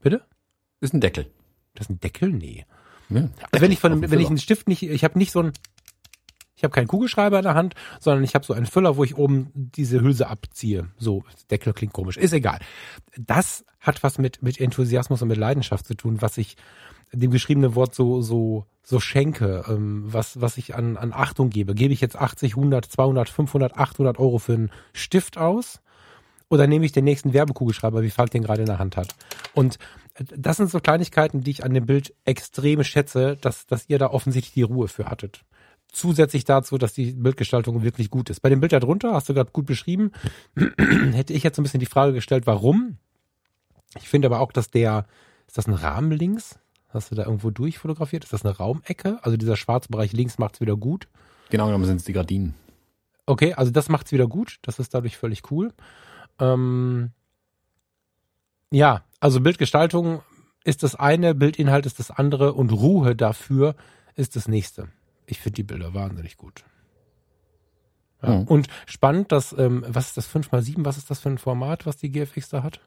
Bitte? 0.00 0.22
Ist 0.80 0.94
ein 0.94 1.00
Deckel. 1.00 1.26
Das 1.74 1.86
ist 1.86 1.90
ein 1.90 2.00
Deckel? 2.00 2.30
Nee. 2.30 2.64
Ja, 3.10 3.28
also 3.50 3.62
wenn 3.64 3.72
ich 3.72 3.80
von 3.80 3.92
einem, 3.92 4.10
wenn 4.10 4.20
ich 4.20 4.28
einen 4.28 4.38
Stift 4.38 4.68
nicht, 4.68 4.84
ich 4.84 5.02
habe 5.02 5.18
nicht 5.18 5.32
so 5.32 5.40
ein, 5.40 5.52
ich 6.60 6.64
habe 6.64 6.74
keinen 6.74 6.88
Kugelschreiber 6.88 7.38
in 7.38 7.44
der 7.44 7.54
Hand, 7.54 7.74
sondern 8.00 8.22
ich 8.22 8.34
habe 8.34 8.44
so 8.44 8.52
einen 8.52 8.66
Füller, 8.66 8.98
wo 8.98 9.02
ich 9.02 9.16
oben 9.16 9.50
diese 9.54 10.02
Hülse 10.02 10.28
abziehe. 10.28 10.88
So, 10.98 11.24
Deckel 11.50 11.72
klingt 11.72 11.94
komisch, 11.94 12.18
ist 12.18 12.34
egal. 12.34 12.58
Das 13.16 13.64
hat 13.80 14.02
was 14.02 14.18
mit 14.18 14.42
mit 14.42 14.60
Enthusiasmus 14.60 15.22
und 15.22 15.28
mit 15.28 15.38
Leidenschaft 15.38 15.86
zu 15.86 15.94
tun, 15.94 16.20
was 16.20 16.36
ich 16.36 16.58
dem 17.12 17.30
geschriebenen 17.30 17.74
Wort 17.76 17.94
so 17.94 18.20
so 18.20 18.66
so 18.82 19.00
schenke, 19.00 19.64
ähm, 19.68 20.02
was 20.04 20.38
was 20.42 20.58
ich 20.58 20.74
an 20.74 20.98
an 20.98 21.14
Achtung 21.14 21.48
gebe. 21.48 21.74
Gebe 21.74 21.94
ich 21.94 22.02
jetzt 22.02 22.16
80, 22.16 22.56
100, 22.56 22.84
200, 22.84 23.30
500, 23.30 23.78
800 23.78 24.18
Euro 24.18 24.36
für 24.36 24.52
einen 24.52 24.70
Stift 24.92 25.38
aus? 25.38 25.80
Oder 26.50 26.66
nehme 26.66 26.84
ich 26.84 26.92
den 26.92 27.04
nächsten 27.04 27.32
Werbekugelschreiber, 27.32 28.02
wie 28.02 28.10
Falk 28.10 28.32
den 28.32 28.42
gerade 28.42 28.62
in 28.62 28.66
der 28.66 28.80
Hand 28.80 28.98
hat? 28.98 29.14
Und 29.54 29.78
das 30.18 30.58
sind 30.58 30.68
so 30.68 30.80
Kleinigkeiten, 30.80 31.40
die 31.40 31.52
ich 31.52 31.64
an 31.64 31.72
dem 31.72 31.86
Bild 31.86 32.12
extrem 32.26 32.84
schätze, 32.84 33.36
dass, 33.40 33.66
dass 33.66 33.88
ihr 33.88 33.98
da 33.98 34.08
offensichtlich 34.08 34.52
die 34.52 34.62
Ruhe 34.62 34.88
für 34.88 35.06
hattet. 35.06 35.44
Zusätzlich 35.92 36.44
dazu, 36.44 36.78
dass 36.78 36.92
die 36.92 37.12
Bildgestaltung 37.12 37.82
wirklich 37.82 38.10
gut 38.10 38.30
ist. 38.30 38.40
Bei 38.40 38.48
dem 38.48 38.60
Bild 38.60 38.72
darunter, 38.72 39.12
hast 39.12 39.28
du 39.28 39.34
gerade 39.34 39.50
gut 39.50 39.66
beschrieben, 39.66 40.12
hätte 41.12 41.32
ich 41.32 41.42
jetzt 41.42 41.58
ein 41.58 41.62
bisschen 41.62 41.80
die 41.80 41.86
Frage 41.86 42.12
gestellt, 42.12 42.46
warum. 42.46 42.98
Ich 43.96 44.08
finde 44.08 44.26
aber 44.26 44.40
auch, 44.40 44.52
dass 44.52 44.70
der, 44.70 45.06
ist 45.46 45.58
das 45.58 45.66
ein 45.66 45.74
Rahmen 45.74 46.12
links? 46.12 46.58
Hast 46.88 47.10
du 47.10 47.14
da 47.14 47.24
irgendwo 47.24 47.50
durchfotografiert? 47.50 48.24
Ist 48.24 48.32
das 48.32 48.44
eine 48.44 48.56
Raumecke? 48.56 49.18
Also 49.22 49.36
dieser 49.36 49.56
schwarze 49.56 49.88
Bereich 49.88 50.12
links 50.12 50.38
macht 50.38 50.54
es 50.54 50.60
wieder 50.60 50.76
gut. 50.76 51.08
Genau 51.50 51.66
genommen 51.66 51.84
sind 51.84 51.96
es 51.96 52.04
die 52.04 52.12
Gardinen. 52.12 52.54
Okay, 53.26 53.54
also 53.54 53.70
das 53.70 53.88
macht 53.88 54.06
es 54.06 54.12
wieder 54.12 54.26
gut. 54.26 54.58
Das 54.62 54.78
ist 54.78 54.92
dadurch 54.92 55.16
völlig 55.16 55.50
cool. 55.50 55.72
Ähm, 56.40 57.10
ja, 58.70 59.04
also 59.20 59.40
Bildgestaltung 59.40 60.22
ist 60.64 60.82
das 60.82 60.94
eine, 60.94 61.34
Bildinhalt 61.34 61.86
ist 61.86 61.98
das 61.98 62.10
andere 62.10 62.54
und 62.54 62.72
Ruhe 62.72 63.14
dafür 63.14 63.76
ist 64.14 64.36
das 64.36 64.48
nächste. 64.48 64.88
Ich 65.30 65.40
finde 65.40 65.56
die 65.56 65.62
Bilder 65.62 65.94
wahnsinnig 65.94 66.36
gut. 66.36 66.64
Ja. 68.22 68.30
Mhm. 68.30 68.44
Und 68.44 68.68
spannend, 68.86 69.32
dass, 69.32 69.52
ähm, 69.56 69.84
was 69.88 70.08
ist 70.08 70.16
das 70.16 70.28
5x7, 70.28 70.84
was 70.84 70.98
ist 70.98 71.10
das 71.10 71.20
für 71.20 71.30
ein 71.30 71.38
Format, 71.38 71.86
was 71.86 71.96
die 71.96 72.10
GFX 72.10 72.50
da 72.50 72.62
hat? 72.62 72.80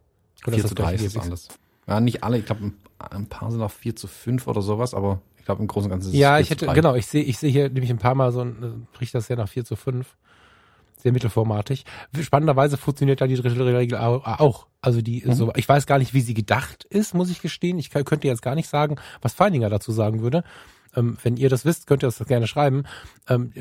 Oder 0.45 0.57
4 0.57 0.65
zu 0.65 0.75
3 0.75 0.93
ist 0.95 1.15
das 1.15 1.25
alles. 1.25 1.47
Ja, 1.87 1.99
nicht 1.99 2.23
alle, 2.23 2.37
ich 2.37 2.45
glaube, 2.45 2.73
ein 2.99 3.27
paar 3.27 3.51
sind 3.51 3.61
auf 3.61 3.73
4 3.73 3.95
zu 3.95 4.07
5 4.07 4.47
oder 4.47 4.61
sowas, 4.61 4.93
aber 4.93 5.21
ich 5.37 5.45
glaube 5.45 5.61
im 5.61 5.67
Großen 5.67 5.85
und 5.85 5.91
Ganzen 5.91 6.09
ist 6.09 6.13
es 6.13 6.19
Ja, 6.19 6.39
ich 6.39 6.49
hätte, 6.49 6.67
genau, 6.67 6.95
ich 6.95 7.07
sehe 7.07 7.23
ich 7.23 7.37
sehe 7.37 7.51
hier 7.51 7.69
nämlich 7.69 7.89
ein 7.89 7.97
paar 7.97 8.15
Mal 8.15 8.31
so 8.31 8.41
ein, 8.41 8.63
äh, 8.63 8.99
riecht 8.99 9.15
das 9.15 9.27
ja 9.27 9.35
nach 9.35 9.49
4 9.49 9.65
zu 9.65 9.75
5 9.75 10.15
sehr 11.03 11.11
mittelformatig. 11.11 11.83
Spannenderweise 12.21 12.77
funktioniert 12.77 13.19
da 13.19 13.27
die 13.27 13.35
Drittelregel 13.35 13.97
auch. 13.97 14.67
Also 14.81 15.01
die 15.01 15.23
mhm. 15.25 15.33
so, 15.33 15.51
ich 15.55 15.67
weiß 15.67 15.85
gar 15.85 15.99
nicht, 15.99 16.13
wie 16.13 16.21
sie 16.21 16.33
gedacht 16.33 16.85
ist, 16.85 17.13
muss 17.13 17.29
ich 17.29 17.41
gestehen. 17.41 17.77
Ich 17.77 17.89
könnte 17.89 18.27
jetzt 18.27 18.41
gar 18.41 18.55
nicht 18.55 18.69
sagen, 18.69 18.95
was 19.21 19.33
Feininger 19.33 19.69
dazu 19.69 19.91
sagen 19.91 20.21
würde. 20.21 20.45
Ähm, 20.95 21.17
wenn 21.23 21.37
ihr 21.37 21.49
das 21.49 21.65
wisst, 21.65 21.87
könnt 21.87 22.03
ihr 22.03 22.07
das 22.07 22.25
gerne 22.25 22.47
schreiben. 22.47 22.83
Ähm, 23.27 23.51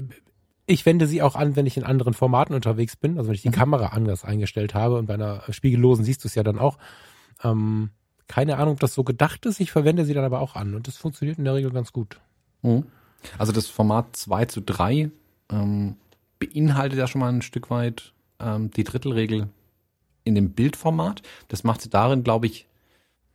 ich 0.66 0.86
wende 0.86 1.06
sie 1.06 1.22
auch 1.22 1.34
an, 1.34 1.56
wenn 1.56 1.66
ich 1.66 1.76
in 1.76 1.84
anderen 1.84 2.14
Formaten 2.14 2.54
unterwegs 2.54 2.96
bin, 2.96 3.18
also 3.18 3.28
wenn 3.28 3.34
ich 3.34 3.42
die 3.42 3.48
mhm. 3.48 3.54
Kamera 3.54 3.86
anders 3.86 4.24
eingestellt 4.24 4.74
habe 4.74 4.96
und 4.96 5.06
bei 5.06 5.14
einer 5.14 5.42
spiegellosen 5.50 6.04
siehst 6.04 6.24
du 6.24 6.28
es 6.28 6.34
ja 6.34 6.42
dann 6.42 6.58
auch. 6.58 6.78
Ähm, 7.42 7.90
keine 8.28 8.56
Ahnung, 8.56 8.74
ob 8.74 8.80
das 8.80 8.94
so 8.94 9.04
gedacht 9.04 9.44
ist. 9.46 9.60
Ich 9.60 9.72
verwende 9.72 10.04
sie 10.04 10.14
dann 10.14 10.24
aber 10.24 10.40
auch 10.40 10.54
an 10.54 10.74
und 10.74 10.86
das 10.86 10.96
funktioniert 10.96 11.38
in 11.38 11.44
der 11.44 11.54
Regel 11.54 11.70
ganz 11.72 11.92
gut. 11.92 12.20
Mhm. 12.62 12.84
Also 13.38 13.52
das 13.52 13.66
Format 13.66 14.16
2 14.16 14.46
zu 14.46 14.60
3 14.60 15.10
ähm, 15.50 15.96
beinhaltet 16.38 16.98
ja 16.98 17.06
schon 17.06 17.20
mal 17.20 17.32
ein 17.32 17.42
Stück 17.42 17.70
weit 17.70 18.12
ähm, 18.40 18.70
die 18.70 18.84
Drittelregel 18.84 19.48
in 20.24 20.34
dem 20.34 20.52
Bildformat. 20.52 21.22
Das 21.48 21.64
macht 21.64 21.82
sie 21.82 21.90
darin, 21.90 22.24
glaube 22.24 22.46
ich, 22.46 22.66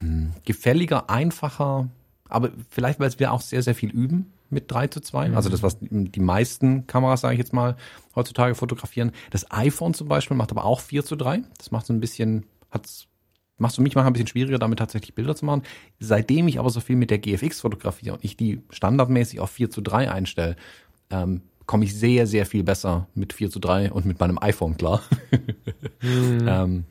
hm, 0.02 0.34
gefälliger, 0.46 1.10
einfacher, 1.10 1.90
aber 2.30 2.52
vielleicht, 2.70 3.00
weil 3.00 3.12
wir 3.18 3.32
auch 3.32 3.42
sehr, 3.42 3.64
sehr 3.64 3.76
viel 3.76 3.90
üben 3.90 4.34
mit 4.50 4.72
3 4.72 4.88
zu 4.88 5.02
2. 5.02 5.30
Mhm. 5.30 5.36
Also 5.36 5.50
das, 5.50 5.64
was 5.64 5.78
die 5.82 6.20
meisten 6.20 6.88
Kameras, 6.88 7.22
sage 7.22 7.34
ich 7.34 7.40
jetzt 7.40 7.54
mal, 7.54 7.76
heutzutage 8.16 8.56
fotografieren. 8.56 9.12
Das 9.32 9.52
iPhone 9.52 9.94
zum 9.94 10.08
Beispiel 10.08 10.38
macht 10.38 10.52
aber 10.52 10.66
auch 10.66 10.80
4 10.80 11.04
zu 11.06 11.16
3. 11.16 11.44
Das 11.58 11.72
macht 11.72 11.86
so 11.86 11.94
ein 11.94 12.00
bisschen, 12.00 12.46
hat's 12.72 13.08
macht 13.60 13.76
für 13.76 13.82
mich 13.82 13.96
manchmal 13.96 14.12
ein 14.12 14.14
bisschen 14.14 14.28
schwieriger, 14.28 14.60
damit 14.60 14.80
tatsächlich 14.80 15.16
Bilder 15.16 15.36
zu 15.36 15.46
machen. 15.46 15.64
Seitdem 16.00 16.48
ich 16.48 16.60
aber 16.60 16.70
so 16.70 16.80
viel 16.80 16.96
mit 16.96 17.10
der 17.10 17.18
GFX 17.18 17.62
fotografiere 17.62 18.14
und 18.16 18.24
ich 18.24 18.38
die 18.38 18.62
standardmäßig 18.70 19.40
auf 19.40 19.50
4 19.50 19.70
zu 19.70 19.82
3 19.82 20.12
einstelle, 20.12 20.56
ähm, 21.10 21.42
komme 21.66 21.84
ich 21.86 21.96
sehr, 21.96 22.28
sehr 22.28 22.46
viel 22.46 22.64
besser 22.64 23.08
mit 23.16 23.34
4 23.34 23.50
zu 23.50 23.60
3 23.60 23.92
und 23.92 24.06
mit 24.06 24.20
meinem 24.20 24.38
iPhone 24.40 24.78
klar. 24.78 25.02
mhm. 26.02 26.40
ähm, 26.48 26.86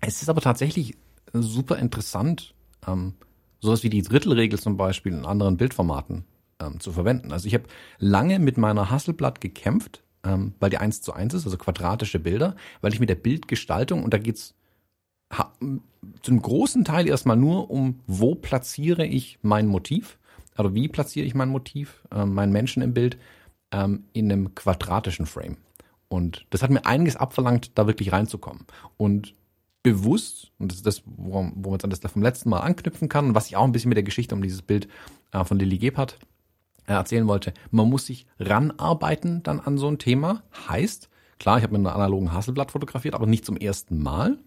es 0.00 0.22
ist 0.22 0.28
aber 0.28 0.40
tatsächlich 0.40 0.96
super 1.32 1.78
interessant, 1.78 2.54
ähm, 2.86 3.14
sowas 3.60 3.82
wie 3.82 3.90
die 3.90 4.02
Drittelregel 4.02 4.58
zum 4.58 4.76
Beispiel 4.76 5.12
in 5.12 5.24
anderen 5.24 5.56
Bildformaten 5.56 6.24
ähm, 6.60 6.80
zu 6.80 6.92
verwenden. 6.92 7.32
Also 7.32 7.46
ich 7.46 7.54
habe 7.54 7.64
lange 7.98 8.38
mit 8.38 8.58
meiner 8.58 8.90
Hasselblatt 8.90 9.40
gekämpft, 9.40 10.02
ähm, 10.24 10.54
weil 10.60 10.70
die 10.70 10.78
1 10.78 11.02
zu 11.02 11.12
1 11.12 11.34
ist, 11.34 11.44
also 11.44 11.56
quadratische 11.56 12.18
Bilder, 12.18 12.56
weil 12.80 12.92
ich 12.92 13.00
mit 13.00 13.08
der 13.08 13.14
Bildgestaltung, 13.14 14.02
und 14.02 14.14
da 14.14 14.18
geht's 14.18 14.54
zu 16.22 16.30
einem 16.30 16.40
großen 16.40 16.84
Teil 16.84 17.06
erstmal 17.06 17.36
nur 17.36 17.70
um, 17.70 18.00
wo 18.06 18.34
platziere 18.34 19.04
ich 19.04 19.38
mein 19.42 19.66
Motiv, 19.66 20.18
also 20.54 20.74
wie 20.74 20.88
platziere 20.88 21.26
ich 21.26 21.34
mein 21.34 21.50
Motiv, 21.50 22.02
äh, 22.10 22.24
meinen 22.24 22.52
Menschen 22.52 22.82
im 22.82 22.94
Bild, 22.94 23.18
ähm, 23.70 24.04
in 24.12 24.32
einem 24.32 24.54
quadratischen 24.54 25.26
Frame. 25.26 25.58
Und 26.08 26.46
das 26.50 26.62
hat 26.62 26.70
mir 26.70 26.86
einiges 26.86 27.16
abverlangt, 27.16 27.72
da 27.74 27.86
wirklich 27.86 28.12
reinzukommen. 28.12 28.64
Und 28.96 29.34
bewusst, 29.82 30.50
und 30.58 30.72
das 30.72 30.78
ist 30.78 30.86
das, 30.86 31.02
wo, 31.04 31.50
wo 31.54 31.70
man 31.70 31.78
das 31.78 32.00
vom 32.00 32.22
letzten 32.22 32.50
Mal 32.50 32.60
anknüpfen 32.60 33.08
kann, 33.08 33.34
was 33.34 33.46
ich 33.46 33.56
auch 33.56 33.64
ein 33.64 33.72
bisschen 33.72 33.88
mit 33.88 33.96
der 33.96 34.04
Geschichte 34.04 34.34
um 34.34 34.42
dieses 34.42 34.62
Bild 34.62 34.88
äh, 35.32 35.44
von 35.44 35.58
Lilly 35.58 35.78
Gebhardt 35.78 36.18
äh, 36.86 36.92
erzählen 36.92 37.28
wollte, 37.28 37.52
man 37.70 37.88
muss 37.88 38.06
sich 38.06 38.26
ranarbeiten 38.38 39.42
dann 39.42 39.60
an 39.60 39.78
so 39.78 39.88
ein 39.88 39.98
Thema. 39.98 40.42
Heißt, 40.68 41.08
klar, 41.38 41.58
ich 41.58 41.62
habe 41.62 41.76
mit 41.76 41.86
einer 41.86 41.94
analogen 41.94 42.32
Hasselblatt 42.32 42.72
fotografiert, 42.72 43.14
aber 43.14 43.26
nicht 43.26 43.44
zum 43.44 43.56
ersten 43.56 44.02
Mal. 44.02 44.38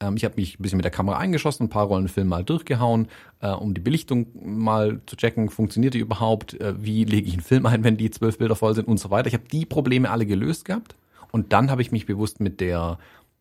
Ähm, 0.00 0.16
ich 0.16 0.24
habe 0.24 0.36
mich 0.36 0.58
ein 0.58 0.62
bisschen 0.62 0.76
mit 0.76 0.84
der 0.84 0.92
Kamera 0.92 1.18
eingeschossen, 1.18 1.66
ein 1.66 1.70
paar 1.70 1.86
Rollen 1.86 2.08
Film 2.08 2.28
mal 2.28 2.44
durchgehauen, 2.44 3.08
äh, 3.40 3.50
um 3.50 3.74
die 3.74 3.80
Belichtung 3.80 4.26
mal 4.34 5.00
zu 5.06 5.16
checken, 5.16 5.48
funktioniert 5.48 5.94
die 5.94 6.00
überhaupt, 6.00 6.60
äh, 6.60 6.74
wie 6.78 7.04
lege 7.04 7.26
ich 7.26 7.34
einen 7.34 7.42
Film 7.42 7.66
ein, 7.66 7.84
wenn 7.84 7.96
die 7.96 8.10
zwölf 8.10 8.38
Bilder 8.38 8.56
voll 8.56 8.74
sind 8.74 8.88
und 8.88 9.00
so 9.00 9.10
weiter. 9.10 9.28
Ich 9.28 9.34
habe 9.34 9.48
die 9.50 9.64
Probleme 9.64 10.10
alle 10.10 10.26
gelöst 10.26 10.64
gehabt 10.64 10.96
und 11.32 11.52
dann 11.52 11.70
habe 11.70 11.82
ich 11.82 11.92
mich 11.92 12.06
bewusst 12.06 12.40
mit 12.40 12.60
der 12.60 12.98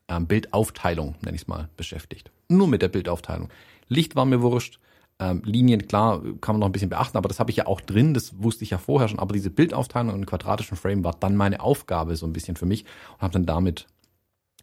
ähm, 0.08 0.28
Bildaufteilung, 0.28 1.16
nenne 1.22 1.36
ich 1.36 1.44
es 1.44 1.48
mal, 1.48 1.70
beschäftigt. 1.78 2.32
Nur 2.50 2.68
mit 2.68 2.82
der 2.82 2.90
Bildaufteilung. 2.90 3.50
Licht 3.88 4.16
war 4.16 4.26
mir 4.26 4.42
wurscht, 4.42 4.80
ähm, 5.18 5.42
Linien, 5.46 5.88
klar, 5.88 6.22
kann 6.42 6.56
man 6.56 6.60
noch 6.60 6.68
ein 6.68 6.74
bisschen 6.74 6.90
beachten, 6.90 7.18
aber 7.18 7.30
das 7.30 7.40
habe 7.40 7.50
ich 7.50 7.58
ja 7.58 7.68
auch 7.68 7.80
drin, 7.80 8.14
das 8.14 8.42
wusste 8.42 8.64
ich 8.64 8.72
ja 8.72 8.78
vorher 8.78 9.08
schon, 9.08 9.20
aber 9.20 9.34
diese 9.34 9.50
Bildaufteilung 9.50 10.14
in 10.14 10.26
quadratischen 10.26 10.76
Frame 10.76 11.04
war 11.04 11.16
dann 11.20 11.38
meine 11.38 11.62
Aufgabe 11.62 12.16
so 12.18 12.26
ein 12.26 12.34
bisschen 12.34 12.58
für 12.58 12.66
mich 12.66 12.84
und 13.14 13.22
habe 13.22 13.34
dann 13.34 13.46
damit 13.46 13.88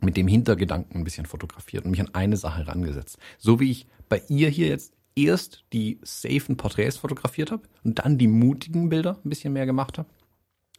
mit 0.03 0.17
dem 0.17 0.29
Hintergedanken 0.29 1.01
ein 1.01 1.05
bisschen 1.05 1.27
fotografiert 1.27 1.85
und 1.85 1.93
mich 1.93 2.01
an 2.01 2.11
eine 2.13 2.37
Sache 2.37 2.67
rangesetzt. 2.67 3.19
So 3.39 3.61
wie 3.61 3.71
ich 3.71 3.87
bei 4.09 4.23
ihr 4.29 4.49
hier 4.49 4.69
jetzt 4.69 4.93
erst 5.15 5.65
die 5.73 6.01
safen 6.03 6.57
Porträts 6.57 6.97
fotografiert 6.97 7.51
habe 7.51 7.63
und 7.85 8.01
dann 8.01 8.19
die 8.19 8.29
mutigen 8.29 8.89
Bilder 8.89 9.19
ein 9.25 9.29
bisschen 9.29 9.53
mehr 9.53 9.67
gemacht 9.67 9.99
habe 9.99 10.09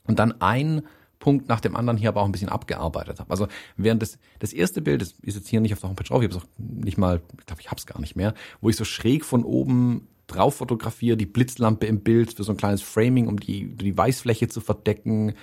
und 0.06 0.20
dann 0.20 0.40
ein 0.42 0.84
Punkt 1.24 1.48
nach 1.48 1.62
dem 1.62 1.78
anderen 1.78 1.98
hier 1.98 2.10
aber 2.10 2.22
auch 2.22 2.26
ein 2.26 2.34
bisschen 2.34 2.50
abgearbeitet 2.50 3.22
habe. 3.22 3.32
Also 3.32 3.48
während 3.78 4.02
das, 4.02 4.20
das 4.40 4.52
erste 4.52 4.82
Bild, 4.82 5.02
das 5.02 5.14
ist 5.22 5.36
jetzt 5.36 5.48
hier 5.48 5.62
nicht 5.62 5.72
auf 5.72 5.80
der 5.80 5.88
Homepage 5.88 6.04
drauf, 6.04 6.22
ich 6.22 6.28
habe 6.28 6.38
es 6.38 6.44
auch 6.44 6.48
nicht 6.58 6.98
mal, 6.98 7.22
ich 7.40 7.46
glaube, 7.46 7.62
ich 7.62 7.68
habe 7.72 7.80
es 7.80 7.86
gar 7.86 8.02
nicht 8.02 8.18
mehr, 8.18 8.34
wo 8.60 8.68
ich 8.68 8.76
so 8.76 8.84
schräg 8.84 9.24
von 9.24 9.46
oben 9.46 10.10
drauf 10.28 10.56
fotografiere, 10.56 11.16
die 11.16 11.26
Blitzlampe 11.26 11.86
im 11.86 12.02
Bild 12.02 12.34
für 12.34 12.44
so 12.44 12.52
ein 12.52 12.58
kleines 12.58 12.82
Framing, 12.82 13.30
um 13.30 13.40
die, 13.40 13.74
die 13.74 13.98
Weißfläche 13.98 14.50
zu 14.50 14.60
verdecken. 14.60 15.36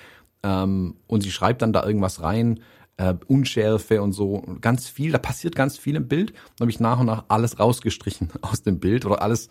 Ähm, 0.42 0.96
und 1.06 1.22
sie 1.22 1.30
schreibt 1.30 1.62
dann 1.62 1.72
da 1.72 1.82
irgendwas 1.82 2.20
rein, 2.20 2.60
äh, 2.98 3.14
Unschärfe 3.26 4.02
und 4.02 4.12
so, 4.12 4.44
ganz 4.60 4.86
viel, 4.86 5.12
da 5.12 5.18
passiert 5.18 5.56
ganz 5.56 5.78
viel 5.78 5.96
im 5.96 6.08
Bild. 6.08 6.34
Dann 6.56 6.66
habe 6.66 6.70
ich 6.70 6.78
nach 6.78 7.00
und 7.00 7.06
nach 7.06 7.24
alles 7.28 7.58
rausgestrichen 7.58 8.28
aus 8.42 8.62
dem 8.62 8.80
Bild 8.80 9.06
oder 9.06 9.22
alles 9.22 9.48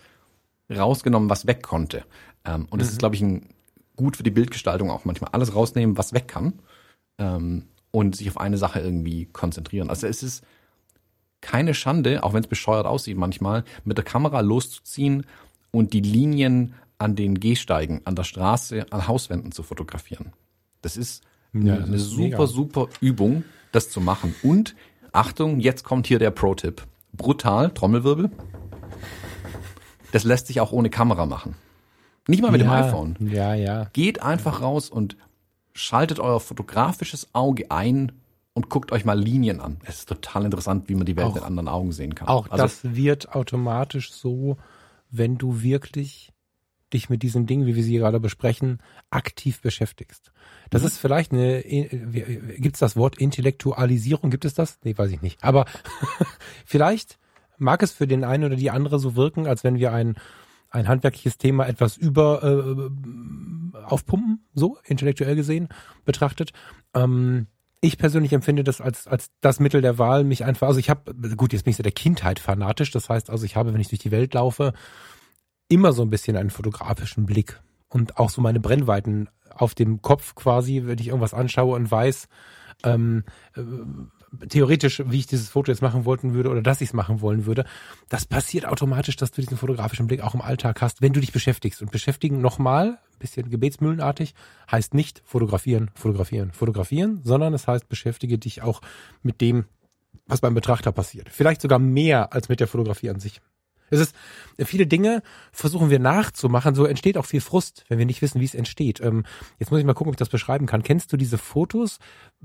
rausgenommen, 0.71 1.27
was 1.27 1.47
weg 1.47 1.63
konnte. 1.63 2.03
Ähm, 2.45 2.67
und 2.69 2.84
das 2.84 2.89
mhm. 2.89 2.91
ist, 2.91 2.99
glaube 2.99 3.15
ich, 3.15 3.23
ein, 3.23 3.49
gut 4.00 4.18
für 4.18 4.24
die 4.24 4.32
Bildgestaltung 4.32 4.89
auch 4.89 5.06
manchmal. 5.06 5.30
Alles 5.34 5.54
rausnehmen, 5.54 5.97
was 5.97 6.14
weg 6.14 6.28
kann. 6.28 6.54
Ähm, 7.20 7.66
und 7.91 8.16
sich 8.16 8.30
auf 8.30 8.39
eine 8.39 8.58
Sache 8.58 8.80
irgendwie 8.80 9.26
konzentrieren. 9.26 9.89
Also 9.89 10.08
es 10.08 10.24
ist 10.24 10.43
keine 11.41 11.74
Schande, 11.74 12.24
auch 12.24 12.34
wenn 12.34 12.43
es 12.43 12.47
bescheuert 12.47 12.86
aussieht 12.86 13.18
manchmal, 13.18 13.64
mit 13.84 13.97
der 13.97 14.06
Kamera 14.06 14.41
loszuziehen 14.41 15.26
und 15.72 15.93
die 15.93 16.02
Linien 16.02 16.76
an 16.97 17.16
den 17.16 17.39
Gehsteigen, 17.39 18.02
an 18.06 18.16
der 18.16 18.24
Straße, 18.24 18.86
an 18.91 19.08
Hauswänden 19.08 19.52
zu 19.52 19.64
fotografieren. 19.64 20.34
Das 20.82 20.97
ist 20.97 21.24
Ja, 21.54 21.78
das 21.78 21.88
eine 21.88 21.95
ist 21.95 22.10
super, 22.10 22.24
mega. 22.24 22.47
super 22.47 22.88
Übung, 23.02 23.43
das 23.72 23.89
zu 23.89 24.02
machen. 24.02 24.36
Und 24.43 24.76
Achtung, 25.12 25.60
jetzt 25.60 25.84
kommt 25.84 26.08
hier 26.08 26.20
der 26.20 26.32
Pro-Tipp. 26.32 26.86
Brutal, 27.14 27.72
Trommelwirbel. 27.72 28.30
Das 30.12 30.24
lässt 30.24 30.47
sich 30.47 30.62
auch 30.62 30.72
ohne 30.72 30.89
Kamera 30.89 31.26
machen. 31.26 31.56
Nicht 32.30 32.41
mal 32.41 32.51
mit 32.51 32.61
dem 32.61 32.67
ja, 32.67 32.86
iPhone. 32.88 33.15
Ja, 33.19 33.53
ja. 33.53 33.86
Geht 33.93 34.21
einfach 34.21 34.61
raus 34.61 34.89
und 34.89 35.17
schaltet 35.73 36.19
euer 36.19 36.39
fotografisches 36.39 37.30
Auge 37.34 37.71
ein 37.71 38.11
und 38.53 38.69
guckt 38.69 38.91
euch 38.91 39.05
mal 39.05 39.19
Linien 39.19 39.61
an. 39.61 39.77
Es 39.84 39.99
ist 39.99 40.09
total 40.09 40.45
interessant, 40.45 40.89
wie 40.89 40.95
man 40.95 41.05
die 41.05 41.15
Welt 41.15 41.27
Auch- 41.27 41.36
mit 41.36 41.43
anderen 41.43 41.67
Augen 41.67 41.91
sehen 41.91 42.15
kann. 42.15 42.27
Auch 42.27 42.49
also, 42.51 42.63
das 42.63 42.95
wird 42.95 43.34
automatisch 43.36 44.11
so, 44.11 44.57
wenn 45.09 45.38
du 45.38 45.61
wirklich 45.61 46.32
dich 46.91 47.09
mit 47.09 47.21
diesen 47.21 47.45
Dingen, 47.45 47.67
wie 47.67 47.75
wir 47.75 47.84
sie 47.84 47.97
gerade 47.97 48.19
besprechen, 48.19 48.80
aktiv 49.11 49.61
beschäftigst. 49.61 50.32
Das 50.71 50.82
Mhm. 50.82 50.88
ist 50.88 50.97
vielleicht 50.97 51.32
eine, 51.32 51.61
gibt 51.61 52.75
es 52.75 52.80
das 52.80 52.95
Wort 52.95 53.17
Intellektualisierung? 53.19 54.32
Gibt 54.32 54.43
es 54.45 54.55
das? 54.55 54.80
Nee, 54.84 54.97
weiß 54.97 55.11
ich 55.11 55.21
nicht. 55.21 55.43
Aber 55.43 55.65
vielleicht 56.65 57.19
mag 57.57 57.84
es 57.84 57.91
für 57.91 58.07
den 58.07 58.23
einen 58.23 58.43
oder 58.45 58.55
die 58.55 58.71
andere 58.71 58.99
so 58.99 59.15
wirken, 59.15 59.47
als 59.47 59.63
wenn 59.63 59.77
wir 59.77 59.93
ein, 59.93 60.15
ein 60.70 60.88
handwerkliches 60.88 61.38
Thema 61.38 61.67
etwas 61.67 61.97
über 61.97 62.43
äh, 62.43 63.80
aufpumpen, 63.84 64.45
so 64.53 64.78
intellektuell 64.86 65.36
gesehen 65.36 65.70
betrachtet. 66.05 66.51
Ähm, 66.93 67.47
ich 67.82 67.97
persönlich 67.97 68.34
empfinde 68.34 68.63
das 68.63 68.82
als, 68.82 69.07
als 69.07 69.32
das 69.41 69.59
Mittel 69.59 69.82
der 69.82 69.97
Wahl, 69.97 70.24
mich 70.24 70.43
einfach, 70.43 70.67
also 70.67 70.80
ich 70.80 70.89
habe, 70.89 71.13
gut, 71.36 71.53
jetzt 71.53 71.63
bin 71.63 71.72
ich 71.72 71.78
seit 71.78 71.86
der 71.86 71.93
Kindheit 71.93 72.39
fanatisch, 72.39 72.91
das 72.91 73.09
heißt 73.09 73.30
also, 73.30 73.45
ich 73.45 73.55
habe, 73.55 73.74
wenn 73.74 73.82
ich 73.82 73.88
durch 73.88 74.01
die 74.01 74.11
Welt 74.11 74.34
laufe, 74.34 74.74
immer 75.70 75.93
so 75.93 76.01
ein 76.01 76.09
bisschen 76.09 76.36
einen 76.36 76.49
fotografischen 76.49 77.26
Blick 77.26 77.61
und 77.88 78.17
auch 78.17 78.30
so 78.30 78.41
meine 78.41 78.59
Brennweiten 78.59 79.30
auf 79.49 79.76
dem 79.76 80.01
Kopf 80.01 80.36
quasi, 80.36 80.84
wenn 80.86 80.99
ich 80.99 81.07
irgendwas 81.07 81.34
anschaue 81.34 81.76
und 81.76 81.89
weiß, 81.89 82.28
ähm, 82.84 83.24
äh, 83.55 83.61
theoretisch, 84.47 85.03
wie 85.05 85.19
ich 85.19 85.27
dieses 85.27 85.49
Foto 85.49 85.71
jetzt 85.71 85.82
machen 85.82 86.05
wollten 86.05 86.34
würde 86.34 86.49
oder 86.49 86.61
dass 86.61 86.82
ich 86.82 86.89
es 86.89 86.93
machen 86.93 87.21
wollen 87.21 87.45
würde, 87.45 87.65
das 88.09 88.25
passiert 88.25 88.65
automatisch, 88.65 89.15
dass 89.15 89.32
du 89.32 89.41
diesen 89.41 89.57
fotografischen 89.57 90.07
Blick 90.07 90.21
auch 90.21 90.34
im 90.34 90.41
Alltag 90.41 90.82
hast, 90.82 91.01
wenn 91.01 91.13
du 91.13 91.19
dich 91.19 91.32
beschäftigst. 91.32 91.82
Und 91.82 91.91
beschäftigen 91.91 92.41
nochmal, 92.41 92.99
bisschen 93.19 93.49
gebetsmühlenartig, 93.49 94.34
heißt 94.71 94.93
nicht 94.93 95.21
fotografieren, 95.25 95.91
fotografieren, 95.95 96.51
fotografieren, 96.51 97.21
sondern 97.23 97.53
es 97.53 97.67
heißt, 97.67 97.89
beschäftige 97.89 98.38
dich 98.38 98.61
auch 98.61 98.82
mit 99.23 99.41
dem, 99.41 99.65
was 100.25 100.41
beim 100.41 100.53
Betrachter 100.53 100.91
passiert. 100.91 101.30
Vielleicht 101.30 101.61
sogar 101.61 101.80
mehr 101.80 102.34
als 102.34 102.49
mit 102.49 102.59
der 102.59 102.67
Fotografie 102.67 103.09
an 103.09 103.19
sich. 103.19 103.41
Es 103.89 103.99
ist, 103.99 104.15
viele 104.57 104.87
Dinge 104.87 105.21
versuchen 105.51 105.89
wir 105.89 105.99
nachzumachen, 105.99 106.75
so 106.75 106.85
entsteht 106.85 107.17
auch 107.17 107.25
viel 107.25 107.41
Frust, 107.41 107.85
wenn 107.89 107.97
wir 107.99 108.05
nicht 108.05 108.21
wissen, 108.21 108.39
wie 108.41 108.45
es 108.45 108.55
entsteht. 108.55 108.99
Ähm, 109.01 109.23
jetzt 109.57 109.71
muss 109.71 109.79
ich 109.79 109.85
mal 109.85 109.93
gucken, 109.93 110.09
ob 110.09 110.15
ich 110.15 110.19
das 110.19 110.29
beschreiben 110.29 110.65
kann. 110.65 110.83
Kennst 110.83 111.11
du 111.13 111.17
diese 111.17 111.37
Fotos? 111.37 111.99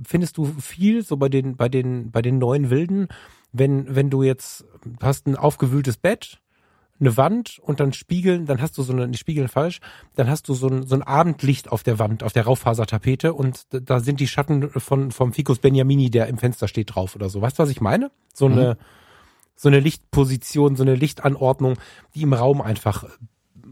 Findest 0.05 0.37
du 0.37 0.45
viel 0.47 1.05
so 1.05 1.17
bei 1.17 1.29
den, 1.29 1.57
bei 1.57 1.69
den, 1.69 2.11
bei 2.11 2.23
den 2.23 2.39
neuen 2.39 2.71
Wilden, 2.71 3.09
wenn, 3.53 3.95
wenn 3.95 4.11
du 4.11 4.23
jetzt 4.23 4.65
hast 5.03 5.27
ein 5.27 5.37
aufgewühltes 5.37 5.97
Bett, 5.97 6.41
eine 7.01 7.17
Wand 7.17 7.59
und 7.61 7.81
dann 7.81 7.93
Spiegeln, 7.93 8.47
dann 8.47 8.61
hast 8.61 8.79
du 8.79 8.83
so 8.85 8.93
eine, 8.93 9.09
die 9.09 9.19
Spiegeln 9.19 9.49
falsch, 9.49 9.81
dann 10.15 10.29
hast 10.31 10.49
du 10.49 10.55
so 10.55 10.69
ein, 10.69 10.87
so 10.87 10.95
ein 10.95 11.03
Abendlicht 11.03 11.71
auf 11.73 11.83
der 11.83 11.99
Wand, 11.99 12.23
auf 12.23 12.33
der 12.33 12.45
Raufasertapete 12.45 13.35
und 13.35 13.67
da- 13.71 13.99
sind 13.99 14.21
die 14.21 14.29
Schatten 14.29 14.71
von, 14.71 15.11
vom 15.11 15.33
Ficus 15.33 15.59
Beniamini, 15.59 16.09
der 16.11 16.29
im 16.29 16.39
Fenster 16.39 16.69
steht, 16.69 16.95
drauf 16.95 17.17
oder 17.17 17.29
so. 17.29 17.41
Weißt 17.43 17.59
du, 17.59 17.65
was 17.65 17.71
ich 17.71 17.81
meine? 17.81 18.11
So 18.33 18.47
eine, 18.47 18.77
so 19.57 19.69
eine 19.69 19.81
Lichtposition, 19.81 20.77
so 20.77 20.83
eine 20.83 20.95
Lichtanordnung, 20.95 21.77
die 22.15 22.23
im 22.23 22.33
Raum 22.33 22.61
einfach 22.61 23.05
äh, 23.05 23.09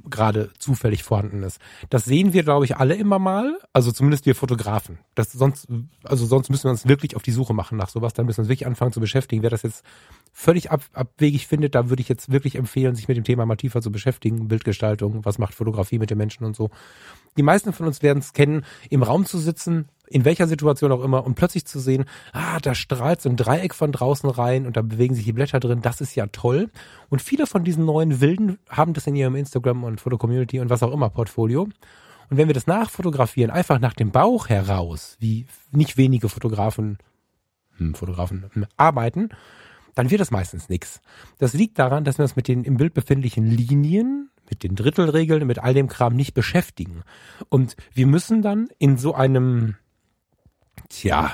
gerade 0.08 0.50
zufällig 0.58 1.02
vorhanden 1.02 1.42
ist. 1.42 1.58
Das 1.90 2.04
sehen 2.04 2.32
wir, 2.32 2.42
glaube 2.42 2.64
ich, 2.64 2.76
alle 2.76 2.94
immer 2.94 3.18
mal, 3.18 3.58
also 3.72 3.92
zumindest 3.92 4.26
wir 4.26 4.34
Fotografen. 4.34 4.98
Das 5.14 5.32
sonst, 5.32 5.68
also 6.04 6.26
sonst 6.26 6.50
müssen 6.50 6.64
wir 6.64 6.70
uns 6.70 6.86
wirklich 6.88 7.16
auf 7.16 7.22
die 7.22 7.30
Suche 7.30 7.54
machen 7.54 7.78
nach 7.78 7.88
sowas, 7.88 8.12
dann 8.12 8.26
müssen 8.26 8.38
wir 8.38 8.42
uns 8.42 8.48
wirklich 8.48 8.66
anfangen 8.66 8.92
zu 8.92 9.00
beschäftigen. 9.00 9.42
Wer 9.42 9.50
das 9.50 9.62
jetzt 9.62 9.84
völlig 10.32 10.70
ab, 10.70 10.82
abwegig 10.92 11.46
findet, 11.46 11.74
da 11.74 11.88
würde 11.88 12.02
ich 12.02 12.08
jetzt 12.08 12.30
wirklich 12.32 12.56
empfehlen, 12.56 12.94
sich 12.94 13.08
mit 13.08 13.16
dem 13.16 13.24
Thema 13.24 13.46
mal 13.46 13.56
tiefer 13.56 13.80
zu 13.82 13.92
beschäftigen. 13.92 14.48
Bildgestaltung, 14.48 15.24
was 15.24 15.38
macht 15.38 15.54
Fotografie 15.54 15.98
mit 15.98 16.10
den 16.10 16.18
Menschen 16.18 16.44
und 16.44 16.56
so. 16.56 16.70
Die 17.36 17.42
meisten 17.42 17.72
von 17.72 17.86
uns 17.86 18.02
werden 18.02 18.18
es 18.18 18.32
kennen, 18.32 18.64
im 18.90 19.02
Raum 19.02 19.24
zu 19.24 19.38
sitzen, 19.38 19.88
in 20.06 20.24
welcher 20.24 20.46
Situation 20.46 20.92
auch 20.92 21.02
immer, 21.02 21.24
und 21.24 21.34
plötzlich 21.34 21.64
zu 21.64 21.80
sehen, 21.80 22.04
ah, 22.32 22.58
da 22.60 22.74
strahlt 22.74 23.22
so 23.22 23.30
ein 23.30 23.36
Dreieck 23.36 23.74
von 23.74 23.92
draußen 23.92 24.28
rein 24.28 24.66
und 24.66 24.76
da 24.76 24.82
bewegen 24.82 25.14
sich 25.14 25.24
die 25.24 25.32
Blätter 25.32 25.58
drin, 25.58 25.80
das 25.80 26.00
ist 26.02 26.14
ja 26.14 26.26
toll. 26.26 26.70
Und 27.08 27.22
viele 27.22 27.46
von 27.46 27.64
diesen 27.64 27.86
neuen 27.86 28.20
Wilden 28.20 28.58
haben 28.68 28.92
das 28.92 29.06
in 29.06 29.16
ihrem 29.16 29.36
Instagram 29.36 29.84
und 29.84 30.00
Foto-Community 30.00 30.60
und 30.60 30.68
was 30.68 30.82
auch 30.82 30.92
immer 30.92 31.08
Portfolio. 31.08 31.62
Und 31.62 32.36
wenn 32.36 32.48
wir 32.48 32.54
das 32.54 32.66
nachfotografieren, 32.66 33.50
einfach 33.50 33.78
nach 33.78 33.94
dem 33.94 34.10
Bauch 34.10 34.48
heraus, 34.48 35.16
wie 35.18 35.46
nicht 35.70 35.96
wenige 35.96 36.28
Fotografen, 36.28 36.98
hm, 37.78 37.94
Fotografen 37.94 38.50
hm, 38.52 38.66
arbeiten, 38.76 39.30
dann 39.94 40.10
wird 40.10 40.20
das 40.20 40.30
meistens 40.30 40.68
nichts. 40.68 41.00
Das 41.38 41.52
liegt 41.52 41.78
daran, 41.78 42.04
dass 42.04 42.18
wir 42.18 42.22
uns 42.22 42.36
mit 42.36 42.48
den 42.48 42.64
im 42.64 42.76
Bild 42.76 42.94
befindlichen 42.94 43.46
Linien, 43.46 44.30
mit 44.52 44.62
den 44.62 44.76
Drittelregeln, 44.76 45.46
mit 45.46 45.60
all 45.60 45.72
dem 45.72 45.88
Kram 45.88 46.14
nicht 46.14 46.34
beschäftigen. 46.34 47.04
Und 47.48 47.74
wir 47.94 48.06
müssen 48.06 48.42
dann 48.42 48.68
in 48.78 48.98
so 48.98 49.14
einem, 49.14 49.76
tja, 50.90 51.32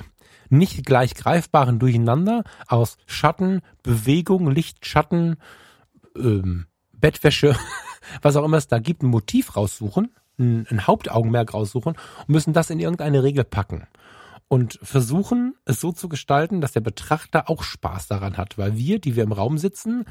nicht 0.50 0.86
gleich 0.86 1.14
greifbaren 1.14 1.80
Durcheinander 1.80 2.44
aus 2.68 2.96
Schatten, 3.06 3.60
Bewegung, 3.82 4.48
Licht, 4.52 4.86
Schatten, 4.86 5.36
ähm, 6.16 6.66
Bettwäsche, 6.92 7.56
was 8.22 8.36
auch 8.36 8.44
immer 8.44 8.56
es 8.56 8.68
da 8.68 8.78
gibt, 8.78 9.02
ein 9.02 9.08
Motiv 9.08 9.56
raussuchen, 9.56 10.14
ein, 10.38 10.64
ein 10.70 10.86
Hauptaugenmerk 10.86 11.54
raussuchen 11.54 11.94
und 12.20 12.28
müssen 12.28 12.52
das 12.52 12.70
in 12.70 12.78
irgendeine 12.78 13.24
Regel 13.24 13.42
packen 13.42 13.88
und 14.46 14.78
versuchen 14.80 15.56
es 15.64 15.80
so 15.80 15.90
zu 15.90 16.08
gestalten, 16.08 16.60
dass 16.60 16.70
der 16.70 16.82
Betrachter 16.82 17.50
auch 17.50 17.64
Spaß 17.64 18.06
daran 18.06 18.36
hat, 18.36 18.58
weil 18.58 18.76
wir, 18.76 19.00
die 19.00 19.16
wir 19.16 19.24
im 19.24 19.32
Raum 19.32 19.58
sitzen, 19.58 20.04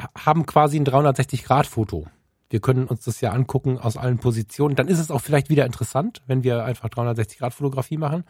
ha- 0.00 0.10
haben 0.18 0.46
quasi 0.46 0.80
ein 0.80 0.86
360-Grad-Foto. 0.86 2.06
Wir 2.52 2.60
können 2.60 2.86
uns 2.86 3.06
das 3.06 3.22
ja 3.22 3.30
angucken 3.30 3.78
aus 3.78 3.96
allen 3.96 4.18
Positionen. 4.18 4.76
Dann 4.76 4.86
ist 4.86 4.98
es 4.98 5.10
auch 5.10 5.22
vielleicht 5.22 5.48
wieder 5.48 5.64
interessant, 5.64 6.20
wenn 6.26 6.44
wir 6.44 6.66
einfach 6.66 6.90
360-Grad-Fotografie 6.90 7.96
machen. 7.96 8.24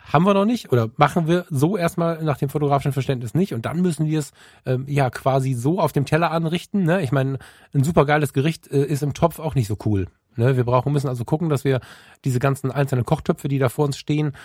Haben 0.00 0.24
wir 0.24 0.32
noch 0.32 0.44
nicht 0.44 0.70
oder 0.70 0.90
machen 0.96 1.26
wir 1.26 1.44
so 1.50 1.76
erstmal 1.76 2.22
nach 2.22 2.38
dem 2.38 2.50
fotografischen 2.50 2.92
Verständnis 2.92 3.34
nicht 3.34 3.52
und 3.52 3.66
dann 3.66 3.80
müssen 3.80 4.06
wir 4.06 4.20
es 4.20 4.32
ähm, 4.64 4.84
ja 4.86 5.10
quasi 5.10 5.54
so 5.54 5.80
auf 5.80 5.90
dem 5.90 6.04
Teller 6.04 6.30
anrichten. 6.30 6.84
Ne? 6.84 7.02
Ich 7.02 7.10
meine, 7.10 7.38
ein 7.72 7.82
supergeiles 7.82 8.32
Gericht 8.32 8.68
äh, 8.68 8.84
ist 8.84 9.02
im 9.02 9.12
Topf 9.12 9.40
auch 9.40 9.56
nicht 9.56 9.66
so 9.66 9.76
cool. 9.86 10.06
Ne? 10.36 10.56
Wir 10.56 10.64
brauchen 10.64 10.92
müssen 10.92 11.08
also 11.08 11.24
gucken, 11.24 11.48
dass 11.48 11.64
wir 11.64 11.80
diese 12.24 12.38
ganzen 12.38 12.70
einzelnen 12.70 13.04
Kochtöpfe, 13.04 13.48
die 13.48 13.58
da 13.58 13.68
vor 13.70 13.86
uns 13.86 13.96
stehen, 13.98 14.36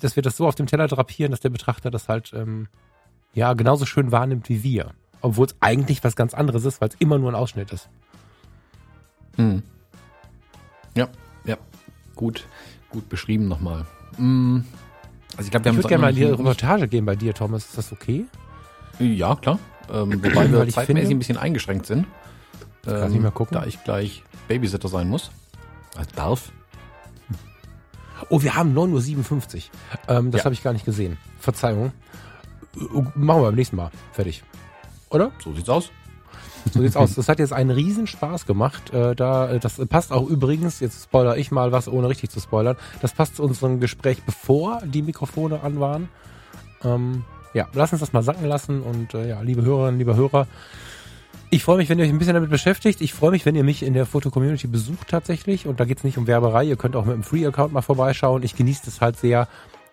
dass 0.00 0.14
wir 0.14 0.22
das 0.22 0.36
so 0.36 0.46
auf 0.46 0.54
dem 0.54 0.68
Teller 0.68 0.86
drapieren, 0.86 1.32
dass 1.32 1.40
der 1.40 1.50
Betrachter 1.50 1.90
das 1.90 2.08
halt 2.08 2.32
ähm, 2.36 2.68
ja 3.34 3.54
genauso 3.54 3.84
schön 3.84 4.12
wahrnimmt 4.12 4.48
wie 4.48 4.62
wir, 4.62 4.92
obwohl 5.20 5.46
es 5.46 5.54
eigentlich 5.60 6.02
was 6.04 6.16
ganz 6.16 6.34
anderes 6.34 6.64
ist, 6.64 6.80
weil 6.80 6.88
es 6.88 6.94
immer 6.98 7.18
nur 7.18 7.30
ein 7.30 7.34
Ausschnitt 7.34 7.72
ist. 7.72 7.88
Hm. 9.36 9.62
Ja, 10.94 11.08
ja. 11.44 11.56
Gut, 12.14 12.46
gut 12.90 13.08
beschrieben 13.08 13.48
nochmal. 13.48 13.84
Hm. 14.16 14.64
Also 15.36 15.46
ich 15.46 15.50
glaube, 15.50 15.64
wir 15.66 15.72
Ich 15.72 15.76
würde 15.78 15.88
gerne 15.88 16.02
mal 16.02 16.10
in 16.10 16.16
die 16.16 16.24
Reportage 16.24 16.88
gehen 16.88 17.04
bei 17.04 17.16
dir, 17.16 17.34
Thomas. 17.34 17.66
Ist 17.66 17.76
das 17.78 17.92
okay? 17.92 18.24
Ja, 18.98 19.34
klar. 19.36 19.58
Ähm, 19.92 20.12
wobei 20.24 20.50
wir 20.50 20.64
ich 20.64 20.74
zeitmäßig 20.74 20.86
finde- 20.86 21.10
ein 21.10 21.18
bisschen 21.18 21.36
eingeschränkt 21.36 21.86
sind. 21.86 22.06
Ähm, 22.86 22.92
Lass 22.94 23.10
mich 23.12 23.20
mal 23.20 23.30
gucken. 23.30 23.54
Da 23.58 23.66
ich 23.66 23.82
gleich 23.84 24.22
Babysitter 24.48 24.88
sein 24.88 25.08
muss. 25.08 25.30
Also 25.96 26.10
darf. 26.14 26.52
Oh, 28.30 28.40
wir 28.42 28.54
haben 28.54 28.74
9.57 28.76 29.56
Uhr. 29.56 29.60
Ähm, 30.08 30.30
das 30.30 30.40
Ja. 30.40 30.44
habe 30.46 30.54
ich 30.54 30.62
gar 30.62 30.72
nicht 30.72 30.86
gesehen. 30.86 31.18
Verzeihung. 31.38 31.92
Äh, 32.76 32.80
Machen 33.14 33.40
wir 33.42 33.46
beim 33.48 33.54
nächsten 33.54 33.76
Mal. 33.76 33.90
Fertig. 34.12 34.42
Oder? 35.16 35.32
So 35.42 35.52
sieht's 35.54 35.68
aus. 35.68 35.90
So 36.72 36.82
sieht's 36.82 36.96
aus. 36.96 37.14
Das 37.14 37.28
hat 37.28 37.38
jetzt 37.38 37.52
einen 37.52 37.70
riesen 37.70 38.06
Spaß 38.06 38.44
gemacht. 38.44 38.92
Äh, 38.92 39.14
da, 39.14 39.50
äh, 39.50 39.58
das 39.58 39.80
passt 39.88 40.12
auch 40.12 40.28
übrigens, 40.28 40.80
jetzt 40.80 41.04
spoiler 41.04 41.36
ich 41.38 41.50
mal 41.50 41.72
was, 41.72 41.88
ohne 41.88 42.08
richtig 42.08 42.30
zu 42.30 42.38
spoilern. 42.38 42.76
Das 43.00 43.12
passt 43.12 43.36
zu 43.36 43.42
unserem 43.42 43.80
Gespräch, 43.80 44.22
bevor 44.24 44.82
die 44.84 45.02
Mikrofone 45.02 45.62
an 45.62 45.80
waren. 45.80 46.08
Ähm, 46.84 47.24
ja, 47.54 47.66
lass 47.72 47.92
uns 47.92 48.00
das 48.00 48.12
mal 48.12 48.22
sacken 48.22 48.46
lassen 48.46 48.82
und 48.82 49.14
äh, 49.14 49.28
ja, 49.28 49.40
liebe 49.40 49.62
Hörerinnen, 49.62 49.98
liebe 49.98 50.14
Hörer, 50.14 50.46
ich 51.48 51.62
freue 51.62 51.78
mich, 51.78 51.88
wenn 51.88 51.98
ihr 51.98 52.04
euch 52.04 52.10
ein 52.10 52.18
bisschen 52.18 52.34
damit 52.34 52.50
beschäftigt. 52.50 53.00
Ich 53.00 53.14
freue 53.14 53.30
mich, 53.30 53.46
wenn 53.46 53.54
ihr 53.54 53.64
mich 53.64 53.82
in 53.82 53.94
der 53.94 54.04
Foto-Community 54.04 54.66
besucht 54.66 55.08
tatsächlich. 55.08 55.66
Und 55.66 55.80
da 55.80 55.84
geht's 55.84 56.04
nicht 56.04 56.18
um 56.18 56.26
Werberei. 56.26 56.64
Ihr 56.64 56.76
könnt 56.76 56.96
auch 56.96 57.04
mit 57.04 57.14
einem 57.14 57.22
Free-Account 57.22 57.72
mal 57.72 57.82
vorbeischauen. 57.82 58.42
Ich 58.42 58.56
genieße 58.56 58.82
das 58.84 59.00
halt 59.00 59.16
sehr, 59.16 59.48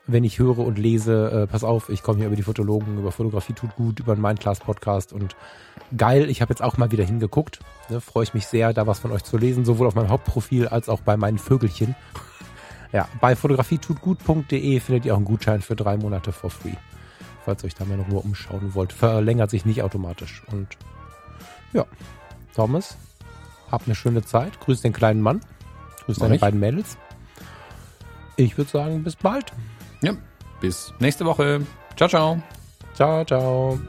wenn 0.05 0.23
ich 0.23 0.39
höre 0.39 0.59
und 0.59 0.77
lese. 0.77 1.43
Äh, 1.43 1.47
pass 1.47 1.63
auf, 1.63 1.89
ich 1.89 2.03
komme 2.03 2.19
hier 2.19 2.27
über 2.27 2.35
die 2.35 2.43
Fotologen, 2.43 2.97
über 2.97 3.11
Fotografie 3.11 3.53
tut 3.53 3.75
gut, 3.75 3.99
über 3.99 4.15
den 4.15 4.21
Mindclass-Podcast. 4.21 5.13
Und 5.13 5.35
geil, 5.95 6.29
ich 6.29 6.41
habe 6.41 6.51
jetzt 6.51 6.61
auch 6.61 6.77
mal 6.77 6.91
wieder 6.91 7.03
hingeguckt. 7.03 7.59
Ne, 7.89 8.01
freue 8.01 8.23
ich 8.23 8.33
mich 8.33 8.47
sehr, 8.47 8.73
da 8.73 8.87
was 8.87 8.99
von 8.99 9.11
euch 9.11 9.23
zu 9.23 9.37
lesen, 9.37 9.65
sowohl 9.65 9.87
auf 9.87 9.95
meinem 9.95 10.09
Hauptprofil 10.09 10.67
als 10.67 10.89
auch 10.89 11.01
bei 11.01 11.17
meinen 11.17 11.37
Vögelchen. 11.37 11.95
Ja, 12.91 13.07
bei 13.19 13.35
fotografietutgut.de 13.35 14.79
findet 14.79 15.05
ihr 15.05 15.13
auch 15.13 15.17
einen 15.17 15.25
Gutschein 15.25 15.63
für 15.63 15.75
drei 15.75 15.97
Monate 15.97 16.31
for 16.31 16.51
free. 16.51 16.75
Falls 17.43 17.63
ihr 17.63 17.65
euch 17.65 17.73
da 17.73 17.85
mal 17.85 17.97
noch 17.97 18.07
nur 18.07 18.23
umschauen 18.23 18.75
wollt. 18.75 18.93
Verlängert 18.93 19.49
sich 19.49 19.65
nicht 19.65 19.81
automatisch. 19.81 20.43
Und 20.51 20.67
ja, 21.73 21.87
Thomas, 22.55 22.95
habt 23.71 23.87
eine 23.87 23.95
schöne 23.95 24.23
Zeit. 24.23 24.59
Grüß 24.59 24.81
den 24.81 24.93
kleinen 24.93 25.21
Mann. 25.21 25.41
Grüß 26.05 26.17
Mach 26.17 26.25
deine 26.25 26.35
ich. 26.35 26.41
beiden 26.41 26.59
Mädels. 26.59 26.95
Ich 28.35 28.59
würde 28.59 28.69
sagen, 28.69 29.03
bis 29.03 29.15
bald. 29.15 29.51
Ja, 30.03 30.13
bis 30.59 30.93
nächste 30.99 31.25
Woche. 31.25 31.61
Ciao, 31.95 32.09
ciao. 32.09 32.43
Ciao, 32.93 33.23
ciao. 33.25 33.79